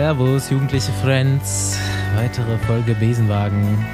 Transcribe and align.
Servus, 0.00 0.48
jugendliche 0.48 0.90
Friends. 1.02 1.78
Weitere 2.16 2.56
Folge 2.60 2.94
Besenwagen. 2.94 3.84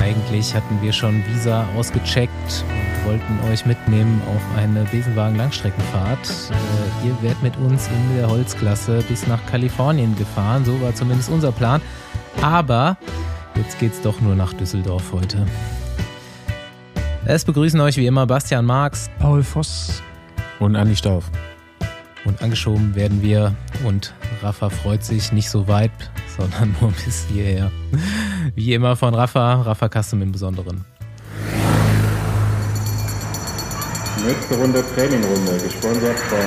Eigentlich 0.00 0.54
hatten 0.54 0.80
wir 0.80 0.92
schon 0.92 1.20
Visa 1.26 1.66
ausgecheckt 1.76 2.64
und 2.68 3.08
wollten 3.08 3.50
euch 3.50 3.66
mitnehmen 3.66 4.22
auf 4.28 4.40
eine 4.56 4.84
Besenwagen-Langstreckenfahrt. 4.84 6.28
Äh, 6.52 7.08
ihr 7.08 7.22
werdet 7.22 7.42
mit 7.42 7.56
uns 7.56 7.88
in 7.88 8.16
der 8.18 8.30
Holzklasse 8.30 9.02
bis 9.08 9.26
nach 9.26 9.44
Kalifornien 9.46 10.14
gefahren. 10.14 10.64
So 10.64 10.80
war 10.80 10.94
zumindest 10.94 11.28
unser 11.28 11.50
Plan. 11.50 11.82
Aber 12.40 12.96
jetzt 13.56 13.80
geht's 13.80 14.00
doch 14.00 14.20
nur 14.20 14.36
nach 14.36 14.52
Düsseldorf 14.52 15.10
heute. 15.10 15.44
Es 17.24 17.44
begrüßen 17.44 17.80
euch 17.80 17.96
wie 17.96 18.06
immer 18.06 18.28
Bastian 18.28 18.64
Marx, 18.64 19.10
Paul 19.18 19.42
Voss 19.42 20.04
und 20.60 20.76
Andi 20.76 20.94
Stauf. 20.94 21.32
Und 22.24 22.40
angeschoben 22.40 22.94
werden 22.94 23.20
wir 23.20 23.54
und 23.84 24.14
Rafa 24.42 24.70
freut 24.70 25.04
sich 25.04 25.32
nicht 25.32 25.50
so 25.50 25.66
weit, 25.66 25.90
sondern 26.36 26.74
nur 26.80 26.92
bis 26.92 27.26
hierher. 27.28 27.70
Wie 28.54 28.74
immer 28.74 28.94
von 28.96 29.14
Rafa, 29.14 29.62
Rafa 29.62 29.88
Custom 29.88 30.22
im 30.22 30.32
Besonderen. 30.32 30.84
Nächste 34.24 34.56
Runde 34.56 34.84
Trainingrunde, 34.94 35.58
gesponsert 35.64 36.18
von. 36.18 36.38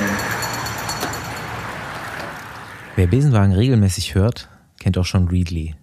Wer 2.96 3.06
Besenwagen 3.06 3.52
regelmäßig 3.52 4.14
hört, 4.14 4.48
kennt 4.80 4.96
auch 4.96 5.04
schon 5.04 5.28
Readly. 5.28 5.74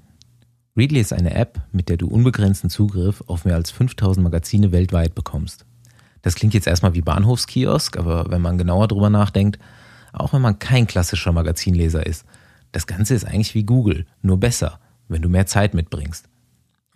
Readly 0.76 1.02
ist 1.02 1.14
eine 1.14 1.36
App, 1.36 1.62
mit 1.72 1.90
der 1.90 1.98
du 1.98 2.08
unbegrenzten 2.08 2.72
Zugriff 2.72 3.24
auf 3.28 3.46
mehr 3.46 3.54
als 3.54 3.70
5000 3.70 4.24
Magazine 4.24 4.72
weltweit 4.72 5.14
bekommst. 5.14 5.66
Das 6.24 6.34
klingt 6.34 6.56
jetzt 6.56 6.66
erstmal 6.66 6.96
wie 6.96 7.02
Bahnhofskiosk, 7.02 7.98
aber 7.98 8.26
wenn 8.32 8.42
man 8.42 8.58
genauer 8.58 8.88
drüber 8.88 9.12
nachdenkt, 9.12 9.60
auch 10.14 10.34
wenn 10.34 10.42
man 10.42 10.60
kein 10.60 10.88
klassischer 10.88 11.32
Magazinleser 11.32 12.06
ist, 12.06 12.26
das 12.72 12.88
Ganze 12.88 13.14
ist 13.14 13.26
eigentlich 13.26 13.56
wie 13.56 13.64
Google, 13.64 14.06
nur 14.22 14.40
besser, 14.40 14.80
wenn 15.08 15.22
du 15.22 15.30
mehr 15.30 15.46
Zeit 15.46 15.74
mitbringst. 15.74 16.30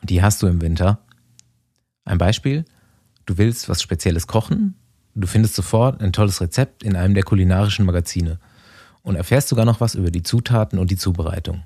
Und 0.02 0.10
die 0.10 0.22
hast 0.22 0.42
du 0.42 0.48
im 0.48 0.62
Winter. 0.62 1.00
Ein 2.06 2.18
Beispiel, 2.18 2.66
du 3.26 3.38
willst 3.38 3.70
was 3.70 3.82
Spezielles 3.82 4.28
kochen, 4.28 4.76
du 5.14 5.28
findest 5.28 5.56
sofort 5.56 6.02
ein 6.02 6.14
tolles 6.14 6.42
Rezept 6.42 6.84
in 6.84 6.96
einem 6.96 7.14
der 7.14 7.24
kulinarischen 7.24 7.86
Magazine 7.86 8.40
und 9.04 9.16
erfährst 9.16 9.50
sogar 9.50 9.66
noch 9.66 9.82
was 9.82 9.96
über 9.96 10.12
die 10.12 10.24
Zutaten 10.24 10.80
und 10.80 10.92
die 10.92 10.98
Zubereitung. 10.98 11.64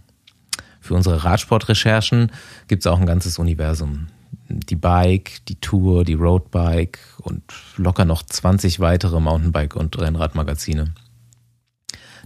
Für 0.79 0.95
unsere 0.95 1.23
Radsportrecherchen 1.23 2.31
gibt 2.67 2.83
es 2.83 2.87
auch 2.87 2.99
ein 2.99 3.05
ganzes 3.05 3.37
Universum 3.37 4.07
die 4.47 4.75
Bike, 4.75 5.45
die 5.47 5.59
Tour, 5.59 6.03
die 6.03 6.13
Roadbike 6.13 6.99
und 7.19 7.43
locker 7.77 8.05
noch 8.05 8.23
20 8.23 8.79
weitere 8.79 9.19
Mountainbike- 9.19 9.75
und 9.75 9.97
Rennradmagazine. 9.99 10.93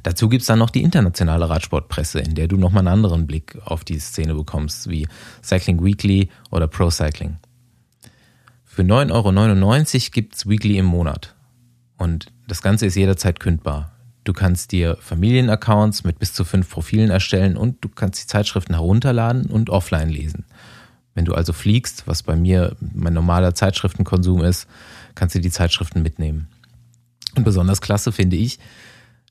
Dazu 0.05 0.29
gibt 0.29 0.41
es 0.41 0.47
dann 0.47 0.59
noch 0.59 0.69
die 0.69 0.83
internationale 0.83 1.49
Radsportpresse, 1.49 2.19
in 2.19 2.35
der 2.35 2.47
du 2.47 2.57
nochmal 2.57 2.81
einen 2.81 2.93
anderen 2.93 3.25
Blick 3.25 3.57
auf 3.65 3.83
die 3.83 3.97
Szene 3.97 4.35
bekommst, 4.35 4.87
wie 4.87 5.07
Cycling 5.41 5.83
Weekly 5.83 6.29
oder 6.51 6.67
Pro 6.67 6.91
Cycling. 6.91 7.37
Für 8.63 8.83
9,99 8.83 9.95
Euro 9.95 10.11
gibt 10.11 10.35
es 10.35 10.47
Weekly 10.47 10.77
im 10.77 10.85
Monat. 10.85 11.33
Und 11.97 12.27
das 12.47 12.61
Ganze 12.61 12.85
ist 12.85 12.93
jederzeit 12.93 13.39
kündbar. 13.39 13.93
Du 14.25 14.33
kannst 14.33 14.73
dir 14.73 14.95
Familienaccounts 15.01 16.03
mit 16.03 16.19
bis 16.19 16.33
zu 16.33 16.45
fünf 16.45 16.69
Profilen 16.69 17.09
erstellen 17.09 17.57
und 17.57 17.83
du 17.83 17.89
kannst 17.89 18.21
die 18.21 18.27
Zeitschriften 18.27 18.75
herunterladen 18.75 19.47
und 19.47 19.71
offline 19.71 20.09
lesen. 20.09 20.45
Wenn 21.15 21.25
du 21.25 21.33
also 21.33 21.51
fliegst, 21.51 22.05
was 22.05 22.21
bei 22.21 22.35
mir 22.35 22.75
mein 22.93 23.15
normaler 23.15 23.55
Zeitschriftenkonsum 23.55 24.43
ist, 24.43 24.67
kannst 25.15 25.33
du 25.33 25.39
die 25.39 25.49
Zeitschriften 25.49 26.03
mitnehmen. 26.03 26.47
Und 27.35 27.43
besonders 27.43 27.81
klasse 27.81 28.11
finde 28.11 28.35
ich, 28.35 28.59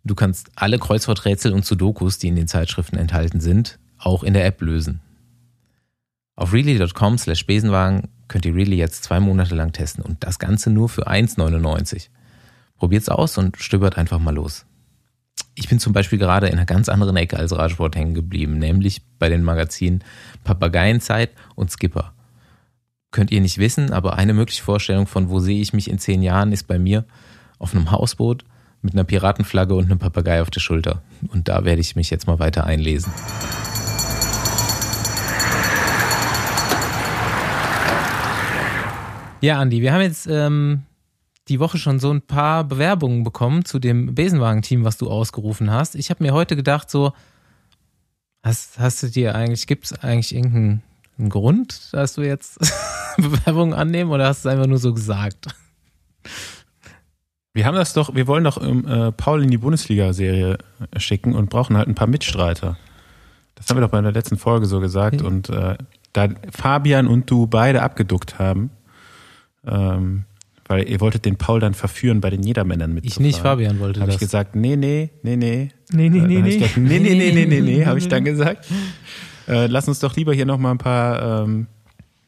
du 0.04 0.14
kannst 0.14 0.50
alle 0.54 0.78
Kreuzworträtsel 0.78 1.52
und 1.52 1.64
Sudokus, 1.64 2.18
die 2.18 2.28
in 2.28 2.36
den 2.36 2.48
Zeitschriften 2.48 2.96
enthalten 2.96 3.40
sind, 3.40 3.78
auch 3.98 4.22
in 4.22 4.34
der 4.34 4.46
App 4.46 4.60
lösen. 4.60 5.00
Auf 6.36 6.52
really.com 6.52 7.18
slash 7.18 7.46
Besenwagen 7.46 8.08
könnt 8.28 8.44
ihr 8.44 8.54
Really 8.54 8.76
jetzt 8.76 9.04
zwei 9.04 9.20
Monate 9.20 9.54
lang 9.54 9.72
testen 9.72 10.04
und 10.04 10.24
das 10.24 10.38
Ganze 10.38 10.70
nur 10.70 10.88
für 10.88 11.08
1,99. 11.08 12.08
Probiert's 12.76 13.08
aus 13.08 13.38
und 13.38 13.56
stöbert 13.58 13.96
einfach 13.96 14.18
mal 14.18 14.34
los. 14.34 14.66
Ich 15.54 15.68
bin 15.68 15.78
zum 15.78 15.92
Beispiel 15.92 16.18
gerade 16.18 16.48
in 16.48 16.54
einer 16.54 16.66
ganz 16.66 16.88
anderen 16.88 17.16
Ecke 17.16 17.36
als 17.36 17.56
Radsport 17.56 17.94
hängen 17.94 18.14
geblieben, 18.14 18.58
nämlich 18.58 19.02
bei 19.18 19.28
den 19.28 19.44
Magazinen 19.44 20.02
Papageienzeit 20.42 21.30
und 21.54 21.70
Skipper. 21.70 22.12
Könnt 23.12 23.30
ihr 23.30 23.40
nicht 23.40 23.58
wissen, 23.58 23.92
aber 23.92 24.16
eine 24.16 24.34
mögliche 24.34 24.64
Vorstellung 24.64 25.06
von, 25.06 25.30
wo 25.30 25.38
sehe 25.38 25.60
ich 25.60 25.72
mich 25.72 25.88
in 25.88 26.00
zehn 26.00 26.22
Jahren, 26.22 26.50
ist 26.50 26.66
bei 26.66 26.80
mir 26.80 27.04
auf 27.60 27.72
einem 27.74 27.92
Hausboot 27.92 28.44
mit 28.84 28.94
einer 28.94 29.04
Piratenflagge 29.04 29.74
und 29.74 29.86
einem 29.86 29.98
Papagei 29.98 30.42
auf 30.42 30.50
der 30.50 30.60
Schulter. 30.60 31.02
Und 31.32 31.48
da 31.48 31.64
werde 31.64 31.80
ich 31.80 31.96
mich 31.96 32.10
jetzt 32.10 32.26
mal 32.26 32.38
weiter 32.38 32.64
einlesen. 32.64 33.12
Ja, 39.40 39.58
Andi, 39.58 39.80
wir 39.80 39.92
haben 39.92 40.02
jetzt 40.02 40.26
ähm, 40.26 40.82
die 41.48 41.60
Woche 41.60 41.78
schon 41.78 41.98
so 41.98 42.10
ein 42.10 42.22
paar 42.22 42.64
Bewerbungen 42.64 43.24
bekommen 43.24 43.64
zu 43.64 43.78
dem 43.78 44.14
Besenwagen-Team, 44.14 44.84
was 44.84 44.98
du 44.98 45.10
ausgerufen 45.10 45.70
hast. 45.70 45.94
Ich 45.94 46.10
habe 46.10 46.22
mir 46.22 46.32
heute 46.32 46.54
gedacht, 46.54 46.90
so, 46.90 47.12
hast, 48.42 48.78
hast 48.78 49.02
du 49.02 49.08
dir 49.08 49.34
eigentlich, 49.34 49.66
gibt 49.66 49.86
es 49.86 49.92
eigentlich 49.92 50.34
irgendeinen 50.34 50.82
Grund, 51.28 51.92
dass 51.92 52.14
du 52.14 52.22
jetzt 52.22 52.58
Bewerbungen 53.16 53.72
annehmen 53.72 54.10
oder 54.10 54.26
hast 54.28 54.44
du 54.44 54.48
es 54.48 54.54
einfach 54.54 54.66
nur 54.66 54.78
so 54.78 54.92
gesagt? 54.92 55.48
Wir 57.54 57.66
haben 57.66 57.76
das 57.76 57.92
doch, 57.92 58.14
wir 58.16 58.26
wollen 58.26 58.42
doch 58.42 58.60
ähm, 58.60 58.86
äh, 58.86 59.12
Paul 59.12 59.42
in 59.44 59.50
die 59.50 59.58
Bundesliga-Serie 59.58 60.58
schicken 60.96 61.34
und 61.34 61.50
brauchen 61.50 61.76
halt 61.76 61.86
ein 61.86 61.94
paar 61.94 62.08
Mitstreiter. 62.08 62.76
Das 63.54 63.68
haben 63.68 63.76
wir 63.76 63.82
doch 63.82 63.90
bei 63.90 64.00
der 64.00 64.10
letzten 64.10 64.36
Folge 64.36 64.66
so 64.66 64.80
gesagt. 64.80 65.22
Okay. 65.22 65.26
Und 65.26 65.48
äh, 65.50 65.76
da 66.12 66.28
Fabian 66.50 67.06
und 67.06 67.30
du 67.30 67.46
beide 67.46 67.82
abgeduckt 67.82 68.40
haben, 68.40 68.70
ähm, 69.66 70.24
weil 70.66 70.88
ihr 70.88 71.00
wolltet 71.00 71.24
den 71.24 71.36
Paul 71.36 71.60
dann 71.60 71.74
verführen, 71.74 72.20
bei 72.20 72.30
den 72.30 72.42
Jedermännern 72.42 72.92
mitzufahren. 72.92 73.24
Ich 73.24 73.34
nicht, 73.34 73.42
Fabian 73.42 73.78
wollte 73.78 74.00
hab 74.00 74.06
das. 74.06 74.14
Habe 74.16 74.24
ich 74.24 74.30
gesagt, 74.30 74.56
nee, 74.56 74.74
nee, 74.74 75.10
nee, 75.22 75.36
nee. 75.36 75.68
Nee, 75.92 76.08
nee, 76.08 76.20
nee, 76.20 76.42
nee. 76.42 76.58
Gesagt, 76.58 76.76
nee, 76.76 76.98
nee, 76.98 77.14
nee, 77.14 77.32
nee, 77.32 77.46
nee, 77.46 77.60
nee, 77.60 77.84
habe 77.86 77.98
ich 77.98 78.08
dann 78.08 78.24
gesagt. 78.24 78.66
Äh, 79.46 79.66
lass 79.66 79.86
uns 79.86 80.00
doch 80.00 80.16
lieber 80.16 80.34
hier 80.34 80.46
noch 80.46 80.58
mal 80.58 80.72
ein 80.72 80.78
paar 80.78 81.44
ähm, 81.44 81.68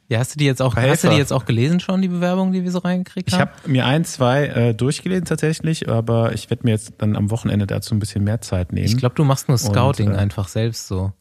ja, 0.09 0.19
hast 0.19 0.35
du 0.35 0.39
die 0.39 0.45
jetzt 0.45 0.63
auch, 0.63 0.77
hast 0.77 1.05
du 1.05 1.09
die 1.09 1.17
jetzt 1.17 1.33
auch 1.33 1.45
gelesen 1.45 1.81
schon, 1.81 2.01
die 2.01 2.09
Bewerbung, 2.09 2.53
die 2.53 2.63
wir 2.63 2.71
so 2.71 2.79
reingekriegt 2.79 3.33
haben? 3.33 3.41
Ich 3.41 3.41
habe 3.41 3.71
mir 3.71 3.87
ein, 3.87 4.05
zwei 4.05 4.47
äh, 4.47 4.75
durchgelesen 4.75 5.25
tatsächlich, 5.25 5.89
aber 5.89 6.33
ich 6.33 6.49
werde 6.51 6.65
mir 6.65 6.71
jetzt 6.71 6.95
dann 6.99 7.17
am 7.17 7.31
Wochenende 7.31 7.67
dazu 7.67 7.95
ein 7.95 7.99
bisschen 7.99 8.25
mehr 8.25 8.41
Zeit 8.41 8.73
nehmen. 8.73 8.87
Ich 8.87 8.97
glaube, 8.97 9.15
du 9.15 9.25
machst 9.25 9.49
nur 9.49 9.59
Scouting 9.59 10.09
Und, 10.09 10.15
äh, 10.15 10.19
einfach 10.19 10.49
selbst 10.49 10.87
so. 10.87 11.13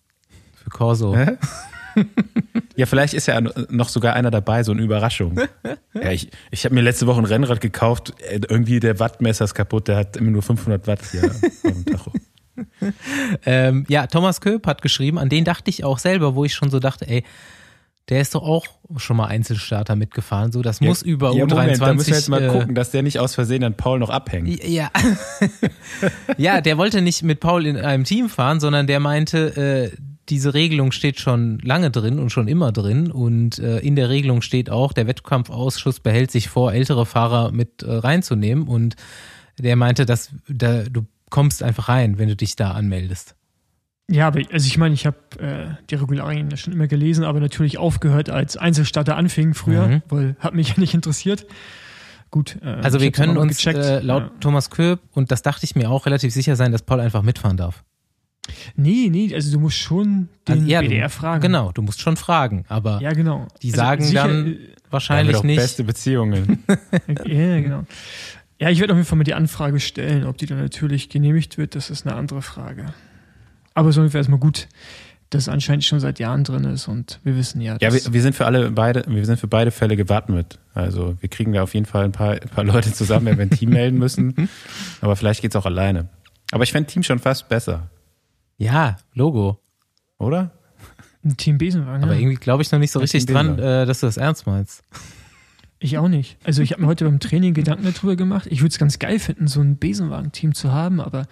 Für 0.55 0.69
Corso. 0.69 1.15
Hä? 1.15 1.37
Ja, 2.75 2.85
vielleicht 2.85 3.13
ist 3.13 3.27
ja 3.27 3.39
noch 3.39 3.87
sogar 3.87 4.15
einer 4.15 4.31
dabei, 4.31 4.63
so 4.63 4.73
eine 4.73 4.81
Überraschung. 4.81 5.39
Ja, 5.93 6.11
ich, 6.11 6.29
ich 6.51 6.65
habe 6.65 6.75
mir 6.75 6.81
letzte 6.81 7.07
Woche 7.07 7.19
ein 7.19 7.25
Rennrad 7.25 7.61
gekauft, 7.61 8.13
äh, 8.19 8.41
irgendwie 8.49 8.81
der 8.81 8.99
Wattmesser 8.99 9.45
ist 9.45 9.53
kaputt, 9.53 9.87
der 9.87 9.95
hat 9.95 10.17
immer 10.17 10.29
nur 10.29 10.41
500 10.41 10.85
Watt 10.87 10.99
hier 11.09 11.23
auf 11.23 11.39
dem 11.63 11.85
Tacho. 11.85 12.11
ähm, 13.45 13.85
ja, 13.87 14.05
Thomas 14.07 14.41
Köp 14.41 14.67
hat 14.67 14.81
geschrieben, 14.81 15.17
an 15.17 15.29
den 15.29 15.45
dachte 15.45 15.69
ich 15.69 15.85
auch 15.85 15.97
selber, 15.97 16.35
wo 16.35 16.43
ich 16.43 16.53
schon 16.53 16.69
so 16.69 16.79
dachte, 16.79 17.07
ey, 17.07 17.23
der 18.09 18.21
ist 18.21 18.35
doch 18.35 18.43
auch 18.43 18.67
schon 18.97 19.17
mal 19.17 19.25
Einzelstarter 19.25 19.95
mitgefahren, 19.95 20.51
so 20.51 20.61
das 20.61 20.79
ja, 20.79 20.87
muss 20.87 21.01
über 21.01 21.33
ja, 21.33 21.45
U23. 21.45 21.47
Moment, 21.47 21.81
da 21.81 21.93
müssen 21.93 22.07
wir 22.07 22.15
jetzt 22.15 22.29
mal 22.29 22.43
äh, 22.43 22.47
gucken, 22.49 22.75
dass 22.75 22.91
der 22.91 23.01
nicht 23.01 23.19
aus 23.19 23.33
Versehen 23.33 23.63
an 23.63 23.75
Paul 23.75 23.99
noch 23.99 24.09
abhängt. 24.11 24.63
Ja, 24.63 24.91
ja, 26.37 26.61
der 26.61 26.77
wollte 26.77 27.01
nicht 27.01 27.23
mit 27.23 27.39
Paul 27.39 27.65
in 27.65 27.77
einem 27.77 28.03
Team 28.03 28.29
fahren, 28.29 28.59
sondern 28.59 28.85
der 28.85 28.99
meinte, 28.99 29.91
äh, 29.91 29.97
diese 30.29 30.53
Regelung 30.53 30.91
steht 30.91 31.19
schon 31.19 31.59
lange 31.59 31.91
drin 31.91 32.19
und 32.19 32.31
schon 32.31 32.47
immer 32.47 32.71
drin. 32.71 33.11
Und 33.11 33.59
äh, 33.59 33.79
in 33.79 33.95
der 33.95 34.09
Regelung 34.09 34.41
steht 34.41 34.69
auch, 34.69 34.93
der 34.93 35.07
Wettkampfausschuss 35.07 35.99
behält 35.99 36.31
sich 36.31 36.49
vor, 36.49 36.73
ältere 36.73 37.05
Fahrer 37.05 37.51
mit 37.51 37.83
äh, 37.83 37.91
reinzunehmen. 37.91 38.67
Und 38.67 38.95
der 39.57 39.75
meinte, 39.75 40.05
dass 40.05 40.31
da, 40.47 40.83
du 40.83 41.05
kommst 41.29 41.61
einfach 41.61 41.89
rein, 41.89 42.17
wenn 42.17 42.27
du 42.27 42.35
dich 42.35 42.55
da 42.55 42.71
anmeldest. 42.71 43.35
Ja, 44.09 44.27
aber 44.27 44.41
also 44.51 44.67
ich 44.67 44.77
meine, 44.77 44.93
ich 44.93 45.05
habe 45.05 45.17
äh, 45.39 45.83
die 45.89 45.95
Regularien 45.95 46.49
ja 46.51 46.57
schon 46.57 46.73
immer 46.73 46.87
gelesen, 46.87 47.23
aber 47.23 47.39
natürlich 47.39 47.77
aufgehört, 47.77 48.29
als 48.29 48.55
Einzelstarter 48.55 49.17
anfing 49.17 49.53
früher, 49.55 49.87
mhm. 49.87 50.01
weil 50.09 50.35
hat 50.39 50.53
mich 50.53 50.69
ja 50.69 50.75
nicht 50.77 50.93
interessiert. 50.93 51.45
Gut. 52.29 52.57
Äh, 52.61 52.67
also 52.67 52.99
wir 53.01 53.11
können 53.11 53.37
uns 53.37 53.65
äh, 53.65 53.99
laut 54.01 54.23
ja. 54.23 54.31
Thomas 54.39 54.69
Köp, 54.69 54.99
und 55.13 55.31
das 55.31 55.41
dachte 55.41 55.63
ich 55.63 55.75
mir 55.75 55.89
auch, 55.89 56.05
relativ 56.05 56.33
sicher 56.33 56.55
sein, 56.55 56.71
dass 56.71 56.83
Paul 56.83 56.99
einfach 56.99 57.23
mitfahren 57.23 57.57
darf. 57.57 57.83
Nee, 58.75 59.07
nee, 59.09 59.33
also 59.33 59.51
du 59.51 59.59
musst 59.59 59.77
schon 59.77 60.29
den 60.47 60.59
also, 60.59 60.67
ja, 60.67 60.81
BDR 60.81 61.09
fragen. 61.09 61.41
Genau, 61.41 61.71
du 61.71 61.81
musst 61.81 61.99
schon 61.99 62.15
fragen, 62.15 62.65
aber 62.67 63.01
ja, 63.01 63.13
genau. 63.13 63.47
die 63.63 63.71
also 63.71 63.77
sagen 63.77 64.03
sicher, 64.03 64.27
dann 64.27 64.47
äh, 64.47 64.57
wahrscheinlich 64.91 65.41
nicht. 65.41 65.57
Beste 65.57 65.83
Beziehungen. 65.83 66.63
ja, 67.25 67.59
genau. 67.59 67.85
Ja, 68.59 68.69
ich 68.69 68.79
werde 68.79 68.93
auf 68.93 68.97
jeden 68.97 69.07
Fall 69.07 69.17
mal 69.17 69.23
die 69.23 69.33
Anfrage 69.33 69.79
stellen, 69.79 70.25
ob 70.25 70.37
die 70.37 70.45
dann 70.45 70.59
natürlich 70.59 71.09
genehmigt 71.09 71.57
wird, 71.57 71.73
das 71.73 71.89
ist 71.89 72.05
eine 72.05 72.15
andere 72.15 72.43
Frage. 72.43 72.93
Aber 73.75 73.91
so 73.91 74.01
ungefähr 74.01 74.19
erstmal 74.19 74.39
gut, 74.39 74.67
dass 75.29 75.43
es 75.43 75.49
anscheinend 75.49 75.83
schon 75.83 75.99
seit 75.99 76.17
Jahren 76.19 76.43
drin 76.43 76.63
ist 76.63 76.87
und 76.87 77.19
wir 77.23 77.35
wissen 77.35 77.61
ja. 77.61 77.77
Ja, 77.81 77.93
wir, 77.93 78.01
wir, 78.13 78.21
sind 78.21 78.35
für 78.35 78.45
alle 78.45 78.71
beide, 78.71 79.03
wir 79.07 79.25
sind 79.25 79.39
für 79.39 79.47
beide 79.47 79.69
Fälle 79.71 79.95
gewappnet. 79.95 80.59
Also 80.73 81.17
wir 81.19 81.29
kriegen 81.29 81.53
da 81.53 81.63
auf 81.63 81.73
jeden 81.73 81.85
Fall 81.85 82.05
ein 82.05 82.11
paar, 82.11 82.31
ein 82.31 82.49
paar 82.49 82.63
Leute 82.63 82.93
zusammen, 82.93 83.27
wenn 83.27 83.37
wir 83.37 83.45
ein 83.45 83.49
Team 83.49 83.69
melden 83.69 83.99
müssen. 83.99 84.49
Aber 85.01 85.15
vielleicht 85.15 85.41
geht's 85.41 85.55
auch 85.55 85.65
alleine. 85.65 86.09
Aber 86.51 86.63
ich 86.63 86.71
fände 86.71 86.89
Team 86.89 87.03
schon 87.03 87.19
fast 87.19 87.49
besser. 87.49 87.89
Ja, 88.57 88.97
Logo. 89.13 89.59
Oder? 90.17 90.51
Ein 91.23 91.35
Team 91.37 91.57
Besenwagen. 91.57 92.03
Aber 92.03 92.15
irgendwie 92.15 92.35
glaube 92.35 92.63
ich 92.63 92.71
noch 92.71 92.79
nicht 92.79 92.91
so 92.91 92.99
Ja, 92.99 93.03
richtig 93.03 93.25
dran, 93.25 93.59
äh, 93.59 93.85
dass 93.85 93.99
du 93.99 94.05
das 94.05 94.17
ernst 94.17 94.47
meinst. 94.47 94.83
Ich 95.85 95.99
auch 95.99 96.07
nicht. 96.07 96.37
Also 96.43 96.63
ich 96.63 96.71
habe 96.71 96.81
mir 96.81 96.87
heute 96.87 97.05
beim 97.05 97.19
Training 97.19 97.53
Gedanken 97.53 97.85
darüber 97.93 98.15
gemacht. 98.15 98.47
Ich 98.49 98.61
würde 98.61 98.69
es 98.69 98.79
ganz 98.79 98.97
geil 98.97 99.19
finden, 99.19 99.47
so 99.47 99.61
ein 99.61 99.77
Besenwagen-Team 99.77 100.55
zu 100.55 100.71
haben, 100.71 100.99
aber 100.99 101.27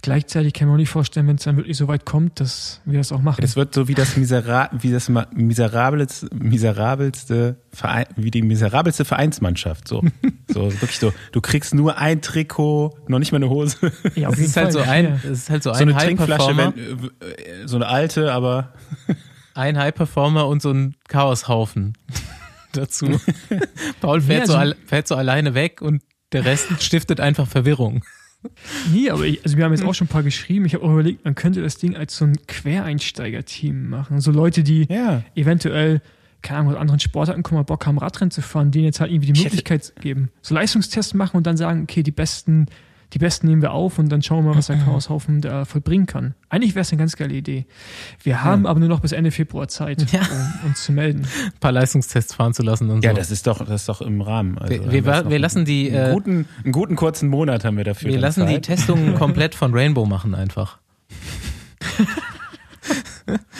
gleichzeitig 0.00 0.54
kann 0.54 0.62
ich 0.62 0.68
mir 0.68 0.72
auch 0.72 0.78
nicht 0.78 0.88
vorstellen, 0.88 1.26
wenn 1.28 1.36
es 1.36 1.42
dann 1.44 1.58
wirklich 1.58 1.76
so 1.76 1.88
weit 1.88 2.06
kommt, 2.06 2.40
dass 2.40 2.80
wir 2.86 2.96
das 2.98 3.12
auch 3.12 3.20
machen. 3.20 3.42
Das 3.42 3.54
wird 3.54 3.74
so 3.74 3.88
wie 3.88 3.94
das, 3.94 4.16
Misera 4.16 4.70
wie 4.72 4.90
das 4.90 5.10
miserabelste, 5.34 6.28
miserabelste 6.34 7.56
Verein, 7.70 8.06
wie 8.16 8.30
die 8.30 8.40
miserabelste 8.40 9.04
Vereinsmannschaft. 9.04 9.86
So. 9.88 10.02
so 10.48 10.72
wirklich 10.72 10.98
so. 10.98 11.12
Du 11.32 11.42
kriegst 11.42 11.74
nur 11.74 11.98
ein 11.98 12.22
Trikot, 12.22 12.96
noch 13.08 13.18
nicht 13.18 13.32
mal 13.32 13.36
eine 13.36 13.50
Hose. 13.50 13.76
ja, 14.14 14.28
auf 14.28 14.34
Es 14.34 14.40
jeden 14.40 14.50
ist 14.50 14.56
halt 14.56 14.72
so 14.72 14.78
Fall. 14.80 14.88
ein, 14.88 15.04
Ja. 15.04 15.14
es 15.16 15.24
ist 15.38 15.50
halt 15.50 15.62
so 15.62 15.74
So 15.74 15.82
ein 15.82 15.90
eine 15.90 15.98
Trinkflasche, 15.98 16.56
wenn, 16.56 16.72
äh, 16.72 17.66
so 17.66 17.76
eine 17.76 17.88
alte, 17.88 18.32
aber 18.32 18.72
ein 19.54 19.76
High-Performer 19.78 20.46
und 20.48 20.62
so 20.62 20.70
ein 20.70 20.94
Chaoshaufen 21.08 21.92
dazu. 22.76 23.06
Paul 24.00 24.20
fährt, 24.20 24.40
Ja, 24.40 24.46
so 24.46 24.52
so- 24.52 24.58
al- 24.58 24.76
fährt 24.86 25.08
so 25.08 25.14
alleine 25.16 25.54
weg 25.54 25.82
und 25.82 26.02
der 26.32 26.44
Rest 26.44 26.68
stiftet 26.82 27.20
einfach 27.20 27.46
Verwirrung. 27.46 28.04
Nee, 28.92 29.08
aber 29.10 29.24
ich, 29.24 29.44
also 29.44 29.56
wir 29.56 29.64
haben 29.64 29.72
jetzt 29.72 29.84
auch 29.84 29.94
schon 29.94 30.06
ein 30.06 30.10
paar 30.10 30.24
geschrieben. 30.24 30.64
Ich 30.66 30.74
habe 30.74 30.84
auch 30.84 30.90
überlegt, 30.92 31.24
man 31.24 31.36
könnte 31.36 31.62
das 31.62 31.76
Ding 31.76 31.94
als 31.94 32.16
so 32.16 32.24
ein 32.24 32.36
Quereinsteiger-Team 32.48 33.88
machen. 33.88 34.20
So 34.20 34.30
Leute, 34.32 34.62
die 34.62 34.86
ja. 34.90 35.22
eventuell, 35.34 36.00
keine 36.42 36.60
Ahnung, 36.60 36.72
aus 36.74 36.80
anderen 36.80 36.98
Sportarten 37.00 37.42
kommen, 37.42 37.58
mal 37.60 37.62
Bock 37.64 37.86
haben, 37.86 37.98
Radrennen 37.98 38.30
zu 38.32 38.42
fahren, 38.42 38.70
denen 38.72 38.86
jetzt 38.86 39.00
halt 39.00 39.12
irgendwie 39.12 39.32
die 39.32 39.42
Möglichkeit 39.42 39.92
geben. 40.00 40.30
So 40.40 40.54
Leistungstests 40.54 41.14
machen 41.14 41.36
und 41.36 41.46
dann 41.46 41.56
sagen, 41.56 41.82
okay, 41.84 42.02
die 42.02 42.10
besten, 42.10 42.66
die 43.12 43.18
besten 43.18 43.46
nehmen 43.46 43.60
wir 43.62 43.72
auf 43.72 43.98
und 43.98 44.08
dann 44.08 44.22
schauen 44.22 44.44
wir 44.44 44.50
mal, 44.52 44.56
was 44.58 44.68
der 44.68 44.76
Chaoshaufen 44.78 45.40
da 45.42 45.64
vollbringen 45.64 46.06
kann. 46.06 46.34
Eigentlich 46.48 46.74
wäre 46.74 46.80
es 46.82 46.90
eine 46.92 46.98
ganz 46.98 47.16
geile 47.16 47.34
Idee. 47.34 47.66
Wir 48.22 48.42
haben 48.42 48.66
aber 48.66 48.80
nur 48.80 48.88
noch 48.88 49.00
bis 49.00 49.12
Ende 49.12 49.30
Februar 49.30 49.68
Zeit, 49.68 50.10
Ja. 50.12 50.20
um 50.62 50.68
uns 50.70 50.82
zu 50.84 50.92
melden. 50.92 51.26
Ein 51.44 51.52
paar 51.60 51.72
Leistungstests 51.72 52.34
fahren 52.34 52.54
zu 52.54 52.62
lassen 52.62 52.88
und 52.90 53.04
Ja, 53.04 53.10
so. 53.10 53.16
das 53.16 53.30
ist 53.30 53.46
doch, 53.46 53.58
das 53.58 53.82
ist 53.82 53.88
doch 53.88 54.00
im 54.00 54.20
Rahmen. 54.22 54.56
Also, 54.58 54.90
wir, 54.90 55.04
wir, 55.04 55.28
wir 55.30 55.38
lassen 55.38 55.64
die, 55.64 55.90
einen, 55.90 56.10
äh, 56.10 56.12
guten, 56.14 56.46
einen 56.64 56.72
guten 56.72 56.96
kurzen 56.96 57.28
Monat 57.28 57.64
haben 57.64 57.76
wir 57.76 57.84
dafür. 57.84 58.10
wir 58.10 58.18
lassen 58.18 58.46
die 58.46 58.54
Zeit. 58.54 58.62
Testungen 58.62 59.14
komplett 59.18 59.54
von 59.54 59.74
Rainbow 59.74 60.06
machen 60.06 60.34
einfach. 60.34 60.78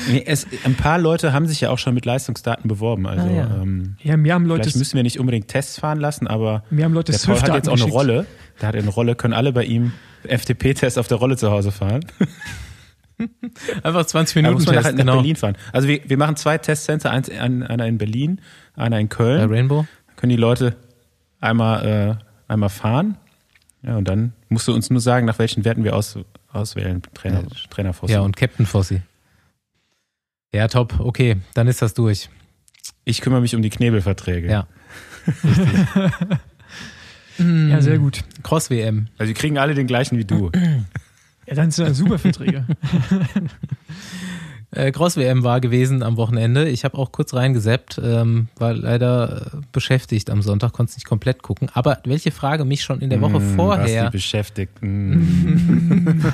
Nee, 0.09 0.25
es, 0.27 0.47
ein 0.65 0.75
paar 0.75 0.99
Leute 0.99 1.33
haben 1.33 1.47
sich 1.47 1.61
ja 1.61 1.71
auch 1.71 1.79
schon 1.79 1.95
mit 1.95 2.05
Leistungsdaten 2.05 2.67
beworben. 2.69 3.07
Also 3.07 3.27
Ah, 3.29 3.31
ja. 3.31 3.63
ähm, 3.63 3.97
Ja, 4.03 4.17
mir 4.17 4.35
haben 4.35 4.45
Leute, 4.45 4.65
vielleicht 4.65 4.77
müssen 4.77 4.97
wir 4.97 5.05
nicht 5.05 5.21
unbedingt 5.21 5.47
Tests 5.49 5.79
fahren 5.79 6.01
lassen, 6.01 6.27
aber 6.27 6.65
mir 6.71 6.85
haben 6.85 6.93
Leute 6.93 7.13
der 7.13 7.19
Paul 7.19 7.41
hat 7.41 7.55
jetzt 7.55 7.69
auch 7.69 7.81
eine. 7.81 7.85
Rolle. 7.93 8.27
Der 8.63 8.69
hat 8.69 8.77
eine 8.77 8.89
Rolle, 8.89 9.15
können 9.17 9.35
alle 9.35 9.53
bei 9.53 9.65
ihm 9.65 9.93
FTP-Test 10.27 10.99
auf 10.99 11.09
der 11.09 11.19
Rolle 11.19 11.37
zu 11.37 11.51
Hause 11.51 11.71
fahren. 11.73 12.05
Einfach 13.83 14.05
20 14.07 14.35
Da 14.35 14.41
Minuten 14.41 14.55
muss 14.55 14.67
man 14.67 14.75
Test, 14.77 14.87
halt 14.87 14.97
nach 14.97 15.03
genau. 15.03 15.15
Berlin 15.17 15.37
fahren. 15.37 15.57
Also 15.73 15.87
wir, 15.89 16.01
wir 16.09 16.17
machen 16.17 16.37
zwei 16.37 16.59
Testcenter, 16.59 17.11
eins, 17.11 17.29
ein- 17.31 17.63
einer 17.63 17.87
in 17.87 17.99
Berlin, 17.99 18.41
einer 18.75 18.99
in 18.99 19.09
Bei 19.09 19.15
Köln. 19.17 19.51
Rainbow. 19.51 19.87
können 20.17 20.31
die 20.31 20.37
Leute 20.37 20.77
einmal, 21.41 22.19
äh, 22.19 22.53
einmal 22.53 22.69
fahren. 22.69 23.17
Ja, 23.83 23.97
und 23.97 24.07
dann 24.09 24.33
musst 24.49 24.67
du 24.69 24.75
uns 24.75 24.91
nur 24.91 25.01
sagen, 25.01 25.27
nach 25.27 25.39
welchen 25.39 25.65
Werten 25.65 25.83
wir 25.85 25.95
aus, 25.97 26.19
auswählen, 26.53 27.03
Trainer, 27.15 27.43
Trainer 27.71 27.93
Ja, 28.07 28.21
und 28.21 28.37
Captain 28.37 28.65
Fossi. 28.67 29.03
Ja, 30.55 30.69
top. 30.69 31.01
Okay, 31.01 31.39
dann 31.55 31.67
ist 31.67 31.83
das 31.83 31.95
durch. 31.95 32.29
ich 33.05 33.21
kümmere 33.21 33.41
mich 33.41 33.55
um 33.57 33.63
die 33.63 33.71
Knebelverträge. 33.71 34.49
Ja. 34.51 34.67
Ja, 37.39 37.81
sehr 37.81 37.99
gut. 37.99 38.25
Cross-WM. 38.43 39.09
Also 39.19 39.33
die 39.33 39.39
kriegen 39.39 39.59
alle 39.59 39.75
den 39.75 39.87
gleichen 39.87 40.19
wie 40.19 40.25
du. 40.25 40.51
Ja, 41.45 41.57
dann 41.57 41.73
sind 41.73 41.89
das 41.89 41.99
super 41.99 42.21
Verträge. 42.21 42.65
Äh, 44.75 44.91
Cross-WM 44.91 45.45
war 45.45 45.61
gewesen 45.61 46.03
am 46.03 46.17
Wochenende. 46.17 46.67
Ich 46.67 46.83
habe 46.85 46.97
auch 46.97 47.13
kurz 47.13 47.35
reingeseppt, 47.35 48.01
ähm, 48.03 48.49
war 48.57 48.73
leider 48.73 49.61
beschäftigt 49.71 50.31
am 50.31 50.41
Sonntag, 50.41 50.73
konnte 50.73 50.91
es 50.91 50.97
nicht 50.97 51.05
komplett 51.05 51.43
gucken. 51.43 51.69
Aber 51.75 51.99
welche 52.05 52.31
Frage 52.31 52.65
mich 52.65 52.83
schon 52.83 53.01
in 53.01 53.11
der 53.11 53.21
Woche 53.21 53.39
die 53.39 53.55
vorher, 53.55 54.11
Beschäftigten. 54.11 56.25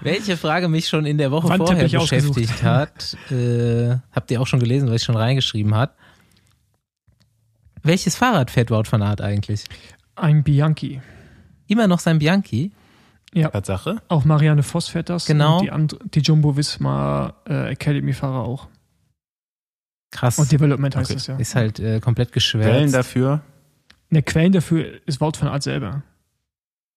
welche 0.00 0.36
Frage 0.36 0.68
mich 0.68 0.86
schon 0.86 1.06
in 1.06 1.18
der 1.18 1.32
Woche 1.32 1.48
vorher 1.48 1.66
Wandteppich 1.66 1.98
ausgesucht. 1.98 2.36
beschäftigt 2.36 2.62
hat, 2.62 3.16
äh, 3.32 3.96
habt 4.12 4.30
ihr 4.30 4.40
auch 4.40 4.46
schon 4.46 4.60
gelesen, 4.60 4.88
was 4.88 5.00
ich 5.00 5.04
schon 5.04 5.16
reingeschrieben 5.16 5.74
hat. 5.74 5.94
Welches 7.82 8.16
Fahrrad 8.16 8.50
fährt 8.50 8.70
Wout 8.70 8.84
van 8.90 9.02
Aert 9.02 9.20
eigentlich? 9.20 9.64
Ein 10.16 10.42
Bianchi. 10.42 11.00
Immer 11.66 11.86
noch 11.86 11.98
sein 12.00 12.18
Bianchi? 12.18 12.72
Tatsache. 13.34 14.00
Auch 14.08 14.24
Marianne 14.24 14.62
Voss 14.62 14.88
fährt 14.88 15.10
das. 15.10 15.26
Genau. 15.26 15.58
Und 15.58 15.62
die, 15.64 15.70
and, 15.70 15.98
die 16.14 16.20
Jumbo 16.20 16.56
Visma 16.56 17.34
äh, 17.48 17.70
Academy-Fahrer 17.72 18.40
auch. 18.40 18.68
Krass. 20.10 20.38
Und 20.38 20.50
Development 20.50 20.96
heißt 20.96 21.10
Okay. 21.10 21.14
das 21.18 21.26
ja. 21.26 21.36
Ist 21.36 21.54
halt 21.54 21.78
äh, 21.78 22.00
komplett 22.00 22.32
geschwärzt. 22.32 22.94
dafür. 22.94 23.42
Eine 24.10 24.22
Quellen 24.22 24.52
dafür 24.52 24.86
ist 25.06 25.20
Wout 25.20 25.32
van 25.38 25.48
Aert 25.48 25.62
selber. 25.62 26.02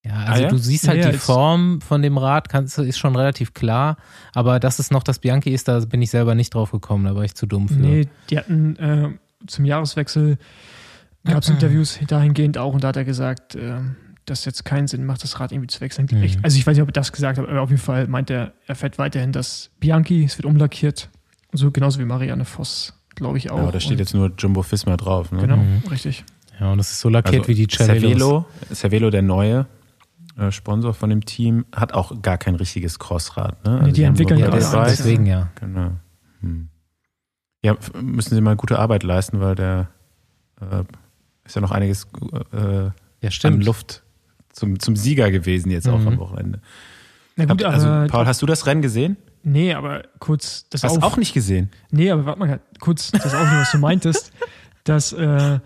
Ja, 0.04 0.14
also 0.24 0.32
Ah, 0.32 0.38
ja? 0.38 0.48
du 0.48 0.56
siehst 0.56 0.88
halt 0.88 1.04
Ja, 1.04 1.10
die 1.12 1.18
Form 1.18 1.80
von 1.82 2.02
dem 2.02 2.16
Rad, 2.18 2.48
kannst, 2.48 2.76
ist 2.78 2.98
schon 2.98 3.14
relativ 3.14 3.52
klar. 3.54 3.98
Aber 4.34 4.58
dass 4.58 4.78
es 4.78 4.90
noch 4.90 5.02
das 5.02 5.18
Bianchi 5.18 5.50
ist, 5.50 5.68
da 5.68 5.78
bin 5.80 6.00
ich 6.02 6.10
selber 6.10 6.34
nicht 6.34 6.54
drauf 6.54 6.72
gekommen, 6.72 7.04
da 7.04 7.14
war 7.14 7.22
ich 7.24 7.34
zu 7.34 7.46
dumm 7.46 7.68
für. 7.68 7.74
Nee, 7.74 8.08
die 8.30 8.38
hatten 8.38 8.76
äh, 8.76 9.10
zum 9.46 9.64
Jahreswechsel 9.64 10.38
gab 11.24 11.42
es 11.42 11.48
Interviews 11.48 11.98
dahingehend 12.08 12.58
auch 12.58 12.74
und 12.74 12.82
da 12.84 12.88
hat 12.88 12.96
er 12.96 13.04
gesagt, 13.04 13.54
äh, 13.54 13.74
dass 14.24 14.44
jetzt 14.44 14.64
keinen 14.64 14.86
Sinn 14.88 15.04
macht, 15.04 15.22
das 15.24 15.40
Rad 15.40 15.52
irgendwie 15.52 15.66
zu 15.68 15.80
wechseln. 15.80 16.08
Mhm. 16.10 16.22
Ich, 16.22 16.38
also 16.42 16.56
ich 16.56 16.66
weiß 16.66 16.76
nicht, 16.76 16.82
ob 16.82 16.88
er 16.88 16.92
das 16.92 17.12
gesagt 17.12 17.38
hat, 17.38 17.48
aber 17.48 17.60
auf 17.60 17.70
jeden 17.70 17.82
Fall 17.82 18.06
meint 18.06 18.30
er, 18.30 18.52
er 18.66 18.74
fährt 18.74 18.98
weiterhin 18.98 19.32
das 19.32 19.70
Bianchi, 19.80 20.24
es 20.24 20.38
wird 20.38 20.46
umlackiert. 20.46 21.08
So 21.52 21.70
genauso 21.70 21.98
wie 22.00 22.04
Marianne 22.04 22.44
Voss, 22.44 22.94
glaube 23.14 23.38
ich 23.38 23.50
auch. 23.50 23.58
Ja, 23.58 23.70
da 23.72 23.80
steht 23.80 23.92
Und- 23.92 23.98
jetzt 23.98 24.14
nur 24.14 24.32
Jumbo 24.38 24.62
Fisma 24.62 24.96
drauf. 24.96 25.32
Ne? 25.32 25.40
Genau, 25.40 25.56
Mhm. 25.58 25.82
richtig. 25.90 26.24
Ja, 26.60 26.70
und 26.72 26.78
das 26.78 26.90
ist 26.92 27.00
so 27.00 27.08
lackiert 27.08 27.42
Also 27.42 27.48
wie 27.48 27.66
die. 27.66 27.66
Cervelo, 27.74 28.46
Cervelo, 28.72 29.10
der 29.10 29.22
neue 29.22 29.66
äh, 30.38 30.50
Sponsor 30.50 30.94
von 30.94 31.10
dem 31.10 31.24
Team, 31.26 31.66
hat 31.74 31.92
auch 31.92 32.22
gar 32.22 32.38
kein 32.38 32.54
richtiges 32.54 32.98
Crossrad. 32.98 33.62
Ne? 33.66 33.82
Nee, 33.84 33.92
die 33.92 34.06
haben 34.06 34.12
entwickeln 34.12 34.40
Ja, 34.40 34.48
das, 34.50 34.72
Weiß. 34.72 34.96
deswegen 34.96 35.26
ja. 35.26 35.50
Genau. 35.56 35.90
Hm. 36.40 36.68
Ja, 37.64 37.76
müssen 38.00 38.34
sie 38.34 38.40
mal 38.40 38.56
gute 38.56 38.78
Arbeit 38.78 39.02
leisten, 39.04 39.40
weil 39.40 39.54
der 39.54 39.88
äh, 40.60 40.82
ist 41.44 41.54
ja 41.54 41.60
noch 41.60 41.70
einiges 41.70 42.06
äh, 42.52 42.56
Ja, 42.56 42.90
an 43.24 43.30
stimmt. 43.30 43.64
Luft 43.64 44.02
zum, 44.52 44.78
zum 44.80 44.96
Sieger 44.96 45.30
gewesen 45.30 45.70
jetzt 45.70 45.88
auch 45.88 45.98
Mhm. 45.98 46.08
am 46.08 46.18
Wochenende. 46.18 46.60
Na 47.36 47.44
gut, 47.44 47.62
Habt- 47.64 47.74
also, 47.74 47.86
aber, 47.88 48.06
Paul, 48.08 48.26
hast 48.26 48.42
du 48.42 48.46
das 48.46 48.66
Rennen 48.66 48.82
gesehen? 48.82 49.16
nee, 49.44 49.72
aber 49.74 50.02
kurz 50.20 50.68
das 50.70 50.84
Hast 50.84 50.92
auf, 50.92 50.98
du 50.98 51.06
auch 51.06 51.16
nicht 51.16 51.34
gesehen? 51.34 51.70
Nee, 51.90 52.10
aber 52.10 52.26
warte 52.26 52.38
mal 52.38 52.60
kurz, 52.80 53.10
das 53.10 53.34
auch, 53.34 53.40
was 53.40 53.70
du 53.72 53.78
meintest, 53.78 54.32
dass, 54.84 55.12
äh, 55.12 55.58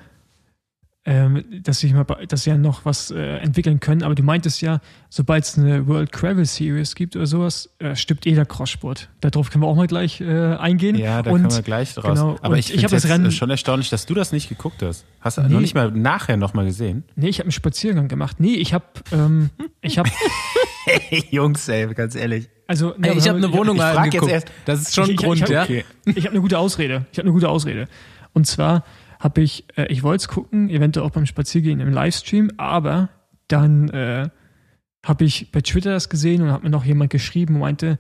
ähm, 1.09 1.45
dass 1.63 1.79
sich 1.81 1.93
mal, 1.95 2.05
dass 2.29 2.43
sie 2.45 2.51
ja 2.51 2.59
noch 2.59 2.85
was 2.85 3.13
äh, 3.13 3.37
entwickeln 3.39 3.79
können, 3.79 4.03
aber 4.03 4.17
du 4.17 4.25
meintest 4.25 4.61
ja, 4.61 4.81
sobald 5.09 5.45
es 5.45 5.57
eine 5.57 5.87
World 5.87 6.11
Gravel 6.11 6.45
Series 6.45 6.97
gibt 6.97 7.15
oder 7.15 7.27
sowas, 7.27 7.71
äh, 7.79 7.95
stirbt 7.95 8.27
eh 8.27 8.35
der 8.35 8.45
Crosssport. 8.45 9.09
Darauf 9.21 9.51
können 9.51 9.63
wir 9.63 9.69
auch 9.69 9.77
mal 9.77 9.87
gleich 9.87 10.21
äh, 10.21 10.55
eingehen. 10.57 10.97
Ja, 10.97 11.23
da 11.23 11.31
Und 11.31 11.43
können 11.43 11.55
wir 11.55 11.63
gleich 11.63 11.95
draus. 11.95 12.19
genau, 12.19 12.37
Aber 12.43 12.59
ich, 12.59 12.75
ich 12.75 12.83
hab 12.83 12.91
finde 12.91 12.97
das 12.97 13.05
es 13.05 13.11
Rennen- 13.11 13.31
schon 13.31 13.51
erstaunlich, 13.51 13.89
dass 13.89 14.05
du 14.07 14.15
das 14.15 14.33
nicht 14.33 14.49
geguckt 14.49 14.83
hast. 14.83 15.05
Hast 15.21 15.39
du 15.39 15.43
Nee. 15.43 15.49
noch 15.55 15.61
nicht 15.61 15.75
mal 15.77 15.91
nachher 15.93 16.37
nochmal 16.37 16.65
gesehen? 16.65 17.05
Nee, 17.15 17.29
ich 17.29 17.39
habe 17.39 17.45
einen 17.47 17.53
Spaziergang 17.53 18.09
gemacht. 18.09 18.41
Nee, 18.41 18.55
ich 18.55 18.75
habe, 18.75 18.85
ähm, 19.13 19.51
ich 19.81 19.99
habe, 19.99 20.11
Hey, 20.85 21.25
Jungs, 21.31 21.69
ey, 21.69 21.87
ganz 21.95 22.15
ehrlich. 22.15 22.49
also, 22.67 22.95
nee, 22.99 23.09
Ey, 23.09 23.19
ich 23.19 23.29
habe 23.29 23.39
eine 23.39 23.53
Wohnung 23.53 23.77
ich 23.77 23.83
frag 23.83 23.93
jetzt 24.13 24.23
angeguckt. 24.23 24.33
erst- 24.33 24.49
das 24.65 24.81
ist 24.83 24.95
schon 24.95 25.05
ein 25.05 25.11
Ich- 25.11 25.17
ich- 25.17 25.25
Grund, 25.25 25.37
ich 25.39 25.43
hab- 25.45 25.51
ja. 25.51 25.63
Okay. 25.63 25.85
Ich 26.05 26.17
habe 26.25 26.31
eine 26.31 26.41
gute 26.41 26.59
Ausrede. 26.59 27.07
Ich 27.13 27.19
habe 27.19 27.27
eine 27.27 27.33
gute 27.33 27.49
Ausrede. 27.49 27.87
Und 28.33 28.47
zwar 28.47 28.85
habe 29.21 29.41
ich, 29.43 29.65
äh, 29.77 29.87
ich 29.87 30.03
wollte 30.03 30.23
es 30.23 30.29
gucken, 30.29 30.69
eventuell 30.71 31.07
auch 31.07 31.11
beim 31.11 31.27
Spaziergehen 31.27 31.81
im 31.81 31.91
Livestream, 31.91 32.51
aber 32.57 33.09
dann 33.49 33.89
äh, 33.91 34.29
habe 35.05 35.25
ich 35.25 35.53
bei 35.53 35.61
Twitter 35.61 35.91
das 35.93 36.09
gesehen 36.09 36.43
und 36.43 36.51
hat 36.53 36.63
mir 36.63 36.71
noch 36.71 36.85
jemand 36.85 37.11
geschrieben 37.11 37.55
und 37.55 37.61
meinte, 37.61 37.99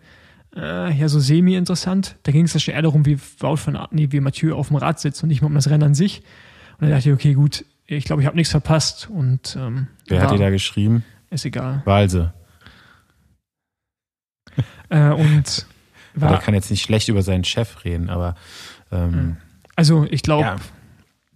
äh, 0.56 0.92
ja, 0.92 1.08
so 1.08 1.20
semi-interessant. 1.20 2.16
Da 2.24 2.32
ging 2.32 2.44
es 2.44 2.54
ja 2.54 2.60
schon 2.60 2.74
eher 2.74 2.82
darum, 2.82 3.04
wie 3.06 3.18
Wout 3.40 3.56
von 3.58 3.78
nee, 3.90 4.08
wie 4.10 4.20
Mathieu 4.20 4.54
auf 4.56 4.68
dem 4.68 4.76
Rad 4.76 4.98
sitzt 5.00 5.22
und 5.22 5.28
nicht 5.28 5.42
mal 5.42 5.48
um 5.48 5.54
das 5.54 5.68
Rennen 5.70 5.82
an 5.84 5.94
sich. 5.94 6.22
Und 6.78 6.82
dann 6.82 6.90
dachte 6.90 7.08
ich, 7.10 7.14
okay, 7.14 7.34
gut, 7.34 7.64
ich 7.86 8.04
glaube, 8.04 8.22
ich 8.22 8.26
habe 8.26 8.36
nichts 8.36 8.50
verpasst 8.50 9.08
und 9.10 9.56
ähm, 9.60 9.86
Wer 10.08 10.20
hat 10.22 10.30
war- 10.30 10.36
dir 10.36 10.44
da 10.44 10.50
geschrieben? 10.50 11.04
ist 11.30 11.44
egal. 11.44 11.82
Walse. 11.84 12.32
Äh, 14.88 15.10
und 15.10 15.66
Der 16.14 16.22
war, 16.22 16.38
kann 16.40 16.54
jetzt 16.54 16.70
nicht 16.70 16.82
schlecht 16.82 17.08
über 17.08 17.22
seinen 17.22 17.44
Chef 17.44 17.84
reden, 17.84 18.08
aber 18.08 18.36
ähm, 18.92 19.36
Also 19.74 20.06
ich 20.10 20.22
glaube, 20.22 20.44
Ja. 20.44 20.56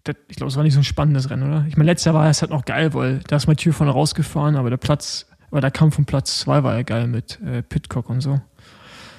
Das- 0.04 0.16
ich 0.28 0.36
glaube, 0.36 0.50
es 0.50 0.56
war 0.56 0.62
nicht 0.62 0.74
so 0.74 0.80
ein 0.80 0.84
spannendes 0.84 1.30
Rennen, 1.30 1.42
oder? 1.50 1.64
Ich 1.68 1.76
meine, 1.76 1.90
letztes 1.90 2.06
Jahr 2.06 2.14
war 2.14 2.28
es 2.28 2.40
halt 2.42 2.50
noch 2.50 2.64
geil, 2.64 2.94
weil 2.94 3.20
da 3.28 3.36
ist 3.36 3.46
Mathieu 3.46 3.72
vorne 3.72 3.92
rausgefahren, 3.92 4.56
aber 4.56 4.70
der 4.70 4.76
Platz, 4.76 5.26
aber 5.50 5.60
der 5.60 5.70
Kampf 5.70 5.98
um 5.98 6.04
Platz 6.06 6.38
zwei 6.40 6.62
war 6.62 6.74
ja 6.76 6.82
geil 6.82 7.06
mit 7.06 7.38
äh, 7.42 7.62
Pitcock 7.62 8.08
und 8.10 8.20
so. 8.20 8.40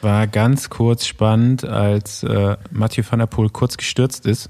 war 0.02 0.26
ganz 0.28 0.70
kurz 0.70 1.06
spannend, 1.06 1.64
als 1.64 2.24
äh, 2.24 2.58
Mathieu 2.72 3.04
van 3.10 3.20
der 3.20 3.28
Poel 3.28 3.50
kurz 3.50 3.78
gestürzt 3.78 4.26
ist 4.26 4.50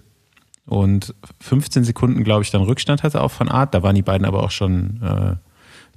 und 0.65 1.13
15 1.41 1.83
Sekunden, 1.83 2.23
glaube 2.23 2.43
ich, 2.43 2.51
dann 2.51 2.61
Rückstand 2.61 3.03
hatte 3.03 3.19
auf 3.21 3.38
Van 3.39 3.50
Aert. 3.50 3.73
Da 3.73 3.83
waren 3.83 3.95
die 3.95 4.01
beiden 4.03 4.25
aber 4.25 4.43
auch 4.43 4.51
schon 4.51 5.01
äh, 5.01 5.35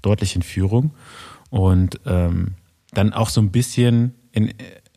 deutlich 0.03 0.35
in 0.35 0.43
Führung. 0.43 0.91
Und 1.51 2.01
ähm, 2.07 2.55
dann 2.93 3.13
auch 3.13 3.29
so 3.29 3.41
ein 3.41 3.51
bisschen 3.53 4.15
in, 4.33 4.53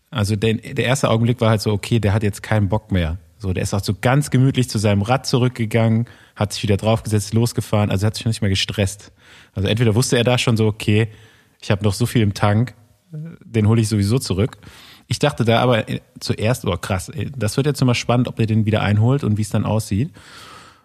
also 0.09 0.35
der, 0.35 0.55
der 0.55 0.85
erste 0.85 1.09
Augenblick 1.09 1.39
war 1.41 1.49
halt 1.51 1.61
so, 1.61 1.71
okay, 1.71 1.99
der 1.99 2.13
hat 2.13 2.23
jetzt 2.23 2.41
keinen 2.41 2.69
Bock 2.69 2.91
mehr. 2.91 3.17
So, 3.39 3.53
der 3.53 3.63
ist 3.63 3.73
auch 3.73 3.83
so 3.83 3.93
ganz 3.99 4.31
gemütlich 4.31 4.69
zu 4.69 4.79
seinem 4.79 5.03
Rad 5.03 5.27
zurückgegangen, 5.27 6.05
hat 6.35 6.53
sich 6.53 6.63
wieder 6.63 6.77
draufgesetzt, 6.77 7.33
losgefahren, 7.33 7.91
also 7.91 8.07
hat 8.07 8.15
sich 8.15 8.25
nicht 8.25 8.41
mehr 8.41 8.49
gestresst. 8.49 9.11
Also 9.53 9.67
entweder 9.67 9.93
wusste 9.93 10.17
er 10.17 10.23
da 10.23 10.37
schon 10.37 10.57
so, 10.57 10.65
okay, 10.65 11.09
ich 11.61 11.69
habe 11.69 11.83
noch 11.83 11.93
so 11.93 12.05
viel 12.05 12.21
im 12.21 12.33
Tank, 12.33 12.73
den 13.11 13.67
hole 13.67 13.81
ich 13.81 13.89
sowieso 13.89 14.17
zurück. 14.19 14.57
Ich 15.07 15.19
dachte 15.19 15.45
da 15.45 15.61
aber 15.61 15.85
zuerst, 16.19 16.65
oh 16.65 16.75
krass, 16.77 17.11
das 17.35 17.57
wird 17.57 17.67
jetzt 17.67 17.81
immer 17.81 17.95
spannend, 17.95 18.27
ob 18.27 18.39
er 18.39 18.45
den 18.45 18.65
wieder 18.65 18.81
einholt 18.81 19.23
und 19.23 19.37
wie 19.37 19.43
es 19.43 19.49
dann 19.49 19.65
aussieht. 19.65 20.11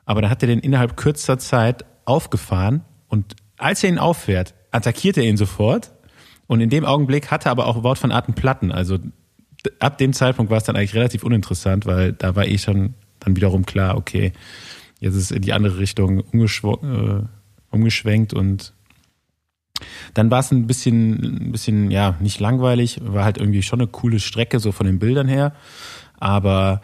Aber 0.05 0.21
dann 0.21 0.31
hat 0.31 0.43
er 0.43 0.47
den 0.47 0.61
innerhalb 0.61 0.97
kürzester 0.97 1.39
Zeit 1.39 1.85
aufgefahren 2.05 2.83
und 3.09 3.35
als 3.57 3.83
er 3.83 3.91
ihn 3.91 3.99
auffährt, 3.99 4.55
attackiert 4.71 5.17
er 5.17 5.25
ihn 5.25 5.37
sofort. 5.37 5.93
Und 6.47 6.61
in 6.61 6.69
dem 6.69 6.85
Augenblick 6.85 7.31
hatte 7.31 7.49
er 7.49 7.53
aber 7.53 7.67
auch 7.67 7.83
Wort 7.83 7.99
von 7.99 8.13
Arten 8.13 8.35
Platten. 8.35 8.73
Also 8.73 8.99
ab 9.79 9.99
dem 9.99 10.13
Zeitpunkt 10.13 10.51
war 10.51 10.59
es 10.59 10.65
dann 10.65 10.77
eigentlich 10.77 10.95
relativ 10.95 11.25
uninteressant, 11.25 11.87
weil 11.87 12.13
da 12.13 12.35
war 12.37 12.47
eh 12.47 12.59
schon 12.59 12.95
dann 13.21 13.37
wiederum 13.37 13.65
klar, 13.67 13.97
okay, 13.97 14.33
jetzt 15.01 15.15
ist 15.15 15.33
in 15.33 15.43
die 15.43 15.53
andere 15.53 15.79
Richtung 15.79 16.21
äh, 16.21 17.23
umgeschwenkt 17.71 18.35
und 18.35 18.73
dann 20.15 20.31
war 20.31 20.41
es 20.41 20.51
ein 20.53 20.67
bisschen, 20.67 21.47
ein 21.49 21.53
bisschen, 21.53 21.91
ja, 21.91 22.17
nicht 22.21 22.41
langweilig, 22.41 23.01
war 23.03 23.25
halt 23.25 23.39
irgendwie 23.39 23.63
schon 23.63 23.81
eine 23.81 23.89
coole 23.89 24.21
Strecke, 24.21 24.61
so 24.61 24.71
von 24.71 24.87
den 24.87 24.99
Bildern 24.99 25.27
her. 25.27 25.55
Aber 26.21 26.81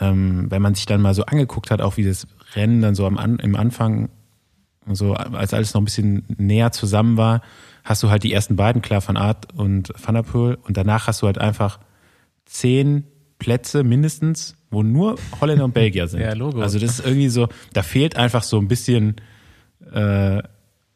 ähm, 0.00 0.50
wenn 0.50 0.62
man 0.62 0.74
sich 0.74 0.86
dann 0.86 1.00
mal 1.00 1.14
so 1.14 1.24
angeguckt 1.24 1.70
hat, 1.70 1.80
auch 1.80 1.96
wie 1.96 2.04
das 2.04 2.26
Rennen 2.54 2.82
dann 2.82 2.94
so 2.94 3.06
am 3.06 3.38
im 3.38 3.56
Anfang, 3.56 4.08
so 4.90 5.14
als 5.14 5.54
alles 5.54 5.74
noch 5.74 5.80
ein 5.80 5.84
bisschen 5.84 6.24
näher 6.38 6.72
zusammen 6.72 7.16
war, 7.16 7.42
hast 7.84 8.02
du 8.02 8.10
halt 8.10 8.22
die 8.22 8.32
ersten 8.32 8.56
beiden, 8.56 8.82
klar, 8.82 9.00
von 9.00 9.16
Art 9.16 9.52
und 9.54 9.92
Van 9.96 10.14
der 10.14 10.22
Poel, 10.22 10.58
und 10.62 10.76
danach 10.76 11.06
hast 11.06 11.22
du 11.22 11.26
halt 11.26 11.38
einfach 11.38 11.78
zehn 12.48 13.04
Plätze 13.38 13.84
mindestens, 13.84 14.56
wo 14.70 14.82
nur 14.82 15.16
Holländer 15.40 15.64
und 15.64 15.74
Belgier 15.74 16.08
sind. 16.08 16.20
Ja, 16.28 16.32
Logo. 16.34 16.60
Also 16.60 16.78
das 16.78 16.98
ist 16.98 17.06
irgendwie 17.06 17.28
so, 17.28 17.48
da 17.72 17.82
fehlt 17.82 18.16
einfach 18.16 18.42
so 18.42 18.58
ein 18.58 18.68
bisschen, 18.68 19.16
äh, 19.92 20.42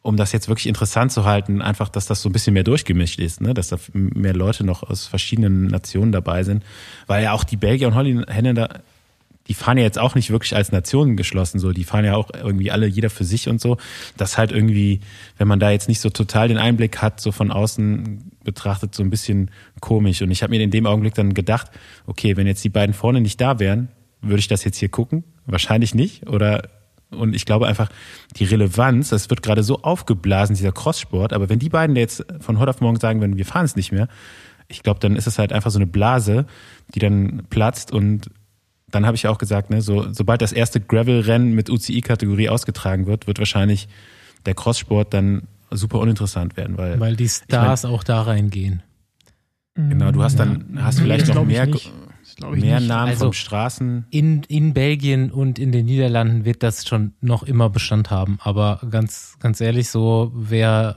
um 0.03 0.17
das 0.17 0.33
jetzt 0.33 0.49
wirklich 0.49 0.67
interessant 0.67 1.13
zu 1.13 1.25
halten, 1.25 1.63
einfach, 1.63 1.89
dass 1.89 2.07
das 2.07 2.21
so 2.23 2.29
ein 2.29 2.33
bisschen 2.33 2.55
mehr 2.55 2.65
durchgemischt 2.65 3.21
ist, 3.21 3.41
ne? 3.41 3.55
dass 3.55 3.69
da 3.69 3.79
mehr 3.93 4.35
Leute 4.35 4.65
noch 4.65 4.83
aus 4.83 5.07
verschiedenen 5.07 5.69
Nationen 5.69 6.11
dabei 6.11 6.43
sind, 6.43 6.65
weil 7.07 7.23
ja 7.23 7.33
auch 7.33 7.45
die 7.45 7.57
Belgier 7.57 7.87
und 7.89 7.95
Holländer 7.95 8.83
die 9.49 9.55
fahren 9.55 9.77
ja 9.77 9.85
jetzt 9.85 9.99
auch 9.99 10.15
nicht 10.15 10.31
wirklich 10.31 10.55
als 10.55 10.73
Nationen 10.73 11.17
geschlossen, 11.17 11.59
so, 11.59 11.73
die 11.73 11.85
fahren 11.85 12.05
ja 12.05 12.15
auch 12.15 12.31
irgendwie 12.33 12.71
alle 12.71 12.87
jeder 12.87 13.11
für 13.11 13.25
sich 13.25 13.49
und 13.49 13.61
so. 13.61 13.77
Das 14.17 14.39
halt 14.39 14.53
irgendwie, 14.53 15.01
wenn 15.37 15.49
man 15.49 15.59
da 15.59 15.71
jetzt 15.71 15.89
nicht 15.89 16.01
so 16.01 16.11
total 16.11 16.49
den 16.49 16.59
Einblick 16.59 17.03
hat, 17.03 17.21
so 17.21 17.33
von 17.33 17.51
außen 17.51 18.31
betrachtet, 18.45 18.95
so 18.95 19.03
ein 19.03 19.11
bisschen 19.11 19.51
komisch. 19.81 20.23
Und 20.23 20.31
ich 20.31 20.43
habe 20.43 20.51
mir 20.51 20.61
in 20.61 20.71
dem 20.71 20.87
Augenblick 20.87 21.15
dann 21.15 21.35
gedacht, 21.35 21.71
okay, 22.07 22.37
wenn 22.37 22.47
jetzt 22.47 22.63
die 22.63 22.69
beiden 22.69 22.95
vorne 22.95 23.21
nicht 23.21 23.41
da 23.41 23.59
wären, 23.59 23.89
würde 24.21 24.39
ich 24.39 24.49
das 24.49 24.65
jetzt 24.65 24.79
hier 24.79 24.89
gucken? 24.89 25.25
Wahrscheinlich 25.47 25.95
nicht. 25.95 26.29
Oder 26.29 26.69
und 27.11 27.35
ich 27.35 27.45
glaube 27.45 27.67
einfach, 27.67 27.91
die 28.37 28.45
Relevanz, 28.45 29.11
das 29.11 29.29
wird 29.29 29.43
gerade 29.43 29.63
so 29.63 29.83
aufgeblasen, 29.83 30.57
dieser 30.57 30.73
Crosssport, 30.73 31.35
aber 31.35 31.51
wenn 31.51 31.59
die 31.59 31.69
beiden 31.69 31.95
jetzt 31.95 32.25
von 32.41 32.59
heute 32.59 32.71
auf 32.71 32.81
morgen 32.81 32.99
sagen 32.99 33.21
würden, 33.21 33.37
wir 33.37 33.45
fahren 33.45 33.67
es 33.67 33.77
nicht 33.77 33.93
mehr, 33.93 34.09
ich 34.69 34.83
glaube, 34.83 35.01
dann 35.01 35.17
ist 35.17 35.27
es 35.27 35.39
halt 35.39 35.53
einfach 35.53 35.71
so 35.71 35.79
eine 35.79 35.87
Blase, 35.87 36.47
die 36.95 37.01
dann 37.01 37.43
platzt 37.51 37.93
und 37.93 38.31
dann 38.95 39.07
habe 39.07 39.17
ich 39.17 39.27
auch 39.27 39.39
gesagt, 39.39 39.71
ne, 39.71 39.83
so, 39.83 40.13
sobald 40.13 40.43
das 40.43 40.53
erste 40.53 40.81
Gravel-Rennen 40.81 41.53
mit 41.53 41.71
UCI-Kategorie 41.71 42.49
ausgetragen 42.49 43.07
wird, 43.07 43.27
wird 43.27 43.39
wahrscheinlich 43.39 43.89
der 44.47 44.55
Crosssport 44.55 45.13
dann 45.13 45.49
super 45.71 45.99
uninteressant 45.99 46.57
werden, 46.57 46.77
weil 46.77 47.01
weil 47.01 47.17
die 47.17 47.29
Stars 47.29 47.85
ich 47.85 47.89
mein, 47.89 47.95
auch 47.95 48.05
da 48.05 48.23
reingehen. 48.23 48.83
Genau, 49.75 50.13
du 50.13 50.23
hast 50.23 50.39
dann 50.39 50.79
hast 50.81 51.01
vielleicht 51.01 51.35
noch 51.35 51.45
mehr 51.45 51.67
mehr 52.51 52.81
Namen 52.81 53.11
also 53.11 53.27
von 53.27 53.33
Straßen. 53.33 54.07
In 54.11 54.43
in 54.45 54.75
Belgien 54.75 55.31
und 55.31 55.59
in 55.59 55.73
den 55.73 55.87
Niederlanden 55.87 56.45
wird 56.45 56.63
das 56.63 56.87
schon 56.87 57.15
noch 57.21 57.43
immer 57.43 57.71
Bestand 57.71 58.11
haben, 58.11 58.39
aber 58.43 58.81
ganz 58.91 59.37
ganz 59.41 59.61
ehrlich 59.61 59.89
so 59.89 60.33
wer 60.35 60.97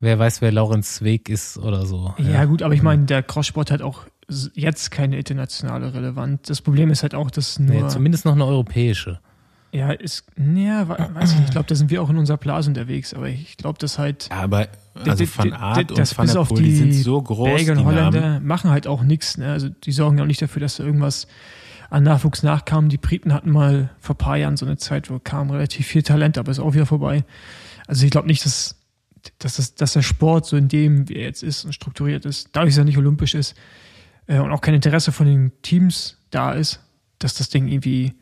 wer 0.00 0.18
weiß, 0.18 0.40
wer 0.42 0.52
Laurenz 0.52 1.02
Weg 1.02 1.28
ist 1.28 1.58
oder 1.58 1.86
so. 1.86 2.14
Ja, 2.18 2.30
ja. 2.30 2.44
gut, 2.44 2.62
aber 2.62 2.74
ich 2.74 2.82
meine, 2.82 3.04
der 3.04 3.22
Crosssport 3.22 3.70
hat 3.70 3.82
auch 3.82 4.02
jetzt 4.54 4.90
keine 4.90 5.16
internationale 5.18 5.94
Relevanz. 5.94 6.42
Das 6.48 6.60
Problem 6.60 6.90
ist 6.90 7.02
halt 7.02 7.14
auch, 7.14 7.30
dass 7.30 7.58
nur. 7.58 7.82
Nee, 7.82 7.88
zumindest 7.88 8.24
noch 8.24 8.32
eine 8.32 8.44
europäische. 8.44 9.20
Ja, 9.72 9.90
ist, 9.90 10.24
ja, 10.36 10.88
weiß 10.88 11.32
ich 11.32 11.36
nicht. 11.36 11.48
Ich 11.48 11.50
glaube, 11.50 11.66
da 11.68 11.74
sind 11.74 11.90
wir 11.90 12.02
auch 12.02 12.08
in 12.08 12.16
unserer 12.16 12.38
Blase 12.38 12.70
unterwegs, 12.70 13.12
aber 13.12 13.28
ich 13.28 13.56
glaube, 13.56 13.78
dass 13.78 13.98
halt. 13.98 14.28
Ja, 14.30 14.36
aber 14.36 14.68
also 15.04 15.26
von 15.26 15.52
Art 15.52 15.92
und 15.92 16.08
von 16.08 16.26
der 16.26 16.44
Pol, 16.44 16.58
die, 16.58 16.64
die 16.64 16.76
sind 16.76 16.92
so 16.92 17.20
groß. 17.20 17.48
Belgier 17.56 17.72
und 17.72 17.84
Holländer 17.84 18.40
machen 18.40 18.70
halt 18.70 18.86
auch 18.86 19.02
nichts. 19.02 19.36
Ne? 19.36 19.50
Also 19.50 19.68
die 19.68 19.92
sorgen 19.92 20.18
ja 20.18 20.24
auch 20.24 20.28
nicht 20.28 20.40
dafür, 20.40 20.60
dass 20.60 20.76
da 20.76 20.84
irgendwas 20.84 21.26
an 21.90 22.04
Nachwuchs 22.04 22.42
nachkam. 22.42 22.88
Die 22.88 22.96
Briten 22.96 23.32
hatten 23.32 23.50
mal 23.50 23.90
vor 24.00 24.14
ein 24.14 24.18
paar 24.18 24.36
Jahren 24.36 24.56
so 24.56 24.66
eine 24.66 24.76
Zeit, 24.76 25.10
wo 25.10 25.18
kam 25.18 25.50
relativ 25.50 25.86
viel 25.86 26.02
Talent, 26.02 26.38
aber 26.38 26.50
ist 26.50 26.58
auch 26.58 26.74
wieder 26.74 26.86
vorbei. 26.86 27.24
Also 27.86 28.04
ich 28.04 28.10
glaube 28.10 28.28
nicht, 28.28 28.44
dass, 28.44 28.76
dass, 29.38 29.56
das, 29.56 29.74
dass 29.74 29.92
der 29.92 30.02
Sport 30.02 30.46
so 30.46 30.56
in 30.56 30.68
dem, 30.68 31.08
wie 31.08 31.16
er 31.16 31.26
jetzt 31.26 31.42
ist 31.42 31.64
und 31.64 31.72
strukturiert 31.74 32.24
ist, 32.24 32.48
dadurch, 32.52 32.74
dass 32.74 32.78
er 32.78 32.84
nicht 32.84 32.98
olympisch 32.98 33.34
ist, 33.34 33.54
äh, 34.26 34.38
und 34.38 34.52
auch 34.52 34.60
kein 34.60 34.74
Interesse 34.74 35.12
von 35.12 35.26
den 35.26 35.52
Teams 35.62 36.18
da 36.30 36.52
ist, 36.52 36.80
dass 37.18 37.34
das 37.34 37.48
Ding 37.48 37.68
irgendwie 37.68 38.14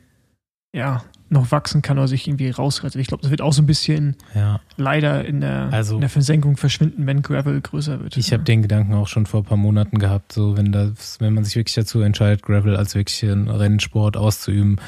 ja 0.72 1.02
noch 1.30 1.50
wachsen 1.50 1.82
kann 1.82 1.98
oder 1.98 2.08
sich 2.08 2.26
irgendwie 2.28 2.50
rausrettet. 2.50 3.00
Ich 3.00 3.08
glaube, 3.08 3.22
das 3.22 3.30
wird 3.30 3.40
auch 3.40 3.52
so 3.52 3.62
ein 3.62 3.66
bisschen 3.66 4.16
ja. 4.34 4.60
leider 4.76 5.24
in 5.24 5.40
der, 5.40 5.68
also, 5.72 5.96
in 5.96 6.00
der 6.00 6.10
Versenkung 6.10 6.56
verschwinden, 6.56 7.06
wenn 7.06 7.22
Gravel 7.22 7.60
größer 7.60 8.00
wird. 8.00 8.16
Ich 8.16 8.32
habe 8.32 8.44
den 8.44 8.62
Gedanken 8.62 8.94
auch 8.94 9.08
schon 9.08 9.26
vor 9.26 9.40
ein 9.40 9.44
paar 9.44 9.56
Monaten 9.56 9.98
gehabt, 9.98 10.32
so 10.32 10.56
wenn 10.56 10.72
das, 10.72 11.20
wenn 11.20 11.34
man 11.34 11.44
sich 11.44 11.56
wirklich 11.56 11.74
dazu 11.74 12.00
entscheidet, 12.00 12.42
Gravel 12.42 12.76
als 12.76 12.94
wirklich 12.94 13.22
einen 13.24 13.48
Rennsport 13.48 14.16
auszuüben, 14.16 14.80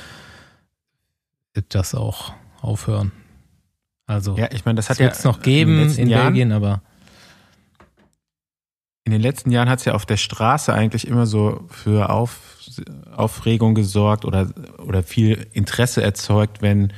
wird 1.55 1.75
das 1.75 1.95
auch 1.95 2.33
aufhören. 2.61 3.13
Also 4.07 4.37
ja, 4.37 4.49
ich 4.53 4.65
meine, 4.65 4.77
das 4.77 4.89
hat 4.89 4.99
ja 4.99 5.13
noch 5.25 5.43
geben 5.43 5.81
in, 5.81 5.91
in 5.97 6.09
Belgien, 6.09 6.53
aber 6.53 6.83
in 9.07 9.13
den 9.13 9.21
letzten 9.21 9.53
Jahren 9.53 9.69
hat 9.69 9.79
es 9.79 9.85
ja 9.85 9.95
auf 9.95 10.05
der 10.05 10.17
Straße 10.17 10.75
eigentlich 10.75 11.07
immer 11.07 11.27
so 11.27 11.65
für 11.71 12.11
auf, 12.11 12.59
Aufregung 13.15 13.77
gesorgt 13.77 14.25
oder, 14.25 14.49
oder 14.85 15.05
viel 15.05 15.47
Interesse 15.53 16.03
erzeugt, 16.03 16.61
wenn 16.61 16.93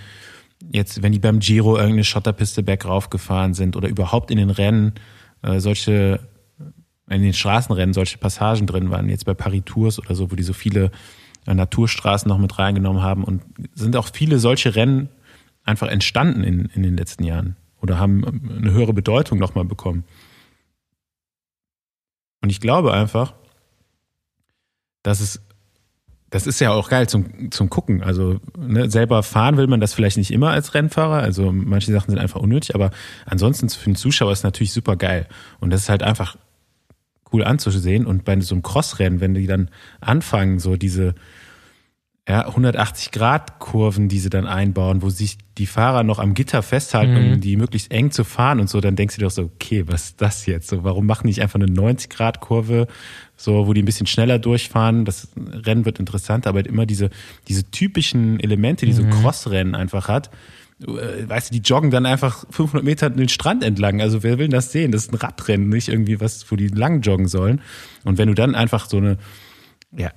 jetzt, 0.72 1.02
wenn 1.02 1.12
die 1.12 1.18
beim 1.18 1.38
Giro 1.38 1.76
irgendeine 1.76 2.04
Schotterpiste 2.04 2.62
bergauf 2.62 3.10
gefahren 3.10 3.52
sind 3.52 3.76
oder 3.76 3.90
überhaupt 3.90 4.30
in 4.30 4.38
den 4.38 4.48
Rennen 4.48 4.94
äh, 5.42 5.60
solche, 5.60 6.20
in 7.10 7.20
den 7.20 7.34
Straßenrennen 7.34 7.92
solche 7.92 8.16
Passagen 8.16 8.66
drin 8.66 8.88
waren, 8.88 9.10
jetzt 9.10 9.26
bei 9.26 9.34
Paris 9.34 9.64
Tours 9.66 9.98
oder 9.98 10.14
so, 10.14 10.30
wo 10.30 10.34
die 10.34 10.44
so 10.44 10.54
viele 10.54 10.90
äh, 11.46 11.52
Naturstraßen 11.52 12.26
noch 12.26 12.38
mit 12.38 12.58
reingenommen 12.58 13.02
haben 13.02 13.22
und 13.22 13.42
sind 13.74 13.96
auch 13.96 14.08
viele 14.10 14.38
solche 14.38 14.74
Rennen 14.74 15.10
einfach 15.62 15.88
entstanden 15.88 16.42
in, 16.42 16.70
in 16.74 16.82
den 16.82 16.96
letzten 16.96 17.24
Jahren 17.24 17.56
oder 17.82 17.98
haben 17.98 18.24
eine 18.24 18.72
höhere 18.72 18.94
Bedeutung 18.94 19.38
nochmal 19.38 19.66
bekommen. 19.66 20.04
Und 22.40 22.50
ich 22.50 22.60
glaube 22.60 22.92
einfach, 22.92 23.34
dass 25.02 25.20
es, 25.20 25.40
das 26.30 26.46
ist 26.46 26.60
ja 26.60 26.70
auch 26.70 26.88
geil 26.88 27.08
zum, 27.08 27.50
zum 27.50 27.70
Gucken. 27.70 28.02
Also 28.02 28.40
ne, 28.56 28.90
selber 28.90 29.22
fahren 29.22 29.56
will 29.56 29.66
man 29.66 29.80
das 29.80 29.94
vielleicht 29.94 30.18
nicht 30.18 30.30
immer 30.30 30.50
als 30.50 30.74
Rennfahrer. 30.74 31.22
Also 31.22 31.52
manche 31.52 31.92
Sachen 31.92 32.10
sind 32.10 32.18
einfach 32.18 32.40
unnötig, 32.40 32.74
aber 32.74 32.90
ansonsten 33.26 33.68
für 33.68 33.90
den 33.90 33.96
Zuschauer 33.96 34.32
ist 34.32 34.40
es 34.40 34.44
natürlich 34.44 34.72
super 34.72 34.96
geil. 34.96 35.26
Und 35.60 35.70
das 35.70 35.82
ist 35.82 35.88
halt 35.88 36.02
einfach 36.02 36.36
cool 37.32 37.44
anzusehen. 37.44 38.06
Und 38.06 38.24
bei 38.24 38.38
so 38.40 38.54
einem 38.54 38.62
Crossrennen, 38.62 39.20
wenn 39.20 39.34
die 39.34 39.46
dann 39.46 39.70
anfangen, 40.00 40.58
so 40.58 40.76
diese, 40.76 41.14
ja, 42.28 42.46
180 42.46 43.10
Grad 43.10 43.58
Kurven, 43.58 44.10
die 44.10 44.18
sie 44.18 44.28
dann 44.28 44.46
einbauen, 44.46 45.00
wo 45.00 45.08
sich 45.08 45.38
die 45.56 45.64
Fahrer 45.64 46.02
noch 46.02 46.18
am 46.18 46.34
Gitter 46.34 46.62
festhalten, 46.62 47.14
mhm. 47.14 47.32
um 47.32 47.40
die 47.40 47.56
möglichst 47.56 47.90
eng 47.90 48.10
zu 48.10 48.22
fahren 48.22 48.60
und 48.60 48.68
so, 48.68 48.82
dann 48.82 48.96
denkst 48.96 49.14
du 49.14 49.20
dir 49.20 49.26
doch 49.26 49.32
so, 49.32 49.44
okay, 49.44 49.84
was 49.86 50.04
ist 50.04 50.20
das 50.20 50.44
jetzt? 50.44 50.68
So, 50.68 50.84
warum 50.84 51.06
machen 51.06 51.22
die 51.22 51.28
nicht 51.28 51.40
einfach 51.40 51.58
eine 51.58 51.72
90 51.72 52.10
Grad 52.10 52.40
Kurve, 52.40 52.86
so, 53.34 53.66
wo 53.66 53.72
die 53.72 53.82
ein 53.82 53.86
bisschen 53.86 54.06
schneller 54.06 54.38
durchfahren? 54.38 55.06
Das 55.06 55.28
Rennen 55.36 55.86
wird 55.86 56.00
interessant, 56.00 56.46
aber 56.46 56.58
halt 56.58 56.66
immer 56.66 56.84
diese, 56.84 57.08
diese 57.48 57.70
typischen 57.70 58.40
Elemente, 58.40 58.84
die 58.84 58.92
so 58.92 59.04
mhm. 59.04 59.10
Crossrennen 59.10 59.74
einfach 59.74 60.08
hat. 60.08 60.30
Äh, 60.82 61.26
weißt 61.26 61.48
du, 61.48 61.58
die 61.58 61.66
joggen 61.66 61.90
dann 61.90 62.04
einfach 62.04 62.44
500 62.50 62.84
Meter 62.84 63.08
den 63.08 63.30
Strand 63.30 63.64
entlang. 63.64 64.02
Also 64.02 64.22
wer 64.22 64.38
will 64.38 64.48
das 64.48 64.70
sehen? 64.70 64.92
Das 64.92 65.04
ist 65.04 65.14
ein 65.14 65.16
Radrennen, 65.16 65.70
nicht 65.70 65.88
irgendwie 65.88 66.20
was, 66.20 66.50
wo 66.52 66.56
die 66.56 66.68
lang 66.68 67.00
joggen 67.00 67.26
sollen. 67.26 67.62
Und 68.04 68.18
wenn 68.18 68.28
du 68.28 68.34
dann 68.34 68.54
einfach 68.54 68.86
so 68.86 68.98
eine, 68.98 69.16
ja, 69.96 70.10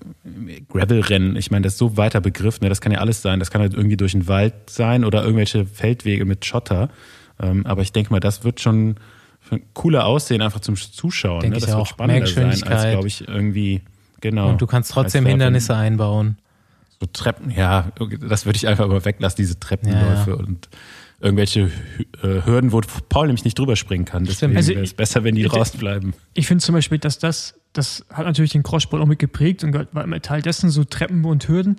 Gravel-Rennen, 0.67 1.35
ich 1.37 1.49
meine, 1.49 1.63
das 1.63 1.73
ist 1.73 1.79
so 1.79 1.95
weiter 1.95 2.19
Begriff, 2.19 2.59
ne? 2.59 2.69
das 2.69 2.81
kann 2.81 2.91
ja 2.91 2.99
alles 2.99 3.21
sein. 3.21 3.39
Das 3.39 3.51
kann 3.51 3.61
halt 3.61 3.73
irgendwie 3.73 3.97
durch 3.97 4.11
den 4.11 4.27
Wald 4.27 4.69
sein 4.69 5.05
oder 5.05 5.23
irgendwelche 5.23 5.65
Feldwege 5.65 6.25
mit 6.25 6.45
Schotter. 6.45 6.89
Ähm, 7.39 7.65
aber 7.65 7.81
ich 7.81 7.91
denke 7.91 8.11
mal, 8.11 8.19
das 8.19 8.43
wird 8.43 8.59
schon 8.59 8.95
cooler 9.73 10.05
aussehen, 10.05 10.41
einfach 10.41 10.59
zum 10.59 10.75
Zuschauen. 10.75 11.41
Denk 11.41 11.53
ne? 11.53 11.59
Das 11.59 11.69
wird 11.69 11.77
auch. 11.77 11.87
spannender 11.87 12.27
sein, 12.27 12.63
als, 12.63 12.63
glaube 12.63 13.07
ich, 13.07 13.27
irgendwie, 13.27 13.81
genau. 14.19 14.49
Und 14.49 14.61
du 14.61 14.67
kannst 14.67 14.91
trotzdem 14.91 15.25
Hindernisse 15.25 15.75
einbauen. 15.75 16.37
So 16.99 17.07
Treppen, 17.07 17.49
ja, 17.49 17.91
das 18.21 18.45
würde 18.45 18.57
ich 18.57 18.67
einfach 18.67 18.85
aber 18.85 19.03
weglassen, 19.05 19.37
diese 19.37 19.59
Treppenläufe 19.59 20.31
ja, 20.31 20.35
ja. 20.35 20.43
und 20.43 20.69
irgendwelche 21.19 21.71
äh, 22.21 22.45
Hürden, 22.45 22.71
wo 22.71 22.81
Paul 23.09 23.27
nämlich 23.27 23.43
nicht 23.43 23.57
drüber 23.57 23.75
springen 23.75 24.05
kann. 24.05 24.25
Deswegen 24.25 24.55
Also 24.55 24.73
wäre 24.73 24.83
es 24.83 24.93
besser, 24.93 25.23
wenn 25.23 25.35
die 25.35 25.43
draußen 25.43 25.79
bleiben. 25.79 26.13
Ich 26.33 26.47
finde 26.47 26.63
zum 26.63 26.73
Beispiel, 26.73 26.99
dass 26.99 27.17
das, 27.19 27.55
das 27.73 28.05
hat 28.11 28.25
natürlich 28.25 28.51
den 28.51 28.63
Crosssport 28.63 29.01
auch 29.01 29.07
mit 29.07 29.19
geprägt 29.19 29.63
und 29.63 29.73
war 29.93 30.03
immer 30.03 30.21
Teil 30.21 30.41
dessen, 30.41 30.69
so 30.69 30.83
Treppen 30.83 31.23
und 31.25 31.47
Hürden. 31.47 31.77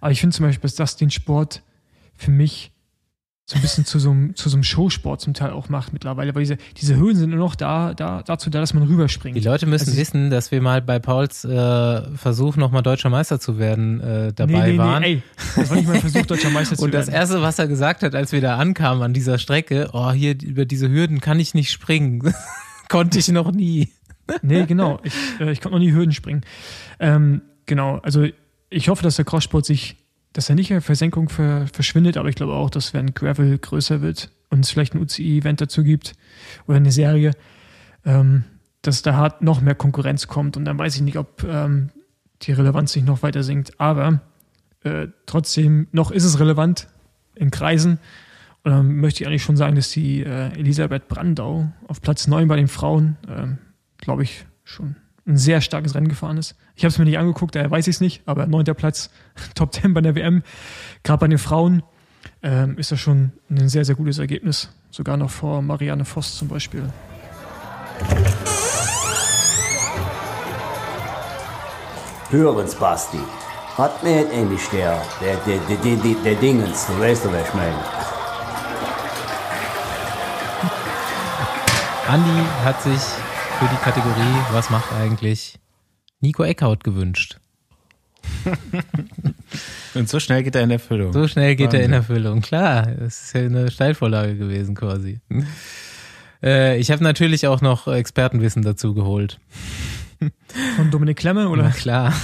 Aber 0.00 0.10
ich 0.10 0.20
finde 0.20 0.34
zum 0.36 0.46
Beispiel, 0.46 0.62
dass 0.62 0.74
das 0.74 0.96
den 0.96 1.10
Sport 1.10 1.62
für 2.16 2.30
mich 2.30 2.70
so 3.46 3.56
ein 3.56 3.60
bisschen 3.60 3.84
zu 3.84 3.98
so 3.98 4.10
einem, 4.10 4.34
zu 4.36 4.48
so 4.48 4.56
einem 4.56 4.62
Showsport 4.64 5.20
zum 5.20 5.34
Teil 5.34 5.50
auch 5.50 5.68
macht 5.68 5.92
mittlerweile, 5.92 6.34
weil 6.34 6.40
diese, 6.44 6.56
diese 6.78 6.96
Höhen 6.96 7.14
sind 7.14 7.28
nur 7.28 7.38
noch 7.40 7.56
da, 7.56 7.92
da, 7.92 8.22
dazu 8.22 8.48
da, 8.48 8.58
dass 8.60 8.72
man 8.72 8.84
rüberspringt. 8.84 9.36
Die 9.36 9.40
Leute 9.42 9.66
müssen 9.66 9.88
Also- 9.90 10.00
wissen, 10.00 10.30
dass 10.30 10.50
wir 10.50 10.62
mal 10.62 10.80
bei 10.80 10.98
Pauls 10.98 11.44
äh, 11.44 12.16
Versuch, 12.16 12.56
nochmal 12.56 12.82
deutscher 12.82 13.10
Meister 13.10 13.38
zu 13.38 13.58
werden, 13.58 14.00
äh, 14.00 14.32
dabei 14.32 14.78
waren. 14.78 15.02
ey, 15.02 15.22
das 15.56 15.68
war 15.68 15.76
nicht 15.76 15.86
mein 15.86 16.00
Versuch, 16.00 16.24
deutscher 16.24 16.48
Meister 16.48 16.76
zu 16.78 16.84
Und 16.84 16.94
das 16.94 17.08
werden. 17.08 17.16
erste, 17.20 17.42
was 17.42 17.58
er 17.58 17.68
gesagt 17.68 18.02
hat, 18.02 18.14
als 18.14 18.32
wir 18.32 18.40
da 18.40 18.56
ankamen 18.56 19.02
an 19.02 19.12
dieser 19.12 19.36
Strecke, 19.36 19.90
oh, 19.92 20.10
hier 20.12 20.40
über 20.42 20.64
diese 20.64 20.88
Hürden 20.88 21.20
kann 21.20 21.38
ich 21.38 21.52
nicht 21.52 21.70
springen. 21.70 22.32
Konnte 22.88 23.18
ich 23.18 23.28
noch 23.28 23.52
nie. 23.52 23.90
Nee, 24.42 24.66
genau. 24.66 25.00
Ich, 25.02 25.14
äh, 25.40 25.52
ich 25.52 25.60
konnte 25.60 25.76
noch 25.76 25.84
nie 25.84 25.92
Hürden 25.92 26.12
springen. 26.12 26.42
Ähm, 26.98 27.42
genau, 27.66 27.98
also 27.98 28.26
ich 28.70 28.88
hoffe, 28.88 29.02
dass 29.02 29.16
der 29.16 29.24
Crosssport 29.24 29.64
sich, 29.64 29.96
dass 30.32 30.48
er 30.48 30.54
nicht 30.54 30.70
in 30.70 30.80
Versenkung 30.80 31.28
ver, 31.28 31.66
verschwindet, 31.72 32.16
aber 32.16 32.28
ich 32.28 32.34
glaube 32.34 32.54
auch, 32.54 32.70
dass 32.70 32.94
wenn 32.94 33.14
Gravel 33.14 33.58
größer 33.58 34.00
wird 34.02 34.30
und 34.50 34.64
es 34.64 34.70
vielleicht 34.70 34.94
ein 34.94 35.00
UCI-Event 35.00 35.60
dazu 35.60 35.82
gibt 35.82 36.14
oder 36.66 36.76
eine 36.76 36.92
Serie, 36.92 37.32
ähm, 38.04 38.44
dass 38.82 39.02
da 39.02 39.14
hart 39.14 39.42
noch 39.42 39.60
mehr 39.60 39.74
Konkurrenz 39.74 40.26
kommt 40.26 40.56
und 40.56 40.64
dann 40.64 40.78
weiß 40.78 40.96
ich 40.96 41.02
nicht, 41.02 41.16
ob 41.16 41.44
ähm, 41.44 41.90
die 42.42 42.52
Relevanz 42.52 42.92
sich 42.92 43.04
noch 43.04 43.22
weiter 43.22 43.42
sinkt. 43.42 43.80
Aber 43.80 44.20
äh, 44.82 45.08
trotzdem, 45.26 45.88
noch 45.92 46.10
ist 46.10 46.24
es 46.24 46.38
relevant 46.38 46.88
in 47.34 47.50
Kreisen. 47.50 47.98
Und 48.62 48.72
dann 48.72 48.96
möchte 48.96 49.22
ich 49.22 49.28
eigentlich 49.28 49.42
schon 49.42 49.56
sagen, 49.56 49.76
dass 49.76 49.90
die 49.90 50.22
äh, 50.22 50.52
Elisabeth 50.58 51.08
Brandau 51.08 51.70
auf 51.86 52.00
Platz 52.00 52.26
9 52.26 52.48
bei 52.48 52.56
den 52.56 52.68
Frauen, 52.68 53.16
ähm, 53.28 53.58
glaube 54.04 54.22
ich, 54.22 54.46
schon 54.62 54.96
ein 55.26 55.36
sehr 55.36 55.60
starkes 55.60 55.94
Rennen 55.94 56.08
gefahren 56.08 56.36
ist. 56.36 56.54
Ich 56.76 56.84
habe 56.84 56.90
es 56.90 56.98
mir 56.98 57.06
nicht 57.06 57.18
angeguckt, 57.18 57.54
daher 57.54 57.70
weiß 57.70 57.86
ich 57.86 57.96
es 57.96 58.00
nicht, 58.00 58.22
aber 58.26 58.46
neunter 58.46 58.74
Platz, 58.74 59.10
Top 59.54 59.72
10 59.72 59.94
bei 59.94 60.00
der 60.00 60.14
WM, 60.14 60.42
gerade 61.02 61.20
bei 61.20 61.28
den 61.28 61.38
Frauen, 61.38 61.82
ähm, 62.42 62.76
ist 62.78 62.92
das 62.92 63.00
schon 63.00 63.32
ein 63.50 63.68
sehr, 63.68 63.84
sehr 63.84 63.94
gutes 63.94 64.18
Ergebnis. 64.18 64.70
Sogar 64.90 65.16
noch 65.16 65.30
vor 65.30 65.62
Marianne 65.62 66.04
Voss 66.04 66.36
zum 66.36 66.48
Beispiel. 66.48 66.90
Hören's, 72.30 72.74
Basti. 72.74 73.18
Hat 73.76 74.02
mir 74.02 74.20
jetzt 74.20 74.32
endlich 74.32 74.66
der, 74.68 75.02
der, 75.20 75.36
der, 75.46 75.58
der, 75.58 75.76
der, 75.76 75.96
der, 75.96 76.14
der 76.22 76.34
Dingens, 76.36 76.86
du 76.86 76.98
weißt 77.00 77.24
doch, 77.24 77.32
was 77.32 77.48
ich 77.48 77.54
meine. 77.54 77.74
Andi 82.06 82.44
hat 82.64 82.82
sich 82.82 83.00
für 83.58 83.68
die 83.68 83.76
Kategorie 83.82 84.52
Was 84.52 84.70
macht 84.70 84.92
eigentlich 84.92 85.58
Nico 86.20 86.42
Eckhout 86.42 86.78
gewünscht. 86.82 87.38
Und 89.94 90.08
so 90.08 90.18
schnell 90.18 90.42
geht 90.42 90.54
er 90.54 90.62
in 90.62 90.70
Erfüllung. 90.70 91.12
So 91.12 91.28
schnell 91.28 91.54
geht 91.54 91.74
er 91.74 91.80
in 91.80 91.92
Wahnsinn. 91.92 92.16
Erfüllung. 92.16 92.40
Klar, 92.40 92.86
das 92.86 93.24
ist 93.24 93.34
ja 93.34 93.42
eine 93.42 93.70
Steilvorlage 93.70 94.36
gewesen 94.36 94.74
quasi. 94.74 95.20
Äh, 96.42 96.78
ich 96.78 96.90
habe 96.90 97.04
natürlich 97.04 97.46
auch 97.46 97.60
noch 97.60 97.86
Expertenwissen 97.86 98.62
dazu 98.62 98.94
geholt. 98.94 99.38
Von 100.76 100.90
Dominik 100.90 101.18
Klemme 101.18 101.44
Na 101.44 101.50
oder? 101.50 101.70
klar. 101.70 102.14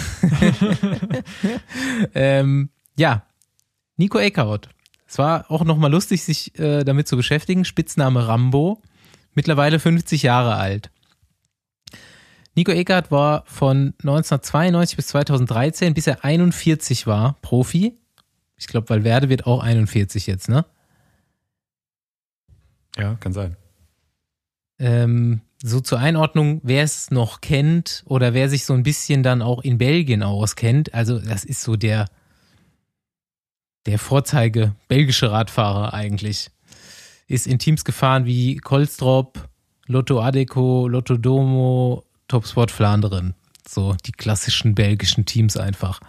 ähm, 2.14 2.70
ja, 2.96 3.24
Nico 3.96 4.18
Eckhout. 4.18 4.62
Es 5.06 5.18
war 5.18 5.50
auch 5.50 5.64
nochmal 5.64 5.90
lustig, 5.90 6.22
sich 6.22 6.58
äh, 6.58 6.84
damit 6.84 7.06
zu 7.06 7.16
beschäftigen. 7.16 7.64
Spitzname 7.64 8.26
Rambo. 8.26 8.80
Mittlerweile 9.34 9.78
50 9.78 10.22
Jahre 10.22 10.56
alt. 10.56 10.90
Nico 12.54 12.72
Eckert 12.72 13.10
war 13.10 13.44
von 13.46 13.94
1992 14.00 14.96
bis 14.96 15.06
2013, 15.08 15.94
bis 15.94 16.06
er 16.06 16.24
41 16.24 17.06
war, 17.06 17.36
Profi. 17.42 17.96
Ich 18.56 18.66
glaube, 18.66 18.88
Valverde 18.88 19.28
wird 19.28 19.46
auch 19.46 19.62
41 19.62 20.26
jetzt, 20.26 20.48
ne? 20.48 20.66
Ja, 22.96 23.14
kann 23.14 23.32
sein. 23.32 23.56
Ähm, 24.78 25.42
so 25.62 25.80
zur 25.80 25.98
Einordnung, 25.98 26.60
wer 26.64 26.82
es 26.82 27.10
noch 27.10 27.40
kennt 27.40 28.02
oder 28.06 28.34
wer 28.34 28.48
sich 28.48 28.64
so 28.64 28.72
ein 28.72 28.82
bisschen 28.82 29.22
dann 29.22 29.42
auch 29.42 29.62
in 29.62 29.78
Belgien 29.78 30.22
auskennt, 30.22 30.92
also 30.94 31.18
das 31.18 31.44
ist 31.44 31.62
so 31.62 31.76
der, 31.76 32.06
der 33.86 33.98
Vorzeige 33.98 34.74
belgische 34.88 35.30
Radfahrer 35.30 35.94
eigentlich. 35.94 36.50
Ist 37.28 37.46
in 37.46 37.58
Teams 37.58 37.84
gefahren 37.84 38.24
wie 38.24 38.56
Kolstrop, 38.56 39.48
Lotto 39.86 40.20
Adeco, 40.20 40.88
Lotto 40.88 41.16
Domo, 41.16 42.04
Topsport 42.30 42.70
Flanderen. 42.70 43.34
So 43.68 43.94
die 44.06 44.12
klassischen 44.12 44.74
belgischen 44.74 45.26
Teams 45.26 45.56
einfach. 45.56 46.00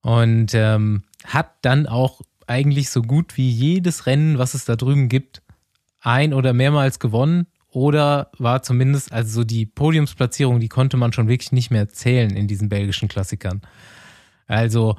Und 0.00 0.54
ähm, 0.54 1.04
hat 1.24 1.52
dann 1.62 1.86
auch 1.86 2.22
eigentlich 2.46 2.90
so 2.90 3.02
gut 3.02 3.36
wie 3.36 3.50
jedes 3.50 4.06
Rennen, 4.06 4.38
was 4.38 4.54
es 4.54 4.64
da 4.64 4.76
drüben 4.76 5.08
gibt, 5.08 5.42
ein 6.00 6.32
oder 6.32 6.52
mehrmals 6.52 6.98
gewonnen 7.00 7.46
oder 7.68 8.30
war 8.38 8.62
zumindest, 8.62 9.12
also 9.12 9.40
so 9.40 9.44
die 9.44 9.66
Podiumsplatzierung, 9.66 10.60
die 10.60 10.68
konnte 10.68 10.96
man 10.96 11.12
schon 11.12 11.28
wirklich 11.28 11.52
nicht 11.52 11.70
mehr 11.70 11.88
zählen 11.88 12.30
in 12.30 12.46
diesen 12.46 12.68
belgischen 12.68 13.08
Klassikern. 13.08 13.60
Also 14.46 14.96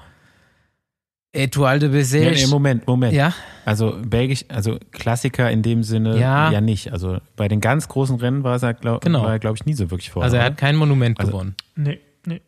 Etoile 1.38 1.80
de 1.80 1.90
Ja, 1.90 1.96
Bessèges. 2.00 2.36
nee, 2.46 2.48
Moment, 2.48 2.88
Moment. 2.88 3.14
Ja, 3.14 3.34
Also 3.66 3.98
Belgisch, 4.06 4.46
also 4.50 4.78
Klassiker 4.92 5.52
in 5.52 5.62
dem 5.62 5.84
Sinne 5.84 6.18
Ja. 6.18 6.52
ja, 6.52 6.62
nicht. 6.62 6.92
Also 6.94 7.18
bei 7.36 7.48
den 7.48 7.60
ganz 7.62 7.88
großen 7.88 8.16
Rennen 8.18 8.44
war 8.44 8.62
er, 8.64 8.74
glaube 8.74 9.00
Genau. 9.04 9.24
war 9.24 9.32
er, 9.32 9.40
glaube 9.40 9.58
ich, 9.58 9.66
nie 9.66 9.74
so 9.74 9.92
wirklich 9.92 10.10
vor. 10.12 10.24
also 10.24 10.38
er 10.38 10.44
hat 10.46 10.58
kein 10.58 10.76
Monument 10.76 11.20
Also- 11.20 11.32
gewonnen. 11.32 11.56
Nee, 11.76 12.00
nee. 12.26 12.42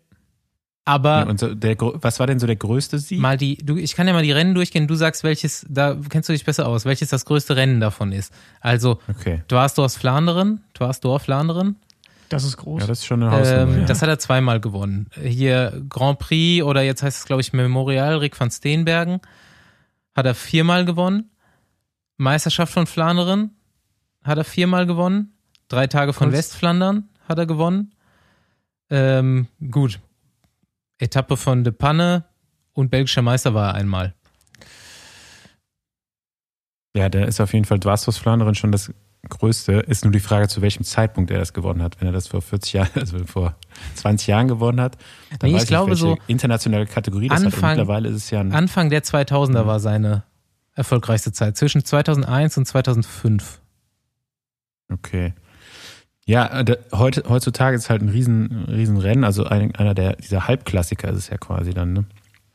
Aber 0.85 1.27
und 1.27 1.39
so 1.39 1.53
der, 1.53 1.75
was 1.79 2.19
war 2.19 2.25
denn 2.25 2.39
so 2.39 2.47
der 2.47 2.55
größte 2.55 2.97
Sieg? 2.97 3.19
mal 3.19 3.37
die, 3.37 3.57
du, 3.57 3.75
ich 3.77 3.95
kann 3.95 4.07
ja 4.07 4.13
mal 4.13 4.23
die 4.23 4.31
Rennen 4.31 4.55
durchgehen. 4.55 4.87
Du 4.87 4.95
sagst, 4.95 5.23
welches, 5.23 5.65
da 5.69 5.95
kennst 6.09 6.29
du 6.29 6.33
dich 6.33 6.45
besser 6.45 6.67
aus, 6.67 6.85
welches 6.85 7.09
das 7.09 7.25
größte 7.25 7.55
Rennen 7.55 7.79
davon 7.79 8.11
ist. 8.11 8.33
Also, 8.59 8.99
Okay. 9.07 9.43
Dwarsdorf 9.49 9.93
Flanderen, 9.93 10.61
Dwarsdorf 10.73 11.23
Flanderen, 11.23 11.75
Das 12.29 12.43
ist 12.43 12.57
groß. 12.57 12.81
Ja, 12.81 12.87
das 12.87 12.99
ist 12.99 13.05
schon 13.05 13.23
eine 13.23 13.31
Hausnummer. 13.31 13.61
ähm, 13.73 13.79
ja. 13.81 13.85
das 13.85 14.01
hat 14.01 14.09
er 14.09 14.19
zweimal 14.19 14.59
gewonnen. 14.59 15.07
Hier 15.19 15.83
Grand 15.89 16.19
Prix 16.19 16.63
oder 16.63 16.83
jetzt 16.83 17.01
heißt 17.01 17.17
es, 17.19 17.25
glaube 17.25 17.41
ich, 17.41 17.53
Memorial 17.53 18.17
Rick 18.17 18.39
van 18.39 18.51
Steenbergen 18.51 19.19
hat 20.15 20.25
er 20.25 20.35
viermal 20.35 20.85
gewonnen. 20.85 21.31
Meisterschaft 22.17 22.71
von 22.73 22.85
Flanderen 22.85 23.55
hat 24.23 24.37
er 24.37 24.43
viermal 24.43 24.85
gewonnen. 24.85 25.33
Drei 25.69 25.87
Tage 25.87 26.13
von 26.13 26.27
Kurz. 26.27 26.37
Westflandern 26.37 27.09
hat 27.27 27.39
er 27.39 27.45
gewonnen. 27.45 27.93
Ähm, 28.89 29.47
gut. 29.71 29.99
Etappe 30.97 31.37
von 31.37 31.63
De 31.63 31.71
Panne 31.71 32.25
und 32.73 32.89
belgischer 32.91 33.21
Meister 33.21 33.53
war 33.53 33.69
er 33.69 33.75
einmal. 33.75 34.13
ja, 36.95 37.07
der 37.09 37.27
ist 37.27 37.39
auf 37.39 37.53
jeden 37.53 37.65
Fall 37.65 37.79
Dwarsdorf 37.79 38.17
Flandern 38.17 38.55
schon 38.55 38.71
das 38.71 38.91
größte. 39.27 39.73
Ist 39.73 40.05
nur 40.05 40.11
die 40.11 40.19
Frage, 40.19 40.47
zu 40.47 40.61
welchem 40.61 40.83
Zeitpunkt 40.83 41.29
er 41.31 41.39
das 41.39 41.53
gewonnen 41.53 41.81
hat. 41.83 41.99
Wenn 41.99 42.07
er 42.07 42.13
das 42.13 42.27
vor 42.27 42.41
40 42.41 42.73
Jahren, 42.73 42.89
also 42.95 43.17
vor 43.25 43.55
20 43.95 44.27
Jahren 44.27 44.47
gewonnen 44.47 44.79
hat, 44.79 44.97
dann 45.39 45.51
Nee, 45.51 45.57
ich 45.57 45.67
glaube 45.67 45.91
nicht, 45.91 46.01
welche 46.03 46.15
so 46.15 46.21
internationale 46.27 46.85
Kategorie 46.85 47.27
das 47.27 47.39
hat. 47.39 47.45
Anfang- 47.47 47.69
mittlerweile 47.71 48.09
ist 48.09 48.15
es 48.15 48.29
ja 48.29 48.39
ein 48.39 48.53
Anfang 48.53 48.89
der 48.89 49.03
2000er 49.03 49.65
war 49.65 49.79
seine 49.79 50.23
erfolgreichste 50.75 51.31
Zeit. 51.33 51.57
Zwischen 51.57 51.83
2001 51.83 52.57
und 52.57 52.65
2005. 52.65 53.59
Okay. 54.91 55.33
Ja, 56.25 56.63
da, 56.63 56.75
heute, 56.93 57.23
heutzutage 57.27 57.75
ist 57.75 57.83
es 57.85 57.89
halt 57.89 58.01
ein 58.01 58.09
riesen, 58.09 58.65
riesen 58.65 58.97
Rennen, 58.97 59.23
also 59.23 59.45
ein, 59.45 59.75
einer 59.75 59.93
der, 59.95 60.15
dieser 60.15 60.47
Halbklassiker 60.47 61.09
ist 61.09 61.17
es 61.17 61.29
ja 61.29 61.37
quasi 61.37 61.73
dann, 61.73 61.93
ne? 61.93 62.05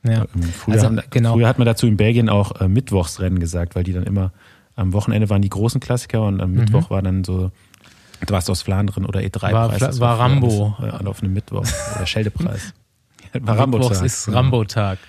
Ja. 0.03 0.25
Früher, 0.53 0.75
Also, 0.75 0.85
haben, 0.85 1.01
genau. 1.09 1.33
früher 1.33 1.47
hat 1.47 1.57
man 1.57 1.65
dazu 1.65 1.87
in 1.87 1.97
Belgien 1.97 2.29
auch 2.29 2.61
äh, 2.61 2.67
Mittwochsrennen 2.67 3.39
gesagt, 3.39 3.75
weil 3.75 3.83
die 3.83 3.91
dann 3.93 4.03
immer 4.03 4.31
am 4.75 4.93
Wochenende 4.93 5.29
waren 5.29 5.41
die 5.41 5.49
großen 5.49 5.79
Klassiker 5.79 6.23
und 6.23 6.41
am 6.41 6.51
Mittwoch 6.53 6.89
war 6.89 7.01
dann 7.01 7.23
so 7.23 7.51
du 8.25 8.33
warst 8.33 8.49
aus 8.49 8.61
Flandern 8.61 9.05
oder 9.05 9.19
E3 9.19 9.49
Mhm. 9.49 9.53
War 9.53 9.69
Preis. 9.69 9.99
War 9.99 10.19
Rambo. 10.19 10.75
alles, 10.79 11.01
äh, 11.01 11.05
auf 11.05 11.21
einem 11.21 11.33
Mittwoch 11.33 11.65
oder 11.95 12.05
Scheldepreis. 12.05 12.73
war 13.33 13.57
Rambo 13.57 13.77
Mittwochs 13.77 14.01
ist 14.01 14.31
Rambo-Tag. 14.31 14.99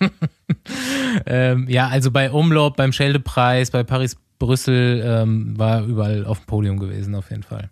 ähm, 1.26 1.68
ja, 1.68 1.88
also 1.88 2.10
bei 2.10 2.30
Umlaub, 2.30 2.76
beim 2.76 2.92
Scheldepreis, 2.92 3.70
bei 3.70 3.84
Paris-Brüssel 3.84 5.02
ähm, 5.04 5.58
war 5.58 5.84
überall 5.84 6.24
auf 6.24 6.40
dem 6.40 6.46
Podium 6.46 6.78
gewesen, 6.78 7.14
auf 7.14 7.30
jeden 7.30 7.42
Fall. 7.42 7.70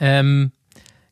Ähm, 0.00 0.52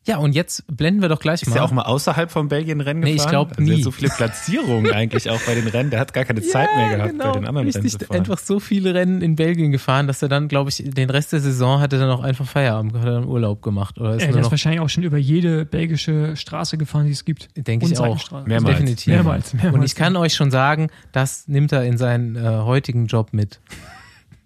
Ja, 0.07 0.17
und 0.19 0.33
jetzt 0.33 0.63
blenden 0.73 1.01
wir 1.01 1.09
doch 1.09 1.19
gleich 1.19 1.41
Ist 1.41 1.49
mal. 1.49 1.57
er 1.57 1.63
auch 1.65 1.71
mal 1.71 1.81
außerhalb 1.81 2.31
vom 2.31 2.47
Belgien-Rennen 2.47 3.01
Nee, 3.03 3.09
ich 3.11 3.15
gefahren? 3.17 3.29
glaub 3.31 3.49
Also 3.49 3.61
er 3.61 3.65
nie. 3.67 3.75
hat 3.75 3.83
so 3.83 3.91
viele 3.91 4.09
Platzierungen 4.09 4.91
eigentlich 4.93 5.29
auch 5.29 5.41
bei 5.41 5.53
den 5.53 5.67
Rennen. 5.67 5.89
Der 5.89 5.99
hat 5.99 6.13
gar 6.13 6.23
keine 6.23 6.41
Zeit 6.41 6.69
mehr 6.77 6.95
gehabt, 6.95 7.17
bei 7.17 7.23
den 7.25 7.45
anderen 7.45 7.57
Rennen 7.57 7.65
richtig, 7.67 7.99
zu 7.99 8.05
fahren. 8.05 8.17
einfach 8.19 8.37
so 8.37 8.61
viele 8.61 8.93
Rennen 8.93 9.21
in 9.21 9.35
Belgien 9.35 9.73
gefahren, 9.73 10.07
dass 10.07 10.21
er 10.21 10.29
dann, 10.29 10.47
glaube 10.47 10.69
ich, 10.69 10.81
den 10.85 11.09
Rest 11.09 11.33
der 11.33 11.41
Saison 11.41 11.81
hat 11.81 11.91
er 11.91 11.99
dann 11.99 12.09
auch 12.09 12.23
einfach 12.23 12.47
Feierabend, 12.47 12.93
hat 12.95 13.03
er 13.03 13.11
dann 13.11 13.25
Urlaub 13.25 13.61
gemacht. 13.61 13.99
Oder 13.99 14.15
ist 14.15 14.21
Er 14.23 14.29
nur 14.29 14.37
ist 14.39 14.43
noch, 14.45 14.51
wahrscheinlich 14.51 14.79
auch 14.79 14.87
schon 14.89 15.03
über 15.03 15.17
jede 15.17 15.65
belgische 15.65 16.37
Straße 16.37 16.77
gefahren, 16.77 17.05
die 17.05 17.11
es 17.11 17.25
gibt. 17.25 17.49
denke 17.57 17.85
ich 17.85 17.99
auch. 17.99 18.31
Mehrmals. 18.45 18.77
Definitiv. 18.77 19.07
Mehrmals, 19.13 19.53
mehrmals. 19.55 19.75
Und 19.75 19.83
ich 19.83 19.95
kann 19.95 20.15
euch 20.15 20.35
schon 20.35 20.51
sagen, 20.51 20.87
das 21.11 21.49
nimmt 21.49 21.73
er 21.73 21.83
in 21.83 21.97
seinen 21.97 22.37
äh, 22.37 22.39
heutigen 22.63 23.07
Job 23.07 23.33
mit. 23.33 23.59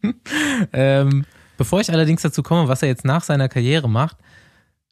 ähm, 0.73 1.25
bevor 1.57 1.81
ich 1.81 1.91
allerdings 1.91 2.21
dazu 2.23 2.41
komme, 2.41 2.67
was 2.67 2.81
er 2.81 2.87
jetzt 2.87 3.05
nach 3.05 3.23
seiner 3.23 3.47
Karriere 3.49 3.87
macht, 3.87 4.17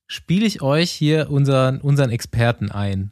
spiele 0.09 0.45
ich 0.45 0.61
euch 0.61 0.91
hier 0.91 1.29
unseren, 1.29 1.79
unseren 1.79 2.09
Experten 2.09 2.71
ein. 2.71 3.11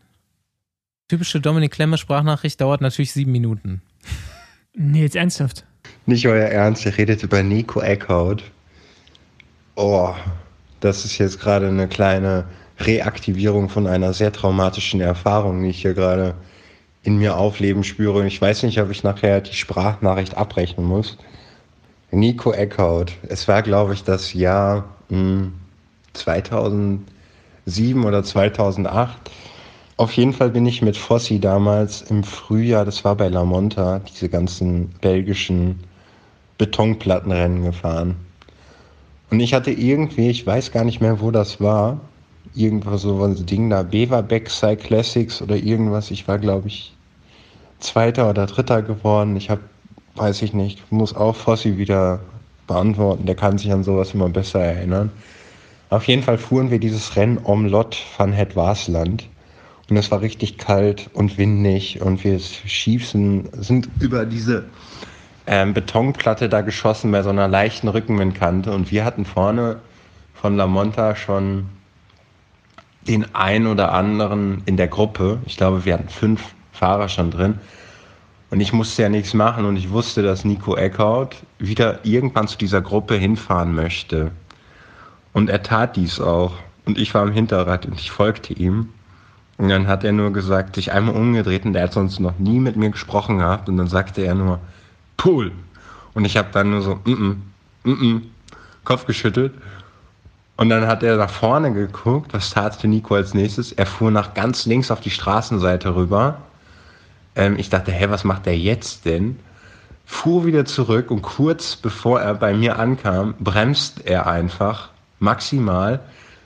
Typische 1.07 1.39
Dominik 1.39 1.71
Klemme 1.71 1.97
Sprachnachricht 1.97 2.59
dauert 2.59 2.81
natürlich 2.81 3.13
sieben 3.13 3.31
Minuten. 3.31 3.81
Nee, 4.73 5.03
jetzt 5.03 5.15
ernsthaft. 5.15 5.63
Nicht 6.05 6.27
euer 6.27 6.47
Ernst, 6.47 6.85
ihr 6.85 6.97
redet 6.97 7.23
über 7.23 7.43
Nico 7.43 7.79
Eckhout. 7.79 8.37
Oh, 9.75 10.13
das 10.79 11.05
ist 11.05 11.17
jetzt 11.19 11.39
gerade 11.39 11.67
eine 11.67 11.87
kleine 11.87 12.45
Reaktivierung 12.79 13.69
von 13.69 13.87
einer 13.87 14.13
sehr 14.13 14.33
traumatischen 14.33 14.99
Erfahrung, 14.99 15.61
die 15.61 15.69
ich 15.69 15.81
hier 15.81 15.93
gerade 15.93 16.33
in 17.03 17.17
mir 17.17 17.37
aufleben 17.37 17.83
spüre. 17.83 18.19
Und 18.19 18.27
ich 18.27 18.41
weiß 18.41 18.63
nicht, 18.63 18.81
ob 18.81 18.89
ich 18.89 19.03
nachher 19.03 19.39
die 19.41 19.53
Sprachnachricht 19.53 20.35
abrechnen 20.35 20.85
muss. 20.85 21.17
Nico 22.09 22.51
Eckhout. 22.51 23.05
Es 23.29 23.47
war, 23.47 23.61
glaube 23.61 23.93
ich, 23.93 24.03
das 24.03 24.33
Jahr 24.33 24.95
hm, 25.09 25.53
2007 26.17 27.05
oder 28.05 28.23
2008. 28.23 29.17
Auf 29.97 30.11
jeden 30.13 30.33
Fall 30.33 30.51
bin 30.51 30.65
ich 30.65 30.81
mit 30.81 30.95
Fossi 30.95 31.39
damals 31.39 32.03
im 32.03 32.23
Frühjahr, 32.23 32.85
das 32.85 33.03
war 33.03 33.15
bei 33.15 33.29
La 33.29 33.43
Monta, 33.43 33.99
diese 33.99 34.29
ganzen 34.29 34.89
belgischen 35.01 35.79
Betonplattenrennen 36.57 37.63
gefahren. 37.63 38.15
Und 39.29 39.39
ich 39.39 39.53
hatte 39.53 39.71
irgendwie, 39.71 40.29
ich 40.29 40.45
weiß 40.45 40.71
gar 40.71 40.83
nicht 40.83 41.01
mehr, 41.01 41.19
wo 41.19 41.31
das 41.31 41.59
war, 41.59 41.99
irgendwo 42.55 42.97
so 42.97 43.23
ein 43.23 43.45
Ding 43.45 43.69
da, 43.69 43.83
Beverbeck 43.83 44.49
Cyclassics 44.49 45.41
oder 45.41 45.55
irgendwas. 45.55 46.11
Ich 46.11 46.27
war, 46.27 46.39
glaube 46.39 46.67
ich, 46.67 46.95
Zweiter 47.79 48.29
oder 48.29 48.45
Dritter 48.45 48.81
geworden. 48.81 49.35
Ich 49.35 49.49
habe, 49.49 49.61
weiß 50.15 50.41
ich 50.41 50.53
nicht, 50.53 50.91
muss 50.91 51.15
auch 51.15 51.35
Fossi 51.35 51.77
wieder 51.77 52.19
beantworten. 52.65 53.25
Der 53.25 53.35
kann 53.35 53.57
sich 53.57 53.71
an 53.71 53.83
sowas 53.83 54.13
immer 54.13 54.29
besser 54.29 54.59
erinnern. 54.59 55.11
Auf 55.89 56.05
jeden 56.05 56.23
Fall 56.23 56.37
fuhren 56.37 56.69
wir 56.69 56.79
dieses 56.79 57.15
Rennen 57.15 57.39
Omlot 57.43 57.97
van 58.17 58.33
Het 58.33 58.55
Waasland. 58.55 59.27
Und 59.89 59.95
es 59.95 60.11
war 60.11 60.19
richtig 60.19 60.57
kalt 60.57 61.09
und 61.13 61.37
windig 61.37 62.01
und 62.01 62.25
wir 62.25 62.39
schiefen, 62.39 63.47
sind 63.53 63.87
über 64.01 64.25
diese 64.25 64.65
ähm, 65.45 65.73
Betonplatte 65.73 66.49
da 66.49 66.59
geschossen 66.59 67.11
bei 67.11 67.23
so 67.23 67.29
einer 67.29 67.47
leichten 67.47 67.87
Rückenwindkante 67.87 68.73
und 68.73 68.91
wir 68.91 69.05
hatten 69.05 69.23
vorne 69.23 69.79
von 70.33 70.57
La 70.57 70.67
Monta 70.67 71.15
schon 71.15 71.67
den 73.07 73.33
ein 73.33 73.65
oder 73.65 73.93
anderen 73.93 74.61
in 74.65 74.75
der 74.75 74.89
Gruppe. 74.89 75.39
Ich 75.45 75.55
glaube, 75.55 75.85
wir 75.85 75.93
hatten 75.93 76.09
fünf 76.09 76.53
Fahrer 76.73 77.07
schon 77.07 77.31
drin. 77.31 77.59
Und 78.49 78.59
ich 78.59 78.73
musste 78.73 79.03
ja 79.03 79.09
nichts 79.09 79.33
machen 79.33 79.63
und 79.63 79.77
ich 79.77 79.89
wusste, 79.89 80.21
dass 80.21 80.43
Nico 80.43 80.75
Eckhout 80.75 81.29
wieder 81.59 82.05
irgendwann 82.05 82.49
zu 82.49 82.57
dieser 82.57 82.81
Gruppe 82.81 83.15
hinfahren 83.15 83.73
möchte. 83.73 84.31
Und 85.37 85.51
er 85.51 85.61
tat 85.61 85.97
dies 85.97 86.19
auch. 86.19 86.53
Und 86.85 86.97
ich 86.97 87.13
war 87.13 87.21
am 87.21 87.31
Hinterrad 87.31 87.85
und 87.85 87.99
ich 87.99 88.09
folgte 88.09 88.53
ihm. 88.53 88.89
Und 89.59 89.69
dann 89.69 89.85
hat 89.85 90.03
er 90.03 90.11
nur 90.11 90.33
gesagt, 90.33 90.73
sich 90.73 90.91
einmal 90.91 91.13
umgedreht 91.13 91.63
und 91.63 91.75
er 91.75 91.83
hat 91.83 91.93
sonst 91.93 92.19
noch 92.19 92.39
nie 92.39 92.59
mit 92.59 92.75
mir 92.75 92.89
gesprochen 92.89 93.37
gehabt. 93.37 93.69
Und 93.69 93.77
dann 93.77 93.87
sagte 93.87 94.23
er 94.23 94.33
nur, 94.33 94.57
Pool. 95.15 95.51
Und 96.15 96.25
ich 96.25 96.37
habe 96.37 96.47
dann 96.53 96.71
nur 96.71 96.81
so, 96.81 96.95
mm 96.95 97.13
-mm, 97.13 97.35
mm 97.83 97.91
-mm, 97.91 98.21
Kopf 98.83 99.05
geschüttelt. 99.05 99.53
Und 100.55 100.69
dann 100.69 100.87
hat 100.87 101.03
er 101.03 101.17
nach 101.17 101.29
vorne 101.29 101.71
geguckt, 101.71 102.33
was 102.33 102.49
tat 102.49 102.81
der 102.81 102.89
Nico 102.89 103.13
als 103.13 103.35
nächstes? 103.35 103.71
Er 103.73 103.85
fuhr 103.85 104.09
nach 104.09 104.33
ganz 104.33 104.65
links 104.65 104.89
auf 104.89 105.01
die 105.01 105.11
Straßenseite 105.11 105.93
rüber. 105.93 106.41
Ähm, 107.35 107.59
ich 107.59 107.69
dachte, 107.69 107.91
hä, 107.91 108.07
was 108.09 108.23
macht 108.23 108.47
er 108.47 108.57
jetzt 108.57 109.05
denn? 109.05 109.37
Fuhr 110.03 110.47
wieder 110.47 110.65
zurück 110.65 111.11
und 111.11 111.21
kurz 111.21 111.75
bevor 111.75 112.21
er 112.21 112.33
bei 112.33 112.55
mir 112.55 112.79
ankam, 112.79 113.35
bremst 113.37 114.03
er 114.07 114.25
einfach 114.25 114.89
maximal, 115.19 115.99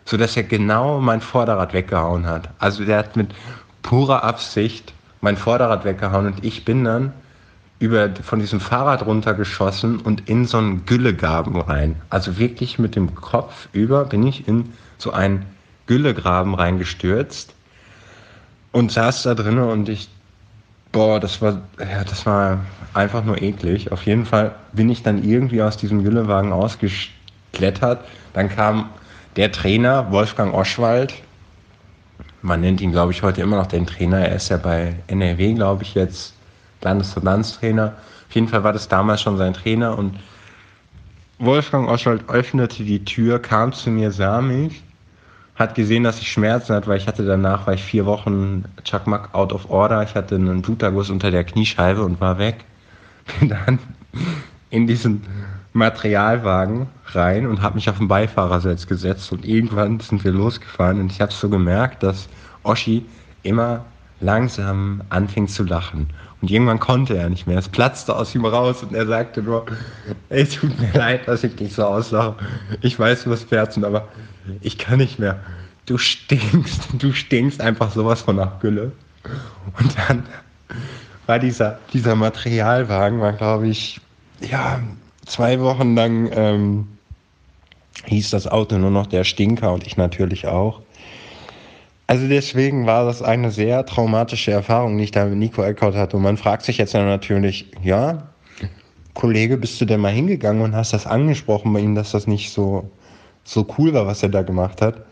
sodass 0.06 0.36
er 0.38 0.44
genau 0.44 1.00
mein 1.00 1.22
Vorderrad 1.22 1.74
weggehauen 1.74 2.26
hat. 2.26 2.50
Also 2.60 2.86
der 2.86 2.98
hat 2.98 3.16
mit 3.16 3.30
purer 3.82 4.24
Absicht 4.24 4.94
mein 5.22 5.38
Vorderrad 5.38 5.86
weggehauen 5.86 6.26
und 6.28 6.44
ich 6.44 6.66
bin 6.66 6.84
dann 6.84 7.14
über, 7.80 8.10
von 8.24 8.40
diesem 8.40 8.60
Fahrrad 8.60 9.06
runtergeschossen 9.06 10.00
und 10.00 10.30
in 10.30 10.46
so 10.46 10.58
einen 10.58 10.86
Güllegraben 10.86 11.60
rein. 11.60 11.96
Also 12.10 12.38
wirklich 12.38 12.78
mit 12.78 12.96
dem 12.96 13.16
Kopf 13.16 13.68
über 13.74 14.06
bin 14.06 14.26
ich 14.26 14.48
in 14.48 14.72
so 14.98 15.12
einen 15.12 15.46
Güllegraben 15.88 16.54
reingestürzt 16.54 17.54
und 18.72 18.92
saß 18.92 19.24
da 19.24 19.34
drinnen 19.34 19.64
und 19.64 19.90
ich, 19.90 20.10
boah, 20.92 21.20
das 21.20 21.42
war, 21.42 21.62
ja, 21.80 22.04
das 22.04 22.26
war 22.26 22.60
einfach 22.94 23.24
nur 23.24 23.42
eklig. 23.42 23.92
Auf 23.92 24.06
jeden 24.06 24.26
Fall 24.26 24.54
bin 24.74 24.90
ich 24.90 25.02
dann 25.02 25.24
irgendwie 25.24 25.62
aus 25.62 25.78
diesem 25.78 26.04
Güllewagen 26.04 26.54
ausgeklettert. 26.54 28.06
Dann 28.34 28.50
kam 28.50 28.90
der 29.36 29.52
Trainer, 29.52 30.12
Wolfgang 30.12 30.54
Oschwald. 30.54 31.14
Man 32.42 32.62
nennt 32.62 32.82
ihn, 32.82 32.92
glaube 32.92 33.12
ich, 33.12 33.24
heute 33.24 33.42
immer 33.42 33.58
noch 33.58 33.68
den 33.68 33.86
Trainer. 33.86 34.20
Er 34.20 34.36
ist 34.36 34.50
ja 34.50 34.58
bei 34.58 34.96
NRW, 35.08 35.54
glaube 35.54 35.84
ich, 35.84 35.94
jetzt 35.96 36.34
Landesverbandstrainer. 36.82 37.94
Auf 38.28 38.36
jeden 38.36 38.48
Fall 38.48 38.64
war 38.64 38.74
das 38.74 38.88
damals 38.88 39.22
schon 39.22 39.38
sein 39.38 39.54
Trainer 39.54 39.98
und 39.98 40.18
Wolfgang 41.40 41.90
Oschwald 41.90 42.30
öffnete 42.30 42.84
die 42.84 43.04
Tür, 43.04 43.40
kam 43.40 43.74
zu 43.74 43.90
mir, 43.90 44.12
sah 44.12 44.42
mich, 44.42 44.84
hat 45.56 45.74
gesehen, 45.74 46.04
dass 46.04 46.20
ich 46.20 46.32
Schmerzen 46.32 46.76
hatte, 46.76 46.88
weil 46.88 46.98
ich 46.98 47.08
hatte 47.08 47.26
danach, 47.26 47.66
war 47.66 47.74
ich 47.74 47.84
vier 47.84 48.06
Wochen 48.06 48.66
Chakmak 48.84 49.34
out 49.34 49.52
of 49.52 49.70
order. 49.70 50.04
Ich 50.04 50.14
hatte 50.14 50.36
einen 50.36 50.62
Bluterguss 50.62 51.10
unter 51.10 51.32
der 51.32 51.44
Kniescheibe 51.44 52.04
und 52.04 52.22
war 52.22 52.38
weg. 52.38 52.64
Bin 53.40 53.50
dann 53.50 53.80
in 54.70 54.86
diesen 54.86 55.24
Materialwagen 55.74 56.88
rein 57.08 57.48
und 57.48 57.62
habe 57.62 57.76
mich 57.76 57.90
auf 57.90 57.98
den 57.98 58.08
Beifahrersitz 58.08 58.88
gesetzt 58.88 59.32
und 59.32 59.46
irgendwann 59.46 60.00
sind 60.00 60.24
wir 60.24 60.32
losgefahren 60.32 61.00
und 61.00 61.12
ich 61.12 61.22
habe 61.22 61.32
so 61.32 61.50
gemerkt, 61.50 62.04
dass 62.04 62.28
Oschi 62.64 63.06
immer 63.44 63.86
langsam 64.20 65.02
anfing 65.10 65.48
zu 65.48 65.64
lachen. 65.64 66.08
Und 66.42 66.50
irgendwann 66.50 66.80
konnte 66.80 67.16
er 67.16 67.30
nicht 67.30 67.46
mehr. 67.46 67.60
Es 67.60 67.70
platzte 67.70 68.16
aus 68.16 68.34
ihm 68.34 68.46
raus 68.46 68.82
und 68.82 68.96
er 68.96 69.06
sagte 69.06 69.44
nur, 69.44 69.66
ey, 70.30 70.46
tut 70.46 70.80
mir 70.80 70.92
leid, 70.94 71.28
dass 71.28 71.44
ich 71.44 71.56
dich 71.56 71.74
so 71.74 71.86
auslache. 71.86 72.36
Ich 72.82 72.98
weiß, 72.98 73.24
du 73.24 73.30
bist 73.30 73.52
Herzen, 73.52 73.86
aber 73.86 74.08
ich 74.62 74.78
kann 74.78 74.98
nicht 74.98 75.20
mehr. 75.20 75.40
Du 75.86 75.98
stinkst, 75.98 76.90
du 77.00 77.14
stinkst 77.14 77.62
einfach 77.62 77.92
sowas 77.92 78.22
von 78.22 78.38
nach 78.38 78.60
Gülle. 78.60 78.92
Und 79.80 79.96
dann 80.08 80.24
war 81.28 81.38
dieser, 81.38 81.80
dieser 81.94 82.16
Materialwagen, 82.16 83.22
war 83.22 83.34
glaube 83.34 83.68
ich, 83.68 84.02
ja, 84.40 84.80
zwei 85.26 85.60
Wochen 85.60 85.96
lang 85.96 86.30
ähm, 86.34 86.88
hieß 88.06 88.32
das 88.32 88.48
Auto 88.48 88.78
nur 88.78 88.92
noch 88.92 89.08
der 89.08 89.24
Stinker 89.24 89.74
und 89.74 89.86
ich 89.86 89.98
natürlich 89.98 90.48
auch. 90.48 90.82
Also 92.08 92.28
deswegen 92.28 92.86
war 92.88 93.06
das 93.06 93.22
eine 93.22 93.52
sehr 93.52 93.86
traumatische 93.86 94.52
Erfahrung, 94.52 94.98
die 94.98 95.06
ich 95.06 95.12
da 95.12 95.26
mit 95.26 95.38
Nico 95.38 95.64
Eckhout 95.64 95.96
hatte. 95.96 96.18
Und 96.18 96.24
man 96.24 96.36
fragt 96.36 96.64
sich 96.64 96.78
jetzt 96.78 96.94
natürlich, 96.94 97.72
ja, 97.82 98.28
Kollege, 99.14 99.58
bist 99.58 99.80
du 99.80 99.86
denn 99.86 100.02
mal 100.02 100.12
hingegangen 100.12 100.62
und 100.62 100.76
hast 100.76 100.94
das 100.94 101.08
angesprochen 101.08 101.72
bei 101.72 101.80
ihm, 101.80 101.96
dass 101.96 102.12
das 102.12 102.28
nicht 102.28 102.52
so, 102.52 102.90
so 103.44 103.66
cool 103.78 103.94
war, 103.94 104.08
was 104.08 104.24
er 104.24 104.30
da 104.30 104.42
gemacht 104.42 104.82
hat? 104.82 105.06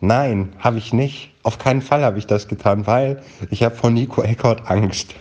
Nein, 0.00 0.50
habe 0.58 0.78
ich 0.78 0.92
nicht. 0.92 1.32
Auf 1.42 1.58
keinen 1.58 1.82
Fall 1.82 2.04
habe 2.04 2.18
ich 2.18 2.26
das 2.26 2.48
getan, 2.48 2.86
weil 2.86 3.22
ich 3.50 3.62
habe 3.62 3.74
vor 3.74 3.90
Nico 3.90 4.22
Eckhout 4.22 4.62
Angst. 4.66 5.14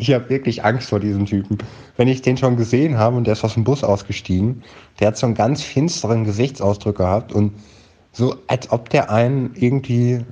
Ich 0.00 0.12
habe 0.12 0.30
wirklich 0.30 0.64
Angst 0.64 0.90
vor 0.90 1.00
diesem 1.00 1.26
Typen. 1.26 1.58
Wenn 1.96 2.06
ich 2.06 2.22
den 2.22 2.36
schon 2.36 2.56
gesehen 2.56 2.98
habe 2.98 3.16
und 3.16 3.24
der 3.24 3.32
ist 3.32 3.44
aus 3.44 3.54
dem 3.54 3.64
Bus 3.64 3.82
ausgestiegen, 3.82 4.62
der 5.00 5.08
hat 5.08 5.18
so 5.18 5.26
einen 5.26 5.34
ganz 5.34 5.60
finsteren 5.62 6.24
Gesichtsausdruck 6.24 6.96
gehabt 6.96 7.32
und 7.32 7.52
so, 8.12 8.36
als 8.46 8.70
ob 8.70 8.90
der 8.90 9.10
einen 9.10 9.50
irgendwie 9.54 10.24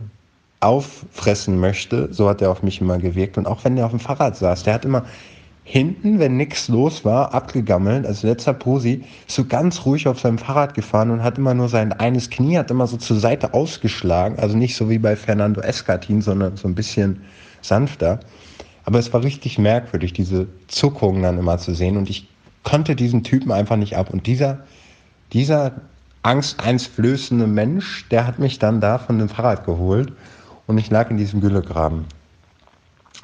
auffressen 0.60 1.58
möchte. 1.58 2.08
So 2.12 2.28
hat 2.28 2.40
er 2.42 2.52
auf 2.52 2.62
mich 2.62 2.80
immer 2.80 2.98
gewirkt. 2.98 3.38
Und 3.38 3.46
auch 3.46 3.64
wenn 3.64 3.74
der 3.74 3.86
auf 3.86 3.90
dem 3.90 4.00
Fahrrad 4.00 4.36
saß, 4.36 4.62
der 4.62 4.74
hat 4.74 4.84
immer 4.84 5.04
hinten, 5.64 6.20
wenn 6.20 6.36
nichts 6.36 6.68
los 6.68 7.04
war, 7.04 7.34
abgegammelt, 7.34 8.06
als 8.06 8.22
letzter 8.22 8.54
Posi, 8.54 9.02
so 9.26 9.44
ganz 9.44 9.84
ruhig 9.84 10.06
auf 10.06 10.20
seinem 10.20 10.38
Fahrrad 10.38 10.74
gefahren 10.74 11.10
und 11.10 11.24
hat 11.24 11.38
immer 11.38 11.54
nur 11.54 11.68
sein 11.68 11.92
eines 11.92 12.30
Knie, 12.30 12.56
hat 12.56 12.70
immer 12.70 12.86
so 12.86 12.96
zur 12.98 13.18
Seite 13.18 13.52
ausgeschlagen. 13.52 14.38
Also 14.38 14.56
nicht 14.56 14.76
so 14.76 14.88
wie 14.88 14.98
bei 14.98 15.16
Fernando 15.16 15.60
Escatin, 15.60 16.22
sondern 16.22 16.56
so 16.56 16.68
ein 16.68 16.76
bisschen 16.76 17.20
sanfter. 17.62 18.20
Aber 18.86 19.00
es 19.00 19.12
war 19.12 19.22
richtig 19.22 19.58
merkwürdig, 19.58 20.12
diese 20.12 20.46
Zuckungen 20.68 21.22
dann 21.22 21.38
immer 21.38 21.58
zu 21.58 21.74
sehen. 21.74 21.96
Und 21.96 22.08
ich 22.08 22.28
konnte 22.62 22.96
diesen 22.96 23.24
Typen 23.24 23.50
einfach 23.50 23.76
nicht 23.76 23.96
ab. 23.96 24.10
Und 24.10 24.26
dieser, 24.26 24.60
dieser 25.32 25.72
angsteinflößende 26.22 27.48
Mensch, 27.48 28.08
der 28.08 28.26
hat 28.26 28.38
mich 28.38 28.58
dann 28.58 28.80
da 28.80 28.98
von 28.98 29.18
dem 29.18 29.28
Fahrrad 29.28 29.66
geholt 29.66 30.12
und 30.66 30.78
ich 30.78 30.88
lag 30.90 31.10
in 31.10 31.16
diesem 31.16 31.40
Güllegraben. 31.40 32.04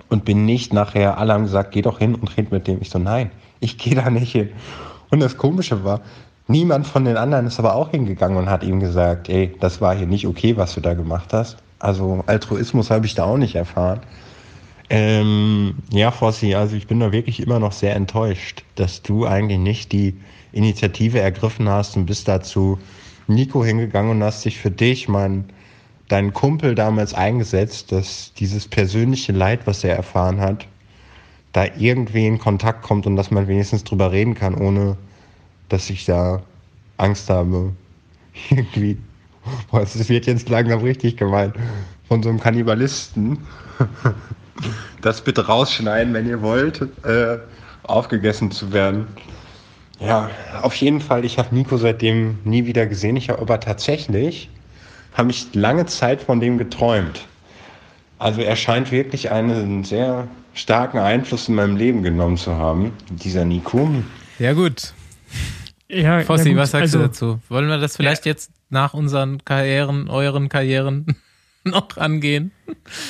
Und 0.09 0.25
bin 0.25 0.47
nicht 0.47 0.73
nachher, 0.73 1.19
alle 1.19 1.33
haben 1.33 1.45
gesagt, 1.45 1.73
geh 1.73 1.83
doch 1.83 1.99
hin 1.99 2.15
und 2.17 2.37
red 2.37 2.51
mit 2.51 2.67
dem. 2.67 2.81
Ich 2.81 2.91
so, 2.91 2.99
nein, 2.99 3.31
ich 3.61 3.79
gehe 3.79 3.95
da 3.95 4.11
nicht 4.11 4.33
hin. 4.33 4.49
Und 5.11 5.21
das 5.21 5.37
Komische 5.37 5.85
war, 5.85 6.01
niemand 6.49 6.87
von 6.87 7.05
den 7.05 7.17
anderen 7.17 7.47
ist 7.47 7.59
aber 7.59 7.75
auch 7.77 7.91
hingegangen 7.91 8.37
und 8.37 8.51
hat 8.51 8.65
ihm 8.65 8.81
gesagt, 8.81 9.29
ey, 9.29 9.55
das 9.61 9.81
war 9.81 9.95
hier 9.95 10.07
nicht 10.07 10.27
okay, 10.27 10.57
was 10.57 10.75
du 10.75 10.81
da 10.81 10.95
gemacht 10.95 11.33
hast. 11.33 11.57
Also 11.79 12.25
Altruismus 12.27 12.91
habe 12.91 13.07
ich 13.07 13.15
da 13.15 13.25
auch 13.25 13.37
nicht 13.37 13.55
erfahren. 13.55 14.01
Ähm, 14.95 15.77
ja, 15.91 16.11
Fossi, 16.11 16.55
also 16.55 16.77
ich 16.77 16.87
bin 16.87 17.01
da 17.01 17.13
wirklich 17.13 17.41
immer 17.41 17.59
noch 17.59 17.73
sehr 17.73 17.97
enttäuscht, 17.97 18.63
dass 18.75 19.01
du 19.01 19.25
eigentlich 19.25 19.59
nicht 19.59 19.91
die 19.91 20.15
Initiative 20.53 21.19
ergriffen 21.19 21.67
hast 21.67 21.97
und 21.97 22.05
bist 22.05 22.29
dazu 22.29 22.79
Nico 23.27 23.65
hingegangen 23.65 24.11
und 24.11 24.23
hast 24.23 24.45
dich 24.45 24.59
für 24.59 24.71
dich, 24.71 25.09
mein, 25.09 25.47
deinen 26.09 26.35
Kumpel 26.35 26.75
damals 26.75 27.15
eingesetzt, 27.15 27.91
dass 27.91 28.35
dieses 28.35 28.69
persönliche 28.69 29.33
Leid, 29.33 29.67
was 29.67 29.83
er 29.83 29.97
erfahren 29.97 30.43
hat, 30.43 30.67
da 31.53 31.65
irgendwie 31.79 32.27
in 32.27 32.39
Kontakt 32.39 32.83
kommt 32.83 33.07
und 33.07 33.17
dass 33.17 33.31
man 33.31 33.49
wenigstens 33.49 33.85
drüber 33.85 34.13
reden 34.13 34.35
kann, 34.35 34.55
ohne 34.55 34.99
dass 35.71 35.89
ich 35.89 36.05
da 36.05 36.43
Angst 36.99 37.31
habe. 37.31 37.73
Irgendwie, 38.51 38.99
boah, 39.71 39.81
es 39.81 40.07
wird 40.11 40.27
jetzt 40.27 40.51
langsam 40.51 40.81
richtig 40.81 41.17
gemeint, 41.17 41.55
von 42.09 42.23
so 42.23 42.29
einem 42.29 42.41
Kannibalisten. 42.41 43.39
Das 45.01 45.23
bitte 45.23 45.47
rausschneiden, 45.47 46.15
wenn 46.15 46.29
ihr 46.29 46.43
wollt, 46.43 46.83
äh, 47.05 47.39
aufgegessen 47.83 48.51
zu 48.51 48.73
werden. 48.73 49.07
Ja, 49.99 50.31
auf 50.63 50.75
jeden 50.77 51.01
Fall, 51.01 51.25
ich 51.25 51.39
habe 51.39 51.55
Nico 51.55 51.77
seitdem 51.77 52.39
nie 52.45 52.67
wieder 52.67 52.87
gesehen. 52.87 53.17
Ich 53.17 53.29
habe 53.29 53.41
aber 53.41 53.61
tatsächlich, 53.61 54.51
habe 55.15 55.31
ich 55.31 55.55
lange 55.55 55.87
Zeit 55.87 56.23
von 56.23 56.41
dem 56.41 56.59
geträumt. 56.59 57.27
Also 58.19 58.41
er 58.41 58.57
scheint 58.57 58.91
wirklich 58.91 59.31
einen 59.31 59.85
sehr 59.85 60.29
starken 60.55 60.99
Einfluss 60.99 61.49
in 61.49 61.55
meinem 61.55 61.77
Leben 61.77 62.03
genommen 62.03 62.37
zu 62.37 62.55
haben, 62.57 62.93
dieser 63.11 63.45
Nico. 63.45 63.89
Ja, 64.39 64.53
gut. 64.53 64.93
Ja, 65.89 66.21
Fossi, 66.21 66.49
ja 66.49 66.55
gut, 66.55 66.63
was 66.63 66.71
sagst 66.71 66.95
also, 66.95 66.99
du 66.99 67.05
dazu? 67.05 67.41
Wollen 67.49 67.69
wir 67.69 67.79
das 67.79 67.97
vielleicht 67.97 68.27
jetzt 68.27 68.51
nach 68.71 68.95
unseren 68.95 69.45
Karrieren, 69.45 70.09
euren 70.09 70.49
Karrieren 70.49 71.17
noch 71.71 71.97
angehen? 71.97 72.51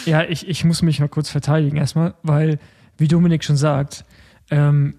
Ja, 0.07 0.23
ich, 0.25 0.49
ich 0.49 0.65
muss 0.65 0.83
mich 0.83 1.01
mal 1.01 1.09
kurz 1.09 1.31
verteidigen 1.31 1.77
erstmal, 1.77 2.15
weil, 2.23 2.59
wie 2.99 3.09
Dominik 3.09 3.45
schon 3.45 3.57
sagt, 3.57 4.05
ähm, 4.51 4.97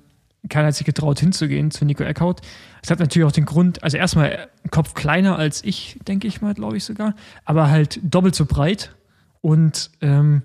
keiner 0.49 0.67
hat 0.67 0.75
sich 0.75 0.85
getraut 0.85 1.19
hinzugehen 1.19 1.71
zu 1.71 1.85
Nico 1.85 2.03
Eckhout. 2.03 2.35
Es 2.81 2.91
hat 2.91 2.99
natürlich 2.99 3.25
auch 3.27 3.31
den 3.31 3.45
Grund, 3.45 3.81
also 3.83 3.95
erstmal 3.97 4.49
Kopf 4.71 4.93
kleiner 4.93 5.37
als 5.37 5.63
ich, 5.63 5.97
denke 6.07 6.27
ich 6.27 6.41
mal, 6.41 6.53
glaube 6.53 6.75
ich 6.77 6.83
sogar, 6.83 7.15
aber 7.45 7.69
halt 7.69 7.99
doppelt 8.03 8.35
so 8.35 8.45
breit 8.45 8.93
und 9.41 9.89
ähm, 10.01 10.41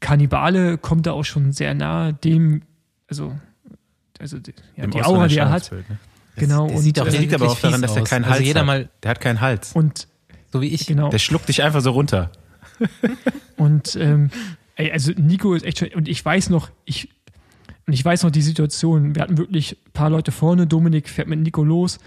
Kannibale 0.00 0.78
kommt 0.78 1.06
da 1.06 1.12
auch 1.12 1.24
schon 1.24 1.52
sehr 1.52 1.74
nah 1.74 2.12
dem, 2.12 2.62
also, 3.08 3.36
also 4.18 4.38
die, 4.38 4.54
ja, 4.76 4.86
die 4.86 5.02
Aura, 5.02 5.28
die 5.28 5.38
er 5.38 5.50
hat. 5.50 5.70
Ne? 5.72 5.84
Genau, 6.36 6.66
der 6.68 6.76
und, 6.76 6.82
sieht 6.82 6.98
auch 7.00 7.06
äh, 7.06 7.10
Das 7.10 7.18
liegt 7.18 7.34
aber 7.34 7.50
auch 7.50 7.58
daran, 7.60 7.82
dass 7.82 7.94
der 7.94 8.02
aus. 8.02 8.08
keinen 8.08 8.24
Also 8.24 8.36
Hals 8.36 8.46
jeder 8.46 8.60
hat. 8.60 8.66
mal- 8.66 8.88
Der 9.02 9.10
hat 9.10 9.20
keinen 9.20 9.40
Hals. 9.40 9.72
und 9.72 10.06
So 10.52 10.60
wie 10.60 10.68
ich. 10.68 10.86
genau. 10.86 11.10
Der 11.10 11.18
schluckt 11.18 11.48
dich 11.48 11.62
einfach 11.62 11.80
so 11.80 11.90
runter. 11.90 12.30
Und 13.56 13.96
ähm, 13.96 14.30
ey, 14.76 14.90
also 14.90 15.12
Nico 15.12 15.54
ist 15.54 15.64
echt 15.64 15.78
schon, 15.78 15.88
und 15.88 16.08
ich 16.08 16.24
weiß 16.24 16.50
noch, 16.50 16.70
ich, 16.84 17.10
und 17.86 17.92
ich 17.92 18.04
weiß 18.04 18.22
noch 18.22 18.30
die 18.30 18.42
Situation, 18.42 19.14
wir 19.14 19.22
hatten 19.22 19.36
wirklich 19.36 19.76
ein 19.86 19.92
paar 19.92 20.10
Leute 20.10 20.32
vorne, 20.32 20.66
Dominik 20.66 21.08
fährt 21.08 21.28
mit 21.28 21.40
Nico 21.40 21.62
los 21.62 21.98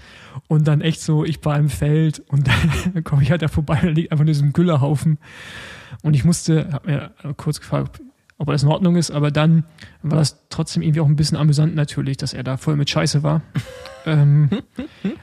und 0.47 0.67
dann 0.67 0.81
echt 0.81 1.01
so, 1.01 1.25
ich 1.25 1.43
war 1.45 1.57
im 1.57 1.69
Feld 1.69 2.23
und 2.27 2.47
dann 2.93 3.03
komme 3.03 3.21
ich 3.21 3.31
halt 3.31 3.41
da 3.41 3.47
vorbei 3.47 3.79
und 3.81 3.87
da 3.87 3.91
liegt 3.91 4.11
einfach 4.11 4.25
nur 4.25 4.33
so 4.33 4.43
ein 4.43 4.53
Güllerhaufen. 4.53 5.19
Und 6.01 6.15
ich 6.15 6.25
musste, 6.25 6.69
hab 6.71 6.85
mir 6.87 7.11
kurz 7.37 7.59
gefragt, 7.59 8.01
ob 8.37 8.49
alles 8.49 8.63
in 8.63 8.69
Ordnung 8.69 8.95
ist, 8.95 9.11
aber 9.11 9.31
dann 9.31 9.63
war 10.01 10.17
das 10.17 10.47
trotzdem 10.49 10.81
irgendwie 10.81 11.01
auch 11.01 11.07
ein 11.07 11.15
bisschen 11.15 11.37
amüsant 11.37 11.75
natürlich, 11.75 12.17
dass 12.17 12.33
er 12.33 12.43
da 12.43 12.57
voll 12.57 12.75
mit 12.75 12.89
Scheiße 12.89 13.23
war. 13.23 13.41
ähm, 14.05 14.49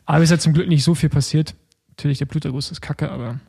aber 0.07 0.19
es 0.19 0.25
ist 0.25 0.31
ja 0.31 0.39
zum 0.39 0.53
Glück 0.53 0.69
nicht 0.69 0.85
so 0.85 0.95
viel 0.95 1.09
passiert. 1.09 1.55
Natürlich, 2.01 2.17
der 2.17 2.25
Bluterguss 2.25 2.71
ist 2.71 2.81
kacke, 2.81 3.11
aber 3.13 3.41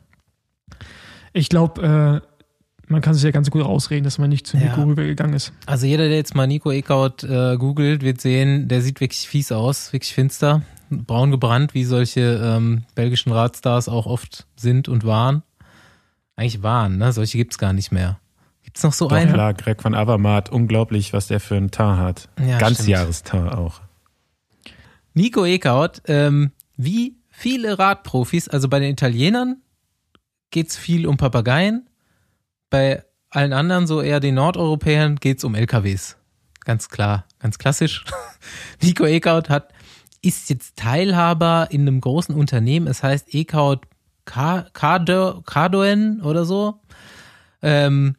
ich 1.32 1.48
glaube, 1.48 2.20
äh, 2.22 2.92
man 2.92 3.00
kann 3.00 3.14
sich 3.14 3.22
ja 3.22 3.30
ganz 3.30 3.50
gut 3.50 3.64
rausreden, 3.64 4.04
dass 4.04 4.18
man 4.18 4.28
nicht 4.28 4.46
zu 4.46 4.58
Nico 4.58 4.80
Ja. 4.80 4.84
rübergegangen 4.84 5.34
ist. 5.34 5.54
Also 5.64 5.86
jeder, 5.86 6.06
der 6.08 6.18
jetzt 6.18 6.34
mal 6.34 6.46
Nico 6.46 6.70
Eckhout 6.70 7.26
äh, 7.26 7.56
googelt, 7.56 8.02
wird 8.02 8.20
sehen, 8.20 8.68
der 8.68 8.82
sieht 8.82 9.00
wirklich 9.00 9.26
fies 9.26 9.52
aus, 9.52 9.94
wirklich 9.94 10.12
finster, 10.12 10.60
braun 10.90 11.30
gebrannt, 11.30 11.72
wie 11.72 11.84
solche 11.84 12.20
ähm, 12.44 12.84
belgischen 12.94 13.32
Radstars 13.32 13.88
auch 13.88 14.04
oft 14.04 14.46
sind 14.54 14.86
und 14.86 15.06
waren. 15.06 15.42
Eigentlich 16.36 16.62
waren, 16.62 16.98
ne? 16.98 17.10
Solche 17.14 17.38
gibt's 17.38 17.56
gar 17.56 17.72
nicht 17.72 17.90
mehr. 17.90 18.18
Gibt's 18.64 18.82
noch 18.82 18.92
so 18.92 19.08
Doch 19.08 19.16
einen? 19.16 19.32
klar, 19.32 19.54
Greg 19.54 19.82
van 19.82 19.94
Avermaet, 19.94 20.50
unglaublich, 20.50 21.14
was 21.14 21.26
der 21.26 21.40
für 21.40 21.56
einen 21.56 21.70
Teint 21.70 21.98
hat. 21.98 22.28
Ja, 22.46 22.58
Ganzjahresteint 22.58 23.50
auch. 23.54 23.80
Nico 25.14 25.46
Eckhout, 25.46 26.02
ähm, 26.06 26.50
wie 26.76 27.16
viele 27.42 27.76
Radprofis, 27.76 28.46
also 28.48 28.68
bei 28.68 28.78
den 28.78 28.92
Italienern 28.92 29.56
geht's 30.50 30.76
viel 30.76 31.08
um 31.08 31.16
Papageien, 31.16 31.88
bei 32.70 33.04
allen 33.30 33.52
anderen, 33.52 33.88
so 33.88 34.00
eher 34.00 34.20
den 34.20 34.36
Nordeuropäern, 34.36 35.16
geht's 35.16 35.42
um 35.42 35.56
LKWs. 35.56 36.16
Ganz 36.60 36.88
klar, 36.88 37.26
ganz 37.40 37.58
klassisch. 37.58 38.04
Nico 38.80 39.04
Eckhout 39.04 39.48
hat, 39.48 39.72
ist 40.20 40.50
jetzt 40.50 40.76
Teilhaber 40.76 41.66
in 41.70 41.80
einem 41.80 42.00
großen 42.00 42.32
Unternehmen, 42.32 42.86
es 42.86 43.02
heißt 43.02 43.34
Eckhout 43.34 43.80
Car- 44.24 44.70
Cardo- 44.72 45.42
Cardoen 45.44 46.22
oder 46.22 46.44
so. 46.44 46.80
Ähm, 47.60 48.14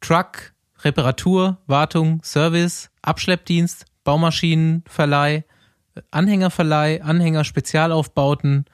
Truck, 0.00 0.52
Reparatur, 0.82 1.58
Wartung, 1.68 2.22
Service, 2.24 2.90
Abschleppdienst, 3.02 3.84
Baumaschinenverleih, 4.02 5.44
Anhängerverleih, 6.10 7.02
Anhänger, 7.02 7.44
Spezialaufbauten, 7.44 8.64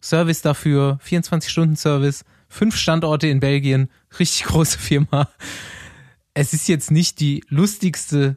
Service 0.00 0.42
dafür, 0.42 0.98
24-Stunden-Service, 1.06 2.24
fünf 2.48 2.76
Standorte 2.76 3.28
in 3.28 3.40
Belgien, 3.40 3.88
richtig 4.18 4.44
große 4.44 4.78
Firma. 4.78 5.28
Es 6.34 6.52
ist 6.52 6.68
jetzt 6.68 6.90
nicht 6.90 7.20
die 7.20 7.44
lustigste 7.48 8.36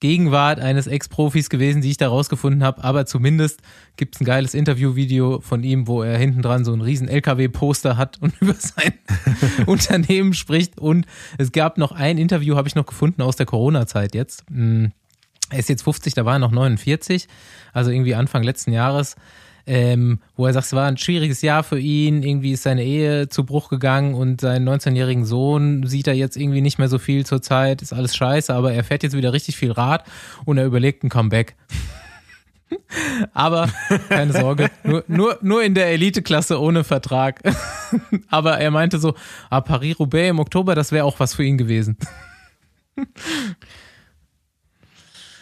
Gegenwart 0.00 0.60
eines 0.60 0.86
Ex-Profis 0.86 1.50
gewesen, 1.50 1.82
die 1.82 1.90
ich 1.90 1.98
da 1.98 2.08
rausgefunden 2.08 2.62
habe, 2.62 2.82
aber 2.82 3.04
zumindest 3.04 3.60
gibt 3.96 4.14
es 4.14 4.22
ein 4.22 4.24
geiles 4.24 4.54
Interviewvideo 4.54 5.40
von 5.40 5.62
ihm, 5.62 5.86
wo 5.86 6.02
er 6.02 6.16
hinten 6.16 6.40
dran 6.40 6.64
so 6.64 6.72
einen 6.72 6.80
riesen 6.80 7.06
LKW-Poster 7.06 7.98
hat 7.98 8.20
und 8.22 8.34
über 8.40 8.54
sein 8.54 8.94
Unternehmen 9.66 10.32
spricht. 10.32 10.78
Und 10.78 11.06
es 11.36 11.52
gab 11.52 11.76
noch 11.76 11.92
ein 11.92 12.16
Interview, 12.16 12.56
habe 12.56 12.66
ich 12.66 12.74
noch 12.74 12.86
gefunden 12.86 13.20
aus 13.20 13.36
der 13.36 13.44
Corona-Zeit 13.44 14.14
jetzt. 14.14 14.44
Hm, 14.50 14.92
Er 15.50 15.58
ist 15.58 15.68
jetzt 15.68 15.82
50, 15.82 16.14
da 16.14 16.24
war 16.24 16.34
er 16.34 16.38
noch 16.38 16.52
49, 16.52 17.26
also 17.72 17.90
irgendwie 17.90 18.14
Anfang 18.14 18.42
letzten 18.42 18.72
Jahres 18.72 19.16
ähm, 19.66 20.18
wo 20.36 20.46
er 20.46 20.52
sagt, 20.52 20.66
es 20.66 20.72
war 20.72 20.86
ein 20.86 20.96
schwieriges 20.96 21.42
Jahr 21.42 21.62
für 21.62 21.78
ihn, 21.78 22.24
irgendwie 22.24 22.52
ist 22.52 22.64
seine 22.64 22.84
Ehe 22.84 23.28
zu 23.28 23.44
Bruch 23.44 23.68
gegangen 23.68 24.14
und 24.14 24.40
seinen 24.40 24.68
19-jährigen 24.68 25.24
Sohn 25.24 25.86
sieht 25.86 26.08
er 26.08 26.14
jetzt 26.14 26.36
irgendwie 26.36 26.60
nicht 26.60 26.78
mehr 26.78 26.88
so 26.88 26.98
viel 26.98 27.24
zur 27.26 27.42
Zeit, 27.42 27.82
ist 27.82 27.92
alles 27.92 28.16
scheiße, 28.16 28.52
aber 28.52 28.72
er 28.72 28.84
fährt 28.84 29.04
jetzt 29.04 29.16
wieder 29.16 29.32
richtig 29.32 29.56
viel 29.56 29.70
Rad 29.70 30.04
und 30.44 30.58
er 30.58 30.66
überlegt 30.66 31.04
ein 31.04 31.08
Comeback. 31.08 31.54
aber 33.32 33.68
keine 34.08 34.32
Sorge, 34.32 34.70
nur, 34.82 35.04
nur, 35.06 35.38
nur 35.40 35.62
in 35.62 35.74
der 35.74 35.86
Eliteklasse 35.88 36.60
ohne 36.60 36.82
Vertrag. 36.82 37.40
aber 38.28 38.58
er 38.58 38.70
meinte 38.70 38.98
so, 38.98 39.14
ah, 39.50 39.60
Paris-Roubaix 39.60 40.30
im 40.30 40.38
Oktober, 40.38 40.74
das 40.74 40.90
wäre 40.90 41.04
auch 41.04 41.20
was 41.20 41.34
für 41.34 41.44
ihn 41.44 41.58
gewesen. 41.58 41.96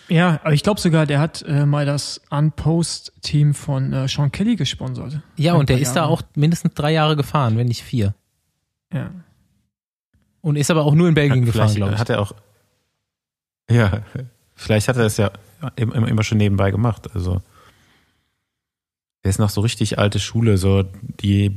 Ja, 0.08 0.40
aber 0.42 0.52
ich 0.54 0.62
glaube 0.62 0.80
sogar, 0.80 1.04
der 1.06 1.20
hat 1.20 1.42
äh, 1.42 1.66
mal 1.66 1.84
das 1.84 2.20
Unpost-Team 2.30 3.52
von 3.54 3.92
äh, 3.92 4.08
Sean 4.08 4.32
Kelly 4.32 4.56
gesponsert. 4.56 5.20
Ja, 5.36 5.54
und 5.54 5.68
der 5.68 5.74
paar 5.74 5.82
ist 5.82 5.92
da 5.92 6.00
Jahre. 6.00 6.12
auch 6.12 6.22
mindestens 6.34 6.74
drei 6.74 6.92
Jahre 6.92 7.14
gefahren, 7.16 7.56
wenn 7.58 7.66
nicht 7.66 7.82
vier. 7.82 8.14
Ja. 8.92 9.10
Und 10.40 10.56
ist 10.56 10.70
aber 10.70 10.84
auch 10.84 10.94
nur 10.94 11.08
in 11.08 11.14
Belgien 11.14 11.40
Hat, 11.42 11.46
gefahren, 11.46 11.68
vielleicht 11.68 11.76
glaube 11.76 11.92
ich. 11.94 11.98
hat 12.00 12.08
er 12.10 12.20
auch. 12.22 12.32
Ja, 13.70 14.00
vielleicht 14.54 14.88
hat 14.88 14.96
er 14.96 15.04
es 15.04 15.18
ja 15.18 15.30
im- 15.76 15.92
im- 15.92 16.04
immer 16.06 16.22
schon 16.22 16.38
nebenbei 16.38 16.70
gemacht. 16.70 17.08
Also. 17.14 17.42
Der 19.24 19.30
ist 19.30 19.38
noch 19.38 19.50
so 19.50 19.60
richtig 19.60 19.98
alte 19.98 20.20
Schule, 20.20 20.56
so 20.56 20.84
die 21.20 21.54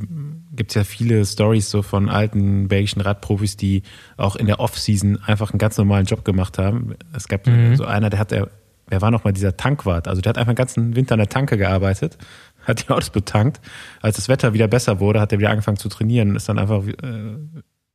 gibt's 0.53 0.73
ja 0.75 0.83
viele 0.83 1.25
Stories 1.25 1.69
so 1.69 1.81
von 1.81 2.09
alten 2.09 2.67
belgischen 2.67 3.01
Radprofis, 3.01 3.55
die 3.57 3.83
auch 4.17 4.35
in 4.35 4.47
der 4.47 4.59
Off-Season 4.59 5.19
einfach 5.25 5.51
einen 5.51 5.59
ganz 5.59 5.77
normalen 5.77 6.05
Job 6.05 6.25
gemacht 6.25 6.57
haben. 6.57 6.95
Es 7.13 7.27
gab 7.27 7.47
Mhm. 7.47 7.75
so 7.75 7.85
einer, 7.85 8.09
der 8.09 8.19
hat 8.19 8.31
der, 8.31 8.49
wer 8.87 9.01
war 9.01 9.11
noch 9.11 9.23
mal 9.23 9.31
dieser 9.31 9.55
Tankwart, 9.55 10.07
also 10.07 10.21
der 10.21 10.31
hat 10.31 10.37
einfach 10.37 10.51
den 10.53 10.57
ganzen 10.57 10.95
Winter 10.95 11.13
an 11.13 11.19
der 11.19 11.29
Tanke 11.29 11.57
gearbeitet, 11.57 12.17
hat 12.65 12.83
die 12.85 12.89
Autos 12.89 13.09
betankt. 13.11 13.61
Als 14.01 14.17
das 14.17 14.27
Wetter 14.27 14.53
wieder 14.53 14.67
besser 14.67 14.99
wurde, 14.99 15.21
hat 15.21 15.31
er 15.31 15.39
wieder 15.39 15.49
angefangen 15.51 15.77
zu 15.77 15.87
trainieren 15.89 16.29
und 16.31 16.35
ist 16.35 16.49
dann 16.49 16.59
einfach 16.59 16.85
äh, 16.85 17.37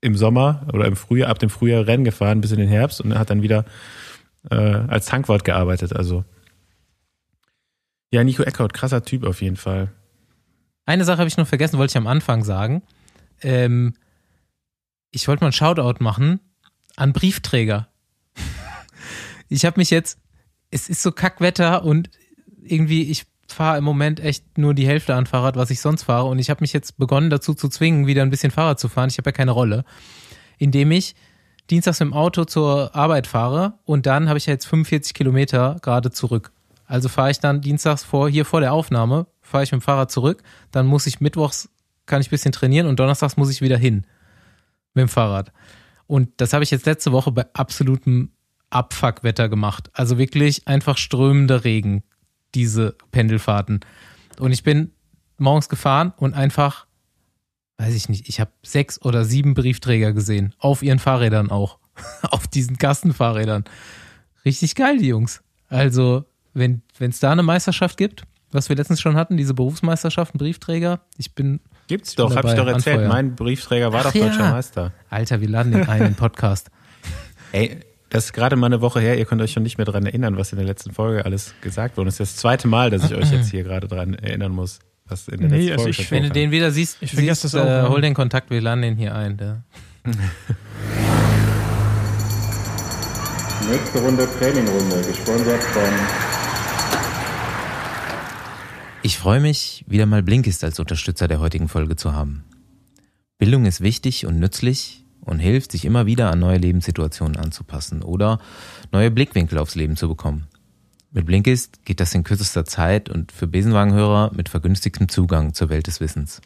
im 0.00 0.14
Sommer 0.16 0.66
oder 0.72 0.86
im 0.86 0.96
Frühjahr, 0.96 1.28
ab 1.30 1.38
dem 1.38 1.50
Frühjahr 1.50 1.86
Rennen 1.86 2.04
gefahren 2.04 2.40
bis 2.40 2.52
in 2.52 2.58
den 2.58 2.68
Herbst 2.68 3.00
und 3.00 3.18
hat 3.18 3.28
dann 3.30 3.42
wieder 3.42 3.64
äh, 4.50 4.54
als 4.56 5.06
Tankwart 5.06 5.44
gearbeitet. 5.44 5.94
Also 5.94 6.24
Ja, 8.12 8.24
Nico 8.24 8.42
Eckhout, 8.42 8.68
krasser 8.72 9.02
Typ 9.04 9.24
auf 9.24 9.42
jeden 9.42 9.56
Fall. 9.56 9.88
Eine 10.86 11.04
Sache 11.04 11.18
habe 11.18 11.28
ich 11.28 11.36
noch 11.36 11.48
vergessen, 11.48 11.78
wollte 11.78 11.92
ich 11.92 11.96
am 11.96 12.06
Anfang 12.06 12.44
sagen. 12.44 12.82
Ähm, 13.42 13.94
ich 15.10 15.26
wollte 15.28 15.42
mal 15.42 15.48
ein 15.48 15.52
Shoutout 15.52 16.02
machen 16.02 16.40
an 16.94 17.12
Briefträger. 17.12 17.88
ich 19.48 19.64
habe 19.64 19.80
mich 19.80 19.90
jetzt, 19.90 20.18
es 20.70 20.88
ist 20.88 21.02
so 21.02 21.12
Kackwetter 21.12 21.84
und 21.84 22.08
irgendwie, 22.62 23.02
ich 23.10 23.26
fahre 23.48 23.78
im 23.78 23.84
Moment 23.84 24.20
echt 24.20 24.58
nur 24.58 24.74
die 24.74 24.86
Hälfte 24.86 25.14
an 25.14 25.26
Fahrrad, 25.26 25.56
was 25.56 25.70
ich 25.70 25.80
sonst 25.80 26.04
fahre. 26.04 26.26
Und 26.26 26.38
ich 26.38 26.50
habe 26.50 26.60
mich 26.62 26.72
jetzt 26.72 26.98
begonnen 26.98 27.30
dazu 27.30 27.54
zu 27.54 27.68
zwingen, 27.68 28.06
wieder 28.06 28.22
ein 28.22 28.30
bisschen 28.30 28.50
Fahrrad 28.50 28.78
zu 28.78 28.88
fahren. 28.88 29.08
Ich 29.10 29.18
habe 29.18 29.28
ja 29.28 29.32
keine 29.32 29.52
Rolle. 29.52 29.84
Indem 30.58 30.92
ich 30.92 31.14
dienstags 31.68 32.00
mit 32.00 32.10
dem 32.10 32.14
Auto 32.14 32.44
zur 32.44 32.94
Arbeit 32.94 33.26
fahre 33.26 33.74
und 33.84 34.06
dann 34.06 34.28
habe 34.28 34.38
ich 34.38 34.46
ja 34.46 34.52
jetzt 34.52 34.66
45 34.66 35.14
Kilometer 35.14 35.76
gerade 35.82 36.12
zurück. 36.12 36.52
Also 36.86 37.08
fahre 37.08 37.32
ich 37.32 37.40
dann 37.40 37.60
dienstags 37.60 38.04
vor, 38.04 38.28
hier 38.28 38.44
vor 38.44 38.60
der 38.60 38.72
Aufnahme, 38.72 39.26
fahre 39.46 39.64
ich 39.64 39.72
mit 39.72 39.80
dem 39.80 39.84
Fahrrad 39.84 40.10
zurück, 40.10 40.42
dann 40.70 40.86
muss 40.86 41.06
ich 41.06 41.20
mittwochs, 41.20 41.68
kann 42.06 42.20
ich 42.20 42.28
ein 42.28 42.30
bisschen 42.30 42.52
trainieren 42.52 42.86
und 42.86 42.98
donnerstags 43.00 43.36
muss 43.36 43.50
ich 43.50 43.62
wieder 43.62 43.78
hin 43.78 44.06
mit 44.94 45.02
dem 45.02 45.08
Fahrrad. 45.08 45.52
Und 46.06 46.30
das 46.38 46.52
habe 46.52 46.64
ich 46.64 46.70
jetzt 46.70 46.86
letzte 46.86 47.12
Woche 47.12 47.32
bei 47.32 47.46
absolutem 47.52 48.30
Abfuckwetter 48.70 49.48
gemacht. 49.48 49.90
Also 49.92 50.18
wirklich 50.18 50.66
einfach 50.68 50.98
strömender 50.98 51.64
Regen, 51.64 52.02
diese 52.54 52.96
Pendelfahrten. 53.10 53.80
Und 54.38 54.52
ich 54.52 54.62
bin 54.62 54.92
morgens 55.38 55.68
gefahren 55.68 56.12
und 56.16 56.34
einfach, 56.34 56.86
weiß 57.78 57.94
ich 57.94 58.08
nicht, 58.08 58.28
ich 58.28 58.40
habe 58.40 58.52
sechs 58.62 59.00
oder 59.02 59.24
sieben 59.24 59.54
Briefträger 59.54 60.12
gesehen. 60.12 60.54
Auf 60.58 60.82
ihren 60.82 60.98
Fahrrädern 60.98 61.50
auch. 61.50 61.78
auf 62.22 62.46
diesen 62.46 62.78
Kastenfahrrädern. 62.78 63.64
Richtig 64.44 64.74
geil, 64.74 64.98
die 64.98 65.08
Jungs. 65.08 65.42
Also, 65.68 66.24
wenn 66.54 66.82
es 66.98 67.20
da 67.20 67.32
eine 67.32 67.42
Meisterschaft 67.42 67.96
gibt, 67.96 68.22
was 68.56 68.68
wir 68.68 68.74
letztens 68.76 69.00
schon 69.00 69.16
hatten, 69.16 69.36
diese 69.36 69.54
Berufsmeisterschaften, 69.54 70.38
Briefträger, 70.38 71.00
ich 71.16 71.34
bin. 71.34 71.60
Gibt's 71.86 72.16
doch, 72.16 72.34
hab 72.34 72.44
ich 72.46 72.54
doch 72.54 72.66
erzählt. 72.66 72.96
Anfeuern. 72.96 73.08
Mein 73.08 73.36
Briefträger 73.36 73.92
war 73.92 74.00
Ach, 74.00 74.12
doch 74.12 74.20
deutscher 74.20 74.40
ja. 74.40 74.50
Meister. 74.50 74.92
Alter, 75.08 75.40
wir 75.40 75.48
laden 75.48 75.70
den 75.72 75.88
einen 75.88 76.14
Podcast. 76.16 76.70
Ey, 77.52 77.78
das 78.10 78.24
ist 78.26 78.32
gerade 78.32 78.56
mal 78.56 78.66
eine 78.66 78.80
Woche 78.80 78.98
her, 79.00 79.16
ihr 79.18 79.24
könnt 79.24 79.42
euch 79.42 79.52
schon 79.52 79.62
nicht 79.62 79.78
mehr 79.78 79.84
daran 79.84 80.06
erinnern, 80.06 80.36
was 80.36 80.50
in 80.52 80.58
der 80.58 80.66
letzten 80.66 80.92
Folge 80.92 81.24
alles 81.24 81.54
gesagt 81.60 81.96
wurde. 81.96 82.06
Das 82.06 82.14
ist 82.14 82.32
das 82.32 82.36
zweite 82.36 82.66
Mal, 82.66 82.90
dass 82.90 83.04
ich 83.04 83.16
euch 83.16 83.30
jetzt 83.30 83.50
hier 83.50 83.62
gerade 83.62 83.86
daran 83.86 84.14
erinnern 84.14 84.52
muss, 84.52 84.80
was 85.06 85.28
in 85.28 85.38
der 85.40 85.50
nee, 85.50 85.56
letzten 85.56 85.72
also 85.72 85.84
Folge 85.84 86.02
ich, 86.02 86.10
Wenn 86.10 86.22
du 86.24 86.30
den 86.30 86.50
wieder 86.50 86.72
siehst, 86.72 86.98
ich 87.00 87.12
siehst, 87.12 87.44
das 87.44 87.54
auch, 87.54 87.64
äh, 87.64 87.88
hol 87.88 88.00
den 88.00 88.14
Kontakt, 88.14 88.50
wir 88.50 88.60
laden 88.60 88.82
den 88.82 88.96
hier 88.96 89.14
ein. 89.14 89.36
Der. 89.36 89.62
Nächste 93.70 93.98
Runde 93.98 94.28
Trainingrunde, 94.38 95.02
gesponsert 95.06 95.62
von 95.62 96.35
ich 99.06 99.18
freue 99.18 99.38
mich, 99.38 99.84
wieder 99.86 100.04
mal 100.04 100.24
Blinkist 100.24 100.64
als 100.64 100.80
Unterstützer 100.80 101.28
der 101.28 101.38
heutigen 101.38 101.68
Folge 101.68 101.94
zu 101.94 102.12
haben. 102.12 102.42
Bildung 103.38 103.64
ist 103.64 103.80
wichtig 103.80 104.26
und 104.26 104.40
nützlich 104.40 105.04
und 105.20 105.38
hilft, 105.38 105.70
sich 105.70 105.84
immer 105.84 106.06
wieder 106.06 106.32
an 106.32 106.40
neue 106.40 106.58
Lebenssituationen 106.58 107.36
anzupassen 107.36 108.02
oder 108.02 108.40
neue 108.90 109.12
Blickwinkel 109.12 109.58
aufs 109.58 109.76
Leben 109.76 109.94
zu 109.96 110.08
bekommen. 110.08 110.48
Mit 111.12 111.24
Blinkist 111.24 111.84
geht 111.84 112.00
das 112.00 112.16
in 112.16 112.24
kürzester 112.24 112.64
Zeit 112.64 113.08
und 113.08 113.30
für 113.30 113.46
Besenwagenhörer 113.46 114.32
mit 114.34 114.48
vergünstigtem 114.48 115.08
Zugang 115.08 115.54
zur 115.54 115.68
Welt 115.68 115.86
des 115.86 116.00
Wissens. 116.00 116.40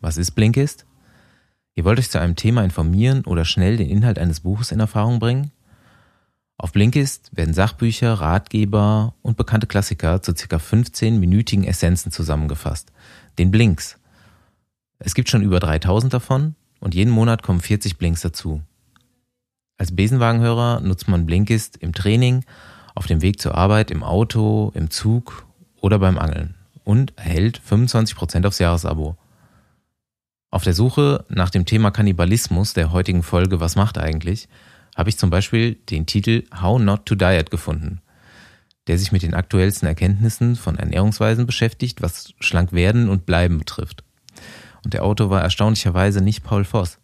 Was 0.00 0.16
ist 0.16 0.30
Blinkist? 0.30 0.86
Ihr 1.74 1.84
wollt 1.84 1.98
euch 1.98 2.08
zu 2.08 2.20
einem 2.20 2.36
Thema 2.36 2.62
informieren 2.62 3.24
oder 3.24 3.44
schnell 3.44 3.78
den 3.78 3.90
Inhalt 3.90 4.20
eines 4.20 4.38
Buches 4.38 4.70
in 4.70 4.78
Erfahrung 4.78 5.18
bringen? 5.18 5.50
Auf 6.64 6.72
Blinkist 6.72 7.28
werden 7.36 7.52
Sachbücher, 7.52 8.14
Ratgeber 8.14 9.12
und 9.20 9.36
bekannte 9.36 9.66
Klassiker 9.66 10.22
zu 10.22 10.32
ca. 10.32 10.56
15-minütigen 10.56 11.64
Essenzen 11.64 12.10
zusammengefasst. 12.10 12.90
Den 13.36 13.50
Blinks. 13.50 13.98
Es 14.98 15.14
gibt 15.14 15.28
schon 15.28 15.42
über 15.42 15.60
3000 15.60 16.14
davon 16.14 16.54
und 16.80 16.94
jeden 16.94 17.10
Monat 17.10 17.42
kommen 17.42 17.60
40 17.60 17.98
Blinks 17.98 18.22
dazu. 18.22 18.62
Als 19.76 19.94
Besenwagenhörer 19.94 20.80
nutzt 20.80 21.06
man 21.06 21.26
Blinkist 21.26 21.76
im 21.76 21.92
Training, 21.92 22.46
auf 22.94 23.06
dem 23.06 23.20
Weg 23.20 23.42
zur 23.42 23.54
Arbeit, 23.54 23.90
im 23.90 24.02
Auto, 24.02 24.72
im 24.74 24.88
Zug 24.88 25.44
oder 25.82 25.98
beim 25.98 26.16
Angeln 26.16 26.54
und 26.82 27.12
erhält 27.18 27.60
25% 27.60 28.46
aufs 28.46 28.58
Jahresabo. 28.58 29.18
Auf 30.50 30.64
der 30.64 30.72
Suche 30.72 31.26
nach 31.28 31.50
dem 31.50 31.66
Thema 31.66 31.90
Kannibalismus 31.90 32.72
der 32.72 32.90
heutigen 32.90 33.22
Folge 33.22 33.60
Was 33.60 33.76
macht 33.76 33.98
eigentlich 33.98 34.48
habe 34.94 35.08
ich 35.08 35.18
zum 35.18 35.30
Beispiel 35.30 35.74
den 35.74 36.06
Titel 36.06 36.44
How 36.60 36.80
Not 36.80 37.06
to 37.06 37.14
Diet 37.14 37.50
gefunden, 37.50 38.00
der 38.86 38.98
sich 38.98 39.12
mit 39.12 39.22
den 39.22 39.34
aktuellsten 39.34 39.88
Erkenntnissen 39.88 40.56
von 40.56 40.78
Ernährungsweisen 40.78 41.46
beschäftigt, 41.46 42.02
was 42.02 42.34
schlank 42.40 42.72
werden 42.72 43.08
und 43.08 43.26
bleiben 43.26 43.58
betrifft. 43.58 44.04
Und 44.84 44.94
der 44.94 45.04
Autor 45.04 45.30
war 45.30 45.42
erstaunlicherweise 45.42 46.20
nicht 46.20 46.44
Paul 46.44 46.64
Voss. 46.64 46.98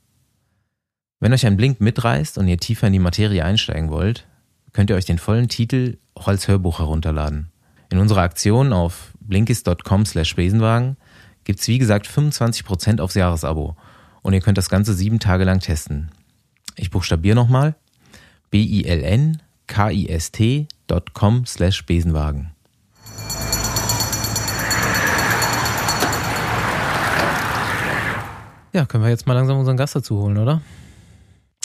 Wenn 1.18 1.32
euch 1.32 1.46
ein 1.46 1.56
Blink 1.56 1.80
mitreißt 1.80 2.38
und 2.38 2.48
ihr 2.48 2.58
tiefer 2.58 2.86
in 2.86 2.92
die 2.92 2.98
Materie 2.98 3.44
einsteigen 3.44 3.90
wollt, 3.90 4.26
könnt 4.72 4.90
ihr 4.90 4.96
euch 4.96 5.04
den 5.04 5.18
vollen 5.18 5.48
Titel 5.48 5.98
auch 6.14 6.28
als 6.28 6.48
Hörbuch 6.48 6.78
herunterladen. 6.78 7.50
In 7.90 7.98
unserer 7.98 8.22
Aktion 8.22 8.72
auf 8.72 9.12
blinkist.com 9.20 10.06
slash 10.06 10.36
Besenwagen 10.36 10.96
gibt's 11.44 11.66
wie 11.68 11.78
gesagt 11.78 12.06
25% 12.06 13.00
aufs 13.00 13.14
Jahresabo 13.14 13.76
und 14.22 14.32
ihr 14.32 14.40
könnt 14.40 14.58
das 14.58 14.70
Ganze 14.70 14.94
sieben 14.94 15.18
Tage 15.18 15.44
lang 15.44 15.60
testen. 15.60 16.10
Ich 16.80 16.90
buchstabiere 16.90 17.36
nochmal. 17.36 17.74
B-I-L-N-K-I-S-T.com 18.50 19.36
slash 21.46 21.84
Besenwagen. 21.84 22.52
Ja, 28.72 28.86
können 28.86 29.04
wir 29.04 29.10
jetzt 29.10 29.26
mal 29.26 29.34
langsam 29.34 29.58
unseren 29.58 29.76
Gast 29.76 29.94
dazu 29.94 30.16
holen, 30.22 30.38
oder? 30.38 30.62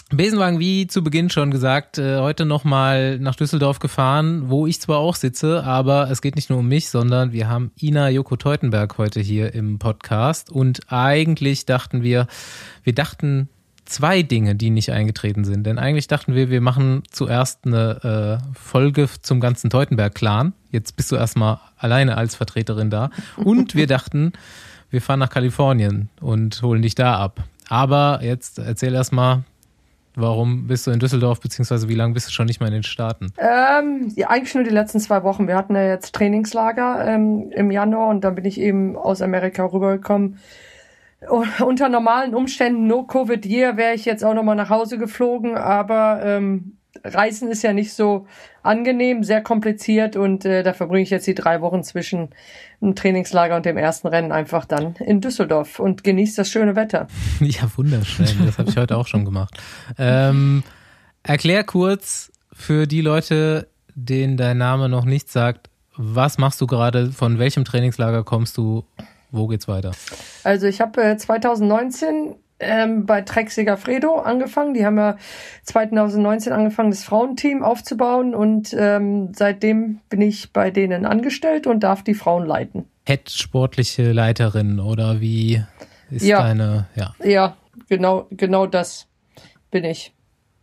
Besenwagen, 0.09 0.59
wie 0.59 0.85
zu 0.87 1.01
Beginn 1.01 1.29
schon 1.29 1.49
gesagt, 1.49 1.97
äh, 1.97 2.19
heute 2.19 2.45
nochmal 2.45 3.17
nach 3.17 3.35
Düsseldorf 3.35 3.79
gefahren, 3.79 4.49
wo 4.49 4.67
ich 4.67 4.81
zwar 4.81 4.97
auch 4.99 5.15
sitze, 5.15 5.63
aber 5.63 6.11
es 6.11 6.21
geht 6.21 6.35
nicht 6.35 6.49
nur 6.49 6.59
um 6.59 6.67
mich, 6.67 6.89
sondern 6.89 7.31
wir 7.31 7.47
haben 7.47 7.71
Ina 7.81 8.09
Joko 8.09 8.35
Teutenberg 8.35 8.97
heute 8.97 9.21
hier 9.21 9.53
im 9.53 9.79
Podcast 9.79 10.51
und 10.51 10.91
eigentlich 10.91 11.65
dachten 11.65 12.03
wir, 12.03 12.27
wir 12.83 12.93
dachten 12.93 13.49
zwei 13.85 14.23
Dinge, 14.23 14.55
die 14.55 14.69
nicht 14.69 14.91
eingetreten 14.91 15.45
sind. 15.45 15.65
Denn 15.65 15.77
eigentlich 15.77 16.07
dachten 16.07 16.35
wir, 16.35 16.49
wir 16.49 16.61
machen 16.61 17.03
zuerst 17.11 17.65
eine 17.65 18.41
äh, 18.41 18.57
Folge 18.57 19.07
zum 19.21 19.39
ganzen 19.39 19.69
Teutenberg-Clan. 19.69 20.53
Jetzt 20.71 20.95
bist 20.95 21.11
du 21.11 21.15
erstmal 21.15 21.59
alleine 21.77 22.17
als 22.17 22.35
Vertreterin 22.35 22.89
da. 22.89 23.09
Und 23.37 23.75
wir 23.75 23.87
dachten, 23.87 24.33
wir 24.89 25.01
fahren 25.01 25.19
nach 25.19 25.29
Kalifornien 25.29 26.09
und 26.19 26.61
holen 26.61 26.81
dich 26.81 26.95
da 26.95 27.17
ab. 27.17 27.43
Aber 27.69 28.19
jetzt 28.21 28.59
erzähl 28.59 28.93
erstmal, 28.93 29.43
Warum 30.17 30.67
bist 30.67 30.87
du 30.87 30.91
in 30.91 30.99
Düsseldorf, 30.99 31.41
beziehungsweise 31.41 31.89
wie 31.89 31.95
lange 31.95 32.13
bist 32.13 32.27
du 32.27 32.31
schon 32.31 32.45
nicht 32.45 32.61
mehr 32.61 32.67
in 32.67 32.73
den 32.73 32.83
Staaten? 32.83 33.33
Ähm, 33.37 34.13
ja, 34.15 34.29
eigentlich 34.29 34.55
nur 34.55 34.63
die 34.63 34.69
letzten 34.69 34.99
zwei 35.01 35.23
Wochen. 35.23 35.47
Wir 35.47 35.57
hatten 35.57 35.75
ja 35.75 35.89
jetzt 35.89 36.15
Trainingslager 36.15 37.05
ähm, 37.05 37.51
im 37.53 37.69
Januar 37.69 38.09
und 38.09 38.23
dann 38.23 38.35
bin 38.35 38.45
ich 38.45 38.59
eben 38.59 38.95
aus 38.95 39.21
Amerika 39.21 39.65
rübergekommen 39.65 40.39
unter 41.29 41.89
normalen 41.89 42.35
Umständen, 42.35 42.87
no 42.87 43.03
Covid 43.03 43.45
Year, 43.45 43.77
wäre 43.77 43.93
ich 43.93 44.05
jetzt 44.05 44.23
auch 44.23 44.33
nochmal 44.33 44.55
nach 44.55 44.69
Hause 44.69 44.97
geflogen, 44.97 45.55
aber 45.57 46.21
ähm, 46.23 46.77
Reisen 47.03 47.49
ist 47.49 47.63
ja 47.63 47.73
nicht 47.73 47.93
so 47.93 48.25
angenehm, 48.63 49.23
sehr 49.23 49.41
kompliziert 49.41 50.15
und 50.15 50.45
äh, 50.45 50.63
da 50.63 50.73
verbringe 50.73 51.03
ich 51.03 51.09
jetzt 51.09 51.27
die 51.27 51.35
drei 51.35 51.61
Wochen 51.61 51.83
zwischen 51.83 52.29
dem 52.81 52.95
Trainingslager 52.95 53.55
und 53.55 53.65
dem 53.65 53.77
ersten 53.77 54.07
Rennen 54.07 54.31
einfach 54.31 54.65
dann 54.65 54.95
in 54.95 55.21
Düsseldorf 55.21 55.79
und 55.79 56.03
genieße 56.03 56.37
das 56.37 56.49
schöne 56.49 56.75
Wetter. 56.75 57.07
Ja, 57.39 57.69
wunderschön. 57.75 58.27
Das 58.45 58.57
habe 58.57 58.69
ich 58.69 58.77
heute 58.77 58.97
auch 58.97 59.07
schon 59.07 59.25
gemacht. 59.25 59.55
Ähm, 59.97 60.63
erklär 61.23 61.63
kurz 61.63 62.31
für 62.51 62.87
die 62.87 63.01
Leute, 63.01 63.67
denen 63.93 64.37
dein 64.37 64.57
Name 64.57 64.89
noch 64.89 65.05
nicht 65.05 65.29
sagt, 65.29 65.69
was 65.95 66.37
machst 66.37 66.59
du 66.59 66.67
gerade, 66.67 67.11
von 67.11 67.39
welchem 67.39 67.65
Trainingslager 67.65 68.23
kommst 68.23 68.57
du 68.57 68.85
wo 69.35 69.47
geht's 69.47 69.67
weiter? 69.67 69.91
Also 70.43 70.67
ich 70.67 70.81
habe 70.81 71.03
äh, 71.03 71.17
2019 71.17 72.35
ähm, 72.59 73.05
bei 73.05 73.21
Trek 73.21 73.51
Segafredo 73.51 74.19
angefangen. 74.19 74.73
Die 74.73 74.85
haben 74.85 74.97
ja 74.97 75.17
2019 75.63 76.53
angefangen, 76.53 76.91
das 76.91 77.03
Frauenteam 77.03 77.63
aufzubauen 77.63 78.33
und 78.33 78.75
ähm, 78.77 79.33
seitdem 79.33 79.99
bin 80.09 80.21
ich 80.21 80.51
bei 80.53 80.71
denen 80.71 81.05
angestellt 81.05 81.67
und 81.67 81.81
darf 81.81 82.03
die 82.03 82.13
Frauen 82.13 82.45
leiten. 82.45 82.85
Head 83.07 83.29
sportliche 83.29 84.11
Leiterin 84.11 84.79
oder 84.79 85.21
wie 85.21 85.63
ist 86.09 86.25
ja. 86.25 86.41
deine? 86.41 86.87
Ja, 86.95 87.13
ja, 87.23 87.57
genau, 87.89 88.27
genau 88.31 88.65
das 88.67 89.07
bin 89.69 89.83
ich. 89.83 90.13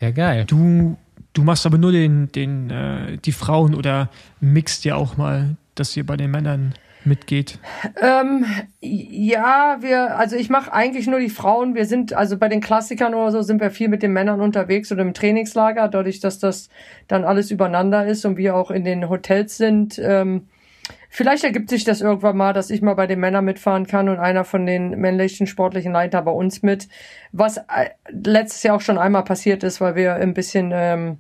Ja 0.00 0.10
geil. 0.10 0.44
Du 0.46 0.96
Du 1.32 1.42
machst 1.42 1.64
aber 1.64 1.78
nur 1.78 1.92
den, 1.92 2.30
den, 2.32 2.70
äh, 2.70 3.16
die 3.16 3.32
Frauen 3.32 3.74
oder 3.74 4.10
mixt 4.40 4.84
ja 4.84 4.96
auch 4.96 5.16
mal, 5.16 5.56
dass 5.74 5.96
ihr 5.96 6.04
bei 6.04 6.16
den 6.16 6.30
Männern 6.30 6.74
mitgeht? 7.04 7.58
Ähm, 8.00 8.44
ja, 8.80 9.78
wir, 9.80 10.16
also 10.18 10.36
ich 10.36 10.50
mache 10.50 10.72
eigentlich 10.72 11.06
nur 11.06 11.20
die 11.20 11.30
Frauen. 11.30 11.74
Wir 11.74 11.86
sind, 11.86 12.12
also 12.12 12.38
bei 12.38 12.48
den 12.48 12.60
Klassikern 12.60 13.14
oder 13.14 13.30
so 13.30 13.42
sind 13.42 13.60
wir 13.60 13.70
viel 13.70 13.88
mit 13.88 14.02
den 14.02 14.12
Männern 14.12 14.40
unterwegs 14.40 14.90
oder 14.92 15.02
im 15.02 15.14
Trainingslager, 15.14 15.88
dadurch, 15.88 16.20
dass 16.20 16.38
das 16.38 16.68
dann 17.08 17.24
alles 17.24 17.50
übereinander 17.50 18.06
ist 18.06 18.24
und 18.24 18.36
wir 18.36 18.56
auch 18.56 18.70
in 18.70 18.84
den 18.84 19.08
Hotels 19.08 19.56
sind. 19.56 19.98
Ähm, 19.98 20.48
Vielleicht 21.14 21.44
ergibt 21.44 21.68
sich 21.68 21.84
das 21.84 22.00
irgendwann 22.00 22.38
mal, 22.38 22.54
dass 22.54 22.70
ich 22.70 22.80
mal 22.80 22.94
bei 22.94 23.06
den 23.06 23.20
Männern 23.20 23.44
mitfahren 23.44 23.86
kann 23.86 24.08
und 24.08 24.18
einer 24.18 24.44
von 24.44 24.64
den 24.64 24.98
männlichen 24.98 25.46
sportlichen 25.46 25.92
Leiter 25.92 26.22
bei 26.22 26.30
uns 26.30 26.62
mit. 26.62 26.88
Was 27.32 27.58
äh, 27.58 27.90
letztes 28.08 28.62
Jahr 28.62 28.76
auch 28.76 28.80
schon 28.80 28.96
einmal 28.96 29.22
passiert 29.22 29.62
ist, 29.62 29.82
weil 29.82 29.94
wir 29.94 30.14
ein 30.14 30.32
bisschen 30.32 30.70
ähm, 30.72 31.18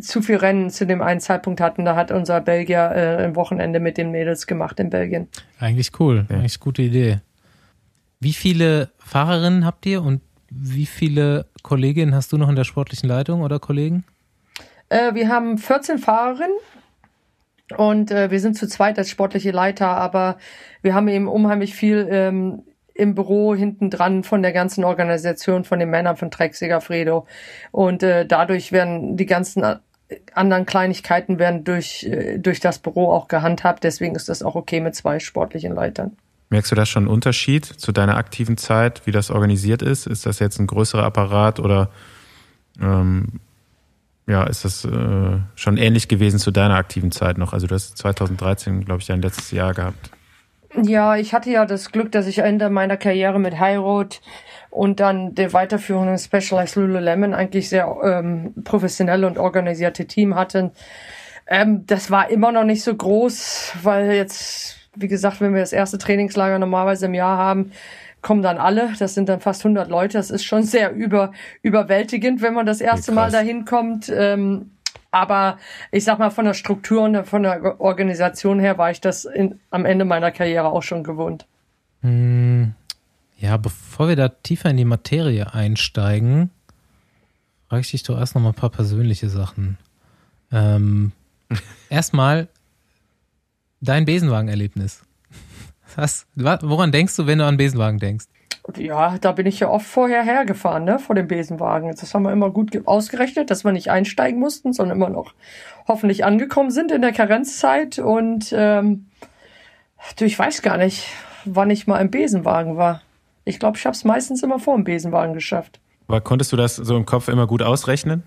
zu 0.00 0.22
viel 0.22 0.36
Rennen 0.36 0.70
zu 0.70 0.86
dem 0.86 1.02
einen 1.02 1.20
Zeitpunkt 1.20 1.60
hatten. 1.60 1.84
Da 1.84 1.96
hat 1.96 2.10
unser 2.10 2.40
Belgier 2.40 2.92
äh, 2.94 3.24
ein 3.24 3.36
Wochenende 3.36 3.80
mit 3.80 3.98
den 3.98 4.10
Mädels 4.10 4.46
gemacht 4.46 4.80
in 4.80 4.90
Belgien. 4.90 5.28
Eigentlich 5.58 5.90
cool, 6.00 6.26
eigentlich 6.28 6.60
gute 6.60 6.82
Idee. 6.82 7.20
Wie 8.20 8.32
viele 8.32 8.90
Fahrerinnen 8.98 9.66
habt 9.66 9.84
ihr 9.86 10.02
und 10.02 10.20
wie 10.50 10.86
viele 10.86 11.46
Kolleginnen 11.62 12.14
hast 12.14 12.32
du 12.32 12.38
noch 12.38 12.48
in 12.48 12.56
der 12.56 12.64
sportlichen 12.64 13.08
Leitung 13.08 13.42
oder 13.42 13.58
Kollegen? 13.58 14.04
Äh, 14.88 15.14
wir 15.14 15.28
haben 15.28 15.58
14 15.58 15.98
Fahrerinnen 15.98 16.56
und 17.76 18.10
äh, 18.10 18.30
wir 18.30 18.40
sind 18.40 18.56
zu 18.56 18.68
zweit 18.68 18.98
als 18.98 19.10
sportliche 19.10 19.50
Leiter, 19.50 19.88
aber 19.88 20.38
wir 20.82 20.94
haben 20.94 21.08
eben 21.08 21.28
unheimlich 21.28 21.74
viel 21.74 22.06
ähm, 22.10 22.62
im 22.94 23.14
Büro 23.14 23.54
hinten 23.54 23.90
dran 23.90 24.24
von 24.24 24.42
der 24.42 24.52
ganzen 24.52 24.84
Organisation, 24.84 25.64
von 25.64 25.78
den 25.78 25.90
Männern 25.90 26.16
von 26.16 26.30
Trek 26.30 26.54
Segafredo. 26.54 27.26
Und 27.70 28.02
äh, 28.02 28.26
dadurch 28.26 28.72
werden 28.72 29.16
die 29.16 29.26
ganzen 29.26 29.62
äh, 29.62 29.76
anderen 30.34 30.66
Kleinigkeiten 30.66 31.38
werden 31.38 31.64
durch, 31.64 32.04
äh, 32.04 32.38
durch 32.38 32.60
das 32.60 32.78
Büro 32.78 33.10
auch 33.10 33.28
gehandhabt. 33.28 33.84
Deswegen 33.84 34.14
ist 34.14 34.28
das 34.28 34.42
auch 34.42 34.54
okay 34.54 34.80
mit 34.80 34.94
zwei 34.94 35.18
sportlichen 35.18 35.74
Leitern. 35.74 36.16
Merkst 36.50 36.70
du 36.70 36.76
da 36.76 36.84
schon 36.84 37.04
einen 37.04 37.12
Unterschied 37.12 37.64
zu 37.64 37.92
deiner 37.92 38.16
aktiven 38.16 38.58
Zeit, 38.58 39.06
wie 39.06 39.10
das 39.10 39.30
organisiert 39.30 39.80
ist? 39.80 40.06
Ist 40.06 40.26
das 40.26 40.38
jetzt 40.38 40.58
ein 40.58 40.66
größerer 40.66 41.02
Apparat 41.02 41.60
oder 41.60 41.90
ähm, 42.78 43.40
ja, 44.26 44.44
ist 44.44 44.64
das 44.64 44.84
äh, 44.84 45.38
schon 45.54 45.76
ähnlich 45.78 46.08
gewesen 46.08 46.38
zu 46.38 46.50
deiner 46.50 46.74
aktiven 46.74 47.10
Zeit 47.10 47.38
noch? 47.38 47.52
Also 47.52 47.66
du 47.66 47.74
hast 47.74 47.96
2013, 47.96 48.84
glaube 48.84 49.00
ich, 49.00 49.06
dein 49.06 49.22
letztes 49.22 49.50
Jahr 49.50 49.72
gehabt. 49.72 50.10
Ja, 50.80 51.16
ich 51.16 51.34
hatte 51.34 51.50
ja 51.50 51.66
das 51.66 51.92
Glück, 51.92 52.12
dass 52.12 52.26
ich 52.26 52.38
Ende 52.38 52.70
meiner 52.70 52.96
Karriere 52.96 53.38
mit 53.38 53.58
Highroad 53.58 54.20
und 54.70 55.00
dann 55.00 55.34
der 55.34 55.52
weiterführenden 55.52 56.18
Specialized 56.18 56.76
Lululemon 56.76 57.34
eigentlich 57.34 57.68
sehr 57.68 57.94
ähm, 58.02 58.54
professionelle 58.64 59.26
und 59.26 59.38
organisierte 59.38 60.06
Team 60.06 60.34
hatten. 60.34 60.70
Ähm, 61.46 61.84
das 61.86 62.10
war 62.10 62.30
immer 62.30 62.52
noch 62.52 62.64
nicht 62.64 62.82
so 62.82 62.94
groß, 62.94 63.74
weil 63.82 64.12
jetzt, 64.12 64.78
wie 64.96 65.08
gesagt, 65.08 65.40
wenn 65.40 65.52
wir 65.52 65.60
das 65.60 65.74
erste 65.74 65.98
Trainingslager 65.98 66.58
normalerweise 66.58 67.06
im 67.06 67.14
Jahr 67.14 67.36
haben, 67.36 67.72
kommen 68.22 68.42
dann 68.42 68.56
alle. 68.56 68.94
Das 68.98 69.14
sind 69.14 69.28
dann 69.28 69.40
fast 69.40 69.64
100 69.64 69.90
Leute. 69.90 70.16
Das 70.16 70.30
ist 70.30 70.44
schon 70.44 70.62
sehr 70.62 70.92
über, 70.92 71.32
überwältigend, 71.60 72.40
wenn 72.40 72.54
man 72.54 72.64
das 72.64 72.80
erste 72.80 73.12
Mal 73.12 73.30
dahin 73.30 73.64
kommt. 73.66 74.10
Ähm, 74.14 74.70
aber 75.12 75.58
ich 75.92 76.04
sag 76.04 76.18
mal, 76.18 76.30
von 76.30 76.46
der 76.46 76.54
Struktur 76.54 77.02
und 77.02 77.24
von 77.26 77.44
der 77.44 77.80
Organisation 77.80 78.58
her 78.58 78.78
war 78.78 78.90
ich 78.90 79.00
das 79.00 79.24
in, 79.24 79.60
am 79.70 79.84
Ende 79.84 80.04
meiner 80.04 80.32
Karriere 80.32 80.66
auch 80.66 80.82
schon 80.82 81.04
gewohnt. 81.04 81.46
Hm, 82.00 82.74
ja, 83.38 83.56
bevor 83.56 84.08
wir 84.08 84.16
da 84.16 84.28
tiefer 84.28 84.70
in 84.70 84.78
die 84.78 84.84
Materie 84.84 85.52
einsteigen, 85.54 86.50
frage 87.68 87.82
ich 87.82 87.90
dich 87.90 88.02
doch 88.02 88.18
erst 88.18 88.34
noch 88.34 88.42
mal 88.42 88.48
ein 88.48 88.54
paar 88.54 88.70
persönliche 88.70 89.28
Sachen. 89.28 89.78
Ähm, 90.50 91.12
Erstmal 91.88 92.48
dein 93.80 94.04
Besenwagen-Erlebnis. 94.04 95.02
Was? 95.96 96.26
Woran 96.34 96.90
denkst 96.90 97.16
du, 97.16 97.26
wenn 97.26 97.38
du 97.38 97.46
an 97.46 97.58
Besenwagen 97.58 97.98
denkst? 97.98 98.24
Ja, 98.78 99.16
da 99.18 99.32
bin 99.32 99.46
ich 99.46 99.60
ja 99.60 99.68
oft 99.68 99.86
vorher 99.86 100.22
hergefahren, 100.22 100.84
ne, 100.84 100.98
vor 100.98 101.14
dem 101.14 101.28
Besenwagen. 101.28 101.90
Das 101.90 102.14
haben 102.14 102.22
wir 102.22 102.32
immer 102.32 102.50
gut 102.50 102.86
ausgerechnet, 102.86 103.50
dass 103.50 103.64
wir 103.64 103.72
nicht 103.72 103.90
einsteigen 103.90 104.40
mussten, 104.40 104.72
sondern 104.72 104.96
immer 104.96 105.08
noch 105.10 105.34
hoffentlich 105.88 106.24
angekommen 106.24 106.70
sind 106.70 106.92
in 106.92 107.02
der 107.02 107.12
Karenzzeit. 107.12 107.98
Und 107.98 108.52
ähm, 108.56 109.06
du, 110.16 110.24
ich 110.24 110.38
weiß 110.38 110.62
gar 110.62 110.76
nicht, 110.76 111.06
wann 111.44 111.70
ich 111.70 111.86
mal 111.86 111.98
im 111.98 112.10
Besenwagen 112.10 112.76
war. 112.76 113.02
Ich 113.44 113.58
glaube, 113.58 113.76
ich 113.76 113.86
habe 113.86 113.94
es 113.94 114.04
meistens 114.04 114.42
immer 114.42 114.58
vor 114.58 114.76
dem 114.76 114.84
Besenwagen 114.84 115.34
geschafft. 115.34 115.80
Aber 116.08 116.20
konntest 116.20 116.52
du 116.52 116.56
das 116.56 116.76
so 116.76 116.96
im 116.96 117.06
Kopf 117.06 117.28
immer 117.28 117.46
gut 117.46 117.62
ausrechnen? 117.62 118.22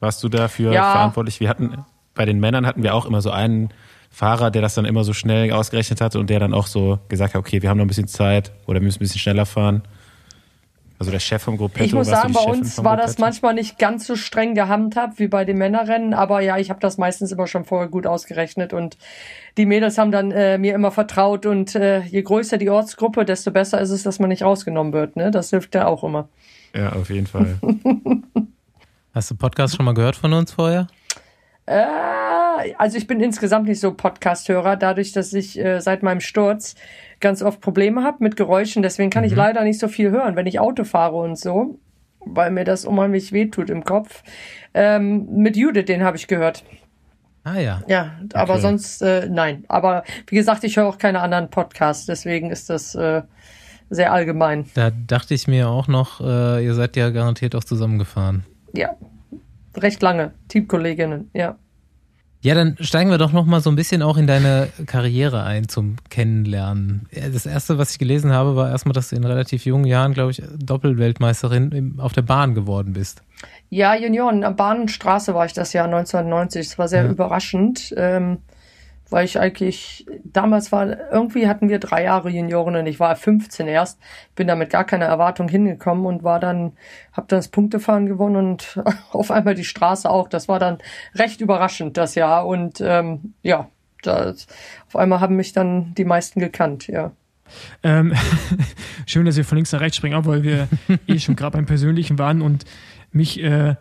Warst 0.00 0.22
du 0.22 0.28
dafür 0.28 0.72
ja. 0.72 0.92
verantwortlich? 0.92 1.40
Wir 1.40 1.48
hatten 1.48 1.84
bei 2.14 2.24
den 2.24 2.40
Männern 2.40 2.66
hatten 2.66 2.82
wir 2.82 2.94
auch 2.94 3.06
immer 3.06 3.20
so 3.20 3.30
einen 3.30 3.70
Fahrer, 4.10 4.50
der 4.50 4.62
das 4.62 4.74
dann 4.74 4.84
immer 4.84 5.04
so 5.04 5.12
schnell 5.12 5.52
ausgerechnet 5.52 6.00
hat 6.00 6.16
und 6.16 6.30
der 6.30 6.40
dann 6.40 6.54
auch 6.54 6.66
so 6.66 6.98
gesagt 7.08 7.34
hat, 7.34 7.40
okay, 7.40 7.62
wir 7.62 7.68
haben 7.68 7.78
noch 7.78 7.84
ein 7.84 7.88
bisschen 7.88 8.08
Zeit 8.08 8.52
oder 8.66 8.80
wir 8.80 8.84
müssen 8.84 8.98
ein 8.98 9.00
bisschen 9.00 9.20
schneller 9.20 9.46
fahren. 9.46 9.82
Also 10.98 11.12
der 11.12 11.18
Chef 11.18 11.42
vom 11.42 11.58
Gruppetto. 11.58 11.84
Ich 11.84 11.92
muss 11.92 12.06
sagen, 12.06 12.32
bei 12.32 12.40
uns 12.40 12.82
war 12.82 12.96
das 12.96 13.18
manchmal 13.18 13.52
nicht 13.52 13.78
ganz 13.78 14.06
so 14.06 14.16
streng 14.16 14.54
gehandhabt 14.54 15.18
wie 15.18 15.28
bei 15.28 15.44
den 15.44 15.58
Männerrennen, 15.58 16.14
aber 16.14 16.40
ja, 16.40 16.56
ich 16.56 16.70
habe 16.70 16.80
das 16.80 16.96
meistens 16.96 17.32
immer 17.32 17.46
schon 17.46 17.66
vorher 17.66 17.88
gut 17.88 18.06
ausgerechnet 18.06 18.72
und 18.72 18.96
die 19.58 19.66
Mädels 19.66 19.98
haben 19.98 20.10
dann 20.10 20.30
äh, 20.30 20.56
mir 20.56 20.74
immer 20.74 20.90
vertraut 20.90 21.44
und 21.44 21.74
äh, 21.74 22.00
je 22.00 22.22
größer 22.22 22.56
die 22.56 22.70
Ortsgruppe, 22.70 23.26
desto 23.26 23.50
besser 23.50 23.78
ist 23.80 23.90
es, 23.90 24.04
dass 24.04 24.18
man 24.18 24.30
nicht 24.30 24.42
rausgenommen 24.42 24.94
wird. 24.94 25.16
Ne? 25.16 25.30
Das 25.30 25.50
hilft 25.50 25.74
ja 25.74 25.86
auch 25.86 26.02
immer. 26.02 26.28
Ja, 26.74 26.92
auf 26.92 27.10
jeden 27.10 27.26
Fall. 27.26 27.58
Hast 29.14 29.30
du 29.30 29.34
Podcast 29.34 29.76
schon 29.76 29.84
mal 29.84 29.94
gehört 29.94 30.16
von 30.16 30.32
uns 30.32 30.52
vorher? 30.52 30.86
Äh, 31.66 31.84
also 32.78 32.96
ich 32.98 33.06
bin 33.06 33.20
insgesamt 33.20 33.68
nicht 33.68 33.80
so 33.80 33.94
Podcast-Hörer, 33.94 34.76
dadurch, 34.76 35.12
dass 35.12 35.32
ich 35.32 35.58
äh, 35.58 35.80
seit 35.80 36.02
meinem 36.02 36.20
Sturz 36.20 36.74
ganz 37.20 37.42
oft 37.42 37.60
Probleme 37.60 38.02
habe 38.02 38.18
mit 38.20 38.36
Geräuschen. 38.36 38.82
Deswegen 38.82 39.10
kann 39.10 39.24
mhm. 39.24 39.30
ich 39.30 39.36
leider 39.36 39.62
nicht 39.64 39.78
so 39.78 39.88
viel 39.88 40.10
hören, 40.10 40.36
wenn 40.36 40.46
ich 40.46 40.60
Auto 40.60 40.84
fahre 40.84 41.16
und 41.16 41.38
so, 41.38 41.78
weil 42.20 42.50
mir 42.50 42.64
das 42.64 42.84
unheimlich 42.84 43.32
wehtut 43.32 43.70
im 43.70 43.84
Kopf. 43.84 44.22
Ähm, 44.74 45.26
mit 45.30 45.56
Judith, 45.56 45.86
den 45.86 46.02
habe 46.02 46.16
ich 46.16 46.26
gehört. 46.26 46.64
Ah 47.44 47.60
ja. 47.60 47.82
Ja, 47.86 48.18
aber 48.34 48.54
okay. 48.54 48.62
sonst 48.62 49.02
äh, 49.02 49.28
nein. 49.28 49.64
Aber 49.68 50.02
wie 50.26 50.34
gesagt, 50.34 50.64
ich 50.64 50.76
höre 50.76 50.86
auch 50.86 50.98
keine 50.98 51.20
anderen 51.20 51.48
Podcasts, 51.48 52.04
deswegen 52.04 52.50
ist 52.50 52.68
das 52.70 52.94
äh, 52.96 53.22
sehr 53.88 54.12
allgemein. 54.12 54.66
Da 54.74 54.90
dachte 54.90 55.34
ich 55.34 55.46
mir 55.46 55.68
auch 55.68 55.86
noch, 55.86 56.20
äh, 56.20 56.64
ihr 56.64 56.74
seid 56.74 56.96
ja 56.96 57.10
garantiert 57.10 57.54
auch 57.54 57.62
zusammengefahren. 57.62 58.44
Ja, 58.74 58.96
recht 59.76 60.02
lange. 60.02 60.32
Teamkolleginnen, 60.48 61.30
ja. 61.34 61.56
Ja, 62.42 62.54
dann 62.54 62.76
steigen 62.80 63.10
wir 63.10 63.18
doch 63.18 63.32
noch 63.32 63.44
mal 63.46 63.60
so 63.60 63.70
ein 63.70 63.76
bisschen 63.76 64.02
auch 64.02 64.16
in 64.16 64.26
deine 64.26 64.68
Karriere 64.86 65.42
ein 65.42 65.68
zum 65.68 65.96
Kennenlernen. 66.10 67.08
Das 67.10 67.46
erste, 67.46 67.78
was 67.78 67.92
ich 67.92 67.98
gelesen 67.98 68.32
habe, 68.32 68.54
war 68.54 68.70
erstmal, 68.70 68.92
dass 68.92 69.08
du 69.08 69.16
in 69.16 69.24
relativ 69.24 69.64
jungen 69.64 69.86
Jahren, 69.86 70.12
glaube 70.12 70.30
ich, 70.30 70.42
Doppelweltmeisterin 70.58 71.96
auf 71.98 72.12
der 72.12 72.22
Bahn 72.22 72.54
geworden 72.54 72.92
bist. 72.92 73.22
Ja, 73.68 73.96
Junioren, 73.96 74.44
am 74.44 74.54
Bahnstraße 74.54 75.34
war 75.34 75.46
ich 75.46 75.54
das 75.54 75.72
Jahr 75.72 75.86
1990. 75.86 76.68
Das 76.68 76.78
war 76.78 76.88
sehr 76.88 77.04
ja. 77.04 77.10
überraschend. 77.10 77.92
Ähm, 77.96 78.38
weil 79.10 79.24
ich 79.24 79.38
eigentlich, 79.38 80.06
damals 80.24 80.72
war, 80.72 81.10
irgendwie 81.12 81.46
hatten 81.46 81.68
wir 81.68 81.78
drei 81.78 82.04
Jahre 82.04 82.28
Junioren 82.28 82.86
ich 82.86 82.98
war 82.98 83.14
15 83.14 83.68
erst, 83.68 84.00
bin 84.34 84.48
da 84.48 84.56
mit 84.56 84.70
gar 84.70 84.84
keiner 84.84 85.06
Erwartung 85.06 85.48
hingekommen 85.48 86.06
und 86.06 86.24
war 86.24 86.40
dann, 86.40 86.72
hab 87.12 87.28
dann 87.28 87.38
das 87.38 87.48
Punktefahren 87.48 88.06
gewonnen 88.06 88.36
und 88.36 88.82
auf 89.12 89.30
einmal 89.30 89.54
die 89.54 89.64
Straße 89.64 90.08
auch. 90.10 90.28
Das 90.28 90.48
war 90.48 90.58
dann 90.58 90.78
recht 91.14 91.40
überraschend 91.40 91.96
das 91.96 92.14
Jahr 92.14 92.46
und 92.46 92.80
ähm, 92.80 93.34
ja, 93.42 93.68
das, 94.02 94.46
auf 94.86 94.96
einmal 94.96 95.20
haben 95.20 95.36
mich 95.36 95.52
dann 95.52 95.94
die 95.94 96.04
meisten 96.04 96.40
gekannt, 96.40 96.86
ja. 96.88 97.12
Ähm, 97.84 98.12
schön, 99.06 99.24
dass 99.24 99.36
wir 99.36 99.44
von 99.44 99.56
links 99.56 99.72
nach 99.72 99.80
rechts 99.80 99.96
springen, 99.96 100.16
auch 100.16 100.26
weil 100.26 100.42
wir 100.42 100.68
eh 101.06 101.18
schon 101.18 101.36
gerade 101.36 101.56
beim 101.56 101.66
Persönlichen 101.66 102.18
waren 102.18 102.42
und 102.42 102.64
mich 103.12 103.40
äh, 103.42 103.76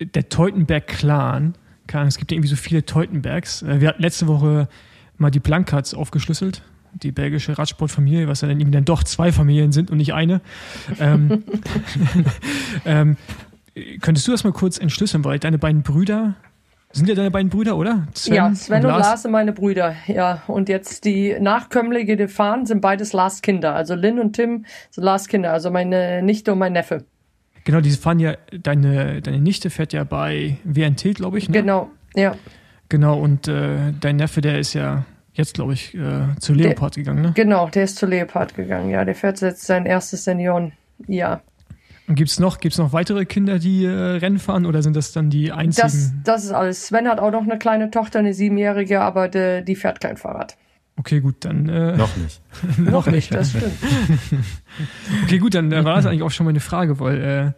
der 0.00 0.28
Teutenberg-Clan 0.28 1.54
keine 1.90 2.02
Ahnung, 2.02 2.08
es 2.08 2.18
gibt 2.18 2.30
ja 2.30 2.36
irgendwie 2.36 2.48
so 2.48 2.56
viele 2.56 2.84
Teutenbergs. 2.84 3.62
Äh, 3.62 3.80
wir 3.80 3.88
hatten 3.88 4.02
letzte 4.02 4.28
Woche 4.28 4.68
mal 5.18 5.30
die 5.30 5.40
Blankats 5.40 5.92
aufgeschlüsselt, 5.92 6.62
die 6.94 7.10
belgische 7.10 7.58
Radsportfamilie, 7.58 8.28
was 8.28 8.40
ja 8.40 8.48
dann 8.48 8.60
irgendwie 8.60 8.76
dann 8.76 8.84
doch 8.84 9.02
zwei 9.02 9.32
Familien 9.32 9.72
sind 9.72 9.90
und 9.90 9.98
nicht 9.98 10.14
eine. 10.14 10.40
ähm, 11.00 11.44
ähm, 12.84 13.16
könntest 14.00 14.26
du 14.28 14.32
das 14.32 14.44
mal 14.44 14.52
kurz 14.52 14.78
entschlüsseln, 14.78 15.24
weil 15.24 15.38
deine 15.38 15.58
beiden 15.58 15.82
Brüder 15.82 16.34
sind 16.92 17.08
ja 17.08 17.14
deine 17.14 17.30
beiden 17.30 17.50
Brüder, 17.50 17.76
oder? 17.76 18.08
Sven 18.14 18.34
ja, 18.34 18.54
Sven 18.54 18.84
und, 18.84 18.92
und 18.92 18.98
Lars 18.98 19.22
sind 19.22 19.30
meine 19.30 19.52
Brüder, 19.52 19.94
ja. 20.08 20.42
Und 20.48 20.68
jetzt 20.68 21.04
die 21.04 21.36
Nachkömmlinge, 21.38 22.16
die 22.16 22.26
fahren, 22.26 22.66
sind 22.66 22.80
beides 22.80 23.12
Lars 23.12 23.42
Kinder. 23.42 23.74
Also 23.74 23.94
Lynn 23.94 24.18
und 24.18 24.32
Tim 24.32 24.64
sind 24.90 25.04
Lars 25.04 25.28
Kinder, 25.28 25.52
also 25.52 25.70
meine 25.70 26.20
Nichte 26.22 26.52
und 26.52 26.58
mein 26.58 26.72
Neffe. 26.72 27.04
Genau, 27.64 27.80
die 27.80 27.90
fahren 27.90 28.18
ja, 28.18 28.36
deine, 28.52 29.20
deine 29.20 29.38
Nichte 29.38 29.70
fährt 29.70 29.92
ja 29.92 30.04
bei 30.04 30.58
WNT, 30.64 31.14
glaube 31.14 31.38
ich. 31.38 31.48
Ne? 31.48 31.60
Genau, 31.60 31.90
ja. 32.14 32.34
Genau, 32.88 33.18
und 33.18 33.48
äh, 33.48 33.92
dein 34.00 34.16
Neffe, 34.16 34.40
der 34.40 34.58
ist 34.58 34.74
ja 34.74 35.04
jetzt, 35.32 35.54
glaube 35.54 35.74
ich, 35.74 35.94
äh, 35.94 36.26
zu 36.40 36.52
Leopard 36.54 36.96
der, 36.96 37.02
gegangen, 37.02 37.22
ne? 37.22 37.32
Genau, 37.34 37.68
der 37.68 37.84
ist 37.84 37.96
zu 37.96 38.06
Leopard 38.06 38.54
gegangen, 38.54 38.90
ja. 38.90 39.04
Der 39.04 39.14
fährt 39.14 39.40
jetzt 39.40 39.64
sein 39.64 39.86
erstes 39.86 40.24
Seniorenjahr. 40.24 41.42
Und 42.08 42.16
gibt 42.16 42.30
es 42.30 42.40
noch, 42.40 42.58
gibt's 42.58 42.78
noch 42.78 42.92
weitere 42.92 43.24
Kinder, 43.24 43.60
die 43.60 43.84
äh, 43.84 43.90
Rennen 43.90 44.40
fahren 44.40 44.66
oder 44.66 44.82
sind 44.82 44.96
das 44.96 45.12
dann 45.12 45.30
die 45.30 45.52
einzigen? 45.52 45.86
Das, 45.86 46.12
das 46.24 46.44
ist 46.44 46.50
alles. 46.50 46.88
Sven 46.88 47.08
hat 47.08 47.20
auch 47.20 47.30
noch 47.30 47.42
eine 47.42 47.56
kleine 47.58 47.90
Tochter, 47.90 48.18
eine 48.18 48.34
siebenjährige, 48.34 49.00
aber 49.00 49.28
de, 49.28 49.62
die 49.62 49.76
fährt 49.76 50.00
kein 50.00 50.16
Fahrrad. 50.16 50.56
Okay, 50.96 51.20
gut, 51.20 51.36
dann. 51.40 51.68
Äh, 51.68 51.96
noch 51.96 52.14
nicht. 52.16 52.40
noch 52.78 53.06
nicht, 53.06 53.32
das 53.34 53.50
stimmt. 53.50 53.72
okay, 55.24 55.38
gut, 55.38 55.54
dann 55.54 55.72
äh, 55.72 55.84
war 55.84 55.96
das 55.96 56.06
eigentlich 56.06 56.22
auch 56.22 56.30
schon 56.30 56.46
meine 56.46 56.60
Frage, 56.60 57.00
weil. 57.00 57.20
Äh, 57.20 57.52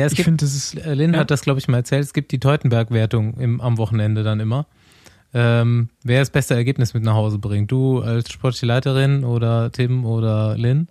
ja, 0.00 0.06
es 0.06 0.12
ich 0.12 0.22
finde, 0.24 0.44
das 0.44 0.54
ist. 0.54 0.74
Äh, 0.74 0.94
Lynn 0.94 1.14
ja. 1.14 1.20
hat 1.20 1.30
das, 1.30 1.42
glaube 1.42 1.60
ich, 1.60 1.68
mal 1.68 1.78
erzählt. 1.78 2.02
Es 2.04 2.12
gibt 2.12 2.32
die 2.32 2.40
Teutenberg-Wertung 2.40 3.60
am 3.60 3.78
Wochenende 3.78 4.22
dann 4.24 4.40
immer. 4.40 4.66
ähm, 5.34 5.90
wer 6.02 6.20
das 6.20 6.30
beste 6.30 6.54
Ergebnis 6.54 6.94
mit 6.94 7.02
nach 7.04 7.14
Hause 7.14 7.38
bringt. 7.38 7.70
Du 7.70 8.00
als 8.00 8.32
sportliche 8.32 8.66
Leiterin 8.66 9.24
oder 9.24 9.70
Tim 9.70 10.04
oder 10.04 10.56
Lynn? 10.56 10.88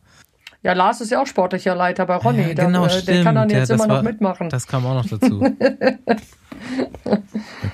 Ja, 0.64 0.74
Lars 0.74 1.02
ist 1.02 1.12
ja 1.12 1.22
auch 1.22 1.28
sportlicher 1.28 1.76
Leiter 1.76 2.06
bei 2.06 2.16
Ronny. 2.16 2.50
Ja, 2.50 2.54
genau, 2.54 2.82
da, 2.82 2.88
äh, 2.88 2.90
stimmt. 2.90 3.08
der 3.08 3.24
kann 3.24 3.36
dann 3.36 3.50
Ja, 3.50 3.58
jetzt 3.60 3.70
das 3.70 3.80
immer 3.82 3.90
war- 3.90 3.98
noch 3.98 4.10
mitmachen. 4.10 4.50
Das 4.50 4.68
kam 4.68 4.86
auch 4.86 4.96
noch 4.96 5.06
dazu. 5.08 5.42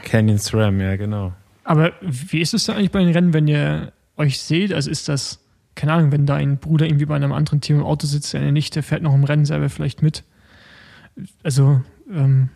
Canyon 0.06 0.38
SRAM, 0.38 0.80
ja, 0.80 0.96
genau. 0.96 1.34
Aber 1.64 1.92
wie 2.02 2.42
ist 2.42 2.54
es 2.54 2.66
denn 2.66 2.76
eigentlich 2.76 2.92
bei 2.92 3.00
den 3.04 3.14
Rennen, 3.14 3.34
wenn 3.34 3.48
ihr 3.48 3.92
euch 4.18 4.40
seht? 4.40 4.74
Also 4.74 4.90
ist 4.90 5.10
das, 5.10 5.40
keine 5.76 5.94
Ahnung, 5.94 6.12
wenn 6.12 6.26
dein 6.26 6.58
Bruder 6.58 6.86
irgendwie 6.86 7.06
bei 7.06 7.16
einem 7.16 7.32
anderen 7.32 7.62
Team 7.62 7.78
im 7.78 7.84
Auto 7.84 8.08
sitzt, 8.08 8.34
deine 8.34 8.52
Nichte 8.52 8.84
fährt 8.84 9.04
noch 9.04 9.14
im 9.14 9.24
Rennen 9.24 9.46
selber 9.46 9.70
vielleicht 9.70 10.02
mit. 10.02 10.24
Also 11.44 11.82
ähm, 12.12 12.50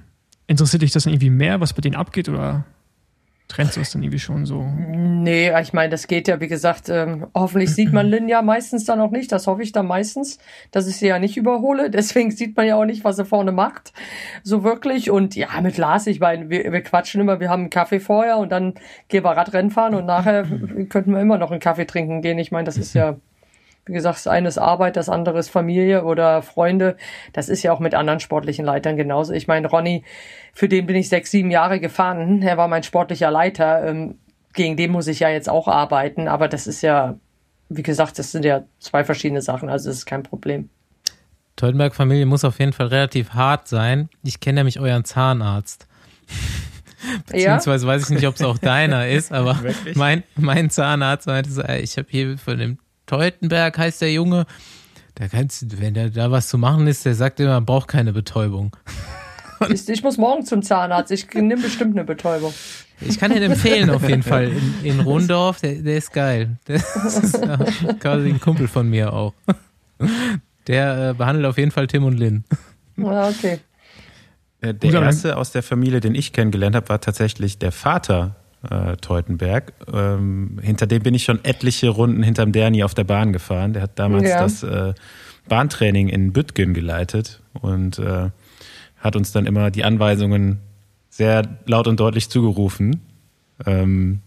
interessiert 0.47 0.81
dich 0.81 0.91
das 0.91 1.03
dann 1.03 1.13
irgendwie 1.13 1.29
mehr, 1.29 1.59
was 1.59 1.73
bei 1.73 1.81
denen 1.81 1.95
abgeht 1.95 2.29
oder 2.29 2.65
trennst 3.47 3.75
du 3.75 3.79
das 3.79 3.91
dann 3.91 4.03
irgendwie 4.03 4.19
schon 4.19 4.45
so? 4.45 4.63
Nee, 4.63 5.51
ich 5.61 5.73
meine, 5.73 5.89
das 5.89 6.07
geht 6.07 6.27
ja, 6.27 6.41
wie 6.41 6.47
gesagt, 6.47 6.89
ähm, 6.89 7.27
hoffentlich 7.33 7.73
sieht 7.73 7.93
man 7.93 8.07
Lynn 8.07 8.27
ja 8.27 8.41
meistens 8.41 8.85
dann 8.85 8.99
auch 8.99 9.11
nicht. 9.11 9.31
Das 9.31 9.47
hoffe 9.47 9.63
ich 9.63 9.71
dann 9.71 9.87
meistens, 9.87 10.37
dass 10.71 10.87
ich 10.87 10.97
sie 10.97 11.07
ja 11.07 11.19
nicht 11.19 11.37
überhole. 11.37 11.89
Deswegen 11.97 12.31
sieht 12.31 12.57
man 12.57 12.67
ja 12.67 12.75
auch 12.75 12.85
nicht, 12.85 13.03
was 13.03 13.15
sie 13.15 13.25
vorne 13.25 13.51
macht. 13.51 13.93
So 14.43 14.63
wirklich. 14.63 15.09
Und 15.09 15.35
ja, 15.35 15.49
mit 15.61 15.77
Lars, 15.77 16.07
ich 16.07 16.19
meine, 16.19 16.49
wir, 16.49 16.71
wir 16.71 16.81
quatschen 16.81 17.21
immer, 17.21 17.39
wir 17.39 17.49
haben 17.49 17.63
einen 17.63 17.69
Kaffee 17.69 17.99
vorher 17.99 18.37
und 18.37 18.51
dann 18.51 18.73
gehen 19.07 19.23
wir 19.23 19.31
Radrennen 19.31 19.71
fahren 19.71 19.95
und 19.95 20.05
nachher 20.05 20.43
könnten 20.89 21.13
wir 21.13 21.21
immer 21.21 21.37
noch 21.37 21.51
einen 21.51 21.59
Kaffee 21.59 21.85
trinken 21.85 22.21
gehen. 22.21 22.39
Ich 22.39 22.51
meine, 22.51 22.65
das 22.65 22.77
ist 22.77 22.93
ja, 22.93 23.17
wie 23.87 23.93
gesagt, 23.93 24.17
das 24.17 24.27
eine 24.27 24.47
ist 24.47 24.57
Arbeit, 24.57 24.95
das 24.95 25.09
andere 25.09 25.39
ist 25.39 25.49
Familie 25.49 26.03
oder 26.03 26.41
Freunde. 26.41 26.97
Das 27.33 27.49
ist 27.49 27.63
ja 27.63 27.71
auch 27.73 27.79
mit 27.79 27.95
anderen 27.95 28.19
sportlichen 28.19 28.65
Leitern 28.65 28.97
genauso. 28.97 29.33
Ich 29.33 29.47
meine, 29.47 29.67
Ronny, 29.67 30.03
für 30.53 30.67
den 30.67 30.85
bin 30.85 30.95
ich 30.95 31.09
sechs, 31.09 31.31
sieben 31.31 31.51
Jahre 31.51 31.79
gefahren. 31.79 32.41
Er 32.41 32.57
war 32.57 32.67
mein 32.67 32.83
sportlicher 32.83 33.31
Leiter. 33.31 33.85
Ähm, 33.85 34.19
gegen 34.53 34.75
den 34.75 34.91
muss 34.91 35.07
ich 35.07 35.19
ja 35.19 35.29
jetzt 35.29 35.49
auch 35.49 35.67
arbeiten, 35.67 36.27
aber 36.27 36.47
das 36.49 36.67
ist 36.67 36.81
ja, 36.81 37.17
wie 37.69 37.83
gesagt, 37.83 38.19
das 38.19 38.31
sind 38.31 38.43
ja 38.43 38.63
zwei 38.79 39.05
verschiedene 39.05 39.41
Sachen, 39.41 39.69
also 39.69 39.89
das 39.89 39.99
ist 39.99 40.05
kein 40.05 40.23
Problem. 40.23 40.69
Teutenberg-Familie 41.55 42.25
muss 42.25 42.43
auf 42.43 42.59
jeden 42.59 42.73
Fall 42.73 42.87
relativ 42.87 43.31
hart 43.31 43.67
sein. 43.67 44.09
Ich 44.23 44.39
kenne 44.39 44.59
nämlich 44.59 44.79
euren 44.79 45.05
Zahnarzt. 45.05 45.87
Beziehungsweise 47.27 47.87
weiß 47.87 48.03
ich 48.03 48.09
nicht, 48.09 48.27
ob 48.27 48.35
es 48.35 48.41
auch 48.41 48.57
deiner 48.57 49.07
ist, 49.07 49.31
aber 49.31 49.59
mein, 49.95 50.23
mein 50.35 50.69
Zahnarzt 50.69 51.27
meinte 51.27 51.51
so, 51.51 51.61
ey, 51.61 51.81
ich 51.81 51.97
habe 51.97 52.07
hier 52.09 52.37
von 52.37 52.57
dem 52.57 52.77
Teutenberg 53.07 53.77
heißt 53.77 54.01
der 54.01 54.13
Junge, 54.13 54.45
da 55.15 55.27
kannst 55.27 55.63
du, 55.63 55.81
wenn 55.81 55.95
da 55.95 56.09
da 56.09 56.29
was 56.29 56.47
zu 56.47 56.59
machen 56.59 56.85
ist, 56.85 57.05
der 57.05 57.15
sagt 57.15 57.39
immer, 57.39 57.53
man 57.55 57.65
braucht 57.65 57.87
keine 57.87 58.13
Betäubung. 58.13 58.75
Ich, 59.69 59.89
ich 59.89 60.03
muss 60.03 60.17
morgen 60.17 60.45
zum 60.45 60.61
Zahnarzt, 60.61 61.11
ich 61.11 61.33
nehme 61.33 61.59
bestimmt 61.59 61.97
eine 61.97 62.05
Betäubung. 62.05 62.53
Ich 63.01 63.17
kann 63.19 63.31
den 63.31 63.41
empfehlen 63.41 63.89
auf 63.89 64.07
jeden 64.07 64.21
Fall 64.21 64.51
in, 64.51 64.75
in 64.83 64.99
Rondorf, 64.99 65.61
der, 65.61 65.81
der 65.81 65.97
ist 65.97 66.13
geil. 66.13 66.57
Das 66.65 67.17
ist 67.17 67.41
quasi 67.99 68.29
ein 68.29 68.39
Kumpel 68.39 68.67
von 68.67 68.87
mir 68.87 69.13
auch. 69.13 69.33
Der 70.67 71.09
äh, 71.09 71.13
behandelt 71.15 71.47
auf 71.47 71.57
jeden 71.57 71.71
Fall 71.71 71.87
Tim 71.87 72.03
und 72.03 72.19
Lynn. 72.19 72.43
Ja, 72.97 73.29
okay. 73.29 73.57
Äh, 74.61 74.75
Der 74.75 75.01
erste 75.01 75.37
aus 75.37 75.51
der 75.53 75.63
Familie, 75.63 76.01
den 76.01 76.13
ich 76.13 76.33
kennengelernt 76.33 76.75
habe, 76.75 76.89
war 76.89 77.01
tatsächlich 77.01 77.57
der 77.57 77.71
Vater 77.71 78.35
äh, 78.69 78.97
Teutenberg. 78.97 79.73
Ähm, 79.91 80.59
hinter 80.61 80.87
dem 80.87 81.03
bin 81.03 81.13
ich 81.13 81.23
schon 81.23 81.43
etliche 81.43 81.89
Runden 81.89 82.23
hinterm 82.23 82.51
Derni 82.51 82.83
auf 82.83 82.93
der 82.93 83.03
Bahn 83.03 83.33
gefahren. 83.33 83.73
Der 83.73 83.83
hat 83.83 83.99
damals 83.99 84.29
Ja. 84.29 84.41
das 84.41 84.63
äh, 84.63 84.93
Bahntraining 85.47 86.09
in 86.09 86.33
Büttgen 86.33 86.73
geleitet 86.73 87.41
und 87.53 87.99
äh, 87.99 88.29
hat 88.97 89.15
uns 89.15 89.31
dann 89.31 89.45
immer 89.45 89.71
die 89.71 89.83
Anweisungen 89.83 90.59
sehr 91.09 91.43
laut 91.65 91.87
und 91.87 91.99
deutlich 91.99 92.29
zugerufen. 92.29 93.01
Ähm, 93.65 94.21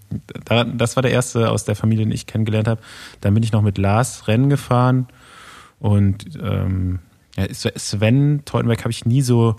da, 0.44 0.64
das 0.64 0.96
war 0.96 1.02
der 1.02 1.12
erste 1.12 1.50
aus 1.50 1.64
der 1.64 1.76
Familie, 1.76 2.04
den 2.04 2.12
ich 2.12 2.26
kennengelernt 2.26 2.66
habe. 2.68 2.80
Dann 3.20 3.34
bin 3.34 3.42
ich 3.42 3.52
noch 3.52 3.62
mit 3.62 3.78
Lars 3.78 4.26
Rennen 4.28 4.48
gefahren 4.48 5.06
und 5.78 6.24
ähm, 6.42 6.98
ja, 7.36 7.46
Sven 7.52 8.42
Teutenberg 8.44 8.80
habe 8.80 8.90
ich 8.90 9.04
nie 9.06 9.22
so 9.22 9.56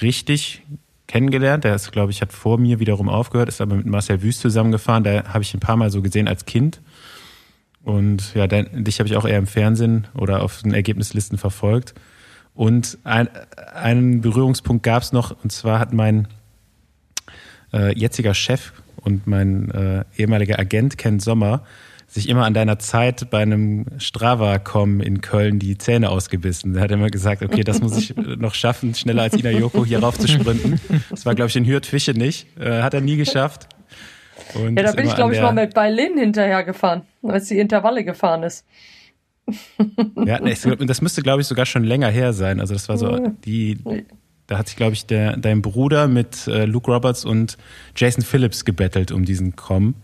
richtig 0.00 0.62
kennengelernt. 1.12 1.64
Der 1.64 1.74
ist, 1.74 1.92
glaube 1.92 2.10
ich, 2.10 2.22
hat 2.22 2.32
vor 2.32 2.58
mir 2.58 2.80
wiederum 2.80 3.10
aufgehört, 3.10 3.48
ist 3.48 3.60
aber 3.60 3.76
mit 3.76 3.86
Marcel 3.86 4.22
Wüst 4.22 4.40
zusammengefahren. 4.40 5.04
Da 5.04 5.24
habe 5.24 5.42
ich 5.42 5.52
ein 5.52 5.60
paar 5.60 5.76
Mal 5.76 5.90
so 5.90 6.00
gesehen 6.00 6.26
als 6.26 6.46
Kind. 6.46 6.80
Und 7.84 8.34
ja, 8.34 8.46
dein, 8.46 8.84
dich 8.84 8.98
habe 8.98 9.08
ich 9.08 9.16
auch 9.16 9.26
eher 9.26 9.38
im 9.38 9.46
Fernsehen 9.46 10.06
oder 10.14 10.42
auf 10.42 10.62
den 10.62 10.72
Ergebnislisten 10.72 11.36
verfolgt. 11.36 11.94
Und 12.54 12.96
ein, 13.04 13.28
einen 13.74 14.22
Berührungspunkt 14.22 14.82
gab 14.82 15.02
es 15.02 15.12
noch, 15.12 15.36
und 15.42 15.52
zwar 15.52 15.78
hat 15.78 15.92
mein 15.92 16.28
äh, 17.74 17.96
jetziger 17.98 18.32
Chef 18.32 18.72
und 18.96 19.26
mein 19.26 19.70
äh, 19.70 20.04
ehemaliger 20.16 20.58
Agent 20.58 20.96
Ken 20.96 21.20
Sommer 21.20 21.62
sich 22.12 22.28
immer 22.28 22.44
an 22.44 22.52
deiner 22.52 22.78
Zeit 22.78 23.30
bei 23.30 23.40
einem 23.40 23.86
Strava-Com 23.96 25.00
in 25.00 25.22
Köln 25.22 25.58
die 25.58 25.78
Zähne 25.78 26.10
ausgebissen. 26.10 26.74
Er 26.76 26.82
hat 26.82 26.90
immer 26.90 27.08
gesagt, 27.08 27.42
okay, 27.42 27.64
das 27.64 27.80
muss 27.80 27.96
ich 27.96 28.14
noch 28.16 28.54
schaffen, 28.54 28.94
schneller 28.94 29.22
als 29.22 29.34
Ina 29.34 29.50
Joko 29.50 29.86
hier 29.86 30.00
rauf 30.00 30.18
zu 30.18 30.28
sprinten. 30.28 30.78
Das 31.08 31.24
war, 31.24 31.34
glaube 31.34 31.48
ich, 31.48 31.56
in 31.56 31.66
Hürth 31.66 31.86
Fische 31.86 32.12
nicht. 32.12 32.46
Äh, 32.58 32.82
hat 32.82 32.92
er 32.92 33.00
nie 33.00 33.16
geschafft. 33.16 33.66
Und 34.54 34.76
Ja, 34.76 34.82
da 34.82 34.92
bin 34.92 35.06
ich, 35.06 35.14
glaube 35.14 35.34
ich, 35.34 35.40
mal 35.40 35.52
mit 35.52 35.72
bei 35.72 35.88
Lynn 35.90 36.18
hinterher 36.18 36.64
gefahren, 36.64 37.02
als 37.22 37.48
die 37.48 37.58
Intervalle 37.58 38.04
gefahren 38.04 38.42
ist. 38.42 38.66
Ja, 40.24 40.38
das 40.38 41.02
müsste, 41.02 41.22
glaube 41.22 41.40
ich, 41.40 41.48
sogar 41.48 41.66
schon 41.66 41.82
länger 41.82 42.08
her 42.08 42.32
sein. 42.32 42.60
Also 42.60 42.74
das 42.74 42.88
war 42.88 42.96
so 42.96 43.18
die, 43.44 43.78
da 44.46 44.58
hat 44.58 44.68
sich, 44.68 44.76
glaube 44.76 44.92
ich, 44.92 45.06
der, 45.06 45.36
dein 45.36 45.62
Bruder 45.62 46.08
mit 46.08 46.46
äh, 46.46 46.64
Luke 46.64 46.90
Roberts 46.90 47.24
und 47.24 47.56
Jason 47.96 48.22
Phillips 48.22 48.64
gebettelt 48.64 49.10
um 49.10 49.24
diesen 49.24 49.56
Com. 49.56 49.94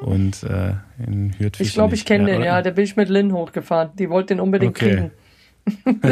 Und 0.00 0.42
äh, 0.44 0.74
in 1.04 1.38
Hürth 1.38 1.60
Ich 1.60 1.74
glaube, 1.74 1.94
ich 1.94 2.04
kenne 2.04 2.26
den, 2.26 2.42
ja. 2.42 2.62
Da 2.62 2.70
bin 2.70 2.84
ich 2.84 2.96
mit 2.96 3.08
Lynn 3.08 3.32
hochgefahren. 3.32 3.90
Die 3.98 4.08
wollte 4.08 4.34
den 4.34 4.40
unbedingt 4.40 4.76
Okay. 4.76 5.10
kriegen. 5.66 6.10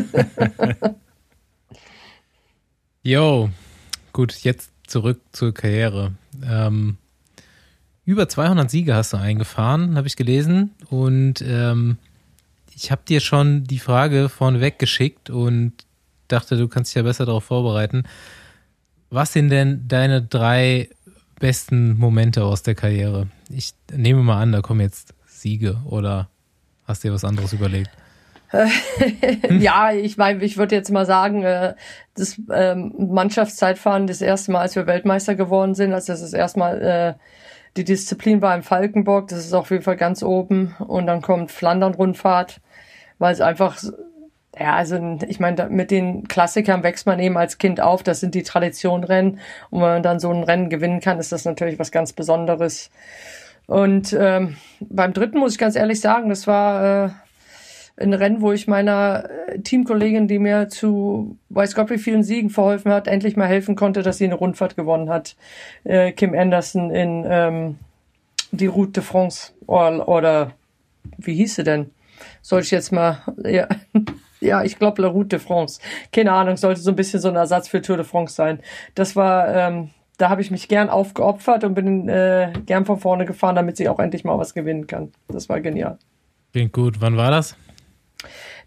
Yo, 3.03 3.51
gut, 4.13 4.35
jetzt 4.41 4.71
zurück 4.87 5.21
zur 5.33 5.55
Karriere. 5.55 6.13
Ähm, 6.45 6.99
über 8.05 8.29
200 8.29 8.71
Siege 8.71 8.95
hast 8.95 9.13
du 9.13 9.17
eingefahren, 9.17 9.97
habe 9.97 10.07
ich 10.07 10.17
gelesen. 10.17 10.75
Und 10.91 11.43
ähm, 11.43 11.97
ich 12.75 12.91
habe 12.91 13.03
dir 13.09 13.21
schon 13.21 13.65
die 13.65 13.79
Frage 13.79 14.29
vorneweg 14.29 14.79
geschickt 14.79 15.31
und 15.31 15.73
dachte, 16.29 16.57
du 16.57 16.69
kannst 16.69 16.91
dich 16.91 16.97
ja 16.97 17.03
besser 17.03 17.27
darauf 17.27 17.45
vorbereiten. 17.45 18.05
Was 19.11 19.33
sind 19.33 19.49
denn 19.49 19.89
deine 19.89 20.23
drei 20.23 20.91
besten 21.41 21.99
Momente 21.99 22.45
aus 22.45 22.63
der 22.63 22.75
Karriere? 22.75 23.29
Ich 23.51 23.73
nehme 23.93 24.23
mal 24.23 24.41
an, 24.41 24.53
da 24.53 24.61
kommen 24.61 24.81
jetzt 24.81 25.15
Siege 25.27 25.79
oder 25.85 26.29
hast 26.85 27.05
dir 27.05 27.13
was 27.13 27.25
anderes 27.25 27.53
überlegt? 27.53 27.91
ja, 29.51 29.93
ich 29.93 30.17
meine, 30.17 30.43
ich 30.43 30.57
würde 30.57 30.75
jetzt 30.75 30.91
mal 30.91 31.05
sagen, 31.05 31.43
äh, 31.43 31.75
das 32.15 32.41
ähm, 32.51 32.95
Mannschaftszeitfahren 32.97 34.07
das 34.07 34.23
erste 34.23 34.53
Mal, 34.53 34.63
als 34.63 34.75
wir 34.75 34.87
Weltmeister 34.87 35.35
geworden 35.35 35.75
sind, 35.75 35.93
als 35.93 36.07
das 36.07 36.23
das 36.23 36.33
erste 36.33 36.59
Mal 36.59 36.81
äh, 36.81 37.15
die 37.77 37.85
Disziplin 37.85 38.41
war 38.41 38.55
im 38.55 38.63
Falkenburg, 38.63 39.29
das 39.29 39.41
ist 39.45 39.53
auf 39.53 39.71
jeden 39.71 39.83
Fall 39.83 39.97
ganz 39.97 40.23
oben. 40.23 40.75
Und 40.79 41.07
dann 41.07 41.21
kommt 41.21 41.51
Flandern-Rundfahrt, 41.51 42.61
weil 43.19 43.33
es 43.33 43.41
einfach, 43.41 43.83
ja, 44.59 44.75
also 44.75 45.19
ich 45.27 45.41
meine, 45.41 45.69
mit 45.69 45.91
den 45.91 46.27
Klassikern 46.27 46.83
wächst 46.83 47.07
man 47.07 47.19
eben 47.21 47.37
als 47.37 47.59
Kind 47.59 47.81
auf, 47.81 48.03
das 48.03 48.21
sind 48.21 48.35
die 48.35 48.43
Traditionrennen. 48.43 49.39
Und 49.71 49.81
wenn 49.81 49.89
man 49.89 50.03
dann 50.03 50.21
so 50.21 50.31
ein 50.31 50.43
Rennen 50.43 50.69
gewinnen 50.71 51.01
kann, 51.01 51.19
ist 51.19 51.33
das 51.33 51.45
natürlich 51.45 51.79
was 51.79 51.93
ganz 51.93 52.13
Besonderes. 52.13 52.91
Und 53.67 54.17
ähm, 54.19 54.57
beim 54.81 55.13
dritten 55.13 55.39
muss 55.39 55.53
ich 55.53 55.59
ganz 55.59 55.77
ehrlich 55.77 56.01
sagen, 56.01 56.29
das 56.31 56.47
war 56.47 57.07
äh, 57.07 57.11
ein 57.99 58.15
Rennen, 58.15 58.41
wo 58.41 58.53
ich 58.53 58.67
meiner 58.67 59.29
äh, 59.49 59.59
Teamkollegin, 59.61 60.29
die 60.29 60.39
mir 60.39 60.69
zu 60.69 61.37
weiß 61.51 61.75
Gott 61.75 61.91
wie 61.91 61.99
vielen 61.99 62.23
Siegen 62.23 62.51
verholfen 62.51 62.93
hat, 62.93 63.09
endlich 63.09 63.37
mal 63.37 63.47
helfen 63.47 63.77
konnte, 63.77 64.03
dass 64.03 64.19
sie 64.19 64.25
eine 64.25 64.35
Rundfahrt 64.35 64.77
gewonnen 64.77 65.11
hat. 65.11 65.37
Äh, 65.85 66.13
Kim 66.13 66.35
Anderson 66.35 66.91
in 66.91 67.27
ähm, 67.29 67.79
die 68.53 68.67
Route 68.67 68.93
de 68.93 69.03
France 69.03 69.53
oder, 69.67 70.09
oder 70.09 70.53
wie 71.19 71.35
hieß 71.35 71.57
sie 71.57 71.65
denn? 71.65 71.91
Soll 72.43 72.63
ich 72.63 72.71
jetzt 72.71 72.93
mal 72.93 73.23
ja, 73.45 73.69
ja 74.41 74.63
ich 74.63 74.79
glaube 74.79 75.03
La 75.03 75.09
Route 75.09 75.29
de 75.29 75.39
France. 75.39 75.81
Keine 76.13 76.33
Ahnung, 76.33 76.57
sollte 76.57 76.81
so 76.81 76.91
ein 76.91 76.97
bisschen 76.97 77.21
so 77.21 77.29
ein 77.29 77.37
Ersatz 77.37 77.69
für 77.69 77.83
Tour 77.83 77.97
de 77.97 78.05
France 78.05 78.35
sein. 78.35 78.61
Das 78.95 79.17
war 79.17 79.55
ähm, 79.55 79.91
da 80.19 80.31
habe 80.31 80.43
ich 80.43 80.51
mich 80.51 80.69
gern 80.69 80.91
aufgeopfert 80.91 81.65
und 81.65 81.75
bin 81.75 82.09
äh, 82.09 82.53
gern 82.67 82.85
von 82.85 82.99
vorne 82.99 83.25
gefahren, 83.25 83.55
damit 83.55 83.77
sie 83.77 83.89
auch 83.89 84.01
endlich 84.01 84.25
mal 84.25 84.37
was 84.37 84.53
gewinnen 84.53 84.87
kann. 84.87 85.13
Das 85.29 85.49
war 85.49 85.61
genial. 85.61 85.99
Klingt 86.53 86.73
gut. 86.73 87.01
Wann 87.01 87.17
war 87.17 87.31
das? 87.31 87.57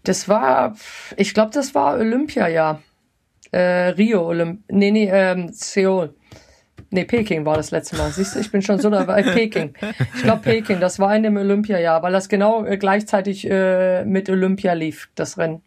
Das 0.02 0.28
war, 0.28 0.74
ich 1.16 1.34
glaube, 1.34 1.50
das 1.52 1.74
war 1.74 1.94
Olympiajahr. 1.94 2.82
Äh, 3.52 3.90
Rio, 3.90 4.26
Olymp 4.26 4.62
nee, 4.68 4.90
nee, 4.90 5.10
ähm, 5.12 5.50
Seoul. 5.52 6.14
Nee, 6.92 7.04
Peking 7.04 7.46
war 7.46 7.56
das 7.56 7.70
letzte 7.70 7.96
Mal. 7.96 8.10
Siehst 8.10 8.34
du, 8.34 8.40
ich 8.40 8.50
bin 8.50 8.60
schon 8.60 8.78
so 8.78 8.90
dabei. 8.90 9.22
Peking. 9.34 9.74
Ich 10.14 10.22
glaube 10.22 10.42
Peking, 10.42 10.78
das 10.78 10.98
war 10.98 11.16
in 11.16 11.22
dem 11.22 11.38
Olympiajahr, 11.38 12.02
weil 12.02 12.12
das 12.12 12.28
genau 12.28 12.66
äh, 12.66 12.76
gleichzeitig 12.76 13.50
äh, 13.50 14.04
mit 14.04 14.28
Olympia 14.28 14.74
lief, 14.74 15.08
das 15.14 15.38
Rennen. 15.38 15.62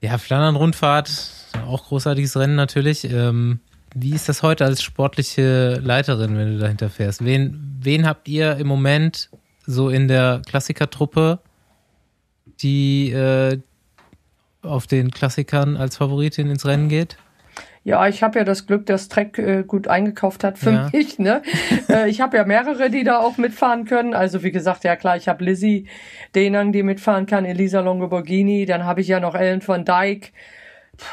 Ja, 0.00 0.16
Flandern-Rundfahrt, 0.18 1.10
auch 1.66 1.88
großartiges 1.88 2.36
Rennen 2.36 2.54
natürlich. 2.54 3.10
Ähm, 3.12 3.58
wie 3.92 4.14
ist 4.14 4.28
das 4.28 4.44
heute 4.44 4.64
als 4.64 4.80
sportliche 4.80 5.80
Leiterin, 5.82 6.36
wenn 6.36 6.52
du 6.52 6.58
dahinter 6.58 6.90
fährst? 6.90 7.24
Wen, 7.24 7.78
wen 7.80 8.06
habt 8.06 8.28
ihr 8.28 8.56
im 8.58 8.68
Moment 8.68 9.30
so 9.66 9.88
in 9.88 10.06
der 10.06 10.42
Klassikertruppe, 10.46 11.40
die 12.60 13.10
äh, 13.10 13.58
auf 14.62 14.86
den 14.86 15.10
Klassikern 15.10 15.76
als 15.76 15.96
Favoritin 15.96 16.48
ins 16.50 16.64
Rennen 16.64 16.88
geht? 16.88 17.16
Ja, 17.88 18.06
ich 18.06 18.22
habe 18.22 18.38
ja 18.38 18.44
das 18.44 18.66
Glück, 18.66 18.84
dass 18.84 19.08
Trek 19.08 19.38
äh, 19.38 19.62
gut 19.62 19.88
eingekauft 19.88 20.44
hat 20.44 20.58
für 20.58 20.72
Ja. 20.72 20.90
mich. 20.92 21.18
Ne? 21.18 21.40
äh, 21.88 22.10
ich 22.10 22.20
habe 22.20 22.36
ja 22.36 22.44
mehrere, 22.44 22.90
die 22.90 23.02
da 23.02 23.18
auch 23.18 23.38
mitfahren 23.38 23.86
können. 23.86 24.12
Also 24.12 24.42
wie 24.42 24.50
gesagt, 24.52 24.84
ja 24.84 24.94
klar, 24.94 25.16
ich 25.16 25.26
habe 25.26 25.42
Lizzie 25.42 25.86
Denang, 26.34 26.72
die 26.72 26.82
mitfahren 26.82 27.24
kann, 27.24 27.46
Elisa 27.46 27.80
Longoborghini, 27.80 28.66
dann 28.66 28.84
habe 28.84 29.00
ich 29.00 29.08
ja 29.08 29.20
noch 29.20 29.34
Ellen 29.34 29.62
von 29.62 29.86
Dijk. 29.86 30.34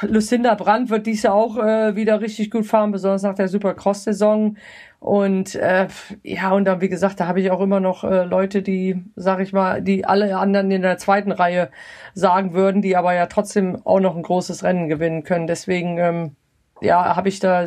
Lucinda 0.02 0.54
Brandt 0.56 0.90
wird 0.90 1.08
dies 1.08 1.24
Jahr 1.24 1.36
auch 1.36 1.58
äh, 1.58 1.96
wieder 1.96 2.20
richtig 2.20 2.52
gut 2.52 2.66
fahren, 2.66 2.92
besonders 2.92 3.22
nach 3.24 3.36
der 3.36 3.48
Supercross-Saison. 3.48 4.58
Und 5.00 5.56
äh, 5.56 5.88
ja, 6.24 6.52
und 6.52 6.66
dann, 6.66 6.82
wie 6.82 6.90
gesagt, 6.90 7.22
da 7.22 7.28
habe 7.28 7.40
ich 7.40 7.52
auch 7.52 7.62
immer 7.62 7.80
noch 7.80 8.04
äh, 8.04 8.26
Leute, 8.26 8.62
die, 8.62 9.02
sag 9.16 9.40
ich 9.40 9.54
mal, 9.54 9.82
die 9.82 10.04
alle 10.04 10.36
anderen 10.38 10.72
in 10.72 10.82
der 10.82 10.98
zweiten 10.98 11.32
Reihe 11.32 11.70
sagen 12.14 12.54
würden, 12.54 12.82
die 12.82 12.98
aber 12.98 13.14
ja 13.14 13.28
trotzdem 13.28 13.78
auch 13.86 14.02
noch 14.02 14.18
ein 14.18 14.24
großes 14.24 14.64
Rennen 14.66 14.90
gewinnen 14.90 15.24
können. 15.24 15.48
Deswegen, 15.48 15.98
ähm, 16.00 16.36
ja, 16.82 17.16
habe 17.16 17.30
ich 17.30 17.40
da 17.40 17.66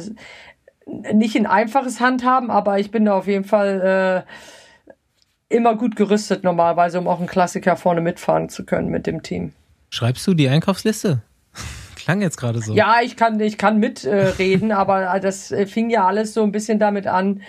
nicht 1.12 1.36
ein 1.36 1.46
einfaches 1.46 2.00
Handhaben, 2.00 2.50
aber 2.50 2.78
ich 2.78 2.90
bin 2.90 3.04
da 3.04 3.14
auf 3.14 3.26
jeden 3.26 3.44
Fall 3.44 4.24
äh, 5.50 5.54
immer 5.54 5.76
gut 5.76 5.96
gerüstet 5.96 6.44
normalerweise, 6.44 6.98
um 6.98 7.09
auch 7.09 7.18
einen 7.18 7.28
Klassiker 7.28 7.76
vorne 7.76 8.00
mitfahren 8.00 8.48
zu 8.48 8.64
können 8.64 8.88
mit 8.88 9.06
dem 9.06 9.22
Team. 9.22 9.52
Schreibst 9.90 10.26
du 10.26 10.34
die 10.34 10.48
Einkaufsliste? 10.48 11.22
Klang 11.96 12.22
jetzt 12.22 12.36
gerade 12.36 12.61
so. 12.61 12.74
Ja, 12.74 12.96
ich 13.02 13.16
kann, 13.16 13.38
ich 13.40 13.59
kann 13.59 13.78
mitreden, 13.78 14.70
äh, 14.70 14.74
aber 14.74 15.18
das 15.20 15.52
äh, 15.52 15.66
fing 15.66 15.90
ja 15.90 16.06
alles 16.06 16.34
so 16.34 16.42
ein 16.42 16.52
bisschen 16.52 16.78
damit 16.78 17.06
an. 17.06 17.42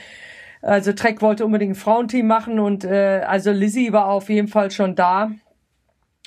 Also 0.62 0.92
Trek 0.92 1.22
wollte 1.22 1.46
unbedingt 1.46 1.72
ein 1.72 1.76
Frauenteam 1.76 2.28
machen 2.28 2.60
und 2.60 2.84
äh, 2.84 3.22
also 3.26 3.52
Lizzie 3.52 3.94
war 3.94 4.08
auf 4.08 4.30
jeden 4.30 4.50
Fall 4.50 4.72
schon 4.72 4.96
da, 4.96 5.32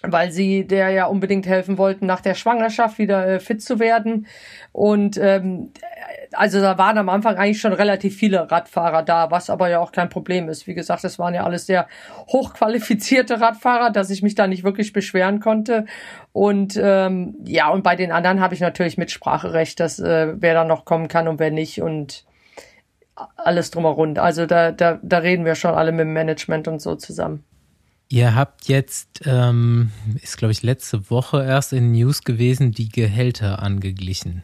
weil 0.03 0.33
sie 0.33 0.67
der 0.67 0.91
ja 0.91 1.07
unbedingt 1.07 1.47
helfen 1.47 1.79
wollten, 1.79 2.07
nach 2.07 2.21
der 2.21 2.35
Schwangerschaft 2.35 2.99
wieder 2.99 3.27
äh, 3.27 3.41
fit 3.41 3.63
zu 3.63 3.79
werden. 3.79 4.27
Und 4.73 5.17
ähm, 5.19 5.73
also 6.33 6.61
da 6.61 6.79
waren 6.79 6.99
am 6.99 7.09
Anfang 7.09 7.37
eigentlich 7.37 7.61
schon 7.61 7.73
relativ 7.73 8.17
viele 8.17 8.51
Radfahrer 8.51 9.03
da, 9.03 9.31
was 9.31 9.51
aber 9.51 9.69
ja 9.69 9.79
auch 9.79 9.93
kein 9.93 10.09
Problem 10.09 10.49
ist. 10.49 10.67
Wie 10.67 10.75
gesagt, 10.75 11.05
es 11.05 11.19
waren 11.19 11.35
ja 11.35 11.45
alles 11.45 11.67
sehr 11.67 11.87
hochqualifizierte 12.29 13.41
Radfahrer, 13.41 13.91
dass 13.91 14.11
ich 14.11 14.23
mich 14.23 14.35
da 14.35 14.47
nicht 14.47 14.65
wirklich 14.65 14.93
beschweren 14.93 15.41
konnte. 15.41 15.87
Und 16.33 16.79
ähm, 16.83 17.37
ja, 17.45 17.69
und 17.69 17.83
bei 17.83 17.97
den 17.97 18.13
anderen 18.13 18.41
habe 18.41 18.55
ich 18.55 18.61
natürlich 18.61 18.99
Mitspracherecht, 18.99 19.79
dass 19.79 19.99
äh, 19.99 20.35
wer 20.37 20.55
da 20.55 20.65
noch 20.65 20.85
kommen 20.85 21.09
kann 21.09 21.29
und 21.29 21.39
wer 21.39 21.51
nicht 21.51 21.81
und 21.81 22.25
alles 23.37 23.71
drumherum. 23.71 24.17
Also 24.17 24.47
da, 24.47 24.73
da, 24.73 24.99
da 25.03 25.19
reden 25.19 25.45
wir 25.45 25.55
schon 25.55 25.75
alle 25.75 25.93
mit 25.93 26.01
dem 26.01 26.13
Management 26.13 26.67
und 26.67 26.81
so 26.81 26.97
zusammen. 26.97 27.45
Ihr 28.13 28.35
habt 28.35 28.69
jetzt, 28.69 29.23
ähm, 29.25 29.91
ist 30.23 30.37
glaube 30.37 30.53
ich 30.53 30.63
letzte 30.63 31.09
Woche 31.09 31.47
erst 31.47 31.73
in 31.73 31.93
News 31.93 32.25
gewesen, 32.25 32.71
die 32.71 32.91
Gehälter 32.91 33.63
angeglichen. 33.63 34.43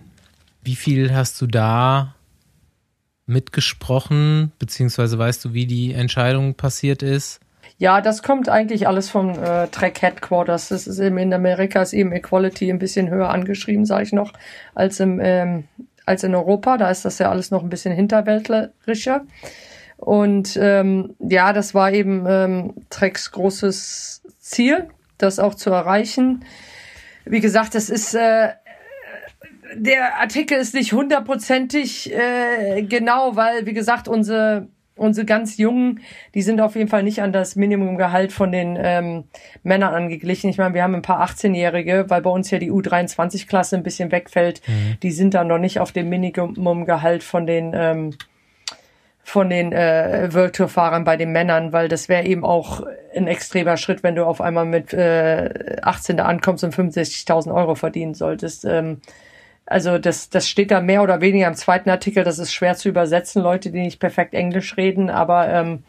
Wie 0.62 0.74
viel 0.74 1.14
hast 1.14 1.38
du 1.42 1.46
da 1.46 2.14
mitgesprochen, 3.26 4.52
beziehungsweise 4.58 5.18
weißt 5.18 5.44
du, 5.44 5.52
wie 5.52 5.66
die 5.66 5.92
Entscheidung 5.92 6.54
passiert 6.54 7.02
ist? 7.02 7.40
Ja, 7.76 8.00
das 8.00 8.22
kommt 8.22 8.48
eigentlich 8.48 8.88
alles 8.88 9.10
vom 9.10 9.38
äh, 9.38 9.68
Track 9.68 10.00
Headquarters. 10.00 10.68
Das 10.68 10.86
ist 10.86 10.98
eben 10.98 11.18
in 11.18 11.34
Amerika 11.34 11.82
ist 11.82 11.92
eben 11.92 12.12
Equality 12.12 12.70
ein 12.70 12.78
bisschen 12.78 13.10
höher 13.10 13.28
angeschrieben, 13.28 13.84
sage 13.84 14.04
ich 14.04 14.12
noch, 14.14 14.32
als 14.74 14.98
im 14.98 15.20
ähm, 15.22 15.64
als 16.06 16.24
in 16.24 16.34
Europa. 16.34 16.78
Da 16.78 16.90
ist 16.90 17.04
das 17.04 17.18
ja 17.18 17.30
alles 17.30 17.50
noch 17.50 17.62
ein 17.62 17.68
bisschen 17.68 17.94
hinterwäldlerischer. 17.94 19.26
Und 19.98 20.56
ähm, 20.60 21.16
ja, 21.18 21.52
das 21.52 21.74
war 21.74 21.92
eben 21.92 22.24
ähm, 22.26 22.74
Treks 22.88 23.32
großes 23.32 24.22
Ziel, 24.38 24.88
das 25.18 25.38
auch 25.38 25.54
zu 25.54 25.70
erreichen. 25.70 26.44
Wie 27.24 27.40
gesagt, 27.40 27.74
das 27.74 27.90
ist 27.90 28.14
äh, 28.14 28.50
der 29.74 30.18
Artikel 30.20 30.56
ist 30.56 30.72
nicht 30.72 30.92
hundertprozentig 30.92 32.12
äh, 32.14 32.82
genau, 32.82 33.36
weil 33.36 33.66
wie 33.66 33.74
gesagt 33.74 34.08
unsere 34.08 34.68
unsere 34.94 35.24
ganz 35.24 35.58
Jungen, 35.58 36.00
die 36.34 36.42
sind 36.42 36.60
auf 36.60 36.74
jeden 36.74 36.88
Fall 36.88 37.02
nicht 37.02 37.22
an 37.22 37.32
das 37.32 37.54
Minimumgehalt 37.54 38.32
von 38.32 38.50
den 38.50 38.76
ähm, 38.80 39.24
Männern 39.62 39.94
angeglichen. 39.94 40.50
Ich 40.50 40.58
meine, 40.58 40.74
wir 40.74 40.82
haben 40.82 40.96
ein 40.96 41.02
paar 41.02 41.24
18-Jährige, 41.24 42.06
weil 42.08 42.20
bei 42.20 42.30
uns 42.30 42.50
ja 42.50 42.58
die 42.58 42.72
U23-Klasse 42.72 43.76
ein 43.76 43.84
bisschen 43.84 44.10
wegfällt. 44.10 44.60
Die 45.04 45.12
sind 45.12 45.34
dann 45.34 45.46
noch 45.46 45.58
nicht 45.58 45.78
auf 45.78 45.92
dem 45.92 46.08
Minimumgehalt 46.08 47.22
von 47.22 47.46
den 47.46 47.72
ähm, 47.76 48.14
von 49.28 49.50
den 49.50 49.72
äh, 49.72 50.30
World 50.32 50.56
Tour 50.56 50.68
Fahrern 50.68 51.04
bei 51.04 51.18
den 51.18 51.32
Männern, 51.32 51.74
weil 51.74 51.88
das 51.88 52.08
wäre 52.08 52.24
eben 52.24 52.46
auch 52.46 52.86
ein 53.14 53.26
extremer 53.26 53.76
Schritt, 53.76 54.02
wenn 54.02 54.14
du 54.14 54.24
auf 54.24 54.40
einmal 54.40 54.64
mit 54.64 54.94
äh, 54.94 55.76
18 55.82 56.16
da 56.16 56.24
ankommst 56.24 56.64
und 56.64 56.74
65.000 56.74 57.52
Euro 57.54 57.74
verdienen 57.74 58.14
solltest. 58.14 58.64
Ähm, 58.64 59.02
also 59.66 59.98
das, 59.98 60.30
das 60.30 60.48
steht 60.48 60.70
da 60.70 60.80
mehr 60.80 61.02
oder 61.02 61.20
weniger 61.20 61.46
im 61.46 61.56
zweiten 61.56 61.90
Artikel. 61.90 62.24
Das 62.24 62.38
ist 62.38 62.54
schwer 62.54 62.74
zu 62.74 62.88
übersetzen, 62.88 63.42
Leute, 63.42 63.70
die 63.70 63.80
nicht 63.80 64.00
perfekt 64.00 64.32
Englisch 64.32 64.78
reden. 64.78 65.10
Aber 65.10 65.46
ähm, 65.46 65.82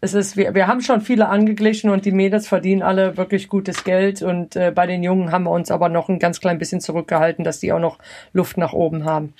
es 0.00 0.14
ist, 0.14 0.38
wir, 0.38 0.54
wir 0.54 0.66
haben 0.66 0.80
schon 0.80 1.02
viele 1.02 1.28
angeglichen 1.28 1.90
und 1.90 2.06
die 2.06 2.12
Mädels 2.12 2.48
verdienen 2.48 2.80
alle 2.80 3.18
wirklich 3.18 3.48
gutes 3.50 3.84
Geld. 3.84 4.22
Und 4.22 4.56
äh, 4.56 4.72
bei 4.74 4.86
den 4.86 5.02
Jungen 5.02 5.32
haben 5.32 5.44
wir 5.44 5.50
uns 5.50 5.70
aber 5.70 5.90
noch 5.90 6.08
ein 6.08 6.18
ganz 6.18 6.40
klein 6.40 6.56
bisschen 6.56 6.80
zurückgehalten, 6.80 7.44
dass 7.44 7.60
die 7.60 7.74
auch 7.74 7.78
noch 7.78 7.98
Luft 8.32 8.56
nach 8.56 8.72
oben 8.72 9.04
haben. 9.04 9.34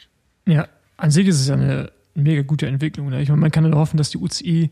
Ja, 0.44 0.66
an 0.98 1.10
sich 1.10 1.26
ist 1.26 1.40
es 1.40 1.48
ja 1.48 1.54
eine 1.54 1.90
mega 2.14 2.42
gute 2.42 2.66
Entwicklung. 2.66 3.10
Ne? 3.10 3.22
Ich 3.22 3.28
meine, 3.28 3.40
man 3.40 3.50
kann 3.50 3.68
nur 3.68 3.78
hoffen, 3.78 3.96
dass 3.96 4.10
die 4.10 4.18
UCI 4.18 4.70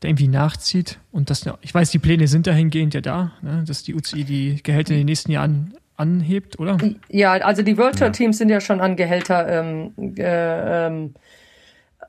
da 0.00 0.08
irgendwie 0.08 0.28
nachzieht 0.28 0.98
und 1.12 1.30
dass, 1.30 1.44
ich 1.60 1.74
weiß, 1.74 1.90
die 1.90 1.98
Pläne 1.98 2.26
sind 2.26 2.46
dahingehend 2.46 2.94
ja 2.94 3.00
da, 3.00 3.32
ne? 3.42 3.64
dass 3.66 3.82
die 3.82 3.94
UCI 3.94 4.24
die 4.24 4.62
Gehälter 4.62 4.92
in 4.92 5.00
den 5.00 5.06
nächsten 5.06 5.30
Jahren 5.30 5.74
anhebt, 5.96 6.58
oder? 6.58 6.78
Ja, 7.08 7.32
also 7.32 7.62
die 7.62 7.76
World 7.76 7.98
Tour 7.98 8.10
Teams 8.10 8.38
sind 8.38 8.48
ja 8.48 8.60
schon 8.60 8.80
an 8.80 8.96
Gehälter 8.96 9.46
ähm, 9.48 9.92
äh, 10.16 10.86
ähm, 10.86 11.14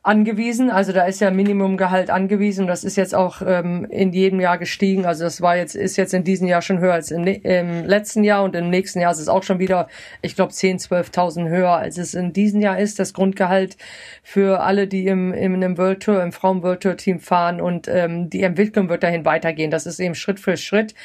angewiesen. 0.03 0.71
Also 0.71 0.93
da 0.93 1.03
ist 1.05 1.21
ja 1.21 1.29
Minimumgehalt 1.29 2.09
angewiesen. 2.09 2.65
Das 2.65 2.83
ist 2.83 2.95
jetzt 2.95 3.13
auch 3.13 3.43
ähm, 3.45 3.85
in 3.85 4.11
jedem 4.13 4.39
Jahr 4.39 4.57
gestiegen. 4.57 5.05
Also 5.05 5.23
das 5.23 5.41
war 5.41 5.55
jetzt 5.55 5.75
ist 5.75 5.95
jetzt 5.95 6.13
in 6.15 6.23
diesem 6.23 6.47
Jahr 6.47 6.63
schon 6.63 6.79
höher 6.79 6.93
als 6.93 7.11
im, 7.11 7.21
ne- 7.21 7.37
im 7.43 7.85
letzten 7.85 8.23
Jahr 8.23 8.43
und 8.43 8.55
im 8.55 8.71
nächsten 8.71 8.99
Jahr 8.99 9.11
ist 9.11 9.19
es 9.19 9.29
auch 9.29 9.43
schon 9.43 9.59
wieder, 9.59 9.87
ich 10.23 10.35
glaube 10.35 10.53
10, 10.53 10.79
12.000 10.79 11.49
höher 11.49 11.71
als 11.71 11.99
es 11.99 12.15
in 12.15 12.33
diesem 12.33 12.61
Jahr 12.61 12.79
ist. 12.79 12.97
Das 12.97 13.13
Grundgehalt 13.13 13.77
für 14.23 14.61
alle, 14.61 14.87
die 14.87 15.05
im 15.05 15.33
im 15.33 15.53
einem 15.53 15.77
World 15.77 16.01
Tour, 16.01 16.23
im 16.23 16.31
Frauen 16.31 16.63
World 16.63 16.81
Tour 16.81 16.97
Team 16.97 17.19
fahren 17.19 17.61
und 17.61 17.87
ähm, 17.87 18.29
die 18.31 18.41
Entwicklung 18.41 18.89
wird 18.89 19.03
dahin 19.03 19.23
weitergehen. 19.25 19.69
Das 19.69 19.85
ist 19.85 19.99
eben 19.99 20.15
Schritt 20.15 20.39
für 20.39 20.57
Schritt. 20.57 20.95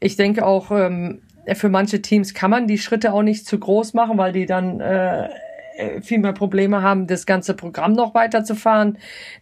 Ich 0.00 0.16
denke 0.16 0.44
auch 0.44 0.72
ähm, 0.72 1.22
für 1.54 1.68
manche 1.68 2.02
Teams 2.02 2.34
kann 2.34 2.50
man 2.50 2.66
die 2.66 2.78
Schritte 2.78 3.12
auch 3.12 3.22
nicht 3.22 3.46
zu 3.46 3.58
groß 3.58 3.94
machen, 3.94 4.18
weil 4.18 4.32
die 4.32 4.46
dann 4.46 4.80
äh, 4.80 5.28
viel 6.02 6.18
mehr 6.18 6.32
Probleme 6.32 6.82
haben, 6.82 7.06
das 7.06 7.26
ganze 7.26 7.54
Programm 7.54 7.92
noch 7.92 8.14
weiterzufahren. 8.14 8.98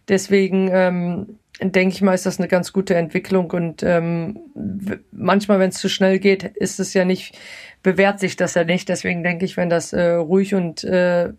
Deswegen 0.07 0.69
ähm, 0.71 1.39
denke 1.61 1.93
ich 1.95 2.01
mal, 2.01 2.13
ist 2.13 2.25
das 2.25 2.39
eine 2.39 2.47
ganz 2.47 2.71
gute 2.73 2.95
Entwicklung 2.95 3.51
und 3.51 3.83
ähm, 3.83 4.39
manchmal, 5.11 5.59
wenn 5.59 5.69
es 5.69 5.77
zu 5.77 5.89
schnell 5.89 6.19
geht, 6.19 6.43
ist 6.43 6.79
es 6.79 6.93
ja 6.93 7.05
nicht, 7.05 7.37
bewährt 7.83 8.19
sich 8.19 8.35
das 8.35 8.53
ja 8.53 8.63
nicht. 8.63 8.87
Deswegen 8.89 9.23
denke 9.23 9.45
ich, 9.45 9.57
wenn 9.57 9.69
das 9.69 9.93
äh, 9.93 10.11
ruhig 10.11 10.55
und 10.55 10.83
äh, 10.83 11.33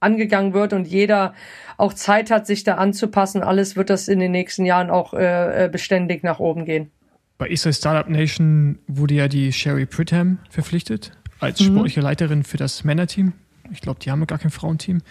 angegangen 0.00 0.52
wird 0.52 0.72
und 0.74 0.86
jeder 0.86 1.32
auch 1.78 1.94
Zeit 1.94 2.30
hat, 2.30 2.46
sich 2.46 2.62
da 2.62 2.74
anzupassen, 2.74 3.42
alles 3.42 3.76
wird 3.76 3.90
das 3.90 4.08
in 4.08 4.20
den 4.20 4.32
nächsten 4.32 4.66
Jahren 4.66 4.90
auch 4.90 5.14
äh, 5.14 5.64
äh, 5.64 5.68
beständig 5.68 6.22
nach 6.22 6.38
oben 6.38 6.66
gehen. 6.66 6.90
Bei 7.38 7.48
Israel 7.48 7.72
Startup 7.72 8.08
Nation 8.08 8.78
wurde 8.86 9.14
ja 9.14 9.28
die 9.28 9.52
Sherry 9.52 9.86
Pridham 9.86 10.38
verpflichtet 10.50 11.12
als 11.40 11.62
sportliche 11.62 12.00
Leiterin 12.00 12.44
für 12.44 12.58
das 12.58 12.84
Männerteam. 12.84 13.32
Ich 13.74 13.80
glaube, 13.80 14.00
die 14.00 14.10
haben 14.10 14.26
gar 14.26 14.38
kein 14.38 14.50
Frauenteam. 14.50 15.02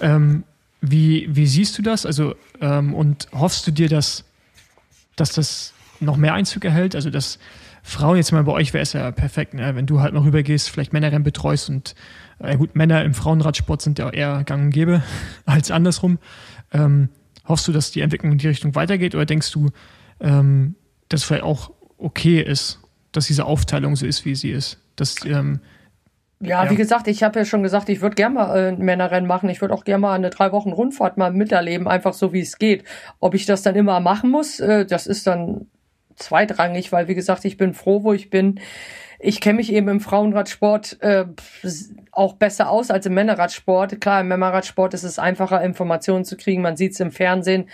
Ähm, 0.00 0.44
wie, 0.80 1.28
wie 1.30 1.46
siehst 1.46 1.78
du 1.78 1.82
das? 1.82 2.06
Also, 2.06 2.34
ähm, 2.60 2.94
und 2.94 3.28
hoffst 3.32 3.66
du 3.66 3.70
dir, 3.70 3.88
dass, 3.88 4.24
dass 5.16 5.32
das 5.32 5.72
noch 6.00 6.16
mehr 6.16 6.34
Einzug 6.34 6.64
erhält? 6.64 6.94
Also, 6.94 7.10
dass 7.10 7.38
Frauen 7.82 8.16
jetzt 8.16 8.32
mal 8.32 8.42
bei 8.42 8.52
euch 8.52 8.74
wäre 8.74 8.82
es 8.82 8.92
ja 8.92 9.12
perfekt, 9.12 9.54
ne? 9.54 9.76
wenn 9.76 9.86
du 9.86 10.00
halt 10.00 10.12
mal 10.12 10.22
rübergehst, 10.22 10.68
vielleicht 10.70 10.92
Männerrennen 10.92 11.22
betreust 11.22 11.70
und 11.70 11.94
äh, 12.40 12.56
gut, 12.56 12.74
Männer 12.74 13.04
im 13.04 13.14
Frauenradsport 13.14 13.80
sind 13.80 14.00
ja 14.00 14.10
eher 14.10 14.42
gang 14.44 14.64
und 14.64 14.70
gäbe 14.70 15.04
als 15.46 15.70
andersrum. 15.70 16.18
Ähm, 16.72 17.10
hoffst 17.46 17.68
du, 17.68 17.72
dass 17.72 17.92
die 17.92 18.00
Entwicklung 18.00 18.32
in 18.32 18.38
die 18.38 18.48
Richtung 18.48 18.74
weitergeht 18.74 19.14
oder 19.14 19.24
denkst 19.24 19.52
du, 19.52 19.70
ähm, 20.18 20.74
dass 21.08 21.20
es 21.20 21.26
vielleicht 21.26 21.44
auch 21.44 21.70
okay 21.96 22.40
ist, 22.40 22.80
dass 23.12 23.28
diese 23.28 23.44
Aufteilung 23.44 23.94
so 23.94 24.04
ist, 24.04 24.24
wie 24.24 24.34
sie 24.34 24.50
ist? 24.50 24.78
Dass, 24.96 25.24
ähm, 25.24 25.60
Ja, 26.40 26.64
Ja. 26.64 26.70
wie 26.70 26.76
gesagt, 26.76 27.08
ich 27.08 27.22
habe 27.22 27.38
ja 27.38 27.44
schon 27.44 27.62
gesagt, 27.62 27.88
ich 27.88 28.02
würde 28.02 28.14
gerne 28.14 28.34
mal 28.34 28.56
äh, 28.56 28.68
ein 28.68 28.78
Männerrennen 28.78 29.26
machen. 29.26 29.48
Ich 29.48 29.60
würde 29.60 29.72
auch 29.74 29.84
gerne 29.84 30.00
mal 30.02 30.14
eine 30.14 30.30
drei 30.30 30.52
Wochen 30.52 30.72
Rundfahrt 30.72 31.16
mal 31.16 31.32
miterleben, 31.32 31.88
einfach 31.88 32.12
so 32.12 32.32
wie 32.32 32.40
es 32.40 32.58
geht. 32.58 32.84
Ob 33.20 33.34
ich 33.34 33.46
das 33.46 33.62
dann 33.62 33.74
immer 33.74 34.00
machen 34.00 34.30
muss, 34.30 34.60
äh, 34.60 34.84
das 34.84 35.06
ist 35.06 35.26
dann 35.26 35.66
zweitrangig, 36.16 36.92
weil 36.92 37.08
wie 37.08 37.14
gesagt, 37.14 37.44
ich 37.44 37.56
bin 37.56 37.74
froh, 37.74 38.02
wo 38.02 38.12
ich 38.12 38.30
bin. 38.30 38.60
Ich 39.18 39.40
kenne 39.40 39.56
mich 39.56 39.72
eben 39.72 39.88
im 39.88 40.00
Frauenradsport 40.00 40.98
äh, 41.00 41.24
auch 42.12 42.34
besser 42.34 42.70
aus 42.70 42.90
als 42.90 43.06
im 43.06 43.14
Männerradsport. 43.14 44.00
Klar, 44.00 44.20
im 44.20 44.28
Männerradsport 44.28 44.94
ist 44.94 45.04
es 45.04 45.18
einfacher, 45.18 45.62
Informationen 45.62 46.24
zu 46.24 46.36
kriegen. 46.36 46.62
Man 46.62 46.76
sieht 46.76 46.92
es 46.92 47.00
im 47.00 47.10
Fernsehen 47.10 47.68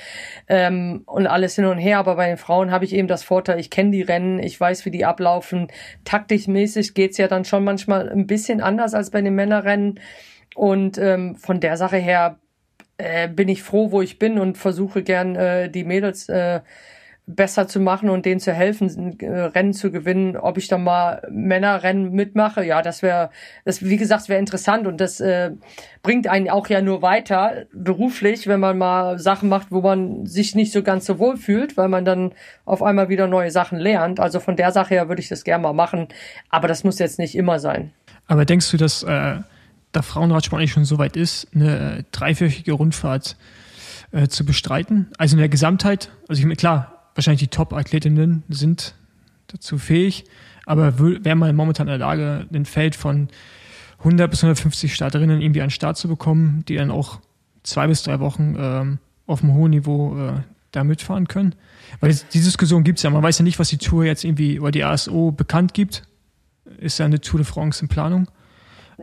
ähm, 0.48 1.02
und 1.06 1.26
alles 1.26 1.56
hin 1.56 1.64
und 1.64 1.78
her. 1.78 1.98
Aber 1.98 2.16
bei 2.16 2.28
den 2.28 2.36
Frauen 2.36 2.70
habe 2.70 2.84
ich 2.84 2.94
eben 2.94 3.08
das 3.08 3.22
Vorteil, 3.22 3.58
ich 3.58 3.70
kenne 3.70 3.90
die 3.90 4.02
Rennen, 4.02 4.38
ich 4.38 4.58
weiß, 4.58 4.84
wie 4.84 4.90
die 4.90 5.04
ablaufen. 5.04 5.68
Taktischmäßig 6.04 6.94
geht's 6.94 7.18
ja 7.18 7.28
dann 7.28 7.44
schon 7.44 7.64
manchmal 7.64 8.08
ein 8.08 8.26
bisschen 8.26 8.60
anders 8.60 8.94
als 8.94 9.10
bei 9.10 9.20
den 9.20 9.34
Männerrennen. 9.34 10.00
Und 10.54 10.98
ähm, 10.98 11.36
von 11.36 11.60
der 11.60 11.76
Sache 11.76 11.96
her 11.96 12.38
äh, 12.98 13.28
bin 13.28 13.48
ich 13.48 13.62
froh, 13.62 13.90
wo 13.90 14.02
ich 14.02 14.18
bin 14.18 14.38
und 14.38 14.58
versuche 14.58 15.02
gern 15.02 15.34
äh, 15.34 15.70
die 15.70 15.84
Mädels 15.84 16.28
äh, 16.28 16.60
besser 17.26 17.68
zu 17.68 17.78
machen 17.78 18.10
und 18.10 18.26
denen 18.26 18.40
zu 18.40 18.52
helfen, 18.52 19.18
äh, 19.20 19.26
Rennen 19.26 19.72
zu 19.72 19.92
gewinnen. 19.92 20.36
Ob 20.36 20.58
ich 20.58 20.66
dann 20.66 20.82
mal 20.82 21.22
Männerrennen 21.30 22.10
mitmache, 22.10 22.64
ja, 22.64 22.82
das 22.82 23.02
wäre, 23.02 23.30
das 23.64 23.82
wie 23.84 23.96
gesagt, 23.96 24.28
wäre 24.28 24.40
interessant 24.40 24.86
und 24.88 25.00
das 25.00 25.20
äh, 25.20 25.52
bringt 26.02 26.26
einen 26.26 26.50
auch 26.50 26.66
ja 26.68 26.82
nur 26.82 27.00
weiter 27.00 27.66
beruflich, 27.72 28.48
wenn 28.48 28.58
man 28.58 28.76
mal 28.76 29.20
Sachen 29.20 29.48
macht, 29.48 29.68
wo 29.70 29.80
man 29.80 30.26
sich 30.26 30.56
nicht 30.56 30.72
so 30.72 30.82
ganz 30.82 31.06
so 31.06 31.20
wohl 31.20 31.36
fühlt, 31.36 31.76
weil 31.76 31.88
man 31.88 32.04
dann 32.04 32.32
auf 32.64 32.82
einmal 32.82 33.08
wieder 33.08 33.28
neue 33.28 33.52
Sachen 33.52 33.78
lernt. 33.78 34.18
Also 34.18 34.40
von 34.40 34.56
der 34.56 34.72
Sache 34.72 34.94
her 34.94 35.08
würde 35.08 35.22
ich 35.22 35.28
das 35.28 35.44
gerne 35.44 35.62
mal 35.62 35.72
machen, 35.72 36.08
aber 36.50 36.66
das 36.66 36.82
muss 36.82 36.98
jetzt 36.98 37.20
nicht 37.20 37.36
immer 37.36 37.60
sein. 37.60 37.92
Aber 38.26 38.44
denkst 38.44 38.70
du, 38.72 38.76
dass 38.76 39.04
äh, 39.04 39.36
der 39.94 40.02
Frauenradsport 40.02 40.58
eigentlich 40.58 40.72
schon 40.72 40.84
so 40.84 40.98
weit 40.98 41.16
ist, 41.16 41.46
eine 41.54 41.98
äh, 41.98 42.02
dreiwöchige 42.10 42.72
Rundfahrt 42.72 43.36
äh, 44.10 44.26
zu 44.26 44.44
bestreiten? 44.44 45.08
Also 45.18 45.36
in 45.36 45.38
der 45.38 45.48
Gesamtheit, 45.48 46.10
also 46.28 46.40
ich 46.40 46.46
meine, 46.46 46.56
klar, 46.56 47.01
wahrscheinlich 47.14 47.40
die 47.40 47.48
Top-Athletinnen 47.48 48.42
sind 48.48 48.94
dazu 49.48 49.78
fähig, 49.78 50.24
aber 50.66 50.98
wäre 50.98 51.36
man 51.36 51.54
momentan 51.54 51.88
in 51.88 51.98
der 51.98 51.98
Lage, 51.98 52.46
ein 52.52 52.64
Feld 52.64 52.96
von 52.96 53.28
100 53.98 54.30
bis 54.30 54.42
150 54.42 54.94
Starterinnen 54.94 55.40
irgendwie 55.40 55.60
an 55.60 55.66
den 55.66 55.72
Start 55.72 55.96
zu 55.96 56.08
bekommen, 56.08 56.64
die 56.68 56.76
dann 56.76 56.90
auch 56.90 57.20
zwei 57.62 57.86
bis 57.86 58.02
drei 58.02 58.20
Wochen 58.20 58.56
ähm, 58.58 58.98
auf 59.26 59.42
einem 59.42 59.54
hohen 59.54 59.70
Niveau 59.70 60.16
äh, 60.18 60.32
da 60.72 60.84
mitfahren 60.84 61.28
können. 61.28 61.54
Weil 62.00 62.14
die 62.32 62.40
Diskussion 62.40 62.84
gibt 62.84 62.98
es 62.98 63.02
ja. 63.02 63.10
Man 63.10 63.22
weiß 63.22 63.38
ja 63.38 63.44
nicht, 63.44 63.58
was 63.58 63.68
die 63.68 63.78
Tour 63.78 64.04
jetzt 64.04 64.24
irgendwie 64.24 64.58
oder 64.58 64.70
die 64.70 64.84
ASO 64.84 65.30
bekannt 65.30 65.74
gibt. 65.74 66.02
Ist 66.78 66.98
ja 66.98 67.06
eine 67.06 67.20
Tour 67.20 67.38
de 67.38 67.46
France 67.46 67.82
in 67.82 67.88
Planung. 67.88 68.28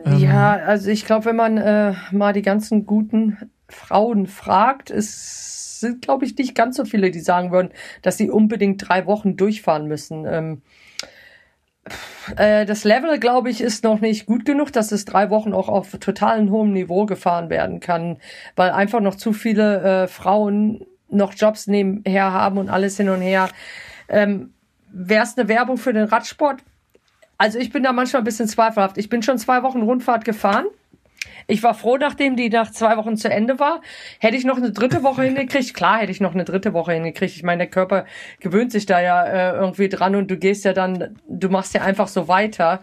Ähm, 0.04 0.18
ja, 0.18 0.52
also 0.52 0.90
ich 0.90 1.04
glaube, 1.04 1.26
wenn 1.26 1.36
man 1.36 1.56
äh, 1.56 1.94
mal 2.10 2.32
die 2.32 2.42
ganzen 2.42 2.86
guten 2.86 3.38
Frauen 3.68 4.26
fragt, 4.26 4.90
ist 4.90 5.69
sind, 5.80 6.02
glaube 6.02 6.24
ich, 6.24 6.36
nicht 6.36 6.54
ganz 6.54 6.76
so 6.76 6.84
viele, 6.84 7.10
die 7.10 7.20
sagen 7.20 7.50
würden, 7.50 7.70
dass 8.02 8.16
sie 8.16 8.30
unbedingt 8.30 8.88
drei 8.88 9.06
Wochen 9.06 9.36
durchfahren 9.36 9.86
müssen. 9.86 10.24
Ähm, 10.26 10.62
äh, 12.36 12.66
das 12.66 12.84
Level, 12.84 13.18
glaube 13.18 13.50
ich, 13.50 13.60
ist 13.60 13.84
noch 13.84 14.00
nicht 14.00 14.26
gut 14.26 14.44
genug, 14.44 14.72
dass 14.72 14.92
es 14.92 15.04
drei 15.04 15.30
Wochen 15.30 15.52
auch 15.52 15.68
auf 15.68 15.92
total 15.98 16.48
hohem 16.50 16.72
Niveau 16.72 17.06
gefahren 17.06 17.50
werden 17.50 17.80
kann, 17.80 18.18
weil 18.56 18.70
einfach 18.70 19.00
noch 19.00 19.14
zu 19.14 19.32
viele 19.32 20.04
äh, 20.04 20.06
Frauen 20.08 20.86
noch 21.08 21.34
Jobs 21.34 21.66
nebenher 21.66 22.32
haben 22.32 22.58
und 22.58 22.68
alles 22.68 22.96
hin 22.96 23.08
und 23.08 23.20
her. 23.20 23.48
Ähm, 24.08 24.52
Wäre 24.92 25.22
es 25.22 25.38
eine 25.38 25.48
Werbung 25.48 25.76
für 25.76 25.92
den 25.92 26.04
Radsport? 26.04 26.62
Also 27.38 27.58
ich 27.58 27.70
bin 27.70 27.82
da 27.82 27.92
manchmal 27.92 28.22
ein 28.22 28.24
bisschen 28.24 28.48
zweifelhaft. 28.48 28.98
Ich 28.98 29.08
bin 29.08 29.22
schon 29.22 29.38
zwei 29.38 29.62
Wochen 29.62 29.82
Rundfahrt 29.82 30.24
gefahren 30.24 30.66
ich 31.50 31.62
war 31.62 31.74
froh, 31.74 31.96
nachdem 31.96 32.36
die 32.36 32.48
nach 32.48 32.70
zwei 32.70 32.96
Wochen 32.96 33.16
zu 33.16 33.28
Ende 33.28 33.58
war. 33.58 33.82
Hätte 34.18 34.36
ich 34.36 34.44
noch 34.44 34.56
eine 34.56 34.72
dritte 34.72 35.02
Woche 35.02 35.22
hingekriegt? 35.22 35.74
Klar, 35.74 35.98
hätte 35.98 36.12
ich 36.12 36.20
noch 36.20 36.34
eine 36.34 36.44
dritte 36.44 36.72
Woche 36.72 36.92
hingekriegt. 36.92 37.34
Ich 37.36 37.42
meine, 37.42 37.58
der 37.58 37.70
Körper 37.70 38.06
gewöhnt 38.38 38.72
sich 38.72 38.86
da 38.86 39.00
ja 39.00 39.24
äh, 39.24 39.56
irgendwie 39.56 39.88
dran 39.88 40.14
und 40.16 40.30
du 40.30 40.36
gehst 40.36 40.64
ja 40.64 40.72
dann, 40.72 41.18
du 41.28 41.48
machst 41.48 41.74
ja 41.74 41.82
einfach 41.82 42.08
so 42.08 42.28
weiter. 42.28 42.80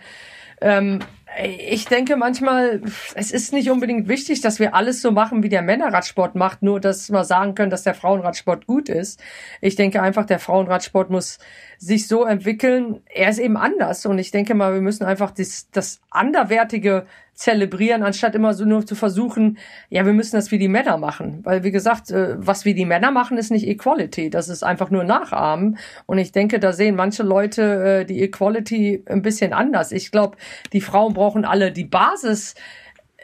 Ähm, 0.61 0.99
ich 1.39 1.85
denke 1.85 2.15
manchmal, 2.15 2.81
es 3.13 3.31
ist 3.31 3.53
nicht 3.53 3.69
unbedingt 3.69 4.07
wichtig, 4.07 4.41
dass 4.41 4.59
wir 4.59 4.73
alles 4.73 5.01
so 5.01 5.11
machen, 5.11 5.43
wie 5.43 5.49
der 5.49 5.61
Männerradsport 5.61 6.35
macht, 6.35 6.63
nur 6.63 6.79
dass 6.79 7.11
wir 7.11 7.23
sagen 7.25 7.53
können, 7.53 7.69
dass 7.69 7.83
der 7.83 7.93
Frauenradsport 7.93 8.65
gut 8.65 8.89
ist. 8.89 9.21
Ich 9.61 9.75
denke 9.75 10.01
einfach, 10.01 10.25
der 10.25 10.39
Frauenradsport 10.39 11.09
muss 11.09 11.37
sich 11.77 12.07
so 12.07 12.25
entwickeln. 12.25 13.01
Er 13.05 13.29
ist 13.29 13.39
eben 13.39 13.57
anders 13.57 14.05
und 14.05 14.17
ich 14.19 14.31
denke 14.31 14.55
mal, 14.55 14.73
wir 14.73 14.81
müssen 14.81 15.03
einfach 15.03 15.31
das, 15.31 15.69
das 15.71 16.01
anderwertige 16.09 17.05
zelebrieren, 17.37 18.01
anstatt 18.01 18.33
immer 18.33 18.55
so 18.55 18.65
nur 18.65 18.85
zu 18.85 18.95
versuchen, 18.95 19.59
ja, 19.89 20.05
wir 20.05 20.13
müssen 20.13 20.35
das 20.35 20.51
wie 20.51 20.57
die 20.57 20.67
Männer 20.67 20.97
machen. 20.97 21.41
Weil, 21.43 21.63
wie 21.63 21.71
gesagt, 21.71 22.09
äh, 22.09 22.35
was 22.39 22.65
wie 22.65 22.73
die 22.73 22.85
Männer 22.85 23.11
machen, 23.11 23.37
ist 23.37 23.51
nicht 23.51 23.67
Equality. 23.67 24.31
Das 24.31 24.49
ist 24.49 24.63
einfach 24.63 24.89
nur 24.89 25.03
Nachahmen. 25.03 25.77
Und 26.07 26.17
ich 26.17 26.31
denke, 26.31 26.59
da 26.59 26.73
sehen 26.73 26.95
manche 26.95 27.21
Leute 27.21 28.01
äh, 28.01 28.05
die 28.05 28.23
Equality 28.23 29.03
ein 29.05 29.21
bisschen 29.21 29.53
anders. 29.53 29.91
Ich 29.91 30.11
glaube, 30.11 30.37
die 30.73 30.81
Frauen 30.81 31.13
brauchen 31.13 31.45
alle 31.45 31.71
die 31.71 31.85
Basis 31.85 32.55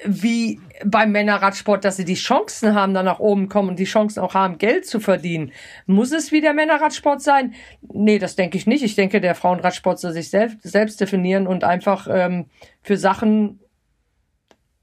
wie 0.06 0.60
beim 0.86 1.12
Männerradsport, 1.12 1.86
dass 1.86 1.98
sie 1.98 2.06
die 2.06 2.16
Chancen 2.16 2.76
haben, 2.76 2.94
da 2.94 3.04
nach 3.04 3.20
oben 3.20 3.50
kommen 3.50 3.70
und 3.70 3.80
die 3.80 3.86
Chancen 3.86 4.20
auch 4.20 4.34
haben, 4.34 4.58
Geld 4.58 4.86
zu 4.86 5.00
verdienen. 5.00 5.52
Muss 5.86 6.12
es 6.12 6.32
wie 6.32 6.42
der 6.42 6.54
Männerradsport 6.54 7.22
sein? 7.22 7.54
Nee, 7.82 8.20
das 8.20 8.36
denke 8.36 8.58
ich 8.58 8.68
nicht. 8.68 8.84
Ich 8.84 8.96
denke, 8.96 9.22
der 9.22 9.36
Frauenradsport 9.36 10.00
soll 10.00 10.14
sich 10.14 10.30
selbst, 10.30 10.62
selbst 10.64 11.00
definieren 11.00 11.48
und 11.48 11.64
einfach 11.64 12.08
ähm, 12.10 12.48
für 12.82 12.98
Sachen 12.98 13.60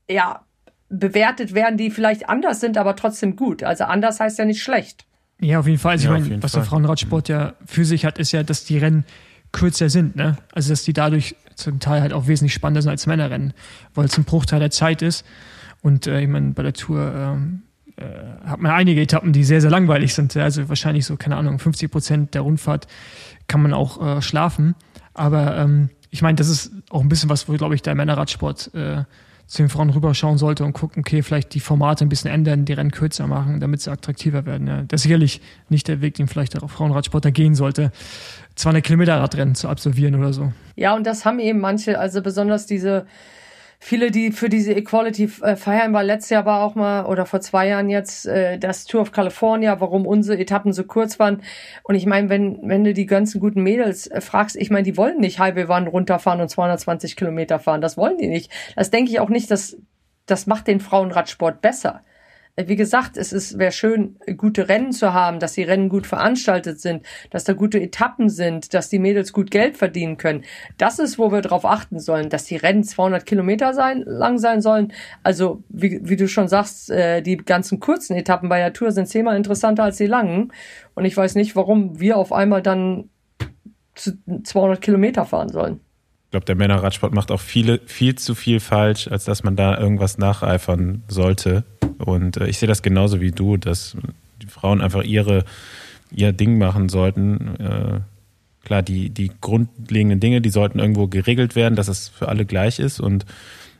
ja, 0.08 0.44
bewertet 0.88 1.54
werden, 1.54 1.76
die 1.76 1.90
vielleicht 1.90 2.28
anders 2.28 2.60
sind, 2.60 2.76
aber 2.76 2.96
trotzdem 2.96 3.36
gut. 3.36 3.62
Also 3.62 3.84
anders 3.84 4.20
heißt 4.20 4.38
ja 4.38 4.44
nicht 4.44 4.62
schlecht. 4.62 5.06
Ja, 5.40 5.60
auf 5.60 5.66
jeden 5.66 5.78
Fall. 5.78 5.92
Also 5.92 6.08
ja, 6.08 6.16
ich 6.16 6.28
meine, 6.28 6.42
was 6.42 6.52
Fall. 6.52 6.60
der 6.60 6.68
Frauenradsport 6.68 7.28
ja 7.28 7.54
für 7.64 7.84
sich 7.84 8.04
hat, 8.04 8.18
ist 8.18 8.32
ja, 8.32 8.42
dass 8.42 8.64
die 8.64 8.78
Rennen 8.78 9.04
kürzer 9.52 9.88
sind, 9.88 10.16
ne? 10.16 10.36
Also 10.52 10.70
dass 10.70 10.84
die 10.84 10.92
dadurch 10.92 11.34
zum 11.60 11.80
Teil 11.80 12.00
halt 12.00 12.12
auch 12.12 12.26
wesentlich 12.26 12.54
spannender 12.54 12.82
sind 12.82 12.90
als 12.90 13.06
Männerrennen, 13.06 13.52
weil 13.94 14.06
es 14.06 14.16
ein 14.18 14.24
Bruchteil 14.24 14.60
der 14.60 14.70
Zeit 14.70 15.02
ist. 15.02 15.24
Und 15.82 16.06
äh, 16.06 16.20
ich 16.20 16.28
meine, 16.28 16.50
bei 16.52 16.62
der 16.62 16.72
Tour 16.72 17.12
ähm, 17.14 17.62
äh, 17.96 18.04
hat 18.46 18.60
man 18.60 18.72
einige 18.72 19.00
Etappen, 19.00 19.32
die 19.32 19.44
sehr, 19.44 19.60
sehr 19.60 19.70
langweilig 19.70 20.14
sind. 20.14 20.36
Also 20.36 20.68
wahrscheinlich 20.68 21.06
so, 21.06 21.16
keine 21.16 21.36
Ahnung, 21.36 21.58
50 21.58 21.90
Prozent 21.90 22.34
der 22.34 22.42
Rundfahrt 22.42 22.86
kann 23.46 23.62
man 23.62 23.72
auch 23.72 24.18
äh, 24.18 24.22
schlafen. 24.22 24.74
Aber 25.14 25.56
ähm, 25.56 25.90
ich 26.10 26.22
meine, 26.22 26.36
das 26.36 26.48
ist 26.48 26.72
auch 26.90 27.02
ein 27.02 27.08
bisschen 27.08 27.28
was, 27.28 27.48
wo, 27.48 27.52
glaube 27.54 27.74
ich, 27.74 27.82
der 27.82 27.94
Männerradsport 27.94 28.74
äh, 28.74 29.04
zu 29.50 29.62
den 29.62 29.68
Frauen 29.68 29.90
rüberschauen 29.90 30.38
sollte 30.38 30.64
und 30.64 30.74
gucken, 30.74 31.00
okay, 31.00 31.22
vielleicht 31.22 31.54
die 31.54 31.60
Formate 31.60 32.04
ein 32.04 32.08
bisschen 32.08 32.30
ändern, 32.30 32.64
die 32.64 32.72
Rennen 32.72 32.92
kürzer 32.92 33.26
machen, 33.26 33.58
damit 33.58 33.80
sie 33.80 33.90
attraktiver 33.90 34.46
werden. 34.46 34.68
Ja. 34.68 34.82
Das 34.82 35.00
ist 35.00 35.02
sicherlich 35.02 35.40
nicht 35.68 35.88
der 35.88 36.00
Weg, 36.00 36.14
den 36.14 36.28
vielleicht 36.28 36.54
der 36.54 36.68
Frauenradsportler 36.68 37.32
gehen 37.32 37.56
sollte, 37.56 37.90
200 38.56 38.84
Kilometer 38.84 39.16
Radrennen 39.16 39.54
zu 39.54 39.68
absolvieren 39.68 40.14
oder 40.14 40.32
so. 40.32 40.52
Ja, 40.76 40.94
und 40.94 41.06
das 41.06 41.24
haben 41.24 41.38
eben 41.38 41.60
manche, 41.60 41.98
also 41.98 42.22
besonders 42.22 42.66
diese 42.66 43.06
viele, 43.82 44.10
die 44.10 44.30
für 44.30 44.48
diese 44.48 44.74
Equality 44.74 45.30
äh, 45.42 45.56
feiern, 45.56 45.92
war 45.92 46.04
letztes 46.04 46.30
Jahr 46.30 46.44
war 46.44 46.62
auch 46.62 46.74
mal 46.74 47.06
oder 47.06 47.24
vor 47.24 47.40
zwei 47.40 47.68
Jahren 47.68 47.88
jetzt 47.88 48.26
äh, 48.26 48.58
das 48.58 48.84
Tour 48.84 49.00
of 49.00 49.12
California, 49.12 49.80
warum 49.80 50.06
unsere 50.06 50.38
Etappen 50.38 50.72
so 50.72 50.84
kurz 50.84 51.18
waren. 51.18 51.42
Und 51.82 51.94
ich 51.94 52.06
meine, 52.06 52.28
wenn 52.28 52.60
wenn 52.62 52.84
du 52.84 52.92
die 52.92 53.06
ganzen 53.06 53.40
guten 53.40 53.62
Mädels 53.62 54.06
äh, 54.06 54.20
fragst, 54.20 54.56
ich 54.56 54.70
meine, 54.70 54.84
die 54.84 54.96
wollen 54.96 55.18
nicht 55.18 55.38
halbe 55.38 55.68
Wann 55.68 55.86
runterfahren 55.86 56.40
und 56.40 56.50
220 56.50 57.16
Kilometer 57.16 57.58
fahren. 57.58 57.80
Das 57.80 57.96
wollen 57.96 58.18
die 58.18 58.28
nicht. 58.28 58.52
Das 58.76 58.90
denke 58.90 59.10
ich 59.10 59.18
auch 59.18 59.30
nicht. 59.30 59.50
dass 59.50 59.76
das 60.26 60.46
macht 60.46 60.68
den 60.68 60.80
Frauenradsport 60.80 61.60
besser. 61.60 62.02
Äh, 62.56 62.68
wie 62.68 62.76
gesagt, 62.76 63.16
es 63.16 63.32
ist 63.32 63.58
wäre 63.58 63.72
schön, 63.72 64.16
gute 64.36 64.68
Rennen 64.68 64.92
zu 64.92 65.12
haben, 65.12 65.40
dass 65.40 65.54
die 65.54 65.62
Rennen 65.62 65.88
gut 65.88 66.06
veranstaltet 66.06 66.80
sind, 66.80 67.04
dass 67.30 67.44
da 67.44 67.52
gute 67.52 67.80
Etappen 67.80 68.28
sind, 68.28 68.74
dass 68.74 68.88
die 68.88 68.98
Mädels 68.98 69.32
gut 69.32 69.50
Geld 69.50 69.76
verdienen 69.76 70.16
können. 70.16 70.44
Das 70.78 70.98
ist, 70.98 71.18
wo 71.18 71.32
wir 71.32 71.40
darauf 71.40 71.64
achten 71.64 71.98
sollen, 71.98 72.28
dass 72.28 72.44
die 72.44 72.56
Rennen 72.56 72.84
200 72.84 73.26
Kilometer 73.26 73.74
sein, 73.74 74.02
lang 74.06 74.38
sein 74.38 74.60
sollen. 74.60 74.92
Also, 75.22 75.62
wie, 75.68 76.00
wie 76.02 76.16
du 76.16 76.28
schon 76.28 76.48
sagst, 76.48 76.90
äh, 76.90 77.22
die 77.22 77.36
ganzen 77.36 77.80
kurzen 77.80 78.16
Etappen 78.16 78.48
bei 78.48 78.58
der 78.58 78.72
Tour 78.72 78.92
sind 78.92 79.06
zehnmal 79.06 79.36
interessanter 79.36 79.84
als 79.84 79.96
die 79.96 80.06
langen. 80.06 80.52
Und 80.94 81.04
ich 81.04 81.16
weiß 81.16 81.34
nicht, 81.34 81.56
warum 81.56 82.00
wir 82.00 82.16
auf 82.16 82.32
einmal 82.32 82.62
dann 82.62 83.10
200 83.94 84.80
Kilometer 84.80 85.24
fahren 85.26 85.48
sollen. 85.48 85.80
Ich 86.26 86.30
glaube, 86.32 86.46
der 86.46 86.54
Männerradsport 86.54 87.12
macht 87.12 87.32
auch 87.32 87.40
viele, 87.40 87.80
viel 87.86 88.14
zu 88.14 88.36
viel 88.36 88.60
falsch, 88.60 89.08
als 89.08 89.24
dass 89.24 89.42
man 89.42 89.56
da 89.56 89.76
irgendwas 89.76 90.16
nacheifern 90.16 91.02
sollte. 91.08 91.64
Und 92.04 92.36
äh, 92.36 92.46
ich 92.46 92.58
sehe 92.58 92.68
das 92.68 92.82
genauso 92.82 93.20
wie 93.20 93.30
du, 93.30 93.56
dass 93.56 93.96
die 94.42 94.46
Frauen 94.46 94.80
einfach 94.80 95.02
ihre, 95.02 95.44
ihr 96.10 96.32
Ding 96.32 96.58
machen 96.58 96.88
sollten. 96.88 97.56
Äh, 97.60 98.00
klar, 98.64 98.82
die, 98.82 99.10
die 99.10 99.30
grundlegenden 99.40 100.20
Dinge, 100.20 100.40
die 100.40 100.50
sollten 100.50 100.78
irgendwo 100.78 101.06
geregelt 101.06 101.56
werden, 101.56 101.76
dass 101.76 101.88
es 101.88 102.08
für 102.08 102.28
alle 102.28 102.44
gleich 102.44 102.78
ist. 102.78 103.00
Und 103.00 103.26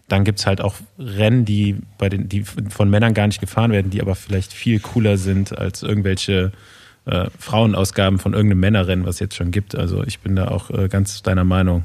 dann 0.09 0.25
gibt's 0.25 0.47
halt 0.47 0.61
auch 0.61 0.75
Rennen, 0.99 1.45
die 1.45 1.77
bei 1.99 2.09
den, 2.09 2.29
die 2.29 2.43
von 2.43 2.91
Männern 2.91 3.15
gar 3.15 3.27
nicht 3.27 3.41
gefahren 3.41 3.71
werden, 3.71 3.91
die 3.91 4.01
aber 4.01 4.15
vielleicht 4.15 4.53
viel 4.53 4.81
cooler 4.81 5.17
sind 5.17 5.57
als 5.57 5.83
irgendwelche 5.83 6.53
äh, 7.07 7.27
Frauenausgaben 7.39 8.19
von 8.19 8.35
irgendeinem 8.35 8.61
Männerrennen, 8.61 9.07
was 9.07 9.17
es 9.17 9.21
jetzt 9.21 9.37
schon 9.37 9.53
gibt. 9.53 9.77
Also 9.77 10.03
ich 10.05 10.19
bin 10.21 10.37
da 10.37 10.49
auch 10.49 10.71
äh, 10.71 10.89
ganz 10.89 11.23
deiner 11.23 11.45
Meinung. 11.45 11.85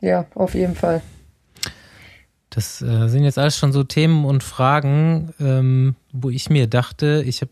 Ja, 0.00 0.26
auf 0.34 0.54
jeden 0.54 0.74
Fall. 0.74 1.00
Das 2.52 2.82
äh, 2.82 3.08
sind 3.08 3.24
jetzt 3.24 3.38
alles 3.38 3.56
schon 3.56 3.72
so 3.72 3.82
Themen 3.82 4.26
und 4.26 4.42
Fragen, 4.42 5.32
ähm, 5.40 5.96
wo 6.12 6.28
ich 6.28 6.50
mir 6.50 6.66
dachte, 6.66 7.24
ich 7.26 7.40
habe 7.40 7.50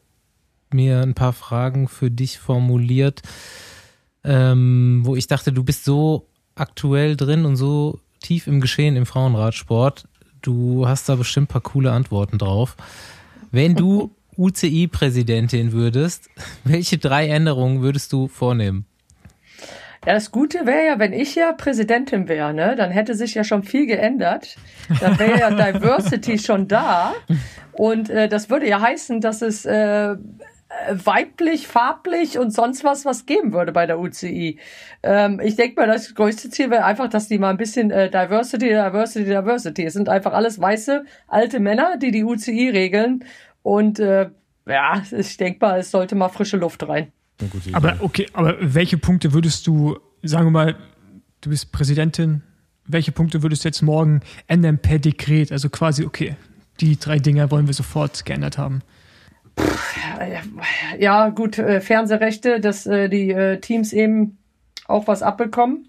mir 0.72 1.00
ein 1.00 1.14
paar 1.14 1.32
Fragen 1.32 1.88
für 1.88 2.10
dich 2.10 2.38
formuliert, 2.38 3.22
ähm, 4.24 5.00
wo 5.04 5.16
ich 5.16 5.26
dachte, 5.26 5.52
du 5.52 5.64
bist 5.64 5.84
so 5.84 6.26
aktuell 6.54 7.16
drin 7.16 7.46
und 7.46 7.56
so 7.56 7.98
tief 8.20 8.46
im 8.46 8.60
Geschehen 8.60 8.94
im 8.94 9.06
Frauenradsport. 9.06 10.06
Du 10.42 10.86
hast 10.86 11.08
da 11.08 11.16
bestimmt 11.16 11.48
ein 11.48 11.52
paar 11.52 11.62
coole 11.62 11.92
Antworten 11.92 12.36
drauf. 12.36 12.76
Wenn 13.50 13.74
du 13.74 14.14
UCI-Präsidentin 14.36 15.72
würdest, 15.72 16.28
welche 16.64 16.98
drei 16.98 17.28
Änderungen 17.28 17.80
würdest 17.80 18.12
du 18.12 18.28
vornehmen? 18.28 18.84
Ja, 20.06 20.14
das 20.14 20.30
Gute 20.30 20.64
wäre 20.66 20.86
ja, 20.86 20.98
wenn 20.98 21.12
ich 21.12 21.34
ja 21.34 21.52
Präsidentin 21.52 22.26
wäre, 22.26 22.54
ne, 22.54 22.74
dann 22.74 22.90
hätte 22.90 23.14
sich 23.14 23.34
ja 23.34 23.44
schon 23.44 23.62
viel 23.62 23.86
geändert. 23.86 24.56
Dann 25.00 25.18
wäre 25.18 25.38
ja 25.38 25.50
Diversity 25.50 26.38
schon 26.44 26.68
da. 26.68 27.12
Und 27.72 28.08
äh, 28.08 28.28
das 28.28 28.48
würde 28.48 28.66
ja 28.66 28.80
heißen, 28.80 29.20
dass 29.20 29.42
es 29.42 29.66
äh, 29.66 30.16
weiblich, 30.90 31.66
farblich 31.66 32.38
und 32.38 32.50
sonst 32.50 32.84
was 32.84 33.04
was 33.04 33.26
geben 33.26 33.52
würde 33.52 33.72
bei 33.72 33.86
der 33.86 33.98
UCI. 33.98 34.58
Ähm, 35.02 35.40
ich 35.42 35.56
denke 35.56 35.80
mal, 35.80 35.86
das 35.86 36.14
größte 36.14 36.48
Ziel 36.48 36.70
wäre 36.70 36.84
einfach, 36.84 37.08
dass 37.08 37.28
die 37.28 37.38
mal 37.38 37.50
ein 37.50 37.56
bisschen 37.56 37.90
äh, 37.90 38.08
Diversity, 38.10 38.68
Diversity, 38.68 39.24
Diversity. 39.24 39.84
Es 39.84 39.92
sind 39.92 40.08
einfach 40.08 40.32
alles 40.32 40.60
weiße, 40.60 41.04
alte 41.28 41.60
Männer, 41.60 41.96
die 41.98 42.10
die 42.10 42.24
UCI 42.24 42.70
regeln. 42.70 43.24
Und 43.62 43.98
äh, 43.98 44.30
ja, 44.66 45.02
ich 45.10 45.36
denke 45.36 45.58
mal, 45.60 45.80
es 45.80 45.90
sollte 45.90 46.14
mal 46.14 46.28
frische 46.28 46.56
Luft 46.56 46.88
rein. 46.88 47.12
Aber 47.72 47.96
okay, 48.00 48.26
aber 48.32 48.56
welche 48.60 48.98
Punkte 48.98 49.32
würdest 49.32 49.66
du, 49.66 49.98
sagen 50.22 50.46
wir 50.46 50.50
mal, 50.50 50.76
du 51.40 51.50
bist 51.50 51.72
Präsidentin, 51.72 52.42
welche 52.86 53.12
Punkte 53.12 53.42
würdest 53.42 53.64
du 53.64 53.68
jetzt 53.68 53.82
morgen 53.82 54.20
ändern 54.46 54.78
per 54.78 54.98
Dekret? 54.98 55.52
Also 55.52 55.68
quasi, 55.68 56.04
okay, 56.04 56.36
die 56.80 56.98
drei 56.98 57.18
Dinge 57.18 57.50
wollen 57.50 57.66
wir 57.66 57.74
sofort 57.74 58.24
geändert 58.24 58.58
haben. 58.58 58.82
Ja, 60.98 61.28
gut, 61.28 61.58
äh, 61.58 61.80
Fernsehrechte, 61.80 62.60
dass 62.60 62.86
äh, 62.86 63.08
die 63.08 63.30
äh, 63.30 63.60
Teams 63.60 63.92
eben 63.92 64.38
auch 64.86 65.06
was 65.06 65.22
abbekommen. 65.22 65.88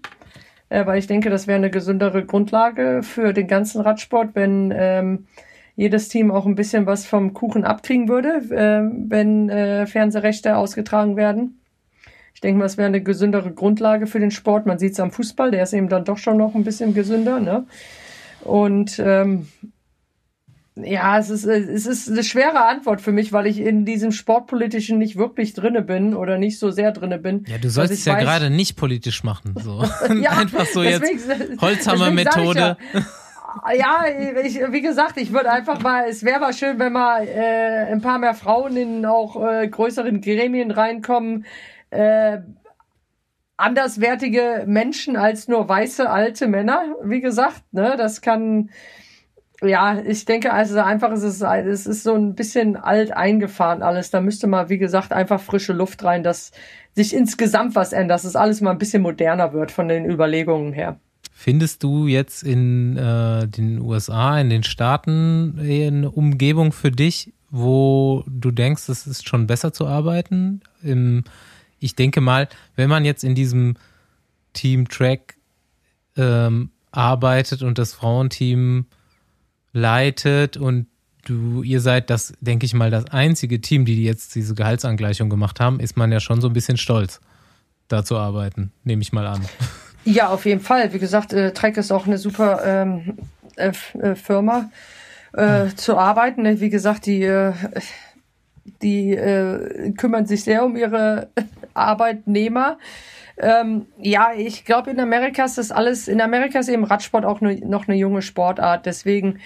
Weil 0.74 0.98
ich 0.98 1.06
denke, 1.06 1.28
das 1.28 1.46
wäre 1.46 1.58
eine 1.58 1.68
gesündere 1.68 2.24
Grundlage 2.24 3.02
für 3.02 3.34
den 3.34 3.46
ganzen 3.46 3.82
Radsport, 3.82 4.30
wenn 4.32 4.72
ähm, 4.74 5.26
jedes 5.74 6.08
Team 6.08 6.30
auch 6.30 6.46
ein 6.46 6.54
bisschen 6.54 6.86
was 6.86 7.06
vom 7.06 7.32
Kuchen 7.32 7.64
abkriegen 7.64 8.08
würde, 8.08 8.28
äh, 8.50 9.08
wenn 9.08 9.48
äh, 9.48 9.86
Fernsehrechte 9.86 10.56
ausgetragen 10.56 11.16
werden. 11.16 11.60
Ich 12.34 12.40
denke 12.40 12.58
mal, 12.58 12.66
es 12.66 12.76
wäre 12.76 12.88
eine 12.88 13.02
gesündere 13.02 13.52
Grundlage 13.52 14.06
für 14.06 14.20
den 14.20 14.30
Sport. 14.30 14.66
Man 14.66 14.78
sieht 14.78 14.92
es 14.92 15.00
am 15.00 15.12
Fußball, 15.12 15.50
der 15.50 15.62
ist 15.62 15.72
eben 15.72 15.88
dann 15.88 16.04
doch 16.04 16.18
schon 16.18 16.36
noch 16.36 16.54
ein 16.54 16.64
bisschen 16.64 16.94
gesünder. 16.94 17.40
Ne? 17.40 17.66
Und 18.42 18.98
ähm, 18.98 19.46
ja, 20.74 21.18
es 21.18 21.28
ist, 21.28 21.44
es 21.44 21.86
ist 21.86 22.10
eine 22.10 22.24
schwere 22.24 22.64
Antwort 22.64 23.02
für 23.02 23.12
mich, 23.12 23.32
weil 23.32 23.46
ich 23.46 23.58
in 23.58 23.84
diesem 23.84 24.10
Sportpolitischen 24.10 24.98
nicht 24.98 25.16
wirklich 25.16 25.52
drinne 25.52 25.82
bin 25.82 26.14
oder 26.14 26.38
nicht 26.38 26.58
so 26.58 26.70
sehr 26.70 26.92
drinne 26.92 27.18
bin. 27.18 27.44
Ja, 27.46 27.58
du 27.58 27.68
sollst 27.68 27.92
es 27.92 28.04
ja 28.06 28.14
weiß, 28.14 28.22
gerade 28.22 28.50
nicht 28.50 28.76
politisch 28.76 29.22
machen. 29.22 29.54
So. 29.62 29.84
ja, 30.22 30.30
Einfach 30.30 30.66
so 30.66 30.82
jetzt 30.82 31.04
Holzhammer-Methode. 31.60 32.76
ja, 33.76 34.04
ich, 34.44 34.60
wie 34.70 34.82
gesagt, 34.82 35.16
ich 35.16 35.32
würde 35.32 35.50
einfach 35.50 35.80
mal, 35.80 36.06
es 36.08 36.24
wäre 36.24 36.40
mal 36.40 36.52
schön, 36.52 36.78
wenn 36.78 36.92
mal 36.92 37.26
äh, 37.26 37.92
ein 37.92 38.00
paar 38.00 38.18
mehr 38.18 38.34
Frauen 38.34 38.76
in 38.76 39.06
auch 39.06 39.42
äh, 39.44 39.68
größeren 39.68 40.20
Gremien 40.20 40.70
reinkommen. 40.70 41.46
Äh, 41.90 42.38
anderswertige 43.56 44.64
Menschen 44.66 45.16
als 45.16 45.48
nur 45.48 45.68
weiße 45.68 46.08
alte 46.10 46.48
Männer, 46.48 46.96
wie 47.04 47.20
gesagt, 47.20 47.62
ne, 47.72 47.94
das 47.96 48.20
kann, 48.20 48.70
ja, 49.62 50.00
ich 50.00 50.24
denke, 50.24 50.52
also 50.52 50.80
einfach 50.80 51.12
ist 51.12 51.22
es, 51.22 51.42
es 51.42 51.86
ist 51.86 52.02
so 52.02 52.14
ein 52.14 52.34
bisschen 52.34 52.76
alt 52.76 53.12
eingefahren 53.12 53.82
alles. 53.82 54.10
Da 54.10 54.20
müsste 54.20 54.48
mal, 54.48 54.68
wie 54.68 54.78
gesagt, 54.78 55.12
einfach 55.12 55.40
frische 55.40 55.72
Luft 55.72 56.02
rein, 56.04 56.24
dass 56.24 56.50
sich 56.94 57.14
insgesamt 57.14 57.74
was 57.76 57.92
ändert, 57.92 58.16
dass 58.16 58.24
es 58.24 58.36
alles 58.36 58.60
mal 58.60 58.72
ein 58.72 58.78
bisschen 58.78 59.02
moderner 59.02 59.52
wird 59.52 59.70
von 59.70 59.88
den 59.88 60.04
Überlegungen 60.10 60.72
her. 60.72 60.98
Findest 61.42 61.82
du 61.82 62.06
jetzt 62.06 62.44
in 62.44 62.96
äh, 62.96 63.48
den 63.48 63.80
USA, 63.80 64.38
in 64.38 64.48
den 64.48 64.62
Staaten 64.62 65.58
eine 65.58 66.08
Umgebung 66.08 66.70
für 66.70 66.92
dich, 66.92 67.32
wo 67.50 68.22
du 68.28 68.52
denkst, 68.52 68.88
es 68.88 69.08
ist 69.08 69.28
schon 69.28 69.48
besser 69.48 69.72
zu 69.72 69.88
arbeiten? 69.88 70.60
Im, 70.84 71.24
ich 71.80 71.96
denke 71.96 72.20
mal, 72.20 72.48
wenn 72.76 72.88
man 72.88 73.04
jetzt 73.04 73.24
in 73.24 73.34
diesem 73.34 73.74
Team 74.52 74.86
Track 74.88 75.34
ähm, 76.16 76.70
arbeitet 76.92 77.62
und 77.62 77.76
das 77.76 77.92
Frauenteam 77.92 78.86
leitet 79.72 80.56
und 80.56 80.86
du, 81.24 81.64
ihr 81.64 81.80
seid 81.80 82.08
das, 82.08 82.34
denke 82.40 82.66
ich 82.66 82.74
mal, 82.74 82.92
das 82.92 83.06
einzige 83.06 83.60
Team, 83.60 83.84
die 83.84 84.00
jetzt 84.04 84.36
diese 84.36 84.54
Gehaltsangleichung 84.54 85.28
gemacht 85.28 85.58
haben, 85.58 85.80
ist 85.80 85.96
man 85.96 86.12
ja 86.12 86.20
schon 86.20 86.40
so 86.40 86.46
ein 86.46 86.52
bisschen 86.52 86.76
stolz, 86.76 87.20
da 87.88 88.04
zu 88.04 88.16
arbeiten, 88.16 88.70
nehme 88.84 89.02
ich 89.02 89.12
mal 89.12 89.26
an. 89.26 89.44
Ja, 90.04 90.28
auf 90.28 90.44
jeden 90.46 90.60
Fall. 90.60 90.92
Wie 90.92 90.98
gesagt, 90.98 91.32
äh, 91.32 91.52
Trek 91.52 91.76
ist 91.76 91.92
auch 91.92 92.06
eine 92.06 92.18
super 92.18 92.62
ähm, 92.64 93.18
äh, 93.56 93.72
äh 93.98 94.14
Firma 94.14 94.70
äh, 95.36 95.64
mhm. 95.64 95.76
zu 95.76 95.96
arbeiten. 95.96 96.60
Wie 96.60 96.70
gesagt, 96.70 97.06
die, 97.06 97.22
äh, 97.22 97.52
die 98.82 99.12
äh, 99.12 99.92
kümmern 99.92 100.26
sich 100.26 100.44
sehr 100.44 100.64
um 100.64 100.76
ihre 100.76 101.28
Arbeitnehmer. 101.74 102.78
Ähm, 103.38 103.86
ja, 103.98 104.32
ich 104.36 104.64
glaube, 104.64 104.90
in 104.90 105.00
Amerika 105.00 105.44
ist 105.44 105.58
das 105.58 105.70
alles, 105.70 106.08
in 106.08 106.20
Amerika 106.20 106.58
ist 106.58 106.68
eben 106.68 106.84
Radsport 106.84 107.24
auch 107.24 107.40
ne, 107.40 107.60
noch 107.64 107.88
eine 107.88 107.96
junge 107.96 108.22
Sportart. 108.22 108.86
Deswegen 108.86 109.38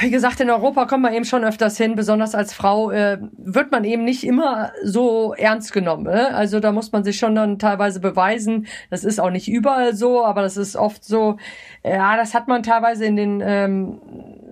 wie 0.00 0.10
gesagt, 0.10 0.40
in 0.40 0.50
Europa 0.50 0.84
kommt 0.84 1.02
man 1.02 1.14
eben 1.14 1.24
schon 1.24 1.44
öfters 1.44 1.76
hin, 1.78 1.94
besonders 1.94 2.34
als 2.34 2.52
Frau 2.52 2.90
äh, 2.90 3.18
wird 3.36 3.72
man 3.72 3.84
eben 3.84 4.04
nicht 4.04 4.24
immer 4.24 4.72
so 4.84 5.34
ernst 5.34 5.72
genommen. 5.72 6.04
Ne? 6.04 6.34
Also 6.34 6.60
da 6.60 6.72
muss 6.72 6.92
man 6.92 7.04
sich 7.04 7.18
schon 7.18 7.34
dann 7.34 7.58
teilweise 7.58 7.98
beweisen. 8.00 8.66
Das 8.90 9.02
ist 9.02 9.18
auch 9.18 9.30
nicht 9.30 9.48
überall 9.48 9.94
so, 9.94 10.24
aber 10.24 10.42
das 10.42 10.56
ist 10.56 10.76
oft 10.76 11.04
so. 11.04 11.38
Ja, 11.82 12.16
das 12.16 12.34
hat 12.34 12.48
man 12.48 12.62
teilweise 12.62 13.06
in 13.06 13.16
den 13.16 13.42
ähm, 13.42 14.00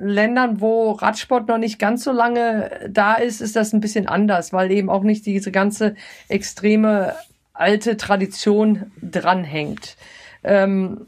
Ländern, 0.01 0.61
wo 0.61 0.93
Radsport 0.93 1.49
noch 1.49 1.59
nicht 1.59 1.79
ganz 1.79 2.03
so 2.05 2.13
lange 2.13 2.71
da 2.89 3.15
ist, 3.15 3.41
ist 3.41 3.57
das 3.57 3.73
ein 3.73 3.81
bisschen 3.81 4.09
anders, 4.09 4.53
weil 4.53 4.71
eben 4.71 4.89
auch 4.89 5.03
nicht 5.03 5.27
diese 5.27 5.53
ganze 5.53 5.97
extreme 6.29 7.15
alte 7.53 7.97
Tradition 7.97 8.91
dranhängt. 9.03 9.97
Ähm, 10.45 11.07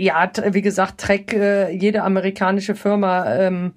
ja, 0.00 0.30
wie 0.52 0.62
gesagt, 0.62 0.98
Trek, 0.98 1.32
äh, 1.32 1.70
jede 1.70 2.02
amerikanische 2.02 2.74
Firma 2.74 3.34
ähm, 3.34 3.74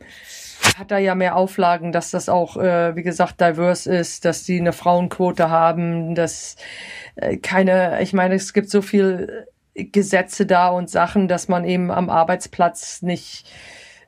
hat 0.77 0.91
da 0.91 0.97
ja 0.97 1.15
mehr 1.15 1.35
Auflagen, 1.35 1.91
dass 1.91 2.11
das 2.11 2.29
auch, 2.29 2.57
äh, 2.57 2.95
wie 2.95 3.03
gesagt, 3.03 3.41
diverse 3.41 3.93
ist, 3.93 4.25
dass 4.25 4.43
die 4.43 4.59
eine 4.59 4.73
Frauenquote 4.73 5.49
haben, 5.49 6.15
dass 6.15 6.55
äh, 7.15 7.37
keine, 7.37 8.01
ich 8.01 8.13
meine, 8.13 8.35
es 8.35 8.53
gibt 8.53 8.69
so 8.69 8.81
viel 8.81 9.47
Gesetze 9.75 10.45
da 10.45 10.69
und 10.69 10.89
Sachen, 10.89 11.27
dass 11.27 11.47
man 11.47 11.65
eben 11.65 11.91
am 11.91 12.09
Arbeitsplatz 12.09 13.01
nicht 13.01 13.45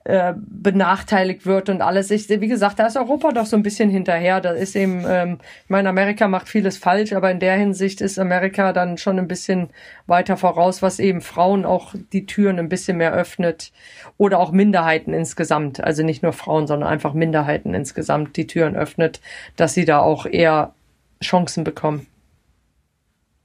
äh, 0.08 0.36
benachteiligt 0.38 1.48
wird 1.48 1.68
und 1.68 1.82
alles. 1.82 2.12
Ich, 2.12 2.30
wie 2.30 2.48
gesagt, 2.48 2.78
da 2.78 2.86
ist 2.86 2.96
Europa 2.96 3.32
doch 3.32 3.48
so 3.48 3.56
ein 3.56 3.64
bisschen 3.64 3.90
hinterher. 3.90 4.40
Da 4.40 4.52
ist 4.52 4.76
eben, 4.76 5.04
ähm, 5.08 5.40
ich 5.64 5.70
meine, 5.72 5.90
Amerika 5.90 6.28
macht 6.28 6.48
vieles 6.48 6.78
falsch, 6.78 7.14
aber 7.14 7.32
in 7.32 7.40
der 7.40 7.56
Hinsicht 7.56 8.02
ist 8.02 8.20
Amerika 8.20 8.72
dann 8.72 9.00
schon 9.00 9.18
ein 9.18 9.28
bisschen 9.28 9.72
weiter 10.06 10.38
voraus, 10.38 10.84
was 10.84 11.00
eben 11.00 11.22
Frauen 11.22 11.66
auch 11.66 11.96
die 12.14 12.28
Türen 12.28 12.60
ein 12.60 12.70
bisschen 12.70 12.98
mehr 12.98 13.14
öffnet 13.14 13.72
oder 14.18 14.38
auch 14.38 14.52
Minderheiten 14.52 15.12
insgesamt, 15.12 15.84
also 15.84 16.04
nicht 16.04 16.22
nur 16.22 16.34
Frauen, 16.34 16.68
sondern 16.68 16.88
einfach 16.88 17.16
Minderheiten 17.16 17.74
insgesamt 17.74 18.38
die 18.38 18.46
Türen 18.46 18.76
öffnet, 18.76 19.22
dass 19.56 19.74
sie 19.74 19.86
da 19.86 20.02
auch 20.02 20.28
eher 20.28 20.76
Chancen 21.24 21.64
bekommen. 21.64 22.06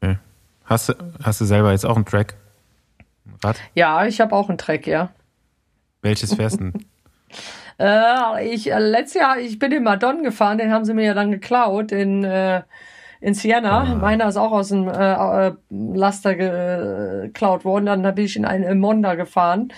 Okay. 0.02 0.18
Hast, 0.66 0.90
du, 0.90 0.94
hast 1.22 1.40
du 1.40 1.46
selber 1.46 1.70
jetzt 1.72 1.86
auch 1.86 1.96
einen 1.96 2.04
Track? 2.04 2.34
Rad? 3.42 3.56
Ja, 3.74 4.04
ich 4.04 4.20
habe 4.20 4.34
auch 4.34 4.50
einen 4.50 4.58
Track, 4.58 4.86
ja. 4.86 5.10
Welches 6.02 6.34
fährst 6.34 6.60
du? 6.60 6.72
äh, 7.78 8.48
ich, 8.54 8.72
äh, 8.72 8.78
letztes 8.78 9.20
Jahr, 9.20 9.38
ich 9.38 9.58
bin 9.58 9.72
in 9.72 9.82
Madon 9.82 10.22
gefahren, 10.22 10.58
den 10.58 10.72
haben 10.72 10.84
sie 10.84 10.94
mir 10.94 11.04
ja 11.04 11.14
dann 11.14 11.30
geklaut 11.30 11.92
in, 11.92 12.24
äh, 12.24 12.62
in 13.20 13.34
Siena. 13.34 13.82
Ah. 13.82 13.94
Meiner 13.94 14.28
ist 14.28 14.36
auch 14.36 14.52
aus 14.52 14.68
dem 14.68 14.88
äh, 14.88 15.48
äh 15.48 15.52
Laster 15.70 16.34
geklaut 16.34 17.64
worden. 17.64 17.86
Dann 17.86 18.02
bin 18.14 18.24
ich 18.24 18.36
in 18.36 18.44
einen 18.44 18.80
Monda 18.80 19.14
gefahren. 19.14 19.72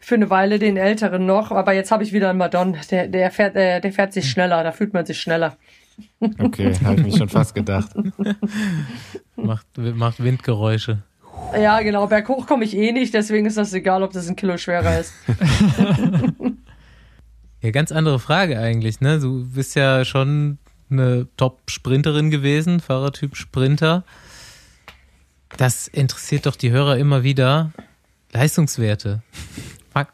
Für 0.00 0.16
eine 0.16 0.28
Weile 0.28 0.58
den 0.58 0.76
älteren 0.76 1.24
noch, 1.24 1.50
aber 1.50 1.72
jetzt 1.72 1.90
habe 1.90 2.02
ich 2.02 2.12
wieder 2.12 2.28
einen 2.28 2.38
Madon. 2.38 2.76
Der, 2.90 3.08
der, 3.08 3.30
fährt, 3.30 3.56
äh, 3.56 3.80
der 3.80 3.92
fährt 3.92 4.12
sich 4.12 4.30
schneller, 4.30 4.62
da 4.62 4.70
fühlt 4.70 4.92
man 4.92 5.06
sich 5.06 5.18
schneller. 5.18 5.56
Okay, 6.38 6.74
habe 6.84 6.96
ich 6.96 7.04
mich 7.04 7.16
schon 7.16 7.28
fast 7.28 7.54
gedacht. 7.54 7.90
macht, 9.36 9.66
macht 9.76 10.22
Windgeräusche. 10.22 11.02
Ja, 11.52 11.80
genau. 11.82 12.06
Berghoch 12.06 12.46
komme 12.46 12.64
ich 12.64 12.76
eh 12.76 12.92
nicht, 12.92 13.14
deswegen 13.14 13.46
ist 13.46 13.56
das 13.56 13.72
egal, 13.72 14.02
ob 14.02 14.12
das 14.12 14.28
ein 14.28 14.36
Kilo 14.36 14.56
schwerer 14.56 15.00
ist. 15.00 15.12
ja, 17.60 17.70
ganz 17.70 17.92
andere 17.92 18.18
Frage 18.18 18.58
eigentlich, 18.58 19.00
ne? 19.00 19.20
Du 19.20 19.46
bist 19.46 19.76
ja 19.76 20.04
schon 20.04 20.58
eine 20.90 21.28
Top-Sprinterin 21.36 22.30
gewesen, 22.30 22.80
Fahrertyp 22.80 23.36
Sprinter. 23.36 24.04
Das 25.56 25.88
interessiert 25.88 26.46
doch 26.46 26.56
die 26.56 26.70
Hörer 26.70 26.98
immer 26.98 27.22
wieder. 27.22 27.72
Leistungswerte. 28.32 29.22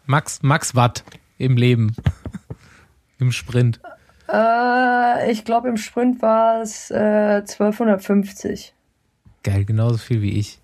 Max, 0.07 0.43
Max 0.43 0.75
Watt 0.75 1.05
im 1.39 1.57
Leben. 1.57 1.97
Im 3.19 3.33
Sprint. 3.33 3.81
Äh, 4.33 5.31
ich 5.31 5.45
glaube, 5.45 5.69
im 5.69 5.77
Sprint 5.77 6.23
war 6.23 6.63
es 6.63 6.91
äh, 6.91 7.43
1250. 7.43 8.73
Geil, 9.43 9.67
genauso 9.67 9.99
viel 9.99 10.23
wie 10.23 10.39
ich. 10.39 10.59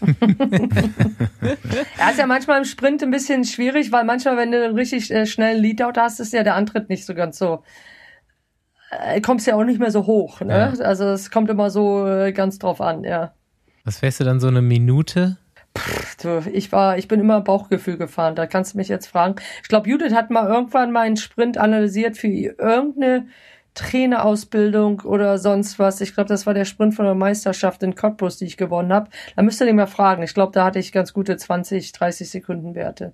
ja, 1.98 2.10
ist 2.10 2.18
ja 2.18 2.26
manchmal 2.26 2.58
im 2.58 2.64
Sprint 2.64 3.02
ein 3.02 3.10
bisschen 3.10 3.44
schwierig, 3.44 3.92
weil 3.92 4.04
manchmal, 4.04 4.36
wenn 4.36 4.52
du 4.52 4.64
einen 4.64 4.74
richtig 4.74 5.10
äh, 5.10 5.26
schnellen 5.26 5.62
Leadout 5.62 5.98
hast, 6.00 6.20
ist 6.20 6.32
ja 6.32 6.42
der 6.42 6.54
Antritt 6.54 6.88
nicht 6.88 7.06
so 7.06 7.14
ganz 7.14 7.38
so. 7.38 7.62
Äh, 8.90 9.20
kommst 9.20 9.46
ja 9.46 9.54
auch 9.54 9.64
nicht 9.64 9.78
mehr 9.78 9.90
so 9.90 10.06
hoch. 10.06 10.40
Ne? 10.40 10.74
Ja. 10.78 10.84
Also 10.84 11.04
es 11.06 11.30
kommt 11.30 11.50
immer 11.50 11.70
so 11.70 12.06
äh, 12.06 12.32
ganz 12.32 12.58
drauf 12.58 12.80
an, 12.80 13.04
ja. 13.04 13.34
Was 13.84 13.98
fährst 13.98 14.20
du 14.20 14.24
dann 14.24 14.40
so 14.40 14.48
eine 14.48 14.62
Minute? 14.62 15.38
Pff, 15.76 16.16
du, 16.16 16.42
ich 16.52 16.72
war, 16.72 16.98
ich 16.98 17.06
bin 17.06 17.20
immer 17.20 17.40
Bauchgefühl 17.40 17.96
gefahren. 17.96 18.34
Da 18.34 18.46
kannst 18.46 18.74
du 18.74 18.78
mich 18.78 18.88
jetzt 18.88 19.06
fragen. 19.06 19.36
Ich 19.62 19.68
glaube, 19.68 19.88
Judith 19.88 20.12
hat 20.12 20.30
mal 20.30 20.48
irgendwann 20.48 20.92
meinen 20.92 21.16
Sprint 21.16 21.58
analysiert 21.58 22.16
für 22.16 22.26
irgendeine 22.26 23.28
Trainerausbildung 23.74 25.00
oder 25.00 25.38
sonst 25.38 25.78
was. 25.78 26.00
Ich 26.00 26.14
glaube, 26.14 26.28
das 26.28 26.46
war 26.46 26.54
der 26.54 26.64
Sprint 26.64 26.94
von 26.94 27.04
der 27.04 27.14
Meisterschaft 27.14 27.82
in 27.82 27.94
Cottbus, 27.94 28.38
die 28.38 28.46
ich 28.46 28.56
gewonnen 28.56 28.92
habe. 28.92 29.10
Da 29.36 29.42
müsst 29.42 29.60
ihr 29.60 29.66
den 29.66 29.76
mal 29.76 29.86
fragen. 29.86 30.22
Ich 30.22 30.34
glaube, 30.34 30.52
da 30.52 30.64
hatte 30.64 30.78
ich 30.78 30.92
ganz 30.92 31.12
gute 31.12 31.36
20, 31.36 31.92
30 31.92 32.28
Sekunden 32.28 32.74
Werte. 32.74 33.12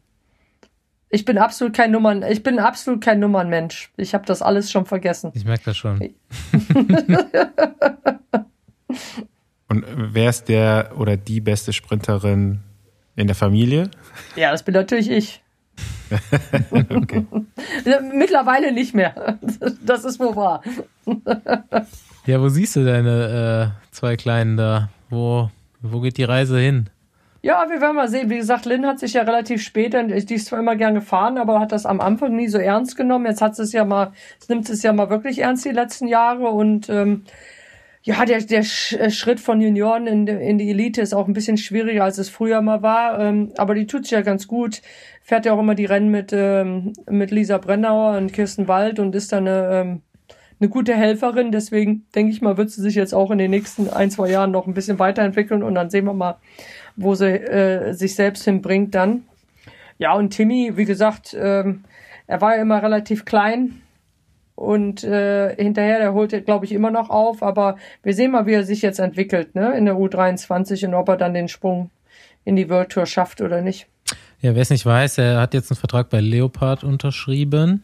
Ich 1.08 1.24
bin 1.24 1.38
absolut 1.38 1.74
kein 1.74 1.92
Nummern, 1.92 2.24
ich 2.28 2.42
bin 2.42 2.58
absolut 2.58 3.00
kein 3.00 3.20
Nummernmensch. 3.20 3.92
Ich 3.96 4.12
habe 4.12 4.26
das 4.26 4.42
alles 4.42 4.72
schon 4.72 4.86
vergessen. 4.86 5.30
Ich 5.34 5.44
merke 5.44 5.66
das 5.66 5.76
schon. 5.76 6.00
Und 9.68 9.84
wer 9.94 10.30
ist 10.30 10.48
der 10.48 10.92
oder 10.96 11.16
die 11.16 11.40
beste 11.40 11.72
Sprinterin 11.72 12.60
in 13.14 13.28
der 13.28 13.36
Familie? 13.36 13.90
Ja, 14.34 14.50
das 14.50 14.64
bin 14.64 14.74
natürlich 14.74 15.10
ich. 15.10 15.42
Okay. 16.90 17.26
Mittlerweile 18.12 18.72
nicht 18.72 18.94
mehr. 18.94 19.38
Das 19.84 20.04
ist 20.04 20.20
wohl 20.20 20.36
wahr. 20.36 20.62
ja, 22.26 22.40
wo 22.40 22.48
siehst 22.48 22.76
du 22.76 22.84
deine 22.84 23.72
äh, 23.72 23.94
zwei 23.94 24.16
Kleinen 24.16 24.56
da? 24.56 24.90
Wo, 25.10 25.50
wo 25.82 26.00
geht 26.00 26.16
die 26.18 26.24
Reise 26.24 26.58
hin? 26.58 26.90
Ja, 27.42 27.66
wir 27.68 27.80
werden 27.80 27.94
mal 27.94 28.08
sehen. 28.08 28.28
Wie 28.28 28.38
gesagt, 28.38 28.64
Lynn 28.64 28.86
hat 28.86 28.98
sich 28.98 29.12
ja 29.12 29.22
relativ 29.22 29.62
spät, 29.62 29.94
die 29.94 30.34
ist 30.34 30.46
zwar 30.46 30.58
immer 30.58 30.74
gern 30.74 30.94
gefahren, 30.94 31.38
aber 31.38 31.60
hat 31.60 31.70
das 31.70 31.86
am 31.86 32.00
Anfang 32.00 32.34
nie 32.34 32.48
so 32.48 32.58
ernst 32.58 32.96
genommen. 32.96 33.26
Jetzt 33.26 33.40
hat 33.40 33.54
sie 33.54 33.62
es 33.62 33.72
ja 33.72 33.84
mal, 33.84 34.12
nimmt 34.48 34.68
es 34.68 34.82
ja 34.82 34.92
mal 34.92 35.10
wirklich 35.10 35.38
ernst 35.38 35.64
die 35.64 35.70
letzten 35.70 36.08
Jahre 36.08 36.48
und 36.48 36.88
ähm, 36.88 37.22
ja, 38.06 38.24
der, 38.24 38.40
der 38.40 38.60
äh, 38.60 39.10
Schritt 39.10 39.40
von 39.40 39.60
Junioren 39.60 40.06
in, 40.06 40.28
in 40.28 40.58
die 40.58 40.70
Elite 40.70 41.02
ist 41.02 41.12
auch 41.12 41.26
ein 41.26 41.32
bisschen 41.32 41.56
schwieriger, 41.56 42.04
als 42.04 42.18
es 42.18 42.30
früher 42.30 42.62
mal 42.62 42.80
war. 42.80 43.18
Ähm, 43.18 43.52
aber 43.56 43.74
die 43.74 43.88
tut 43.88 44.04
sich 44.04 44.12
ja 44.12 44.20
ganz 44.20 44.46
gut. 44.46 44.80
Fährt 45.22 45.44
ja 45.44 45.52
auch 45.52 45.58
immer 45.58 45.74
die 45.74 45.86
Rennen 45.86 46.12
mit, 46.12 46.32
ähm, 46.32 46.92
mit 47.10 47.32
Lisa 47.32 47.58
Brennauer 47.58 48.16
und 48.16 48.32
Kirsten 48.32 48.68
Wald 48.68 49.00
und 49.00 49.12
ist 49.16 49.32
dann 49.32 49.48
eine, 49.48 49.68
ähm, 49.72 50.02
eine 50.60 50.68
gute 50.68 50.94
Helferin. 50.94 51.50
Deswegen 51.50 52.06
denke 52.14 52.30
ich 52.30 52.40
mal, 52.40 52.56
wird 52.56 52.70
sie 52.70 52.80
sich 52.80 52.94
jetzt 52.94 53.12
auch 53.12 53.32
in 53.32 53.38
den 53.38 53.50
nächsten 53.50 53.90
ein, 53.90 54.12
zwei 54.12 54.30
Jahren 54.30 54.52
noch 54.52 54.68
ein 54.68 54.74
bisschen 54.74 55.00
weiterentwickeln 55.00 55.64
und 55.64 55.74
dann 55.74 55.90
sehen 55.90 56.04
wir 56.04 56.14
mal, 56.14 56.36
wo 56.94 57.16
sie 57.16 57.26
äh, 57.26 57.92
sich 57.92 58.14
selbst 58.14 58.44
hinbringt 58.44 58.94
dann. 58.94 59.24
Ja, 59.98 60.14
und 60.14 60.30
Timmy, 60.30 60.76
wie 60.76 60.84
gesagt, 60.84 61.36
ähm, 61.36 61.82
er 62.28 62.40
war 62.40 62.54
ja 62.54 62.62
immer 62.62 62.80
relativ 62.80 63.24
klein 63.24 63.82
und 64.56 65.04
äh, 65.04 65.54
hinterher, 65.54 65.98
der 65.98 66.14
holt, 66.14 66.44
glaube 66.44 66.64
ich, 66.64 66.72
immer 66.72 66.90
noch 66.90 67.10
auf. 67.10 67.42
Aber 67.42 67.76
wir 68.02 68.14
sehen 68.14 68.32
mal, 68.32 68.46
wie 68.46 68.54
er 68.54 68.64
sich 68.64 68.82
jetzt 68.82 68.98
entwickelt 68.98 69.54
ne, 69.54 69.76
in 69.76 69.84
der 69.84 69.94
U23 69.94 70.86
und 70.86 70.94
ob 70.94 71.08
er 71.08 71.16
dann 71.16 71.34
den 71.34 71.46
Sprung 71.46 71.90
in 72.44 72.56
die 72.56 72.68
World 72.68 72.88
Tour 72.88 73.06
schafft 73.06 73.40
oder 73.40 73.60
nicht. 73.60 73.86
Ja, 74.40 74.54
wer 74.54 74.62
es 74.62 74.70
nicht 74.70 74.86
weiß, 74.86 75.18
er 75.18 75.40
hat 75.40 75.54
jetzt 75.54 75.70
einen 75.70 75.78
Vertrag 75.78 76.10
bei 76.10 76.20
Leopard 76.20 76.84
unterschrieben. 76.84 77.82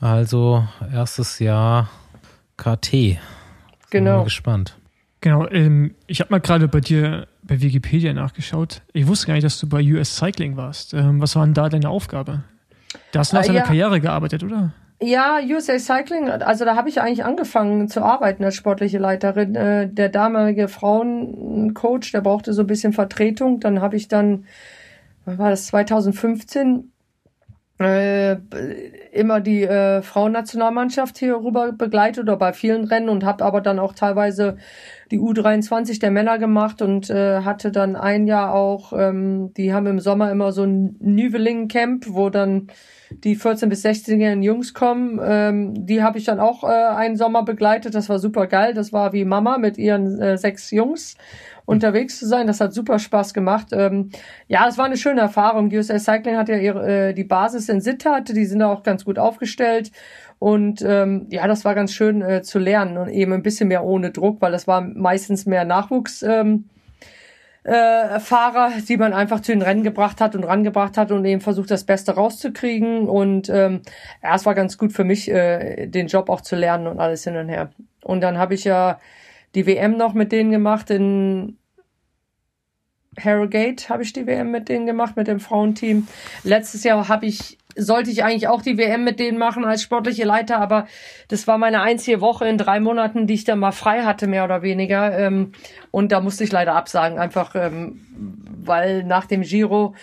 Also 0.00 0.66
erstes 0.92 1.38
Jahr 1.38 1.90
KT. 2.56 3.18
Genau. 3.90 4.16
Bin 4.18 4.24
gespannt. 4.24 4.76
Genau, 5.20 5.48
ähm, 5.48 5.94
ich 6.06 6.20
habe 6.20 6.30
mal 6.30 6.40
gerade 6.40 6.68
bei 6.68 6.80
dir 6.80 7.26
bei 7.42 7.60
Wikipedia 7.60 8.12
nachgeschaut. 8.12 8.82
Ich 8.92 9.06
wusste 9.06 9.28
gar 9.28 9.34
nicht, 9.34 9.44
dass 9.44 9.58
du 9.58 9.68
bei 9.68 9.82
US 9.82 10.16
Cycling 10.16 10.56
warst. 10.56 10.94
Ähm, 10.94 11.20
was 11.20 11.34
war 11.34 11.44
denn 11.44 11.54
da 11.54 11.68
deine 11.68 11.88
Aufgabe? 11.88 12.44
Da 13.12 13.20
hast 13.20 13.32
du 13.32 13.36
nach 13.36 13.44
äh, 13.44 13.46
deiner 13.48 13.60
ja. 13.60 13.64
Karriere 13.64 14.00
gearbeitet, 14.00 14.44
oder? 14.44 14.72
Ja, 15.00 15.40
USA 15.42 15.78
Cycling, 15.78 16.30
also 16.30 16.64
da 16.64 16.74
habe 16.74 16.88
ich 16.88 17.02
eigentlich 17.02 17.24
angefangen 17.24 17.88
zu 17.88 18.02
arbeiten 18.02 18.42
als 18.44 18.54
sportliche 18.54 18.98
Leiterin. 18.98 19.54
Äh, 19.54 19.88
der 19.90 20.08
damalige 20.08 20.68
Frauencoach, 20.68 22.12
der 22.12 22.22
brauchte 22.22 22.54
so 22.54 22.62
ein 22.62 22.66
bisschen 22.66 22.94
Vertretung. 22.94 23.60
Dann 23.60 23.82
habe 23.82 23.96
ich 23.96 24.08
dann, 24.08 24.46
was 25.26 25.38
war 25.38 25.50
das, 25.50 25.66
2015, 25.66 26.92
äh, 27.78 28.36
immer 29.12 29.40
die 29.40 29.64
äh, 29.64 30.00
Frauennationalmannschaft 30.00 31.18
hier 31.18 31.36
rüber 31.36 31.72
begleitet 31.72 32.22
oder 32.22 32.36
bei 32.38 32.54
vielen 32.54 32.84
Rennen 32.84 33.10
und 33.10 33.22
habe 33.22 33.44
aber 33.44 33.60
dann 33.60 33.78
auch 33.78 33.92
teilweise 33.92 34.56
die 35.10 35.20
U23 35.20 36.00
der 36.00 36.10
Männer 36.10 36.38
gemacht 36.38 36.80
und 36.80 37.10
äh, 37.10 37.42
hatte 37.42 37.70
dann 37.70 37.96
ein 37.96 38.26
Jahr 38.26 38.54
auch, 38.54 38.94
ähm, 38.94 39.52
die 39.58 39.74
haben 39.74 39.86
im 39.86 40.00
Sommer 40.00 40.30
immer 40.30 40.52
so 40.52 40.62
ein 40.64 40.96
Nüveling-Camp, 41.00 42.06
wo 42.08 42.30
dann 42.30 42.68
die 43.10 43.36
14 43.36 43.68
bis 43.68 43.84
16-jährigen 43.84 44.42
Jungs 44.42 44.74
kommen. 44.74 45.20
Ähm, 45.22 45.86
die 45.86 46.02
habe 46.02 46.18
ich 46.18 46.24
dann 46.24 46.40
auch 46.40 46.64
äh, 46.64 46.66
einen 46.66 47.16
Sommer 47.16 47.44
begleitet. 47.44 47.94
Das 47.94 48.08
war 48.08 48.18
super 48.18 48.46
geil. 48.46 48.74
Das 48.74 48.92
war 48.92 49.12
wie 49.12 49.24
Mama 49.24 49.58
mit 49.58 49.78
ihren 49.78 50.20
äh, 50.20 50.38
sechs 50.38 50.70
Jungs 50.70 51.16
unterwegs 51.64 52.18
zu 52.18 52.26
sein. 52.26 52.46
Das 52.46 52.60
hat 52.60 52.72
super 52.72 52.98
Spaß 52.98 53.34
gemacht. 53.34 53.68
Ähm, 53.72 54.10
ja, 54.48 54.66
es 54.68 54.78
war 54.78 54.86
eine 54.86 54.96
schöne 54.96 55.20
Erfahrung. 55.20 55.70
USA 55.72 55.98
Cycling 55.98 56.36
hat 56.36 56.48
ja 56.48 56.56
ihre, 56.56 57.08
äh, 57.08 57.14
die 57.14 57.24
Basis 57.24 57.68
in 57.68 57.80
Sittard. 57.80 58.28
Die 58.28 58.46
sind 58.46 58.62
auch 58.62 58.82
ganz 58.82 59.04
gut 59.04 59.18
aufgestellt. 59.18 59.90
Und 60.38 60.82
ähm, 60.82 61.26
ja, 61.30 61.46
das 61.46 61.64
war 61.64 61.74
ganz 61.74 61.92
schön 61.92 62.22
äh, 62.22 62.42
zu 62.42 62.58
lernen 62.58 62.98
und 62.98 63.08
eben 63.08 63.32
ein 63.32 63.42
bisschen 63.42 63.68
mehr 63.68 63.84
ohne 63.84 64.10
Druck, 64.10 64.42
weil 64.42 64.52
das 64.52 64.66
war 64.66 64.80
meistens 64.80 65.46
mehr 65.46 65.64
Nachwuchs. 65.64 66.22
Ähm, 66.22 66.66
äh, 67.66 68.20
Fahrer, 68.20 68.70
die 68.88 68.96
man 68.96 69.12
einfach 69.12 69.40
zu 69.40 69.50
den 69.50 69.62
Rennen 69.62 69.82
gebracht 69.82 70.20
hat 70.20 70.36
und 70.36 70.44
rangebracht 70.44 70.96
hat 70.96 71.10
und 71.10 71.24
eben 71.24 71.40
versucht, 71.40 71.70
das 71.70 71.84
Beste 71.84 72.12
rauszukriegen. 72.14 73.08
Und 73.08 73.48
ähm, 73.48 73.82
ja, 74.22 74.36
es 74.36 74.46
war 74.46 74.54
ganz 74.54 74.78
gut 74.78 74.92
für 74.92 75.02
mich, 75.02 75.28
äh, 75.28 75.86
den 75.88 76.06
Job 76.06 76.30
auch 76.30 76.40
zu 76.40 76.54
lernen 76.54 76.86
und 76.86 77.00
alles 77.00 77.24
hin 77.24 77.36
und 77.36 77.48
her. 77.48 77.70
Und 78.04 78.20
dann 78.20 78.38
habe 78.38 78.54
ich 78.54 78.62
ja 78.62 79.00
die 79.56 79.66
WM 79.66 79.96
noch 79.96 80.14
mit 80.14 80.30
denen 80.30 80.52
gemacht 80.52 80.90
in 80.90 81.58
Harrogate 83.18 83.88
habe 83.88 84.02
ich 84.02 84.12
die 84.12 84.26
WM 84.26 84.50
mit 84.50 84.68
denen 84.68 84.84
gemacht, 84.84 85.16
mit 85.16 85.26
dem 85.26 85.40
Frauenteam. 85.40 86.06
Letztes 86.44 86.84
Jahr 86.84 87.08
habe 87.08 87.24
ich 87.24 87.56
sollte 87.76 88.10
ich 88.10 88.24
eigentlich 88.24 88.48
auch 88.48 88.62
die 88.62 88.78
WM 88.78 89.04
mit 89.04 89.20
denen 89.20 89.38
machen 89.38 89.64
als 89.64 89.82
sportliche 89.82 90.24
Leiter, 90.24 90.58
aber 90.58 90.86
das 91.28 91.46
war 91.46 91.58
meine 91.58 91.82
einzige 91.82 92.20
Woche 92.20 92.48
in 92.48 92.58
drei 92.58 92.80
Monaten, 92.80 93.26
die 93.26 93.34
ich 93.34 93.44
dann 93.44 93.58
mal 93.58 93.72
frei 93.72 94.02
hatte, 94.02 94.26
mehr 94.26 94.44
oder 94.44 94.62
weniger. 94.62 95.18
Ähm, 95.18 95.52
und 95.90 96.12
da 96.12 96.20
musste 96.20 96.44
ich 96.44 96.52
leider 96.52 96.74
absagen, 96.74 97.18
einfach 97.18 97.54
ähm, 97.54 98.00
weil 98.66 99.04
nach 99.04 99.26
dem 99.26 99.42
Giro 99.42 99.94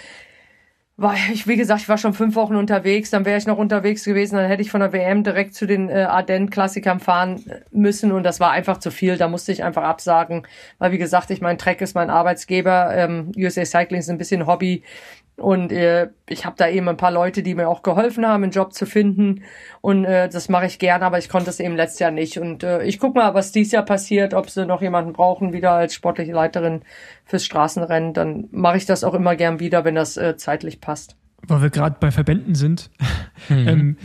war 0.96 1.16
ich, 1.32 1.48
wie 1.48 1.56
gesagt, 1.56 1.82
ich 1.82 1.90
war 1.90 1.98
schon 1.98 2.14
fünf 2.14 2.36
Wochen 2.36 2.56
unterwegs, 2.56 3.10
dann 3.10 3.26
wäre 3.26 3.38
ich 3.38 3.48
noch 3.48 3.58
unterwegs 3.58 4.04
gewesen, 4.04 4.36
dann 4.36 4.48
hätte 4.48 4.62
ich 4.62 4.70
von 4.70 4.80
der 4.80 4.94
WM 4.94 5.24
direkt 5.24 5.56
zu 5.56 5.66
den 5.66 5.90
äh, 5.90 6.04
Ardennen-Klassikern 6.04 7.00
fahren 7.00 7.44
müssen 7.72 8.12
und 8.12 8.24
das 8.24 8.40
war 8.40 8.52
einfach 8.52 8.78
zu 8.78 8.92
viel, 8.92 9.18
da 9.18 9.28
musste 9.28 9.52
ich 9.52 9.64
einfach 9.64 9.84
absagen, 9.84 10.46
weil 10.78 10.92
wie 10.92 11.00
gesagt, 11.00 11.32
ich 11.32 11.42
mein 11.42 11.58
Trek 11.58 11.82
ist 11.82 11.96
mein 11.96 12.12
Arbeitsgeber, 12.12 12.96
ähm, 12.96 13.32
USA 13.36 13.66
Cycling 13.66 14.02
ist 14.02 14.10
ein 14.10 14.20
bisschen 14.20 14.46
Hobby, 14.46 14.84
und 15.36 15.72
äh, 15.72 16.10
ich 16.30 16.46
habe 16.46 16.56
da 16.58 16.70
eben 16.70 16.88
ein 16.88 16.98
paar 16.98 17.12
Leute, 17.12 17.42
die 17.42 17.56
mir 17.56 17.68
auch 17.68 17.82
geholfen 17.82 18.26
haben, 18.26 18.44
einen 18.44 18.52
Job 18.52 18.74
zu 18.74 18.86
finden. 18.86 19.44
Und 19.82 20.06
äh, 20.06 20.30
das 20.30 20.48
mache 20.48 20.68
ich 20.68 20.78
gern, 20.78 21.02
aber 21.02 21.18
ich 21.18 21.28
konnte 21.28 21.50
es 21.50 21.60
eben 21.60 21.76
letztes 21.76 22.00
Jahr 22.00 22.12
nicht. 22.12 22.38
Und 22.38 22.64
äh, 22.64 22.84
ich 22.84 23.00
guck 23.00 23.16
mal, 23.16 23.34
was 23.34 23.52
dieses 23.52 23.72
Jahr 23.72 23.84
passiert, 23.84 24.36
ob 24.36 24.50
sie 24.50 24.66
noch 24.66 24.82
jemanden 24.82 25.14
brauchen, 25.14 25.52
wieder 25.52 25.72
als 25.72 25.96
sportliche 25.96 26.34
Leiterin 26.34 26.82
fürs 27.26 27.46
Straßenrennen. 27.46 28.14
Dann 28.14 28.48
mache 28.52 28.78
ich 28.78 28.86
das 28.86 29.04
auch 29.04 29.16
immer 29.16 29.36
gern 29.36 29.60
wieder, 29.60 29.86
wenn 29.86 29.96
das 29.96 30.18
äh, 30.18 30.38
zeitlich 30.38 30.82
passt. 30.82 31.16
Weil 31.48 31.64
wir 31.64 31.70
gerade 31.72 31.98
bei 32.00 32.12
Verbänden 32.12 32.54
sind. 32.54 32.92
Mhm. 33.50 33.68
ähm, 33.68 33.98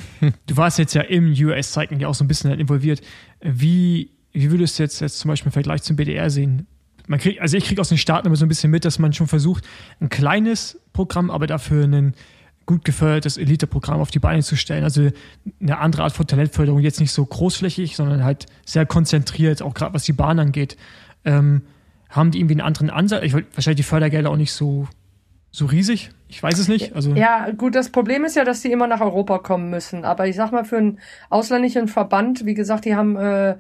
du 0.47 0.57
warst 0.57 0.79
jetzt 0.79 0.95
ja 0.95 1.03
im 1.03 1.33
US 1.33 1.73
Cycling 1.75 2.01
ja 2.01 2.09
auch 2.09 2.15
so 2.15 2.25
ein 2.25 2.29
bisschen 2.29 2.59
involviert. 2.59 3.03
Wie, 3.41 4.13
wie 4.33 4.51
würdest 4.51 4.79
du 4.79 4.83
jetzt, 4.83 5.01
jetzt 5.01 5.19
zum 5.19 5.29
Beispiel 5.29 5.49
im 5.49 5.53
Vergleich 5.53 5.83
zum 5.83 5.97
BDR 5.97 6.31
sehen? 6.31 6.67
man 7.09 7.19
kriegt, 7.19 7.41
also 7.41 7.57
ich 7.57 7.65
kriege 7.65 7.81
aus 7.81 7.89
den 7.89 7.99
Staaten 7.99 8.27
immer 8.27 8.37
so 8.37 8.45
ein 8.45 8.49
bisschen 8.49 8.71
mit, 8.71 8.85
dass 8.85 8.99
man 8.99 9.13
schon 9.13 9.27
versucht, 9.27 9.65
ein 10.01 10.09
kleines 10.09 10.81
Programm, 10.99 11.31
aber 11.31 11.47
dafür 11.47 11.85
ein 11.85 12.13
gut 12.67 12.85
gefördertes 12.85 13.37
Elite-Programm 13.37 14.01
auf 14.01 14.11
die 14.11 14.19
Beine 14.19 14.43
zu 14.43 14.57
stellen. 14.57 14.83
Also 14.83 15.11
eine 15.61 15.79
andere 15.79 16.03
Art 16.03 16.13
von 16.13 16.27
Talentförderung, 16.27 16.81
jetzt 16.81 16.99
nicht 16.99 17.13
so 17.13 17.25
großflächig, 17.25 17.95
sondern 17.95 18.25
halt 18.25 18.47
sehr 18.67 18.85
konzentriert, 18.85 19.63
auch 19.63 19.75
gerade 19.75 19.95
was 19.95 20.03
die 20.03 20.13
Bahn 20.13 20.41
angeht. 20.41 20.77
Ähm, 21.25 21.63
haben 22.11 22.33
die 22.33 22.41
irgendwie 22.41 22.55
einen 22.55 22.63
anderen 22.63 22.91
Ansatz? 22.91 23.23
Ich 23.23 23.33
wahrscheinlich 23.33 23.77
die 23.77 23.83
Fördergelder 23.85 24.29
auch 24.31 24.37
nicht 24.37 24.53
so, 24.53 24.89
so 25.53 25.67
riesig. 25.67 26.11
Ich 26.27 26.43
weiß 26.43 26.59
es 26.59 26.67
nicht. 26.67 26.97
Also 26.97 27.15
ja, 27.15 27.49
gut, 27.53 27.77
das 27.77 27.91
Problem 27.91 28.25
ist 28.25 28.35
ja, 28.35 28.45
dass 28.45 28.61
die 28.61 28.73
immer 28.73 28.89
nach 28.89 29.01
Europa 29.01 29.39
kommen 29.39 29.71
müssen. 29.71 30.05
Aber 30.05 30.27
ich 30.27 30.35
sag 30.35 30.51
mal, 30.51 30.65
für 30.65 30.79
einen 30.79 30.99
ausländischen 31.31 31.87
Verband, 31.87 32.45
wie 32.45 32.55
gesagt, 32.55 32.87
die 32.87 32.97
haben 32.97 33.15
äh, 33.15 33.55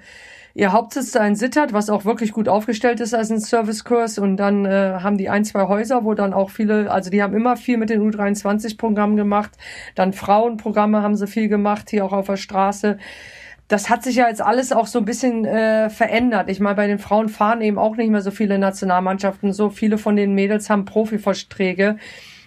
ihr 0.54 0.72
Hauptsitz 0.72 1.12
da 1.12 1.26
in 1.26 1.36
Sittard, 1.36 1.72
was 1.72 1.90
auch 1.90 2.04
wirklich 2.04 2.32
gut 2.32 2.48
aufgestellt 2.48 3.00
ist 3.00 3.14
als 3.14 3.30
ein 3.30 3.40
Servicekurs. 3.40 4.18
Und 4.18 4.36
dann 4.36 4.64
äh, 4.64 4.98
haben 5.00 5.18
die 5.18 5.28
ein, 5.28 5.44
zwei 5.44 5.68
Häuser, 5.68 6.04
wo 6.04 6.14
dann 6.14 6.32
auch 6.32 6.50
viele, 6.50 6.90
also 6.90 7.10
die 7.10 7.22
haben 7.22 7.34
immer 7.34 7.56
viel 7.56 7.76
mit 7.76 7.90
den 7.90 8.02
U23-Programmen 8.02 9.16
gemacht. 9.16 9.52
Dann 9.94 10.12
Frauenprogramme 10.12 11.02
haben 11.02 11.16
sie 11.16 11.26
viel 11.26 11.48
gemacht, 11.48 11.90
hier 11.90 12.04
auch 12.04 12.12
auf 12.12 12.26
der 12.26 12.36
Straße. 12.36 12.98
das 13.68 13.90
hat 13.90 14.02
sich 14.02 14.16
ja 14.16 14.28
jetzt 14.28 14.40
alles 14.40 14.72
auch 14.72 14.86
so 14.86 14.98
ein 14.98 15.04
bisschen 15.04 15.44
äh, 15.44 15.90
verändert. 15.90 16.48
Ich 16.48 16.58
meine, 16.58 16.74
bei 16.76 16.86
den 16.86 16.98
Frauen 16.98 17.28
fahren 17.28 17.60
eben 17.60 17.78
auch 17.78 17.96
nicht 17.96 18.10
mehr 18.10 18.22
so 18.22 18.30
viele 18.30 18.58
Nationalmannschaften. 18.58 19.52
So 19.52 19.68
viele 19.68 19.98
von 19.98 20.16
den 20.16 20.34
Mädels 20.34 20.70
haben 20.70 20.86
Profiverträge, 20.86 21.98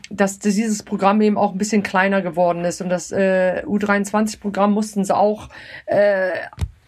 dass 0.09 0.39
dieses 0.39 0.81
Programm 0.83 1.21
eben 1.21 1.37
auch 1.37 1.51
ein 1.51 1.59
bisschen 1.59 1.83
kleiner 1.83 2.23
geworden 2.23 2.65
ist. 2.65 2.81
Und 2.81 2.89
das 2.89 3.11
äh, 3.11 3.63
U23-Programm 3.65 4.73
mussten 4.73 5.05
sie 5.05 5.15
auch 5.15 5.49
äh, 5.85 6.31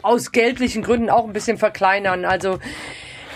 aus 0.03 0.31
geldlichen 0.31 0.83
Gründen 0.83 1.09
auch 1.09 1.25
ein 1.25 1.33
bisschen 1.33 1.57
verkleinern. 1.57 2.25
Also 2.25 2.59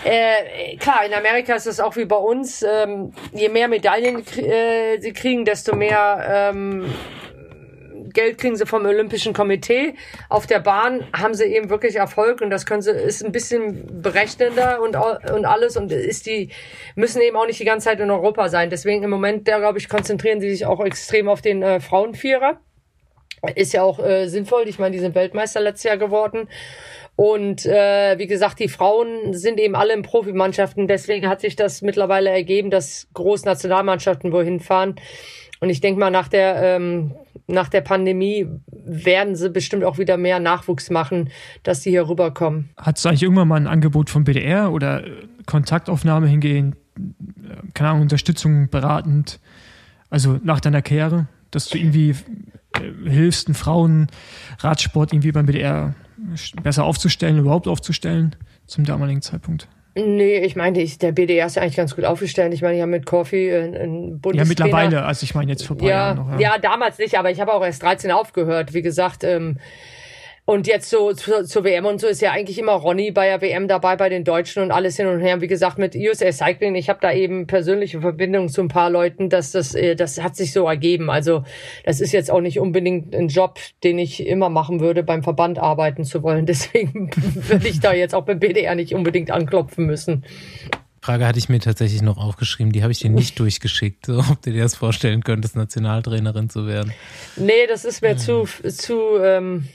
äh, 0.04 0.76
klar, 0.76 1.04
in 1.04 1.12
Amerika 1.12 1.54
ist 1.54 1.66
es 1.66 1.80
auch 1.80 1.96
wie 1.96 2.04
bei 2.04 2.16
uns. 2.16 2.62
Ähm, 2.62 3.12
je 3.32 3.48
mehr 3.48 3.68
Medaillen 3.68 4.24
äh, 4.36 5.00
sie 5.00 5.12
kriegen, 5.12 5.44
desto 5.44 5.74
mehr 5.74 6.52
ähm, 6.52 6.92
Geld 8.12 8.38
kriegen 8.38 8.56
sie 8.56 8.66
vom 8.66 8.84
Olympischen 8.84 9.32
Komitee. 9.32 9.94
Auf 10.28 10.46
der 10.46 10.60
Bahn 10.60 11.06
haben 11.12 11.34
sie 11.34 11.44
eben 11.44 11.68
wirklich 11.70 11.96
Erfolg 11.96 12.40
und 12.40 12.50
das 12.50 12.64
können 12.64 12.82
sie, 12.82 12.90
ist 12.90 13.24
ein 13.24 13.32
bisschen 13.32 14.02
berechnender 14.02 14.80
und, 14.80 14.96
und 14.96 15.44
alles 15.44 15.76
und 15.76 15.92
ist 15.92 16.26
die, 16.26 16.50
müssen 16.94 17.20
eben 17.20 17.36
auch 17.36 17.46
nicht 17.46 17.60
die 17.60 17.64
ganze 17.64 17.86
Zeit 17.86 18.00
in 18.00 18.10
Europa 18.10 18.48
sein. 18.48 18.70
Deswegen 18.70 19.02
im 19.02 19.10
Moment, 19.10 19.48
da 19.48 19.58
glaube 19.58 19.78
ich, 19.78 19.88
konzentrieren 19.88 20.40
sie 20.40 20.50
sich 20.50 20.66
auch 20.66 20.84
extrem 20.84 21.28
auf 21.28 21.42
den 21.42 21.62
äh, 21.62 21.80
Frauenvierer. 21.80 22.60
Ist 23.54 23.72
ja 23.72 23.82
auch 23.82 23.98
äh, 23.98 24.28
sinnvoll. 24.28 24.64
Ich 24.66 24.78
meine, 24.78 24.94
die 24.94 25.00
sind 25.00 25.14
Weltmeister 25.14 25.60
letztes 25.60 25.84
Jahr 25.84 25.96
geworden. 25.96 26.48
Und 27.16 27.66
äh, 27.66 28.16
wie 28.18 28.26
gesagt, 28.26 28.60
die 28.60 28.68
Frauen 28.68 29.34
sind 29.34 29.58
eben 29.58 29.74
alle 29.74 29.92
in 29.92 30.02
Profimannschaften. 30.02 30.86
Deswegen 30.86 31.28
hat 31.28 31.40
sich 31.40 31.56
das 31.56 31.82
mittlerweile 31.82 32.30
ergeben, 32.30 32.70
dass 32.70 33.08
Großnationalmannschaften 33.14 34.32
wohin 34.32 34.60
fahren. 34.60 34.96
Und 35.60 35.70
ich 35.70 35.80
denke 35.80 35.98
mal, 35.98 36.10
nach 36.10 36.28
der 36.28 36.62
ähm, 36.62 37.14
nach 37.48 37.68
der 37.68 37.80
Pandemie 37.80 38.46
werden 38.70 39.34
sie 39.34 39.50
bestimmt 39.50 39.82
auch 39.82 39.98
wieder 39.98 40.16
mehr 40.16 40.38
Nachwuchs 40.38 40.90
machen, 40.90 41.30
dass 41.62 41.82
sie 41.82 41.90
hier 41.90 42.08
rüberkommen. 42.08 42.68
Hat 42.76 42.98
es 42.98 43.06
eigentlich 43.06 43.22
irgendwann 43.22 43.48
mal 43.48 43.56
ein 43.56 43.66
Angebot 43.66 44.10
vom 44.10 44.24
BDR 44.24 44.70
oder 44.70 45.04
äh, 45.04 45.10
Kontaktaufnahme 45.46 46.28
hingehen, 46.28 46.76
äh, 46.96 47.56
keine 47.72 47.90
Ahnung, 47.90 48.02
Unterstützung 48.02 48.68
beratend, 48.68 49.40
also 50.10 50.38
nach 50.44 50.60
deiner 50.60 50.82
Karriere, 50.82 51.26
dass 51.50 51.70
du 51.70 51.78
irgendwie 51.78 52.14
hilfst, 53.04 53.48
einen 53.48 53.54
Frauenradsport 53.54 55.12
irgendwie 55.12 55.32
beim 55.32 55.46
BDR 55.46 55.94
besser 56.62 56.84
aufzustellen, 56.84 57.38
überhaupt 57.38 57.68
aufzustellen 57.68 58.36
zum 58.66 58.84
damaligen 58.84 59.22
Zeitpunkt? 59.22 59.68
Nee, 59.94 60.38
ich 60.38 60.54
meine, 60.54 60.84
der 60.84 61.12
BDR 61.12 61.46
ist 61.46 61.56
ja 61.56 61.62
eigentlich 61.62 61.76
ganz 61.76 61.96
gut 61.96 62.04
aufgestellt. 62.04 62.54
Ich 62.54 62.62
meine, 62.62 62.76
ich 62.76 62.80
habe 62.82 62.90
mit 62.90 63.04
Coffee 63.06 63.52
einen 63.56 64.20
Bundestrainer. 64.20 64.36
Ja, 64.36 64.44
mittlerweile, 64.44 65.04
also 65.04 65.24
ich 65.24 65.34
meine 65.34 65.50
jetzt 65.50 65.66
vor 65.66 65.74
ein 65.74 65.78
paar 65.78 65.88
ja, 65.88 65.96
Jahren 65.96 66.16
noch. 66.16 66.30
Ja. 66.32 66.54
ja, 66.54 66.58
damals 66.58 66.98
nicht, 66.98 67.18
aber 67.18 67.30
ich 67.30 67.40
habe 67.40 67.52
auch 67.52 67.64
erst 67.64 67.82
13 67.82 68.12
aufgehört. 68.12 68.74
Wie 68.74 68.82
gesagt, 68.82 69.24
ähm, 69.24 69.58
und 70.48 70.66
jetzt 70.66 70.88
so 70.88 71.12
zur, 71.12 71.44
zur 71.44 71.62
WM 71.62 71.84
und 71.84 72.00
so 72.00 72.06
ist 72.06 72.22
ja 72.22 72.32
eigentlich 72.32 72.58
immer 72.58 72.72
Ronny 72.72 73.10
bei 73.10 73.26
der 73.26 73.42
WM 73.42 73.68
dabei, 73.68 73.96
bei 73.96 74.08
den 74.08 74.24
Deutschen 74.24 74.62
und 74.62 74.70
alles 74.70 74.96
hin 74.96 75.06
und 75.06 75.20
her. 75.20 75.42
Wie 75.42 75.46
gesagt, 75.46 75.76
mit 75.76 75.94
USA 75.94 76.32
Cycling, 76.32 76.74
ich 76.74 76.88
habe 76.88 77.00
da 77.02 77.12
eben 77.12 77.46
persönliche 77.46 78.00
Verbindungen 78.00 78.48
zu 78.48 78.62
ein 78.62 78.68
paar 78.68 78.88
Leuten, 78.88 79.28
dass 79.28 79.52
das, 79.52 79.74
äh, 79.74 79.94
das 79.94 80.22
hat 80.22 80.36
sich 80.36 80.54
so 80.54 80.66
ergeben. 80.66 81.10
Also 81.10 81.44
das 81.84 82.00
ist 82.00 82.12
jetzt 82.12 82.30
auch 82.30 82.40
nicht 82.40 82.58
unbedingt 82.60 83.14
ein 83.14 83.28
Job, 83.28 83.58
den 83.84 83.98
ich 83.98 84.26
immer 84.26 84.48
machen 84.48 84.80
würde, 84.80 85.02
beim 85.02 85.22
Verband 85.22 85.58
arbeiten 85.58 86.04
zu 86.04 86.22
wollen. 86.22 86.46
Deswegen 86.46 87.10
würde 87.14 87.68
ich 87.68 87.80
da 87.80 87.92
jetzt 87.92 88.14
auch 88.14 88.24
beim 88.24 88.38
BDR 88.38 88.74
nicht 88.74 88.94
unbedingt 88.94 89.30
anklopfen 89.30 89.84
müssen. 89.84 90.24
Frage 91.02 91.26
hatte 91.26 91.38
ich 91.38 91.50
mir 91.50 91.60
tatsächlich 91.60 92.00
noch 92.00 92.16
aufgeschrieben, 92.16 92.72
die 92.72 92.82
habe 92.82 92.92
ich 92.92 93.00
dir 93.00 93.10
nicht 93.10 93.38
durchgeschickt, 93.38 94.06
so, 94.06 94.20
ob 94.20 94.40
du 94.40 94.50
dir 94.50 94.62
das 94.62 94.76
vorstellen 94.76 95.22
könntest, 95.22 95.56
Nationaltrainerin 95.56 96.48
zu 96.48 96.66
werden. 96.66 96.94
Nee, 97.36 97.66
das 97.68 97.84
ist 97.84 98.00
mir 98.00 98.12
hm. 98.12 98.18
zu, 98.18 98.44
zu 98.70 99.18
ähm, 99.22 99.68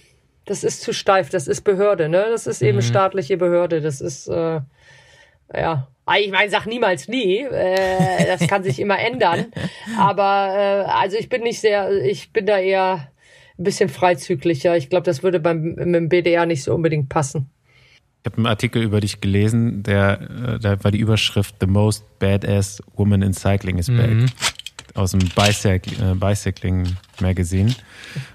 das 0.45 0.63
ist 0.63 0.81
zu 0.81 0.93
steif, 0.93 1.29
das 1.29 1.47
ist 1.47 1.61
Behörde, 1.61 2.09
ne? 2.09 2.25
Das 2.29 2.47
ist 2.47 2.61
eben 2.61 2.77
mhm. 2.77 2.81
staatliche 2.81 3.37
Behörde, 3.37 3.81
das 3.81 4.01
ist, 4.01 4.27
äh, 4.27 4.61
ja. 5.53 5.87
Ah, 6.05 6.17
ich 6.17 6.31
meine, 6.31 6.49
sag 6.49 6.65
niemals 6.65 7.07
nie, 7.07 7.39
äh, 7.43 8.25
das 8.25 8.45
kann 8.47 8.61
sich 8.61 8.79
immer 8.79 8.99
ändern. 8.99 9.45
Aber 9.97 10.53
äh, 10.53 10.91
also 10.91 11.15
ich 11.17 11.29
bin 11.29 11.43
nicht 11.43 11.61
sehr, 11.61 11.89
ich 12.03 12.33
bin 12.33 12.45
da 12.45 12.57
eher 12.57 13.07
ein 13.57 13.63
bisschen 13.63 13.87
freizüglicher. 13.87 14.75
Ich 14.75 14.89
glaube, 14.89 15.05
das 15.05 15.23
würde 15.23 15.39
beim 15.39 15.61
mit 15.61 15.95
dem 15.95 16.09
BDR 16.09 16.45
nicht 16.45 16.63
so 16.63 16.73
unbedingt 16.73 17.07
passen. 17.07 17.49
Ich 18.21 18.31
habe 18.31 18.37
einen 18.37 18.47
Artikel 18.47 18.81
über 18.81 18.99
dich 18.99 19.21
gelesen, 19.21 19.83
der, 19.83 20.21
äh, 20.21 20.59
da 20.59 20.83
war 20.83 20.91
die 20.91 20.99
Überschrift 20.99 21.55
The 21.61 21.67
Most 21.67 22.05
Badass 22.19 22.81
Woman 22.95 23.21
in 23.21 23.33
Cycling 23.33 23.77
is 23.77 23.87
Back. 23.87 24.09
Mhm. 24.09 24.25
Aus 24.95 25.11
dem 25.11 25.19
Bicycling, 25.19 26.11
äh, 26.11 26.15
Bicycling 26.15 26.97
Magazine. 27.19 27.73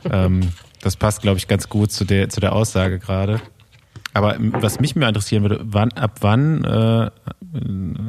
ähm, 0.11 0.53
das 0.83 0.97
passt, 0.97 1.23
glaube 1.23 1.39
ich, 1.39 1.49
ganz 1.49 1.69
gut 1.69 1.91
zu 1.91 2.05
der, 2.05 2.29
zu 2.29 2.41
der 2.41 2.55
Aussage 2.55 2.99
gerade. 2.99 3.41
Aber 4.15 4.37
was 4.39 4.81
mich 4.81 4.97
mehr 4.97 5.09
interessieren 5.09 5.43
würde, 5.43 5.61
wann, 5.63 5.93
ab 5.93 6.17
wann 6.21 6.65
äh, 6.65 7.11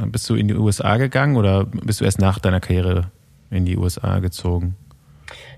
bist 0.07 0.29
du 0.29 0.35
in 0.35 0.47
die 0.47 0.55
USA 0.55 0.97
gegangen 0.97 1.37
oder 1.37 1.65
bist 1.65 2.01
du 2.01 2.05
erst 2.05 2.19
nach 2.19 2.39
deiner 2.39 2.59
Karriere 2.59 3.11
in 3.51 3.65
die 3.65 3.77
USA 3.77 4.19
gezogen? 4.19 4.75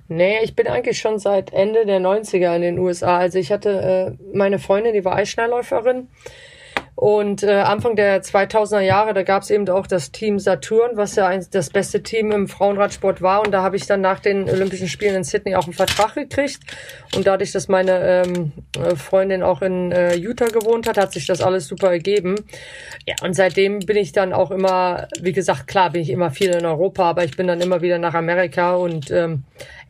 Nee, 0.07 0.39
ich 0.43 0.55
bin 0.55 0.67
eigentlich 0.67 0.99
schon 0.99 1.19
seit 1.19 1.53
Ende 1.53 1.85
der 1.85 2.01
90er 2.01 2.55
in 2.55 2.61
den 2.61 2.79
USA. 2.79 3.17
Also 3.19 3.39
ich 3.39 3.51
hatte 3.51 4.17
äh, 4.19 4.37
meine 4.37 4.59
Freundin, 4.59 4.93
die 4.93 5.05
war 5.05 5.15
Eisschnellläuferin 5.15 6.09
und 6.95 7.41
äh, 7.43 7.53
Anfang 7.53 7.95
der 7.95 8.21
2000er 8.21 8.81
Jahre, 8.81 9.13
da 9.13 9.23
gab 9.23 9.43
es 9.43 9.49
eben 9.49 9.67
auch 9.69 9.87
das 9.87 10.11
Team 10.11 10.39
Saturn, 10.39 10.97
was 10.97 11.15
ja 11.15 11.25
ein, 11.27 11.45
das 11.51 11.69
beste 11.69 12.03
Team 12.03 12.31
im 12.31 12.47
Frauenradsport 12.47 13.21
war. 13.21 13.41
Und 13.41 13.51
da 13.51 13.63
habe 13.63 13.75
ich 13.75 13.87
dann 13.87 14.01
nach 14.01 14.19
den 14.19 14.49
Olympischen 14.49 14.87
Spielen 14.87 15.15
in 15.15 15.23
Sydney 15.23 15.55
auch 15.55 15.63
einen 15.63 15.73
Vertrag 15.73 16.15
gekriegt. 16.15 16.59
Und 17.15 17.25
dadurch, 17.25 17.51
dass 17.53 17.67
meine 17.69 18.23
ähm, 18.25 18.51
äh, 18.77 18.95
Freundin 18.95 19.41
auch 19.41 19.61
in 19.61 19.91
äh, 19.91 20.15
Utah 20.15 20.47
gewohnt 20.47 20.87
hat, 20.87 20.97
hat 20.97 21.13
sich 21.13 21.25
das 21.25 21.41
alles 21.41 21.67
super 21.67 21.91
ergeben. 21.91 22.35
Ja, 23.07 23.15
und 23.23 23.33
seitdem 23.33 23.79
bin 23.79 23.97
ich 23.97 24.11
dann 24.11 24.33
auch 24.33 24.51
immer, 24.51 25.07
wie 25.21 25.31
gesagt, 25.31 25.67
klar 25.67 25.91
bin 25.91 26.01
ich 26.01 26.09
immer 26.09 26.29
viel 26.29 26.51
in 26.51 26.65
Europa, 26.65 27.09
aber 27.09 27.23
ich 27.23 27.37
bin 27.37 27.47
dann 27.47 27.61
immer 27.61 27.81
wieder 27.81 27.97
nach 27.99 28.13
Amerika 28.13 28.75
und 28.75 29.09
ähm, 29.11 29.43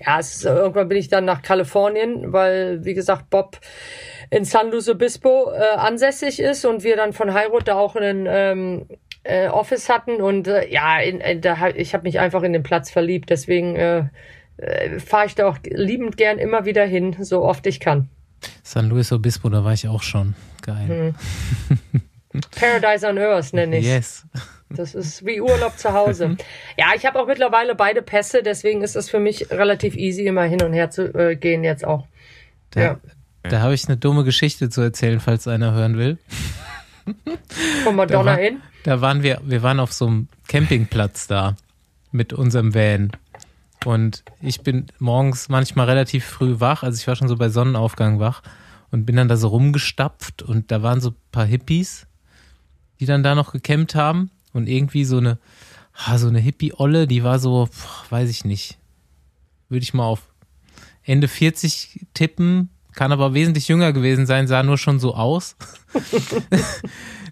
ja, 0.05 0.19
es 0.19 0.45
irgendwann 0.45 0.87
bin 0.87 0.97
ich 0.97 1.09
dann 1.09 1.25
nach 1.25 1.41
Kalifornien, 1.41 2.31
weil, 2.31 2.85
wie 2.85 2.93
gesagt, 2.93 3.29
Bob 3.29 3.57
in 4.31 4.45
San 4.45 4.71
Luis 4.71 4.89
Obispo 4.89 5.51
äh, 5.51 5.77
ansässig 5.77 6.39
ist 6.39 6.65
und 6.65 6.83
wir 6.83 6.95
dann 6.95 7.13
von 7.13 7.33
Heirut 7.33 7.67
da 7.67 7.75
auch 7.75 7.95
einen 7.95 8.25
ähm, 8.27 8.87
äh, 9.23 9.49
Office 9.49 9.89
hatten 9.89 10.21
und 10.21 10.47
äh, 10.47 10.67
ja, 10.69 10.99
in, 10.99 11.19
in, 11.19 11.21
äh, 11.21 11.39
da, 11.39 11.67
ich 11.67 11.93
habe 11.93 12.03
mich 12.03 12.19
einfach 12.19 12.41
in 12.41 12.53
den 12.53 12.63
Platz 12.63 12.89
verliebt, 12.89 13.29
deswegen 13.29 13.75
äh, 13.75 14.05
äh, 14.57 14.99
fahre 14.99 15.25
ich 15.27 15.35
da 15.35 15.47
auch 15.47 15.57
liebend 15.63 16.17
gern 16.17 16.39
immer 16.39 16.65
wieder 16.65 16.85
hin, 16.85 17.17
so 17.19 17.43
oft 17.43 17.67
ich 17.67 17.79
kann. 17.81 18.09
San 18.63 18.89
Luis 18.89 19.11
Obispo, 19.11 19.49
da 19.49 19.63
war 19.63 19.73
ich 19.73 19.87
auch 19.87 20.01
schon. 20.01 20.33
Geil. 20.61 21.15
Hm. 22.33 22.41
Paradise 22.57 23.05
on 23.05 23.17
Earth 23.17 23.51
nenne 23.53 23.79
ich. 23.79 23.85
Yes. 23.85 24.25
Das 24.69 24.95
ist 24.95 25.25
wie 25.25 25.41
Urlaub 25.41 25.77
zu 25.77 25.91
Hause. 25.91 26.37
Ja, 26.77 26.93
ich 26.95 27.05
habe 27.05 27.19
auch 27.19 27.27
mittlerweile 27.27 27.75
beide 27.75 28.01
Pässe, 28.01 28.41
deswegen 28.41 28.81
ist 28.81 28.95
es 28.95 29.09
für 29.09 29.19
mich 29.19 29.51
relativ 29.51 29.95
easy, 29.95 30.25
immer 30.25 30.43
hin 30.43 30.63
und 30.63 30.71
her 30.71 30.89
zu 30.89 31.13
äh, 31.13 31.35
gehen 31.35 31.65
jetzt 31.65 31.85
auch. 31.85 32.07
Da, 32.71 32.81
ja. 32.81 32.99
Da 33.43 33.61
habe 33.61 33.73
ich 33.73 33.87
eine 33.87 33.97
dumme 33.97 34.23
Geschichte 34.23 34.69
zu 34.69 34.81
erzählen, 34.81 35.19
falls 35.19 35.47
einer 35.47 35.71
hören 35.73 35.97
will. 35.97 36.17
Von 37.83 37.95
Madonna 37.95 38.23
da 38.23 38.25
war, 38.25 38.37
hin? 38.37 38.61
Da 38.83 39.01
waren 39.01 39.23
wir, 39.23 39.41
wir 39.43 39.63
waren 39.63 39.79
auf 39.79 39.93
so 39.93 40.07
einem 40.07 40.27
Campingplatz 40.47 41.27
da 41.27 41.55
mit 42.11 42.33
unserem 42.33 42.73
Van. 42.73 43.11
Und 43.85 44.23
ich 44.41 44.61
bin 44.61 44.87
morgens 44.99 45.49
manchmal 45.49 45.87
relativ 45.87 46.25
früh 46.25 46.59
wach, 46.59 46.83
also 46.83 46.99
ich 46.99 47.07
war 47.07 47.15
schon 47.15 47.27
so 47.27 47.35
bei 47.35 47.49
Sonnenaufgang 47.49 48.19
wach 48.19 48.43
und 48.91 49.05
bin 49.05 49.15
dann 49.15 49.27
da 49.27 49.37
so 49.37 49.47
rumgestapft 49.47 50.43
und 50.43 50.71
da 50.71 50.83
waren 50.83 51.01
so 51.01 51.09
ein 51.09 51.15
paar 51.31 51.45
Hippies, 51.45 52.05
die 52.99 53.05
dann 53.05 53.23
da 53.23 53.33
noch 53.33 53.53
gecampt 53.53 53.95
haben 53.95 54.29
und 54.53 54.67
irgendwie 54.67 55.03
so 55.03 55.17
eine, 55.17 55.39
so 56.15 56.27
eine 56.27 56.39
Hippie-Olle, 56.39 57.07
die 57.07 57.23
war 57.23 57.39
so, 57.39 57.69
weiß 58.09 58.29
ich 58.29 58.45
nicht, 58.45 58.77
würde 59.69 59.83
ich 59.83 59.95
mal 59.95 60.05
auf 60.05 60.27
Ende 61.03 61.27
40 61.27 62.05
tippen, 62.13 62.69
kann 62.93 63.11
aber 63.11 63.33
wesentlich 63.33 63.67
jünger 63.67 63.93
gewesen 63.93 64.25
sein, 64.25 64.47
sah 64.47 64.63
nur 64.63 64.77
schon 64.77 64.99
so 64.99 65.15
aus. 65.15 65.55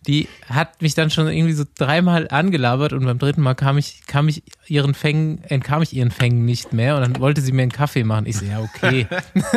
die 0.07 0.27
hat 0.47 0.81
mich 0.81 0.95
dann 0.95 1.09
schon 1.09 1.27
irgendwie 1.27 1.53
so 1.53 1.65
dreimal 1.77 2.27
angelabert 2.29 2.93
und 2.93 3.05
beim 3.05 3.19
dritten 3.19 3.41
Mal 3.41 3.55
kam 3.55 3.77
ich, 3.77 4.05
kam 4.07 4.27
ich 4.27 4.43
ihren 4.67 4.93
Fängen, 4.93 5.43
entkam 5.43 5.81
ich 5.81 5.93
ihren 5.93 6.11
Fängen 6.11 6.45
nicht 6.45 6.73
mehr 6.73 6.95
und 6.95 7.01
dann 7.01 7.19
wollte 7.19 7.41
sie 7.41 7.51
mir 7.51 7.63
einen 7.63 7.71
Kaffee 7.71 8.03
machen. 8.03 8.25
Ich 8.25 8.37
so, 8.37 8.45
ja, 8.45 8.59
okay. 8.59 9.07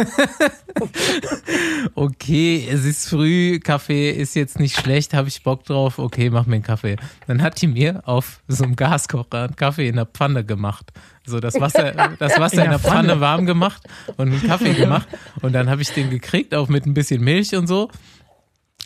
okay, 1.94 2.69
es 2.70 2.85
ist 2.85 3.09
früh, 3.09 3.60
Kaffee 3.60 4.10
ist 4.10 4.35
jetzt 4.35 4.59
nicht 4.59 4.78
schlecht, 4.78 5.14
habe 5.14 5.28
ich 5.28 5.43
Bock 5.43 5.64
drauf, 5.64 5.98
okay, 5.98 6.31
mach 6.31 6.47
mir 6.47 6.56
einen 6.56 6.64
Kaffee. 6.64 6.97
Dann 7.27 7.43
hat 7.43 7.60
die 7.60 7.69
mir 7.69 8.02
auf 8.06 8.43
so 8.48 8.64
einem 8.64 8.77
Gaskocher 8.77 9.44
einen 9.44 9.56
Kaffee 9.56 9.89
in 9.89 9.97
der 9.97 10.06
Pfanne 10.06 10.44
gemacht. 10.44 10.93
So 11.24 11.39
das 11.39 11.60
Wasser, 11.60 11.93
das 12.19 12.39
Wasser 12.39 12.64
in 12.64 12.70
der, 12.70 12.78
Pfanne 12.78 13.20
warm 13.20 13.47
gemacht 13.47 13.82
und 14.16 14.28
einen 14.28 14.43
Kaffee 14.43 14.74
gemacht. 14.74 15.09
Und 15.40 15.52
dann 15.52 15.70
habe 15.70 15.82
ich 15.82 15.90
den 15.90 16.10
gekriegt, 16.10 16.55
auch 16.55 16.69
mit 16.69 16.86
ein 16.86 16.94
bisschen 16.94 17.23
Milch 17.23 17.55
und 17.55 17.66
so. 17.66 17.90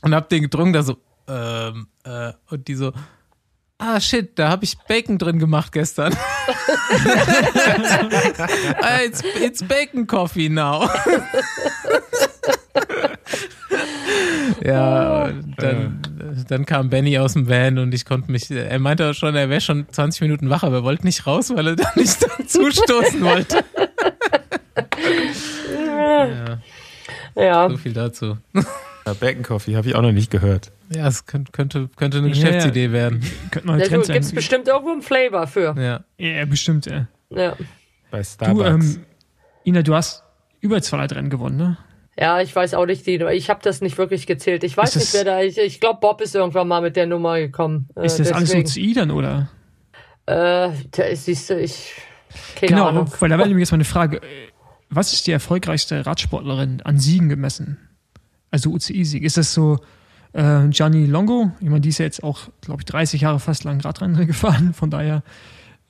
Und 0.02 0.14
hab 0.14 0.28
den 0.28 0.42
getrunken, 0.42 0.74
da 0.74 0.82
so, 0.82 0.98
ähm, 1.28 1.88
äh, 2.04 2.32
und 2.50 2.68
die 2.68 2.74
so, 2.74 2.92
ah 3.78 4.00
shit, 4.00 4.38
da 4.38 4.48
habe 4.50 4.64
ich 4.64 4.78
Bacon 4.88 5.18
drin 5.18 5.38
gemacht 5.38 5.72
gestern. 5.72 6.12
it's, 9.04 9.22
it's 9.40 9.62
Bacon 9.62 10.06
Coffee 10.06 10.48
now. 10.48 10.88
Ja, 14.64 15.30
dann, 15.58 16.00
dann 16.48 16.66
kam 16.66 16.90
Benny 16.90 17.18
aus 17.18 17.34
dem 17.34 17.48
Van 17.48 17.78
und 17.78 17.94
ich 17.94 18.04
konnte 18.04 18.30
mich, 18.32 18.50
er 18.50 18.78
meinte 18.78 19.10
auch 19.10 19.14
schon, 19.14 19.34
er 19.36 19.48
wäre 19.48 19.60
schon 19.60 19.86
20 19.88 20.22
Minuten 20.22 20.50
wach, 20.50 20.62
aber 20.62 20.76
er 20.76 20.82
wollte 20.82 21.04
nicht 21.04 21.26
raus, 21.26 21.52
weil 21.54 21.68
er 21.68 21.76
da 21.76 21.88
nicht 21.94 22.18
zustoßen 22.48 23.22
wollte. 23.22 23.64
ja. 25.86 26.58
Ja. 27.36 27.70
So 27.70 27.76
viel 27.76 27.92
dazu. 27.92 28.38
Ja, 29.06 29.12
Beckencoffee 29.14 29.76
habe 29.76 29.88
ich 29.88 29.94
auch 29.94 30.02
noch 30.02 30.12
nicht 30.12 30.30
gehört. 30.30 30.72
Ja, 30.90 31.06
es 31.06 31.26
könnte, 31.26 31.52
könnte, 31.52 31.88
könnte 31.96 32.18
eine 32.18 32.28
Geschäftsidee 32.30 32.90
werden. 32.92 33.22
Könnte 33.52 33.66
mal 33.68 33.78
Ja, 33.80 33.84
du, 33.88 34.02
gibt's 34.02 34.08
sein. 34.28 34.34
bestimmt 34.34 34.66
irgendwo 34.68 34.90
einen 34.92 35.02
Flavor 35.02 35.46
für. 35.46 35.74
Ja. 35.78 36.04
Ja, 36.18 36.44
bestimmt, 36.44 36.86
ja. 36.86 37.06
Ja. 37.30 37.56
Bei 38.10 38.18
Du, 38.18 38.24
Starbucks. 38.24 38.68
ähm, 38.68 39.06
Ina, 39.64 39.82
du 39.82 39.94
hast 39.94 40.24
über 40.60 40.82
200 40.82 41.14
Rennen 41.16 41.30
gewonnen, 41.30 41.56
ne? 41.56 41.78
Ja, 42.18 42.40
ich 42.40 42.54
weiß 42.56 42.74
auch 42.74 42.86
nicht, 42.86 43.06
die, 43.06 43.16
ich 43.32 43.50
habe 43.50 43.60
das 43.62 43.80
nicht 43.80 43.98
wirklich 43.98 44.26
gezählt. 44.26 44.64
Ich 44.64 44.76
weiß 44.76 44.96
Ist 44.96 45.02
nicht, 45.02 45.14
wer 45.14 45.24
da, 45.24 45.40
ich, 45.42 45.58
ich 45.58 45.80
glaube, 45.80 46.00
Bob 46.00 46.20
ist 46.20 46.34
irgendwann 46.34 46.66
mal 46.66 46.80
mit 46.80 46.96
der 46.96 47.06
Nummer 47.06 47.38
gekommen. 47.38 47.88
Äh, 47.94 48.06
Ist 48.06 48.18
das 48.18 48.32
alles 48.32 48.50
deswegen. 48.50 48.66
UCI 48.66 48.94
dann, 48.94 49.10
oder? 49.10 49.50
Äh, 50.26 50.70
da- 50.90 51.14
siehst 51.14 51.50
du, 51.50 51.60
ich, 51.60 51.92
keine 52.56 52.70
genau, 52.70 52.86
Ahnung. 52.88 53.12
weil 53.20 53.28
da 53.28 53.38
wäre 53.38 53.46
nämlich 53.48 53.62
jetzt 53.62 53.70
meine 53.72 53.84
Frage. 53.84 54.16
äh, 54.18 54.48
Was 54.88 55.12
ist 55.12 55.26
die 55.26 55.32
erfolgreichste 55.32 56.06
Radsportlerin 56.06 56.80
an 56.82 56.98
Siegen 56.98 57.28
gemessen? 57.28 57.78
Also 58.56 58.70
UCI-Sieg. 58.70 59.22
Ist 59.22 59.36
das 59.36 59.52
so 59.52 59.80
äh, 60.32 60.66
Gianni 60.68 61.04
Longo? 61.04 61.50
Ich 61.60 61.68
meine, 61.68 61.82
die 61.82 61.90
ist 61.90 61.98
ja 61.98 62.06
jetzt 62.06 62.22
auch, 62.22 62.48
glaube 62.62 62.80
ich, 62.80 62.86
30 62.86 63.20
Jahre 63.20 63.38
fast 63.38 63.64
lang 63.64 63.82
Radrennen 63.82 64.26
gefahren. 64.26 64.72
Von 64.72 64.88
daher 64.88 65.22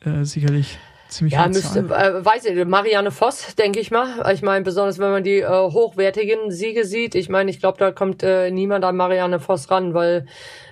äh, 0.05 0.25
sicherlich 0.25 0.77
ziemlich 1.09 1.35
Ja, 1.35 1.47
müsste, 1.47 1.79
äh, 1.79 2.25
weiß 2.25 2.47
ich, 2.47 2.65
Marianne 2.65 3.13
Voss, 3.13 3.55
denke 3.55 3.79
ich 3.79 3.93
mal. 3.93 4.29
Ich 4.33 4.43
meine, 4.43 4.65
besonders 4.65 4.99
wenn 4.99 5.13
man 5.13 5.23
die 5.23 5.39
äh, 5.39 5.49
hochwertigen 5.49 6.51
Siege 6.51 6.85
sieht. 6.85 7.15
Ich 7.15 7.29
meine, 7.29 7.53
ich 7.53 7.61
glaube, 7.61 7.79
da 7.79 7.93
kommt 7.93 8.25
äh, 8.25 8.51
niemand 8.51 8.85
an 8.85 8.97
Marianne 8.97 9.39
Voss 9.39 9.71
ran, 9.71 9.95
weil 9.95 10.27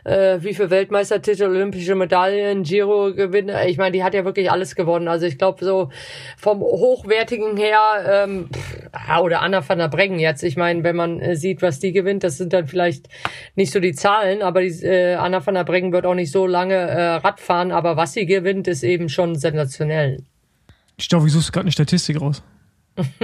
äh, 0.05 0.39
wie 0.41 0.55
viel 0.55 0.71
Weltmeistertitel, 0.71 1.45
olympische 1.45 1.95
Medaillen, 1.95 2.63
Giro 2.63 3.13
gewinne. 3.15 3.69
Ich 3.69 3.79
meine, 3.79 3.93
die 3.93 4.05
hat 4.05 4.15
ja 4.15 4.25
wirklich 4.25 4.51
alles 4.51 4.75
gewonnen. 4.75 5.09
Also 5.09 5.27
ich 5.27 5.39
glaube, 5.39 5.65
so 5.65 5.91
vom 6.37 6.61
hochwertigen 6.61 7.57
her, 7.57 7.81
ähm, 8.07 8.49
pff, 8.53 8.77
ja, 9.09 9.21
oder 9.21 9.43
Anna 9.43 9.67
van 9.67 9.79
der 9.79 9.89
Breggen 9.89 10.19
jetzt. 10.19 10.43
Ich 10.43 10.57
meine, 10.57 10.85
wenn 10.85 10.97
man 10.97 11.21
äh, 11.21 11.37
sieht, 11.37 11.63
was 11.63 11.81
die 11.81 11.93
gewinnt, 11.93 12.23
das 12.23 12.37
sind 12.37 12.53
dann 12.53 12.67
vielleicht 12.67 13.09
nicht 13.55 13.73
so 13.73 13.81
die 13.81 13.95
Zahlen, 13.95 14.43
aber 14.43 14.61
die, 14.61 14.85
äh, 14.85 15.15
Anna 15.15 15.45
van 15.45 15.55
der 15.55 15.65
Breggen 15.65 15.93
wird 15.93 16.07
auch 16.07 16.15
nicht 16.15 16.31
so 16.31 16.47
lange 16.47 16.75
äh, 16.75 17.15
Rad 17.17 17.41
fahren, 17.41 17.73
aber 17.73 17.97
was 17.97 18.13
sie 18.13 18.27
gewinnt, 18.27 18.69
ist 18.69 18.83
eben 18.83 19.09
schon 19.09 19.37
sensationell. 19.37 20.23
Ich 20.97 21.09
glaube, 21.09 21.27
ich 21.27 21.33
suche 21.33 21.51
gerade 21.51 21.65
eine 21.65 21.73
Statistik 21.73 22.21
raus. 22.21 22.43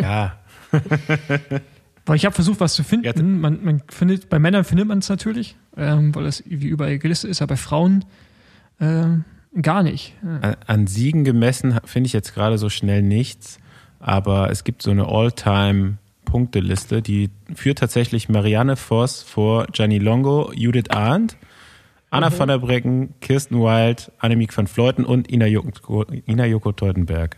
ja, 0.01 0.39
Weil 2.07 2.17
ich 2.17 2.25
habe 2.25 2.35
versucht, 2.35 2.61
was 2.61 2.75
zu 2.75 2.83
finden. 2.83 3.41
Man, 3.41 3.63
man 3.63 3.83
findet, 3.89 4.29
bei 4.29 4.39
Männern 4.39 4.65
findet 4.65 4.89
man 4.89 4.99
es 4.99 5.09
natürlich, 5.09 5.57
ähm, 5.77 6.15
weil 6.15 6.27
es 6.27 6.43
wie 6.47 6.67
überall 6.67 6.99
gelistet 6.99 7.31
ist, 7.31 7.43
aber 7.43 7.55
bei 7.55 7.57
Frauen 7.57 8.05
ähm, 8.81 9.25
gar 9.61 9.83
nicht. 9.83 10.15
Ja. 10.23 10.41
an, 10.41 10.57
an 10.67 10.87
Siegen 10.87 11.25
gemessen 11.25 11.79
finde 11.85 12.07
ich 12.07 12.13
jetzt 12.13 12.35
gerade 12.35 12.59
so 12.59 12.69
schnell 12.69 13.03
nichts, 13.03 13.59
aber 13.99 14.51
es 14.51 14.65
gibt 14.65 14.83
so 14.83 14.91
eine 14.91 15.07
All-Time-Punkteliste, 15.07 17.03
die 17.03 17.31
führt 17.55 17.79
tatsächlich 17.79 18.29
Marianne 18.29 18.77
Voss 18.77 19.23
vor 19.23 19.67
Gianni 19.73 19.99
Longo, 19.99 20.53
Judith 20.55 20.91
Arndt, 20.91 21.37
Anna 22.11 22.37
van 22.37 22.49
der 22.49 22.59
Breggen, 22.59 23.15
Kirsten 23.21 23.57
Wild, 23.61 24.11
Annemiek 24.19 24.57
van 24.57 24.67
Fleuten 24.67 25.05
und 25.05 25.31
Ina 25.31 25.47
Joko, 25.47 26.05
Ina 26.27 26.47
Joko 26.47 26.73
Teutenberg. 26.73 27.37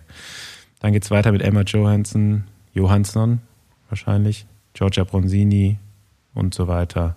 Dann 0.80 0.92
geht's 0.92 1.10
weiter 1.10 1.30
mit 1.30 1.42
Emma 1.42 1.60
Johansson, 1.60 2.44
Johansson 2.72 3.40
wahrscheinlich, 3.90 4.46
Giorgia 4.74 5.04
Bronzini 5.04 5.78
und 6.34 6.54
so 6.54 6.68
weiter. 6.68 7.16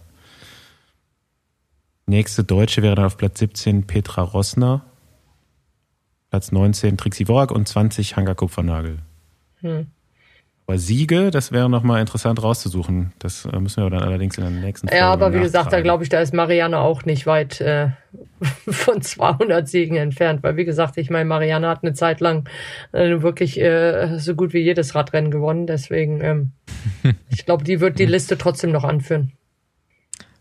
Nächste 2.05 2.43
Deutsche 2.43 2.81
wäre 2.81 2.95
dann 2.95 3.05
auf 3.05 3.17
Platz 3.17 3.39
17 3.39 3.87
Petra 3.87 4.21
Rossner, 4.21 4.85
Platz 6.29 6.51
19 6.51 6.97
Trixie 6.97 7.27
Work 7.27 7.51
und 7.51 7.67
20 7.67 8.15
Hanga 8.15 8.35
Kupfernagel. 8.35 8.99
Hm. 9.61 9.87
Aber 10.67 10.79
Siege, 10.79 11.29
das 11.29 11.51
wäre 11.51 11.69
nochmal 11.69 12.01
interessant 12.01 12.41
rauszusuchen. 12.41 13.13
Das 13.19 13.45
äh, 13.45 13.59
müssen 13.59 13.83
wir 13.83 13.89
dann 13.91 14.01
allerdings 14.01 14.37
in 14.37 14.43
der 14.45 14.51
nächsten 14.51 14.87
Folge 14.87 14.99
Ja, 14.99 15.11
aber 15.11 15.31
wie 15.31 15.39
gesagt, 15.39 15.71
da 15.71 15.81
glaube 15.81 16.03
ich, 16.03 16.09
da 16.09 16.19
ist 16.19 16.33
Marianne 16.33 16.79
auch 16.79 17.05
nicht 17.05 17.27
weit 17.27 17.61
äh, 17.61 17.89
von 18.67 19.01
200 19.01 19.67
Siegen 19.67 19.95
entfernt. 19.95 20.41
Weil, 20.41 20.57
wie 20.57 20.65
gesagt, 20.65 20.97
ich 20.97 21.11
meine, 21.11 21.25
Marianne 21.25 21.67
hat 21.67 21.83
eine 21.83 21.93
Zeit 21.93 22.19
lang 22.19 22.49
äh, 22.93 23.21
wirklich 23.21 23.61
äh, 23.61 24.17
so 24.17 24.33
gut 24.33 24.53
wie 24.53 24.59
jedes 24.59 24.95
Radrennen 24.95 25.29
gewonnen. 25.29 25.67
Deswegen, 25.67 26.21
ähm, 26.21 26.51
ich 27.29 27.45
glaube, 27.45 27.63
die 27.63 27.79
wird 27.79 27.99
die 27.99 28.05
Liste 28.05 28.35
trotzdem 28.35 28.71
noch 28.71 28.83
anführen. 28.83 29.33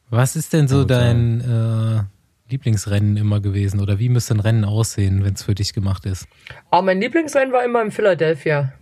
Was 0.08 0.36
ist 0.36 0.54
denn 0.54 0.68
so 0.68 0.84
dein 0.84 1.40
äh, 1.40 2.50
Lieblingsrennen 2.50 3.18
immer 3.18 3.40
gewesen? 3.40 3.78
Oder 3.80 3.98
wie 3.98 4.08
müsste 4.08 4.34
ein 4.34 4.40
Rennen 4.40 4.64
aussehen, 4.64 5.22
wenn 5.22 5.34
es 5.34 5.42
für 5.42 5.54
dich 5.54 5.74
gemacht 5.74 6.06
ist? 6.06 6.26
Aber 6.70 6.80
mein 6.80 7.00
Lieblingsrennen 7.00 7.52
war 7.52 7.62
immer 7.62 7.82
in 7.82 7.90
Philadelphia. 7.90 8.72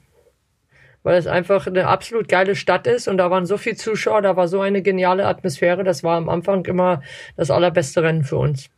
Weil 1.02 1.16
es 1.16 1.26
einfach 1.26 1.66
eine 1.66 1.86
absolut 1.88 2.28
geile 2.28 2.54
Stadt 2.54 2.86
ist 2.86 3.08
und 3.08 3.18
da 3.18 3.30
waren 3.30 3.46
so 3.46 3.56
viele 3.56 3.76
Zuschauer, 3.76 4.22
da 4.22 4.36
war 4.36 4.48
so 4.48 4.60
eine 4.60 4.82
geniale 4.82 5.26
Atmosphäre. 5.26 5.84
Das 5.84 6.04
war 6.04 6.16
am 6.16 6.28
Anfang 6.28 6.64
immer 6.66 7.02
das 7.36 7.50
allerbeste 7.50 8.02
Rennen 8.02 8.24
für 8.24 8.36
uns. 8.36 8.70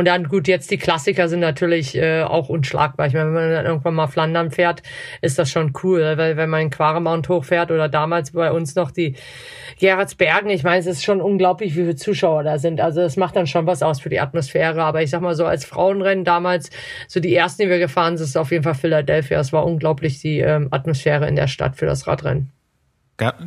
Und 0.00 0.06
dann 0.06 0.28
gut, 0.28 0.48
jetzt 0.48 0.70
die 0.70 0.78
Klassiker 0.78 1.28
sind 1.28 1.40
natürlich 1.40 1.94
äh, 1.94 2.22
auch 2.22 2.48
unschlagbar. 2.48 3.06
Ich 3.06 3.12
meine, 3.12 3.26
wenn 3.26 3.34
man 3.34 3.50
dann 3.50 3.66
irgendwann 3.66 3.94
mal 3.94 4.06
Flandern 4.06 4.50
fährt, 4.50 4.82
ist 5.20 5.38
das 5.38 5.50
schon 5.50 5.74
cool, 5.82 6.14
weil 6.16 6.38
wenn 6.38 6.48
man 6.48 6.62
in 6.62 6.70
Quaremount 6.70 7.28
hochfährt 7.28 7.70
oder 7.70 7.86
damals 7.90 8.30
bei 8.30 8.50
uns 8.50 8.74
noch 8.76 8.92
die 8.92 9.14
Gerardsbergen, 9.78 10.48
ich 10.48 10.62
meine, 10.62 10.78
es 10.78 10.86
ist 10.86 11.04
schon 11.04 11.20
unglaublich, 11.20 11.72
wie 11.76 11.80
viele 11.80 11.96
Zuschauer 11.96 12.44
da 12.44 12.56
sind. 12.56 12.80
Also 12.80 13.02
es 13.02 13.18
macht 13.18 13.36
dann 13.36 13.46
schon 13.46 13.66
was 13.66 13.82
aus 13.82 14.00
für 14.00 14.08
die 14.08 14.20
Atmosphäre. 14.20 14.82
Aber 14.82 15.02
ich 15.02 15.10
sag 15.10 15.20
mal 15.20 15.34
so, 15.34 15.44
als 15.44 15.66
Frauenrennen 15.66 16.24
damals, 16.24 16.70
so 17.06 17.20
die 17.20 17.36
ersten, 17.36 17.64
die 17.64 17.68
wir 17.68 17.78
gefahren 17.78 18.16
sind, 18.16 18.24
ist 18.24 18.38
auf 18.38 18.52
jeden 18.52 18.64
Fall 18.64 18.76
Philadelphia. 18.76 19.38
Es 19.38 19.52
war 19.52 19.66
unglaublich 19.66 20.18
die 20.22 20.40
ähm, 20.40 20.68
Atmosphäre 20.70 21.28
in 21.28 21.36
der 21.36 21.46
Stadt 21.46 21.76
für 21.76 21.84
das 21.84 22.06
Radrennen. 22.06 22.50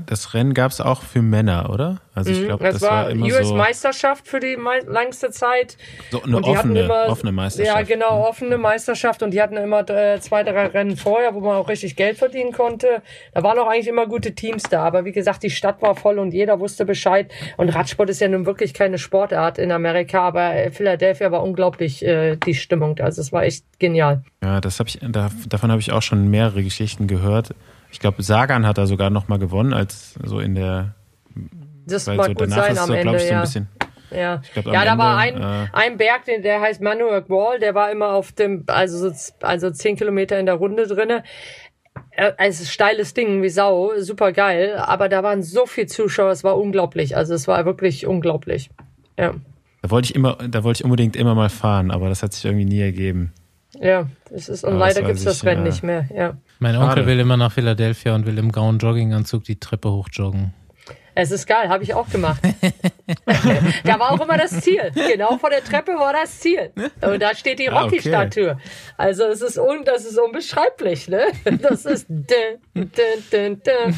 Das 0.06 0.34
Rennen 0.34 0.54
gab 0.54 0.72
es 0.72 0.82
auch 0.82 1.02
für 1.02 1.22
Männer, 1.22 1.70
oder? 1.72 2.00
Also 2.16 2.30
ich 2.30 2.46
glaube, 2.46 2.64
das, 2.64 2.80
das, 2.80 2.84
war, 2.84 3.10
immer 3.10 3.26
US 3.26 3.48
so, 3.48 3.56
Meisterschaft 3.56 4.28
für 4.28 4.40
die 4.40 4.56
mei 4.56 4.80
längste 4.82 5.32
Zeit. 5.32 5.78
so 6.12 6.22
eine 6.22 6.38
Und 6.38 6.44
offene, 6.44 6.82
immer, 6.82 7.08
offene 7.08 7.32
Meisterschaft. 7.32 7.76
Ja, 7.76 7.84
genau, 7.84 8.28
offene 8.28 8.60
Meisterschaft. 8.60 9.24
Und 9.24 9.32
die 9.32 9.42
hatten 9.42 9.58
immer 9.58 9.90
äh, 9.90 10.20
zwei, 10.20 10.44
drei 10.44 10.68
Rennen 10.68 10.96
vorher, 10.96 11.34
wo 11.34 11.40
man 11.40 11.56
auch 11.56 11.70
richtig 11.70 11.96
Geld 11.96 12.18
verdienen 12.18 12.52
konnte. 12.52 13.02
Da 13.34 13.42
waren 13.42 13.58
auch 13.58 13.68
eigentlich 13.68 13.88
immer 13.88 14.06
gute 14.06 14.36
Teams 14.36 14.64
da. 14.64 14.84
Aber 14.84 15.06
wie 15.06 15.12
gesagt, 15.12 15.42
die 15.42 15.50
Stadt 15.50 15.82
war 15.82 15.96
voll 15.96 16.20
und 16.20 16.34
jeder 16.34 16.60
wusste 16.60 16.86
Bescheid. 16.86 17.32
Und 17.58 17.70
Radsport 17.70 18.12
ist 18.12 18.22
ja 18.22 18.28
nun 18.28 18.46
wirklich 18.46 18.76
keine 18.76 19.00
Sportart 19.00 19.58
in 19.58 19.72
Amerika. 19.72 20.22
Aber 20.22 20.54
äh, 20.54 20.70
Philadelphia 20.70 21.32
war 21.32 21.42
unglaublich 21.42 22.06
äh, 22.06 22.36
die 22.36 22.54
Stimmung. 22.54 23.00
Also 23.00 23.22
es 23.22 23.32
war 23.32 23.44
echt 23.44 23.66
genial. 23.80 24.24
Ja, 24.44 24.62
das 24.62 24.80
hab 24.80 24.88
ich, 24.88 25.00
da, 25.02 25.32
davon 25.48 25.72
habe 25.72 25.82
ich 25.82 25.92
auch 25.92 26.04
schon 26.04 26.30
mehrere 26.30 26.62
Geschichten 26.62 27.08
gehört. 27.08 27.56
Ich 27.94 28.00
glaube, 28.00 28.22
Sagan 28.24 28.66
hat 28.68 28.78
da 28.78 28.86
sogar 28.88 29.10
noch 29.12 29.28
mal 29.28 29.38
gewonnen, 29.40 29.72
als 29.74 30.16
so 30.24 30.40
in 30.40 30.56
der, 30.56 30.96
Das 31.86 32.08
mag 32.08 32.26
so 32.26 32.34
gut 32.34 32.50
sein 32.50 32.74
ist 32.74 32.80
am 32.80 32.88
so, 32.88 32.94
Ende, 32.94 33.16
ich, 33.18 33.22
so 33.24 33.28
ein 33.30 33.34
ja. 33.36 33.42
bisschen. 33.42 33.68
Ja, 34.12 34.42
glaub, 34.54 34.66
ja 34.74 34.84
da 34.86 34.98
war 34.98 35.18
ein, 35.18 35.36
Ende, 35.36 35.70
äh, 35.74 35.76
ein 35.78 35.98
Berg, 35.98 36.26
der 36.26 36.60
heißt 36.62 36.82
Manuel 36.82 37.24
Wall, 37.30 37.60
der 37.60 37.74
war 37.76 37.92
immer 37.92 38.10
auf 38.10 38.32
dem, 38.32 38.64
also, 38.68 39.10
so- 39.10 39.34
also 39.42 39.70
zehn 39.72 39.96
Kilometer 39.96 40.40
in 40.40 40.46
der 40.48 40.56
Runde 40.56 40.86
drinne. 40.88 41.24
Äh, 42.12 42.32
Also 42.38 42.66
steiles 42.66 43.14
Ding 43.14 43.42
wie 43.44 43.50
Sau, 43.50 43.92
super 44.00 44.32
geil, 44.32 44.76
aber 44.78 45.08
da 45.10 45.22
waren 45.24 45.42
so 45.44 45.66
viele 45.68 45.88
Zuschauer, 45.88 46.32
es 46.32 46.44
war 46.44 46.58
unglaublich. 46.58 47.16
Also 47.16 47.34
es 47.36 47.48
war 47.48 47.64
wirklich 47.66 48.06
unglaublich. 48.08 48.70
Ja, 49.20 49.34
Da 49.84 49.90
wollte 49.92 50.08
ich 50.08 50.16
immer, 50.16 50.38
da 50.50 50.64
wollte 50.64 50.82
ich 50.82 50.84
unbedingt 50.86 51.16
immer 51.16 51.36
mal 51.36 51.50
fahren, 51.50 51.92
aber 51.92 52.10
das 52.10 52.24
hat 52.24 52.34
sich 52.34 52.44
irgendwie 52.46 52.66
nie 52.66 52.82
ergeben. 52.82 53.34
Ja, 53.80 54.08
das 54.30 54.50
ist, 54.50 54.64
und 54.64 54.72
Aber 54.72 54.80
leider 54.80 55.02
weiß 55.02 55.08
gibt's 55.08 55.24
das 55.24 55.38
ich, 55.38 55.46
Rennen 55.46 55.66
ja. 55.66 55.72
nicht 55.72 55.84
mehr, 55.84 56.08
ja. 56.14 56.38
Mein 56.60 56.76
Schade. 56.76 56.86
Onkel 56.88 57.06
will 57.08 57.20
immer 57.20 57.38
nach 57.38 57.52
Philadelphia 57.52 58.16
und 58.16 58.26
will 58.26 58.38
im 58.38 58.52
grauen 58.52 58.78
Jogginganzug 58.80 59.44
die 59.44 59.60
Treppe 59.60 59.92
hochjoggen. 59.92 60.54
Es 61.16 61.30
ist 61.30 61.46
geil, 61.46 61.70
habe 61.70 61.84
ich 61.84 61.94
auch 61.94 62.10
gemacht. 62.10 62.42
da 63.84 64.00
war 64.00 64.12
auch 64.12 64.22
immer 64.22 64.36
das 64.38 64.62
Ziel. 64.62 64.92
Genau 64.96 65.38
vor 65.38 65.52
der 65.52 65.64
Treppe 65.64 65.92
war 65.92 66.12
das 66.12 66.40
Ziel. 66.40 66.72
Und 67.02 67.22
da 67.22 67.36
steht 67.36 67.60
die 67.60 67.70
Ah. 67.70 67.82
Rocky-Statue. 67.84 68.58
Also 68.98 69.26
es 69.26 69.42
ist 69.42 69.60
un, 69.60 69.84
das 69.86 70.06
ist 70.06 70.18
unbeschreiblich, 70.18 71.08
ne? 71.10 71.26
Das 71.62 71.86
ist 71.86 72.08
dün, 72.10 72.60
dün, 72.74 72.90
dün, 73.32 73.62
dün. 73.62 73.96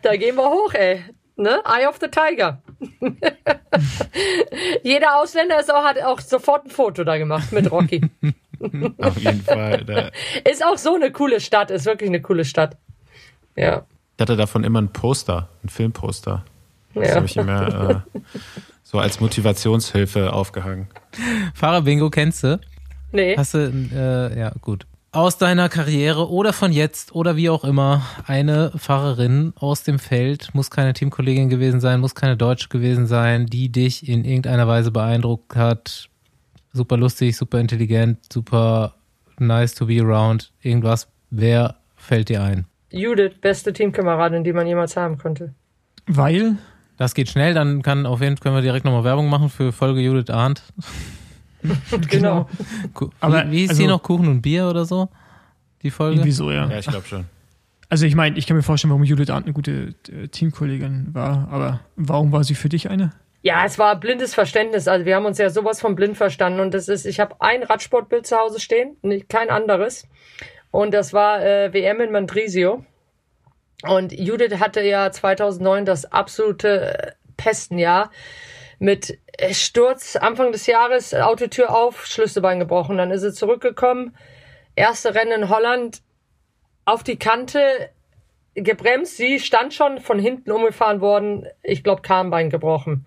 Da 0.00 0.16
gehen 0.16 0.36
wir 0.36 0.48
hoch, 0.48 0.72
ey. 0.72 1.04
Ne? 1.36 1.60
Eye 1.66 1.86
of 1.86 1.98
the 2.00 2.08
Tiger. 2.08 2.62
Jeder 4.82 5.16
Ausländer 5.18 5.60
ist 5.60 5.70
auch, 5.72 5.84
hat 5.84 6.02
auch 6.02 6.20
sofort 6.20 6.64
ein 6.64 6.70
Foto 6.70 7.04
da 7.04 7.18
gemacht 7.18 7.52
mit 7.52 7.70
Rocky. 7.70 8.00
Auf 8.98 9.16
jeden 9.18 9.42
Fall. 9.42 9.84
Da, 9.84 10.10
Ist 10.50 10.64
auch 10.64 10.78
so 10.78 10.94
eine 10.94 11.10
coole 11.12 11.40
Stadt, 11.40 11.70
ist 11.70 11.86
wirklich 11.86 12.08
eine 12.10 12.20
coole 12.20 12.44
Stadt. 12.44 12.76
Ja. 13.56 13.84
ich 14.16 14.20
hatte 14.22 14.36
davon 14.36 14.64
immer 14.64 14.80
ein 14.82 14.92
Poster, 14.92 15.48
ein 15.64 15.68
Filmposter. 15.68 16.44
Das 16.94 17.08
Ja. 17.08 17.14
habe 17.16 17.26
ich 17.26 17.36
immer 17.36 18.04
äh, 18.14 18.20
so 18.82 18.98
als 18.98 19.20
Motivationshilfe 19.20 20.32
aufgehangen. 20.32 20.88
Fahrer 21.54 21.82
Bingo 21.82 22.10
kennst 22.10 22.44
du? 22.44 22.60
Nee. 23.12 23.36
Hast 23.36 23.54
du, 23.54 23.58
äh, 23.94 24.38
ja, 24.38 24.52
gut. 24.60 24.86
aus 25.12 25.38
deiner 25.38 25.68
Karriere 25.70 26.28
oder 26.30 26.52
von 26.52 26.72
jetzt 26.72 27.14
oder 27.14 27.36
wie 27.36 27.48
auch 27.48 27.64
immer 27.64 28.02
eine 28.26 28.72
Fahrerin 28.76 29.52
aus 29.56 29.82
dem 29.84 29.98
Feld, 29.98 30.50
muss 30.54 30.70
keine 30.70 30.92
Teamkollegin 30.92 31.48
gewesen 31.48 31.80
sein, 31.80 32.00
muss 32.00 32.14
keine 32.14 32.36
Deutsche 32.36 32.68
gewesen 32.68 33.06
sein, 33.06 33.46
die 33.46 33.70
dich 33.70 34.06
in 34.08 34.24
irgendeiner 34.24 34.68
Weise 34.68 34.90
beeindruckt 34.90 35.56
hat. 35.56 36.08
Super 36.76 36.98
lustig, 36.98 37.34
super 37.34 37.58
intelligent, 37.58 38.18
super 38.30 38.94
nice 39.38 39.74
to 39.74 39.86
be 39.86 39.98
around. 39.98 40.52
Irgendwas. 40.60 41.08
Wer 41.30 41.76
fällt 41.96 42.28
dir 42.28 42.42
ein? 42.42 42.66
Judith, 42.90 43.32
beste 43.40 43.72
Teamkameradin, 43.72 44.44
die 44.44 44.52
man 44.52 44.66
jemals 44.66 44.94
haben 44.94 45.16
konnte. 45.16 45.54
Weil? 46.06 46.56
Das 46.98 47.14
geht 47.14 47.30
schnell, 47.30 47.54
dann 47.54 47.80
kann 47.80 48.04
auf 48.04 48.20
jeden 48.20 48.36
Fall 48.36 48.42
können 48.42 48.56
wir 48.56 48.62
direkt 48.62 48.84
nochmal 48.84 49.04
Werbung 49.04 49.30
machen 49.30 49.48
für 49.48 49.72
Folge 49.72 50.02
Judith 50.02 50.28
Arndt. 50.28 50.62
genau. 52.10 52.46
Aber, 53.20 53.46
wie, 53.46 53.52
wie 53.52 53.62
ist 53.64 53.70
also- 53.70 53.82
die 53.82 53.88
noch 53.88 54.02
Kuchen 54.02 54.28
und 54.28 54.42
Bier 54.42 54.68
oder 54.68 54.84
so? 54.84 55.08
Die 55.82 55.90
Folge? 55.90 56.16
Irgendwie 56.16 56.32
so, 56.32 56.50
ja. 56.50 56.68
Ja, 56.68 56.78
ich 56.78 56.86
glaube 56.86 57.06
schon. 57.06 57.24
Also 57.88 58.04
ich 58.04 58.14
meine, 58.16 58.36
ich 58.36 58.46
kann 58.46 58.56
mir 58.56 58.62
vorstellen, 58.62 58.90
warum 58.90 59.04
Judith 59.04 59.30
Arndt 59.30 59.46
eine 59.46 59.54
gute 59.54 59.94
äh, 60.12 60.28
Teamkollegin 60.28 61.14
war, 61.14 61.48
aber 61.50 61.80
warum 61.96 62.32
war 62.32 62.44
sie 62.44 62.54
für 62.54 62.68
dich 62.68 62.90
eine? 62.90 63.12
Ja, 63.46 63.64
es 63.64 63.78
war 63.78 63.94
blindes 64.00 64.34
Verständnis. 64.34 64.88
Also 64.88 65.04
wir 65.04 65.14
haben 65.14 65.24
uns 65.24 65.38
ja 65.38 65.50
sowas 65.50 65.80
von 65.80 65.94
blind 65.94 66.16
verstanden. 66.16 66.58
Und 66.58 66.74
das 66.74 66.88
ist, 66.88 67.06
ich 67.06 67.20
habe 67.20 67.36
ein 67.38 67.62
Radsportbild 67.62 68.26
zu 68.26 68.36
Hause 68.36 68.58
stehen, 68.58 68.96
kein 69.28 69.50
anderes. 69.50 70.08
Und 70.72 70.92
das 70.92 71.12
war 71.12 71.46
äh, 71.46 71.72
WM 71.72 72.00
in 72.00 72.10
Mandrisio. 72.10 72.84
Und 73.84 74.10
Judith 74.12 74.58
hatte 74.58 74.82
ja 74.82 75.12
2009 75.12 75.84
das 75.84 76.06
absolute 76.06 76.98
äh, 76.98 77.12
Pestenjahr 77.36 78.10
mit 78.80 79.16
äh, 79.38 79.54
Sturz 79.54 80.16
Anfang 80.16 80.50
des 80.50 80.66
Jahres, 80.66 81.14
Autotür 81.14 81.72
auf, 81.72 82.04
Schlüsselbein 82.04 82.58
gebrochen. 82.58 82.98
Dann 82.98 83.12
ist 83.12 83.20
sie 83.20 83.32
zurückgekommen. 83.32 84.16
Erste 84.74 85.14
Rennen 85.14 85.42
in 85.42 85.48
Holland 85.50 86.02
auf 86.84 87.04
die 87.04 87.16
Kante, 87.16 87.90
gebremst. 88.54 89.18
Sie 89.18 89.38
stand 89.38 89.72
schon 89.72 90.00
von 90.00 90.18
hinten 90.18 90.50
umgefahren 90.50 91.00
worden. 91.00 91.46
Ich 91.62 91.84
glaube, 91.84 92.02
Kahnbein 92.02 92.50
gebrochen. 92.50 93.06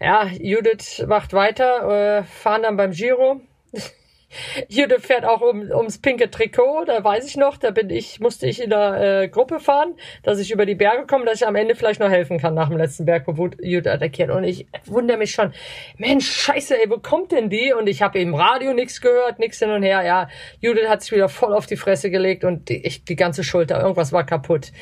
Ja, 0.00 0.26
Judith 0.26 1.04
macht 1.06 1.34
weiter, 1.34 2.20
äh, 2.20 2.24
fahren 2.24 2.62
dann 2.62 2.76
beim 2.78 2.92
Giro. 2.92 3.42
Judith 4.68 5.04
fährt 5.04 5.26
auch 5.26 5.42
um, 5.42 5.70
ums 5.70 5.98
pinke 5.98 6.30
Trikot, 6.30 6.84
da 6.86 7.04
weiß 7.04 7.26
ich 7.26 7.36
noch, 7.36 7.58
da 7.58 7.70
bin 7.70 7.90
ich, 7.90 8.18
musste 8.18 8.46
ich 8.46 8.62
in 8.62 8.70
der 8.70 9.22
äh, 9.22 9.28
Gruppe 9.28 9.60
fahren, 9.60 9.96
dass 10.22 10.38
ich 10.38 10.52
über 10.52 10.64
die 10.64 10.74
Berge 10.74 11.06
komme, 11.06 11.26
dass 11.26 11.42
ich 11.42 11.46
am 11.46 11.54
Ende 11.54 11.74
vielleicht 11.74 12.00
noch 12.00 12.08
helfen 12.08 12.38
kann 12.38 12.54
nach 12.54 12.68
dem 12.68 12.78
letzten 12.78 13.04
Berg, 13.04 13.24
wo 13.26 13.50
Judith 13.60 13.92
attackiert. 13.92 14.30
Und 14.30 14.44
ich 14.44 14.68
wundere 14.86 15.18
mich 15.18 15.32
schon, 15.32 15.52
Mensch, 15.98 16.30
scheiße, 16.30 16.80
ey, 16.80 16.88
wo 16.88 16.96
kommt 16.96 17.32
denn 17.32 17.50
die? 17.50 17.74
Und 17.74 17.86
ich 17.86 18.00
habe 18.00 18.20
im 18.20 18.34
Radio 18.34 18.72
nichts 18.72 19.02
gehört, 19.02 19.38
nichts 19.38 19.58
hin 19.58 19.70
und 19.70 19.82
her. 19.82 20.02
Ja, 20.02 20.28
Judith 20.60 20.88
hat 20.88 21.02
sich 21.02 21.12
wieder 21.12 21.28
voll 21.28 21.52
auf 21.52 21.66
die 21.66 21.76
Fresse 21.76 22.10
gelegt 22.10 22.44
und 22.44 22.70
die, 22.70 22.86
ich, 22.86 23.04
die 23.04 23.16
ganze 23.16 23.44
Schulter, 23.44 23.82
irgendwas 23.82 24.12
war 24.12 24.24
kaputt. 24.24 24.72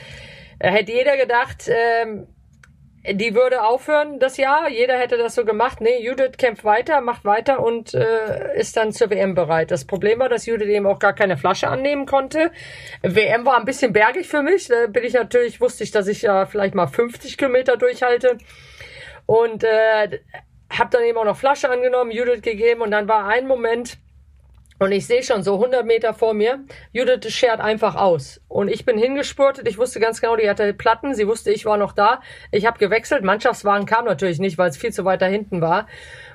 Äh, 0.61 0.70
hätte 0.70 0.93
jeder 0.93 1.16
gedacht, 1.16 1.69
ähm, 1.69 2.28
die 3.14 3.35
würde 3.35 3.62
aufhören 3.62 4.18
das 4.18 4.36
Jahr. 4.36 4.68
Jeder 4.68 4.98
hätte 4.98 5.16
das 5.16 5.35
so 5.35 5.44
gemacht. 5.44 5.80
Nee, 5.80 6.01
Judith 6.01 6.36
kämpft 6.39 6.64
weiter, 6.64 7.01
macht 7.01 7.24
weiter 7.24 7.60
und 7.60 7.94
äh, 7.94 8.59
ist 8.59 8.76
dann 8.76 8.93
zur 8.93 9.10
WM 9.10 9.35
bereit. 9.35 9.70
Das 9.70 9.85
Problem 9.85 10.18
war, 10.18 10.28
dass 10.28 10.47
Judith 10.47 10.68
eben 10.68 10.86
auch 10.86 10.98
gar 10.98 11.12
keine 11.12 11.36
Flasche 11.36 11.68
annehmen 11.68 12.06
konnte. 12.06 12.51
WM 13.02 13.47
war 13.47 13.59
ein 13.59 13.64
bisschen 13.64 13.93
bergig 13.93 14.28
für 14.28 14.43
mich. 14.43 14.68
Da 14.68 14.86
bin 14.86 15.05
ich 15.05 15.14
natürlich, 15.14 15.60
wusste 15.60 15.85
ich, 15.85 15.90
dass 15.90 16.06
ich 16.06 16.22
ja 16.22 16.47
vielleicht 16.47 16.74
mal 16.74 16.86
50 16.86 17.36
Kilometer 17.36 17.76
durchhalte. 17.76 18.39
Und 19.26 19.64
äh, 19.64 20.20
habe 20.70 20.90
dann 20.90 21.05
eben 21.05 21.18
auch 21.18 21.24
noch 21.24 21.36
Flasche 21.36 21.70
angenommen, 21.70 22.10
Judith 22.10 22.43
gegeben 22.43 22.82
und 22.82 22.90
dann 22.90 23.09
war 23.09 23.26
ein 23.26 23.47
Moment, 23.47 23.98
und 24.78 24.92
ich 24.92 25.06
sehe 25.06 25.22
schon 25.22 25.42
so 25.42 25.55
100 25.55 25.84
Meter 25.84 26.14
vor 26.14 26.34
mir, 26.34 26.60
Judith 26.92 27.32
schert 27.32 27.60
einfach 27.60 27.96
aus. 27.96 28.40
Und 28.46 28.68
ich 28.68 28.84
bin 28.84 28.96
hingespurtet. 28.96 29.66
Ich 29.66 29.76
wusste 29.76 29.98
ganz 29.98 30.20
genau, 30.20 30.36
die 30.36 30.48
hatte 30.48 30.72
Platten. 30.72 31.14
Sie 31.14 31.26
wusste, 31.26 31.50
ich 31.50 31.64
war 31.64 31.76
noch 31.76 31.92
da. 31.92 32.20
Ich 32.52 32.64
habe 32.64 32.78
gewechselt. 32.78 33.24
Mannschaftswagen 33.24 33.86
kam 33.86 34.05
natürlich 34.05 34.38
nicht, 34.38 34.56
weil 34.56 34.70
es 34.70 34.76
viel 34.76 34.92
zu 34.92 35.05
weit 35.05 35.20
da 35.20 35.26
hinten 35.26 35.60
war. 35.60 35.88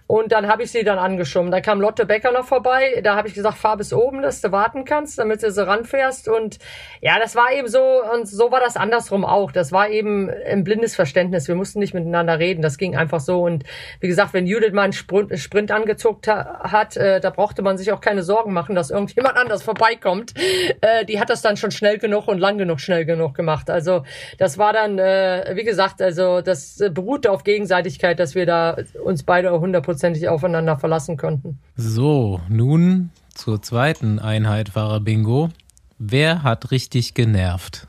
Und 0.06 0.32
dann 0.32 0.48
habe 0.48 0.64
ich 0.64 0.72
sie 0.72 0.84
dann 0.84 1.00
angeschoben. 1.00 1.50
Da 1.50 1.62
kam 1.62 1.80
Lotte 1.80 2.06
Becker 2.06 2.32
noch 2.32 2.46
vorbei. 2.46 3.02
Da 3.04 3.16
habe 3.16 3.28
ich 3.28 3.34
gesagt, 3.34 3.58
fahr 3.58 3.78
bis 3.78 3.94
oben, 3.94 4.22
dass 4.22 4.42
du 4.42 4.52
warten 4.52 4.86
kannst, 4.86 5.18
damit 5.18 5.42
du 5.42 5.52
so 5.52 5.64
ranfährst. 5.64 6.28
Und 6.28 6.60
ja, 7.02 7.20
das 7.20 7.36
war 7.36 7.52
eben 7.54 7.68
so, 7.68 8.04
und 8.14 8.28
so 8.28 8.52
war 8.52 8.60
das 8.60 8.76
andersrum 8.76 9.24
auch. 9.24 9.52
Das 9.52 9.72
war 9.72 9.90
eben 9.90 10.30
ein 10.30 10.64
blindes 10.64 10.96
Verständnis. 10.96 11.48
Wir 11.48 11.56
mussten 11.56 11.80
nicht 11.80 11.94
miteinander 11.94 12.38
reden. 12.38 12.62
Das 12.62 12.78
ging 12.78 12.96
einfach 12.96 13.22
so. 13.22 13.44
Und 13.44 13.64
wie 14.02 14.08
gesagt, 14.08 14.34
wenn 14.34 14.46
Judith 14.46 14.74
mal 14.74 14.84
einen 14.84 14.94
Sprint, 14.94 15.38
Sprint 15.40 15.72
ha 15.72 16.72
hat, 16.72 16.98
äh, 16.98 17.20
da 17.20 17.30
brauchte 17.30 17.62
man 17.62 17.78
sich 17.78 17.92
auch 17.92 18.02
keine 18.02 18.24
Sorgen 18.24 18.54
machen, 18.54 18.76
dass 18.76 18.92
irgendjemand 18.92 19.38
anders 19.38 19.64
vorbeikommt. 19.64 20.34
Äh, 20.82 21.06
die 21.06 21.20
hat 21.20 21.30
das 21.30 21.42
dann 21.42 21.56
schon 21.58 21.72
schnell 21.72 21.98
genug 21.98 22.28
und 22.28 22.40
lang 22.40 22.58
genug 22.58 22.80
schnell 22.82 23.06
genug 23.06 23.36
gemacht. 23.36 23.70
Also 23.70 24.04
das 24.38 24.58
war 24.58 24.74
dann, 24.74 25.00
äh, 25.00 25.54
wie 25.56 25.64
gesagt, 25.64 26.02
also 26.02 26.42
das 26.42 26.84
beruhte 26.92 27.32
auf 27.32 27.44
Gegenseitigkeit, 27.44 28.20
dass 28.20 28.36
wir 28.36 28.46
da 28.46 28.78
uns 29.04 29.24
beide 29.24 29.52
hundertprozentig 29.94 30.28
aufeinander 30.28 30.78
verlassen 30.78 31.18
konnten. 31.18 31.60
So, 31.76 32.42
nun 32.50 33.12
zur 33.34 33.62
zweiten 33.62 34.20
Einheit 34.20 34.70
Fahrer-Bingo. 34.70 35.50
Wer 35.98 36.44
hat 36.44 36.72
richtig 36.72 37.14
genervt? 37.14 37.88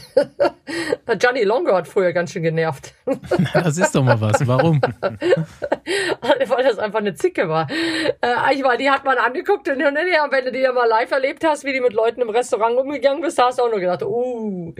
Gianni 1.18 1.44
Longo 1.44 1.74
hat 1.74 1.88
früher 1.88 2.12
ganz 2.12 2.32
schön 2.32 2.42
genervt. 2.42 2.92
Das 3.54 3.78
ist 3.78 3.94
doch 3.94 4.04
mal 4.04 4.20
was. 4.20 4.46
Warum? 4.46 4.80
weil 5.00 6.64
das 6.64 6.78
einfach 6.78 6.98
eine 6.98 7.14
Zicke 7.14 7.48
war. 7.48 7.66
Äh, 7.70 8.54
ich 8.54 8.62
meine, 8.62 8.78
die 8.78 8.90
hat 8.90 9.04
man 9.04 9.16
angeguckt 9.16 9.68
und, 9.68 9.76
und, 9.76 9.86
und 9.86 9.94
wenn 9.96 10.44
du 10.44 10.52
die 10.52 10.58
ja 10.58 10.72
mal 10.72 10.86
live 10.88 11.10
erlebt 11.10 11.44
hast, 11.44 11.64
wie 11.64 11.72
die 11.72 11.80
mit 11.80 11.94
Leuten 11.94 12.20
im 12.20 12.28
Restaurant 12.28 12.76
umgegangen 12.76 13.22
bist, 13.22 13.40
hast 13.42 13.58
du 13.58 13.62
auch 13.62 13.70
nur 13.70 13.80
gedacht, 13.80 14.02
uh, 14.02 14.74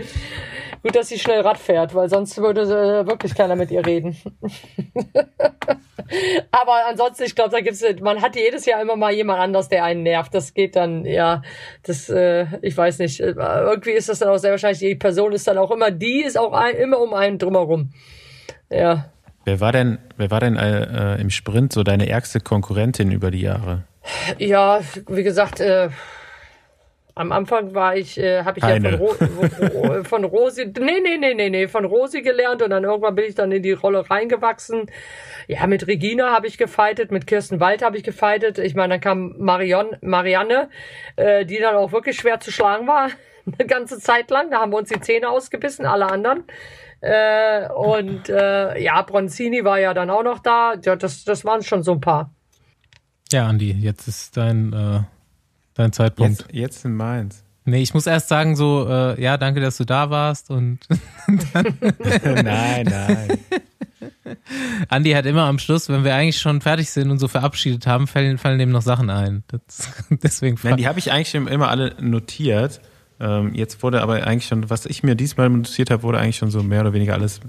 gut, 0.82 0.94
dass 0.94 1.08
sie 1.08 1.18
schnell 1.18 1.40
Rad 1.40 1.58
fährt, 1.58 1.94
weil 1.94 2.08
sonst 2.08 2.38
würde 2.38 2.62
äh, 2.62 3.06
wirklich 3.06 3.34
keiner 3.34 3.56
mit 3.56 3.70
ihr 3.70 3.84
reden. 3.84 4.16
Aber 6.50 6.86
ansonsten, 6.88 7.24
ich 7.24 7.34
glaube, 7.34 7.50
da 7.50 7.60
gibt's, 7.60 7.84
man 8.00 8.22
hat 8.22 8.36
jedes 8.36 8.64
Jahr 8.66 8.80
immer 8.80 8.96
mal 8.96 9.12
jemand 9.12 9.40
anders, 9.40 9.68
der 9.68 9.84
einen 9.84 10.02
nervt. 10.02 10.34
Das 10.34 10.54
geht 10.54 10.76
dann, 10.76 11.04
ja, 11.04 11.42
das, 11.82 12.08
äh, 12.08 12.46
ich 12.62 12.76
weiß 12.76 12.98
nicht, 13.00 13.20
äh, 13.20 13.34
irgendwie 13.36 13.92
ist 13.92 14.08
das 14.08 14.20
dann 14.20 14.30
auch 14.30 14.38
sehr 14.38 14.52
wahrscheinlich, 14.52 14.78
die 14.78 14.94
Person 14.94 15.32
ist 15.32 15.46
dann 15.46 15.58
auch 15.58 15.70
immer, 15.70 15.90
die 15.90 16.22
ist 16.22 16.38
auch 16.38 16.52
ein, 16.52 16.74
immer 16.76 17.00
um 17.00 17.12
einen 17.14 17.38
drumherum. 17.38 17.90
Ja. 18.70 19.10
Wer 19.44 19.60
war 19.60 19.72
denn, 19.72 19.98
wer 20.16 20.30
war 20.30 20.40
denn 20.40 20.56
äh, 20.56 21.14
äh, 21.16 21.20
im 21.20 21.30
Sprint 21.30 21.72
so 21.72 21.82
deine 21.82 22.08
ärgste 22.08 22.40
Konkurrentin 22.40 23.10
über 23.10 23.30
die 23.30 23.40
Jahre? 23.40 23.84
Ja, 24.38 24.80
wie 25.08 25.22
gesagt, 25.22 25.60
äh, 25.60 25.90
am 27.18 27.32
Anfang 27.32 27.74
war 27.74 27.96
ich, 27.96 28.18
äh, 28.18 28.44
habe 28.44 28.58
ich 28.58 28.64
Eine. 28.64 28.92
ja 28.92 28.96
von, 28.96 29.28
Ro 29.68 30.04
von 30.04 30.24
Rosi, 30.24 30.66
nee, 30.66 31.00
nee, 31.02 31.18
nee, 31.18 31.34
nee, 31.34 31.50
nee, 31.50 31.68
von 31.68 31.84
Rosi 31.84 32.22
gelernt 32.22 32.62
und 32.62 32.70
dann 32.70 32.84
irgendwann 32.84 33.16
bin 33.16 33.24
ich 33.24 33.34
dann 33.34 33.50
in 33.50 33.62
die 33.62 33.72
Rolle 33.72 34.08
reingewachsen. 34.08 34.90
Ja, 35.48 35.66
mit 35.66 35.86
Regina 35.88 36.32
habe 36.32 36.46
ich 36.46 36.58
gefightet, 36.58 37.10
mit 37.10 37.26
Kirsten 37.26 37.58
Wald 37.58 37.82
habe 37.82 37.96
ich 37.96 38.04
gefightet. 38.04 38.58
Ich 38.58 38.74
meine, 38.76 38.94
dann 38.94 39.00
kam 39.00 39.34
Marion, 39.38 39.96
Marianne, 40.00 40.70
äh, 41.16 41.44
die 41.44 41.58
dann 41.58 41.74
auch 41.74 41.90
wirklich 41.90 42.16
schwer 42.16 42.38
zu 42.38 42.52
schlagen 42.52 42.86
war, 42.86 43.10
eine 43.46 43.66
ganze 43.66 43.98
Zeit 43.98 44.30
lang. 44.30 44.50
Da 44.50 44.60
haben 44.60 44.72
wir 44.72 44.78
uns 44.78 44.88
die 44.88 45.00
Zähne 45.00 45.28
ausgebissen, 45.28 45.86
alle 45.86 46.06
anderen. 46.06 46.44
Äh, 47.00 47.68
und 47.70 48.28
äh, 48.28 48.80
ja, 48.80 49.02
Bronzini 49.02 49.64
war 49.64 49.80
ja 49.80 49.92
dann 49.92 50.10
auch 50.10 50.22
noch 50.22 50.38
da. 50.38 50.74
Ja, 50.84 50.94
das, 50.94 51.24
das 51.24 51.44
waren 51.44 51.62
schon 51.62 51.82
so 51.82 51.92
ein 51.92 52.00
paar. 52.00 52.30
Ja, 53.32 53.46
Andi, 53.46 53.72
jetzt 53.72 54.06
ist 54.08 54.36
dein, 54.36 54.72
äh, 54.72 55.00
dein 55.78 55.92
Zeitpunkt. 55.92 56.40
Jetzt, 56.40 56.54
jetzt 56.54 56.84
in 56.84 56.94
Mainz. 56.94 57.42
Nee, 57.64 57.82
ich 57.82 57.92
muss 57.92 58.06
erst 58.06 58.28
sagen 58.28 58.56
so, 58.56 58.86
äh, 58.88 59.20
ja, 59.22 59.36
danke, 59.36 59.60
dass 59.60 59.76
du 59.76 59.84
da 59.84 60.08
warst 60.10 60.50
und 60.50 60.78
nein, 62.24 62.86
nein. 62.88 63.38
Andi 64.88 65.12
hat 65.12 65.26
immer 65.26 65.44
am 65.44 65.58
Schluss, 65.58 65.88
wenn 65.88 66.02
wir 66.04 66.14
eigentlich 66.14 66.38
schon 66.38 66.60
fertig 66.60 66.90
sind 66.90 67.10
und 67.10 67.18
so 67.18 67.28
verabschiedet 67.28 67.86
haben, 67.86 68.06
fallen, 68.06 68.38
fallen 68.38 68.58
dem 68.58 68.70
noch 68.70 68.82
Sachen 68.82 69.10
ein. 69.10 69.44
Das, 69.48 69.90
deswegen 70.10 70.58
Nein, 70.62 70.76
die 70.78 70.88
habe 70.88 70.98
ich 70.98 71.12
eigentlich 71.12 71.30
schon 71.30 71.46
immer 71.46 71.68
alle 71.68 71.94
notiert. 72.00 72.80
Ähm, 73.20 73.54
jetzt 73.54 73.82
wurde 73.82 74.00
aber 74.00 74.26
eigentlich 74.26 74.46
schon, 74.46 74.70
was 74.70 74.86
ich 74.86 75.02
mir 75.02 75.14
diesmal 75.14 75.50
notiert 75.50 75.90
habe, 75.90 76.02
wurde 76.02 76.18
eigentlich 76.18 76.36
schon 76.36 76.50
so 76.50 76.62
mehr 76.62 76.80
oder 76.82 76.92
weniger 76.92 77.14
alles 77.14 77.40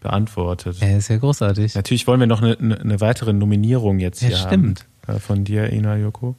beantwortet. 0.00 0.76
Er 0.80 0.98
ist 0.98 1.08
ja 1.08 1.18
großartig. 1.18 1.74
Natürlich 1.74 2.06
wollen 2.06 2.20
wir 2.20 2.26
noch 2.26 2.42
eine, 2.42 2.56
eine, 2.58 3.00
weitere 3.00 3.32
Nominierung 3.32 3.98
jetzt 3.98 4.22
Ja, 4.22 4.28
hier 4.28 4.36
stimmt. 4.36 4.80
haben. 4.80 4.86
Äh, 4.86 4.95
Von 5.20 5.44
dir, 5.44 5.72
Ina 5.72 5.96
Joko. 5.96 6.34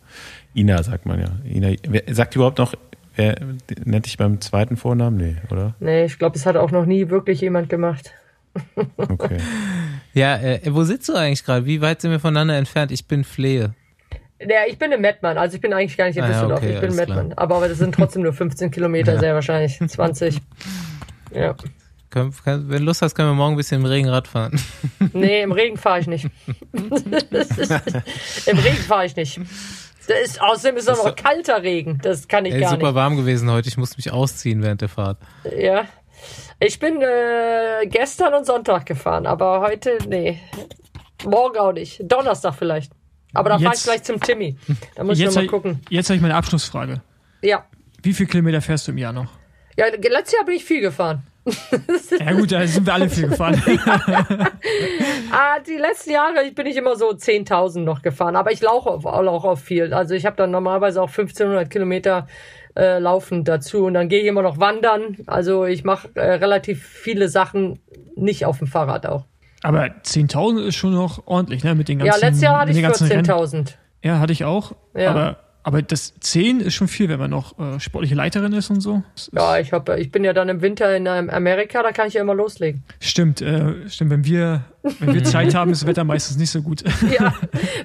Ina 0.54 0.84
sagt 0.84 1.06
man 1.06 1.20
ja. 1.20 1.32
Ina, 1.50 1.76
wer, 1.88 2.04
sagt 2.14 2.36
überhaupt 2.36 2.58
noch, 2.58 2.74
wer 3.16 3.36
nennt 3.86 4.06
dich 4.06 4.18
beim 4.18 4.42
zweiten 4.42 4.78
Vornamen? 4.78 5.18
Nee, 5.18 5.36
oder? 5.50 5.76
Nee, 5.80 6.06
ich 6.06 6.20
glaube, 6.20 6.36
es 6.36 6.46
hat 6.46 6.56
auch 6.58 6.72
noch 6.72 6.86
nie 6.86 7.10
wirklich 7.10 7.42
jemand 7.42 7.70
gemacht. 7.70 8.14
Okay. 8.98 9.38
Ja, 10.14 10.36
äh, 10.38 10.62
wo 10.70 10.84
sitzt 10.84 11.08
du 11.10 11.14
eigentlich 11.14 11.44
gerade? 11.46 11.68
Wie 11.68 11.80
weit 11.82 12.02
sind 12.02 12.10
wir 12.10 12.20
voneinander 12.20 12.58
entfernt? 12.58 12.92
Ich 12.92 13.06
bin 13.08 13.24
Flehe. 13.24 13.76
Ja, 14.40 14.62
ich 14.68 14.78
bin 14.78 14.92
in 14.92 15.02
Mettmann, 15.02 15.38
also 15.38 15.56
ich 15.56 15.62
bin 15.62 15.74
eigentlich 15.74 15.98
gar 15.98 16.08
nicht 16.08 16.18
in 16.18 16.24
Ah 16.24 16.28
ja, 16.28 16.34
Düsseldorf, 16.34 16.60
okay, 16.60 16.74
ich 16.74 16.80
bin 16.80 16.92
in 16.92 16.98
alles 16.98 17.08
Mettmann. 17.08 17.34
Aber, 17.34 17.56
aber 17.58 17.70
das 17.70 17.78
sind 17.78 17.94
trotzdem 17.94 18.24
nur 18.24 18.34
15 18.34 18.72
Kilometer, 18.72 19.20
sehr 19.20 19.34
wahrscheinlich. 19.34 19.80
20. 19.80 20.42
Ja. 21.34 21.56
Können, 22.10 22.34
kann, 22.44 22.70
wenn 22.70 22.80
du 22.80 22.86
Lust 22.86 23.02
hast, 23.02 23.16
können 23.16 23.30
wir 23.30 23.36
morgen 23.36 23.54
ein 23.56 23.58
bisschen 23.58 23.82
im 23.82 23.86
Regenrad 23.86 24.28
fahren. 24.28 24.60
Nee, 25.14 25.42
im 25.42 25.52
Regen 25.52 25.78
fahre 25.78 26.00
ich 26.00 26.08
nicht. 26.08 26.28
Im 26.74 28.58
Regen 28.58 28.78
fahre 28.78 29.06
ich 29.06 29.16
nicht. 29.16 29.40
Das 30.08 30.18
ist, 30.24 30.42
außerdem 30.42 30.78
ist 30.78 30.90
auch 30.90 30.94
Ist 30.98 31.06
noch 31.06 31.16
kalter 31.16 31.62
Regen. 31.64 32.00
Das 32.02 32.28
kann 32.28 32.46
ich 32.46 32.54
Ey, 32.54 32.62
gar 32.62 32.72
super 32.72 32.88
nicht. 32.88 32.96
warm 32.96 33.18
gewesen 33.18 33.52
heute. 33.52 33.68
Ich 33.68 33.78
musste 33.78 33.98
mich 33.98 34.12
ausziehen 34.12 34.62
während 34.64 34.82
der 34.82 34.90
Fahrt. 34.90 35.18
Ja. 35.58 35.86
Ich 36.60 36.80
bin 36.80 37.02
äh, 37.02 37.86
gestern 37.88 38.34
und 38.34 38.46
Sonntag 38.46 38.86
gefahren, 38.86 39.26
aber 39.26 39.62
heute, 39.62 39.98
nee. 40.08 40.40
Morgen 41.26 41.58
auch 41.58 41.74
nicht. 41.74 42.00
Donnerstag 42.04 42.56
vielleicht. 42.56 42.92
Aber 43.34 43.50
da 43.50 43.60
fahre 43.60 43.76
ich 43.76 43.84
gleich 43.84 44.04
zum 44.04 44.20
Timmy. 44.20 44.58
Da 44.96 45.04
muss 45.04 45.18
ich 45.18 45.24
Jetzt 45.26 45.36
noch 45.36 45.42
mal 45.42 45.46
hab 45.46 45.52
gucken. 45.52 45.82
Jetzt 45.90 46.10
habe 46.10 46.16
ich 46.16 46.22
meine 46.22 46.36
Abschlussfrage. 46.36 47.02
Ja. 47.42 47.66
Wie 48.02 48.14
viele 48.14 48.30
Kilometer 48.30 48.62
fährst 48.62 48.88
du 48.88 48.92
im 48.92 48.98
Jahr 48.98 49.14
noch? 49.14 49.28
Ja, 49.78 49.86
letztes 49.88 50.34
Jahr 50.34 50.46
bin 50.46 50.56
ich 50.56 50.66
viel 50.66 50.82
gefahren. 50.82 51.24
Ja 52.20 52.34
gut, 52.34 52.52
da 52.52 52.68
sind 52.68 52.86
wir 52.86 52.94
alle 52.94 53.10
viel 53.10 53.30
gefahren. 53.30 53.62
Ah, 55.32 55.60
die 55.66 55.78
letzten 55.78 56.12
Jahre 56.12 56.52
bin 56.52 56.66
ich 56.68 56.76
immer 56.78 56.96
so 56.96 57.10
10.000 57.10 57.82
noch 57.82 58.02
gefahren, 58.02 58.36
aber 58.36 58.52
ich 58.52 58.62
laufe 58.62 58.90
auf, 58.90 59.06
auch 59.06 59.44
auf 59.44 59.62
viel. 59.62 59.94
Also 59.94 60.14
ich 60.14 60.26
habe 60.26 60.36
dann 60.36 60.52
normalerweise 60.52 61.02
auch 61.02 61.10
1500 61.10 61.70
Kilometer 61.70 62.28
äh, 62.78 63.00
laufen 63.00 63.44
dazu 63.44 63.86
und 63.86 63.94
dann 63.94 64.10
gehe 64.10 64.22
ich 64.22 64.28
immer 64.28 64.42
noch 64.42 64.60
wandern. 64.60 65.18
Also 65.28 65.66
ich 65.66 65.84
mache 65.84 66.10
äh, 66.16 66.34
relativ 66.36 66.86
viele 66.86 67.28
Sachen 67.30 67.80
nicht 68.16 68.46
auf 68.46 68.58
dem 68.60 68.68
Fahrrad 68.68 69.06
auch. 69.06 69.26
Aber 69.64 69.84
10.000 69.86 70.66
ist 70.68 70.76
schon 70.76 70.94
noch 70.94 71.28
ordentlich, 71.28 71.64
ne? 71.64 71.76
Mit 71.76 71.88
den 71.90 72.00
Ja, 72.00 72.06
ganzen 72.06 72.22
letztes 72.22 72.44
Jahr 72.44 72.60
hatte 72.60 72.72
ich 72.72 72.78
den 72.78 72.84
ganzen 72.84 73.08
Rennen. 73.08 73.26
14.000. 73.26 73.74
Ja, 74.04 74.20
hatte 74.20 74.32
ich 74.34 74.46
auch. 74.46 74.74
Ja. 74.96 75.10
Aber, 75.12 75.38
aber 75.68 75.82
das 75.82 76.14
10 76.22 76.62
ist 76.62 76.76
schon 76.76 76.88
viel, 76.88 77.10
wenn 77.10 77.20
man 77.20 77.30
noch 77.30 77.60
äh, 77.60 77.78
sportliche 77.82 78.16
Leiterin 78.16 78.54
ist 78.54 78.70
und 78.70 78.80
so. 78.80 79.04
Das 79.16 79.30
Ja, 79.34 79.60
ich, 79.60 79.74
hab, 79.74 79.90
ich 79.90 80.14
bin 80.14 80.24
ja 80.24 80.32
dann 80.32 80.48
im 80.48 80.62
Winter 80.62 80.96
in 80.96 81.08
ähm, 81.08 81.30
Amerika, 81.30 81.84
da 81.84 81.92
kann 81.92 82.08
ich 82.08 82.14
ja 82.14 82.22
immer 82.22 82.36
loslegen. 82.36 82.84
Stimmt, 83.02 83.42
äh, 83.42 83.90
stimmt. 83.90 84.12
Wenn 84.12 84.24
wir, 84.24 84.64
wenn 85.00 85.14
wir 85.14 85.26
Zeit 85.26 85.54
haben, 85.56 85.70
ist 85.72 85.82
das 85.82 85.88
Wetter 85.90 86.06
meistens 86.06 86.38
nicht 86.38 86.52
so 86.52 86.62
gut. 86.62 86.86
Ja, 87.20 87.34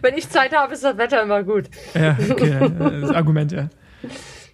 wenn 0.01 0.17
ich 0.17 0.29
Zeit 0.29 0.55
habe, 0.55 0.75
ist 0.75 0.85
das 0.85 0.97
Wetter 0.97 1.25
immer 1.25 1.43
gut. 1.43 1.65
ja, 1.95 2.17
okay, 2.31 2.51
äh, 2.51 3.01
das 3.01 3.11
Argument, 3.11 3.51
ja. 3.51 3.69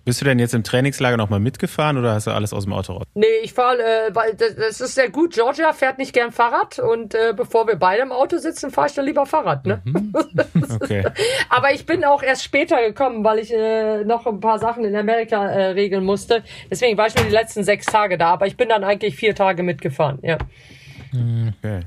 Bist 0.08 0.22
du 0.22 0.24
denn 0.24 0.38
jetzt 0.38 0.54
im 0.54 0.64
Trainingslager 0.64 1.18
nochmal 1.18 1.38
mitgefahren 1.38 1.98
oder 1.98 2.14
hast 2.14 2.26
du 2.26 2.30
alles 2.30 2.54
aus 2.54 2.64
dem 2.64 2.72
Auto 2.72 2.94
raus? 2.94 3.04
Nee, 3.12 3.26
ich 3.42 3.52
fahre, 3.52 3.76
äh, 3.76 4.14
weil 4.14 4.32
das, 4.36 4.56
das 4.56 4.80
ist 4.80 4.94
sehr 4.94 5.10
gut. 5.10 5.34
Georgia 5.34 5.74
fährt 5.74 5.98
nicht 5.98 6.14
gern 6.14 6.32
Fahrrad 6.32 6.78
und 6.78 7.14
äh, 7.14 7.34
bevor 7.36 7.66
wir 7.66 7.76
beide 7.76 8.04
im 8.04 8.10
Auto 8.10 8.38
sitzen, 8.38 8.70
fahre 8.70 8.86
ich 8.86 8.94
dann 8.94 9.04
lieber 9.04 9.26
Fahrrad. 9.26 9.66
Ne? 9.66 9.82
Okay. 10.80 11.04
Aber 11.50 11.74
ich 11.74 11.84
bin 11.84 12.04
auch 12.06 12.22
erst 12.22 12.42
später 12.42 12.80
gekommen, 12.80 13.22
weil 13.22 13.38
ich 13.38 13.52
äh, 13.52 14.02
noch 14.04 14.26
ein 14.26 14.40
paar 14.40 14.58
Sachen 14.58 14.86
in 14.86 14.96
Amerika 14.96 15.46
äh, 15.46 15.66
regeln 15.72 16.04
musste. 16.04 16.42
Deswegen 16.70 16.96
war 16.96 17.08
ich 17.08 17.14
nur 17.14 17.26
die 17.26 17.30
letzten 17.30 17.62
sechs 17.62 17.84
Tage 17.84 18.16
da. 18.16 18.30
Aber 18.30 18.46
ich 18.46 18.56
bin 18.56 18.70
dann 18.70 18.84
eigentlich 18.84 19.14
vier 19.14 19.34
Tage 19.34 19.62
mitgefahren. 19.62 20.20
Ja. 20.22 20.38
okay. 21.12 21.80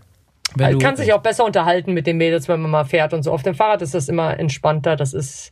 Wenn 0.56 0.78
kann 0.78 0.96
sich 0.96 1.12
auch 1.12 1.24
besser 1.24 1.44
unterhalten 1.44 1.94
mit 1.94 2.06
den 2.06 2.18
Mädels, 2.18 2.48
wenn 2.48 2.62
man 2.62 2.70
mal 2.70 2.86
fährt 2.86 3.16
und 3.16 3.24
so. 3.24 3.32
Auf 3.32 3.42
dem 3.42 3.56
Fahrrad 3.56 3.82
ist 3.82 3.96
das 3.96 4.10
immer 4.10 4.40
entspannter. 4.40 4.96
Das 4.96 5.16
ist 5.16 5.52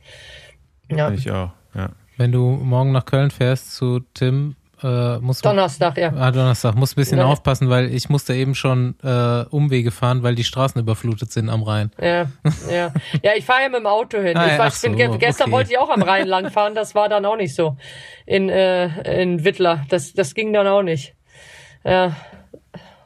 ja 0.91 1.09
ich 1.09 1.31
auch. 1.31 1.49
Ja. 1.73 1.89
Wenn 2.19 2.31
du 2.31 2.51
morgen 2.51 2.91
nach 2.91 3.05
Köln 3.05 3.31
fährst 3.31 3.75
zu 3.75 4.01
Tim, 4.13 4.55
äh, 4.83 5.17
musst 5.19 5.43
du 5.43 5.49
Donnerstag, 5.49 5.97
ja. 5.97 6.13
Ah, 6.15 6.31
Donnerstag. 6.31 6.75
Muss 6.75 6.93
ein 6.93 6.95
bisschen 6.95 7.17
Ja. 7.17 7.25
aufpassen, 7.25 7.69
weil 7.69 7.93
ich 7.93 8.07
musste 8.09 8.33
eben 8.33 8.55
schon 8.55 8.95
äh, 9.03 9.43
Umwege 9.49 9.91
fahren, 9.91 10.21
weil 10.23 10.35
die 10.35 10.43
Straßen 10.43 10.79
überflutet 10.79 11.31
sind 11.31 11.49
am 11.49 11.63
Rhein. 11.63 11.91
Ja, 11.99 12.27
ja. 12.69 12.93
Ja, 13.23 13.31
ich 13.35 13.45
fahre 13.45 13.63
ja 13.63 13.69
mit 13.69 13.79
dem 13.79 13.87
Auto 13.87 14.19
hin. 14.19 14.37
Ah, 14.37 14.47
ich, 14.51 14.57
war, 14.59 14.67
ich 14.67 14.81
bin, 14.81 15.11
so, 15.11 15.17
gestern 15.17 15.45
okay. 15.45 15.51
wollte 15.51 15.71
ich 15.71 15.77
auch 15.77 15.89
am 15.89 16.01
Rhein 16.01 16.27
lang 16.27 16.49
fahren, 16.51 16.75
das 16.75 16.95
war 16.95 17.09
dann 17.09 17.25
auch 17.25 17.35
nicht 17.35 17.55
so. 17.55 17.77
In, 18.25 18.49
äh, 18.49 19.21
in 19.21 19.43
Wittler. 19.43 19.85
Das, 19.89 20.13
das 20.13 20.33
ging 20.33 20.53
dann 20.53 20.67
auch 20.67 20.83
nicht. 20.83 21.15
Ja, 21.83 22.15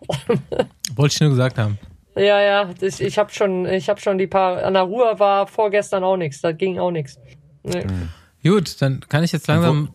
Wollte 0.96 1.14
ich 1.14 1.22
nur 1.22 1.30
gesagt 1.30 1.58
haben. 1.58 1.80
ja, 2.16 2.42
ja. 2.42 2.70
Das, 2.80 3.00
ich 3.00 3.18
habe 3.18 3.32
schon, 3.32 3.66
ich 3.66 3.90
habe 3.90 4.00
schon 4.02 4.18
die 4.18 4.28
paar. 4.28 4.64
An 4.64 4.74
der 4.74 4.84
Ruhr 4.84 5.18
war 5.20 5.48
vorgestern 5.48 6.04
auch 6.04 6.18
nichts. 6.18 6.42
Da 6.42 6.52
ging 6.52 6.78
auch 6.78 6.92
nichts. 6.92 7.18
Nee. 7.64 7.86
Gut, 8.44 8.82
dann 8.82 9.00
kann 9.10 9.24
ich 9.24 9.32
jetzt 9.32 9.48
langsam. 9.48 9.94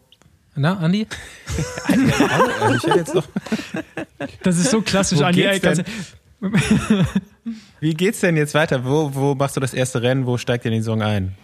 Na, 0.55 0.77
Andi? 0.79 1.07
Ich 1.49 2.83
hätte 2.83 2.99
jetzt 2.99 3.15
noch, 3.15 3.25
Das 4.43 4.59
ist 4.59 4.71
so 4.71 4.83
klassisch, 4.83 5.19
Wo 5.21 5.25
Andi. 5.25 5.43
geht's 5.43 5.83
wie 7.81 7.95
geht's 7.95 8.21
denn 8.21 8.37
jetzt 8.37 8.55
weiter? 8.55 8.85
Wo, 8.85 9.15
wo 9.15 9.35
machst 9.35 9.57
du 9.57 9.61
das 9.61 9.75
erste 9.75 10.03
Rennen? 10.03 10.27
Wo 10.27 10.37
steigt 10.39 10.65
ihr 10.65 10.71
in 10.73 10.79
die 10.79 10.81
Saison 10.83 11.03
ein? 11.03 11.37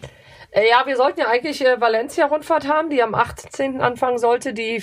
Äh, 0.51 0.68
Ja, 0.68 0.85
wir 0.86 0.97
sollten 0.97 1.20
ja 1.20 1.28
eigentlich 1.28 1.64
äh, 1.64 1.81
Valencia-Rundfahrt 1.81 2.66
haben, 2.68 2.90
die 2.90 3.02
am 3.02 3.14
18. 3.14 3.81
anfangen 3.81 4.18
sollte. 4.18 4.52
Die 4.55 4.82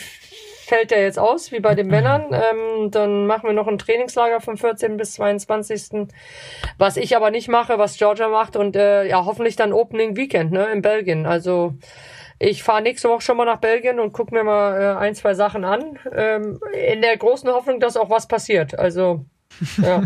fällt 0.72 0.92
ja 0.92 1.00
jetzt 1.00 1.20
aus, 1.20 1.52
wie 1.52 1.60
bei 1.60 1.76
den 1.76 1.88
Männern. 1.88 2.28
Ähm, 2.32 2.92
dann 2.92 3.28
machen 3.28 3.48
wir 3.48 3.54
noch 3.54 3.68
ein 3.68 3.78
Trainingslager 3.78 4.40
vom 4.40 4.56
14. 4.56 4.96
bis 4.96 5.14
22. 5.14 6.08
Was 6.78 6.96
ich 6.96 7.18
aber 7.18 7.30
nicht 7.30 7.50
mache, 7.50 7.78
was 7.78 7.98
Georgia 7.98 8.30
macht. 8.30 8.56
Und 8.56 8.78
äh, 8.78 9.06
ja, 9.06 9.26
hoffentlich 9.26 9.58
dann 9.58 9.74
Opening 9.74 10.16
Weekend 10.16 10.54
ne, 10.54 10.68
in 10.68 10.82
Belgien. 10.82 11.26
Also 11.26 11.74
ich 12.40 12.64
fahre 12.64 12.82
nächste 12.82 13.10
Woche 13.10 13.20
schon 13.20 13.36
mal 13.36 13.44
nach 13.44 13.58
Belgien 13.58 14.00
und 14.00 14.14
gucke 14.14 14.34
mir 14.34 14.46
mal 14.46 14.82
äh, 14.82 14.98
ein, 14.98 15.14
zwei 15.14 15.34
Sachen 15.34 15.66
an. 15.66 16.00
Ähm, 16.16 16.62
in 16.74 17.02
der 17.02 17.18
großen 17.18 17.50
Hoffnung, 17.50 17.82
dass 17.82 17.98
auch 17.98 18.10
was 18.10 18.30
passiert. 18.30 18.80
Also, 18.80 19.26
ja, 19.78 20.04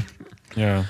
Ja. 0.56 0.86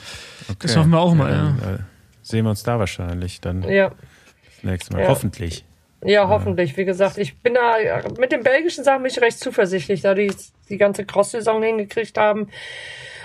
Okay. 0.47 0.57
Das 0.61 0.77
hoffen 0.77 0.91
wir 0.91 0.99
auch 0.99 1.13
mal, 1.15 1.31
dann, 1.31 1.75
äh, 1.75 1.79
sehen 2.21 2.45
wir 2.45 2.51
uns 2.51 2.63
da 2.63 2.79
wahrscheinlich 2.79 3.41
dann 3.41 3.63
ja. 3.63 3.89
das 3.89 4.63
nächste 4.63 4.93
Mal. 4.93 5.01
Ja. 5.01 5.09
Hoffentlich. 5.09 5.65
Ja, 6.05 6.27
hoffentlich. 6.29 6.77
Wie 6.77 6.85
gesagt, 6.85 7.17
ich 7.17 7.37
bin 7.39 7.55
da 7.55 7.77
mit 8.19 8.31
den 8.31 8.43
belgischen 8.43 8.83
Sachen 8.83 9.01
bin 9.03 9.11
ich 9.11 9.19
recht 9.21 9.39
zuversichtlich, 9.39 10.01
da 10.01 10.13
die 10.13 10.31
die 10.69 10.77
ganze 10.77 11.05
Cross-Saison 11.05 11.61
hingekriegt 11.63 12.17
haben. 12.17 12.49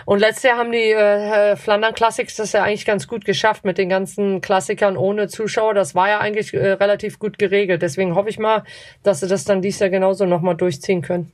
Und 0.07 0.19
letztes 0.19 0.44
Jahr 0.44 0.57
haben 0.59 0.73
die 0.73 0.90
äh, 0.93 1.57
Flandern 1.57 1.94
Classics 1.94 2.36
das 2.36 2.52
ja 2.52 2.62
eigentlich 2.65 2.86
ganz 2.86 3.07
gut 3.07 3.24
geschafft 3.24 3.65
mit 3.65 3.77
den 3.78 3.89
ganzen 3.90 4.40
Klassikern 4.40 4.97
ohne 4.97 5.28
Zuschauer. 5.28 5.74
Das 5.74 5.94
war 5.94 6.09
ja 6.09 6.20
eigentlich 6.20 6.55
äh, 6.55 6.73
relativ 6.73 7.19
gut 7.19 7.39
geregelt. 7.39 7.82
Deswegen 7.82 8.15
hoffe 8.15 8.31
ich 8.31 8.39
mal, 8.39 8.65
dass 9.02 9.20
sie 9.20 9.28
das 9.28 9.44
dann 9.44 9.61
dieses 9.62 9.81
Jahr 9.81 9.90
genauso 9.90 10.24
nochmal 10.24 10.57
durchziehen 10.57 11.02
können. 11.02 11.31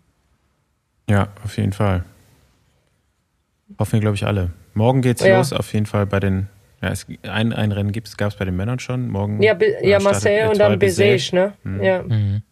Ja, 1.09 1.29
auf 1.45 1.57
jeden 1.57 1.73
Fall. 1.73 2.05
Hoffen 3.79 3.95
wir, 3.95 4.01
glaube 4.01 4.17
ich, 4.17 4.27
alle. 4.27 4.51
Morgen 4.75 5.01
geht's 5.01 5.25
Ja. 5.25 5.39
los, 5.39 5.53
auf 5.53 5.73
jeden 5.73 5.87
Fall 5.87 6.07
bei 6.07 6.21
den. 6.21 6.49
Ja, 6.83 6.91
es, 6.91 7.07
ein, 7.23 7.53
ein 7.53 7.73
Rennen 7.73 7.93
gab 7.93 8.05
es 8.33 8.37
bei 8.37 8.45
den 8.45 8.57
Männern 8.57 8.79
schon. 8.79 9.09
Morgen 9.09 9.43
Ja, 9.43 9.55
Be 9.55 9.67
äh, 9.83 9.89
ja 9.89 9.99
startet 10.01 10.05
Marseille 10.25 10.49
und 10.51 10.59
dann 10.59 10.79
Besage, 10.79 11.29
ne? 11.33 11.53
Ja. 11.83 12.03
Mhm. 12.03 12.43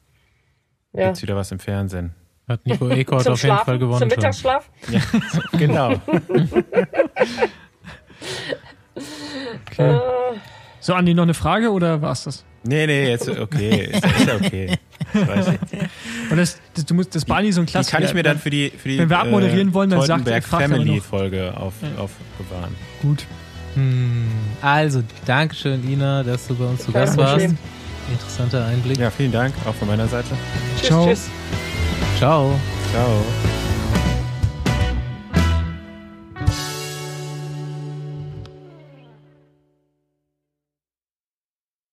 ja. 0.93 1.07
Gibt's 1.07 1.23
wieder 1.23 1.37
was 1.37 1.53
im 1.53 1.59
Fernsehen. 1.59 2.15
Hat 2.49 2.67
Nico 2.67 2.89
Ekort 2.91 3.27
auf 3.29 3.43
jeden 3.43 3.57
Fall 3.59 3.79
gewonnen. 3.79 3.99
zum. 4.01 4.09
Mittagsschlaf. 4.09 4.71
Genau. 5.59 5.95
So, 10.81 10.95
Andi, 10.95 11.15
noch 11.15 11.23
eine 11.25 11.35
Frage 11.35 11.71
oder 11.73 12.01
war's 12.03 12.25
das? 12.25 12.45
nee, 12.63 12.87
nee, 12.87 13.09
jetzt 13.11 13.29
okay. 13.29 13.91
Ist, 13.93 14.05
ist 14.05 14.27
ja 14.27 14.37
okay. 14.37 14.79
Das 15.13 15.29
weiß 15.29 15.49
ich. 15.49 16.31
Und 16.31 16.37
das, 16.37 16.61
das, 16.75 16.85
du 16.85 16.95
musst, 16.95 17.15
das 17.15 17.25
Barney 17.25 17.53
so 17.53 17.61
ein 17.61 17.67
Die 17.67 17.73
Klassiker. 17.73 17.97
kann 17.99 18.07
ich 18.07 18.15
mir 18.15 18.23
dann 18.23 18.39
für 18.39 18.51
die, 18.51 18.71
für 18.71 18.89
die 18.89 18.99
Wenn 18.99 19.11
wir 19.11 19.19
abmoderieren 19.19 19.73
wollen, 19.75 19.91
dann 19.91 20.03
sagt- 20.03 20.27
er 20.29 20.43
Family. 20.43 21.01
Folge 21.01 21.55
auf, 21.57 21.75
aufbewahren. 21.97 22.75
Gut. 23.03 23.27
Hm, 23.75 24.29
Also, 24.63 25.03
Dankeschön, 25.27 25.89
Ina, 25.89 26.23
dass 26.23 26.47
du 26.47 26.55
bei 26.55 26.65
uns 26.67 26.85
zu 26.85 26.93
Gast 26.93 27.17
warst. 27.17 27.47
Interessanter 28.11 28.67
Einblick. 28.67 28.99
Ja, 28.99 29.11
vielen 29.11 29.33
Dank, 29.33 29.55
auch 29.67 29.75
von 29.75 29.89
meiner 29.89 30.07
Seite. 30.07 30.29
Tschüss, 30.79 30.89
Ciao. 30.89 31.07
tschüss. 31.07 31.29
Ciao. 32.19 32.61
Ciao. 32.93 33.54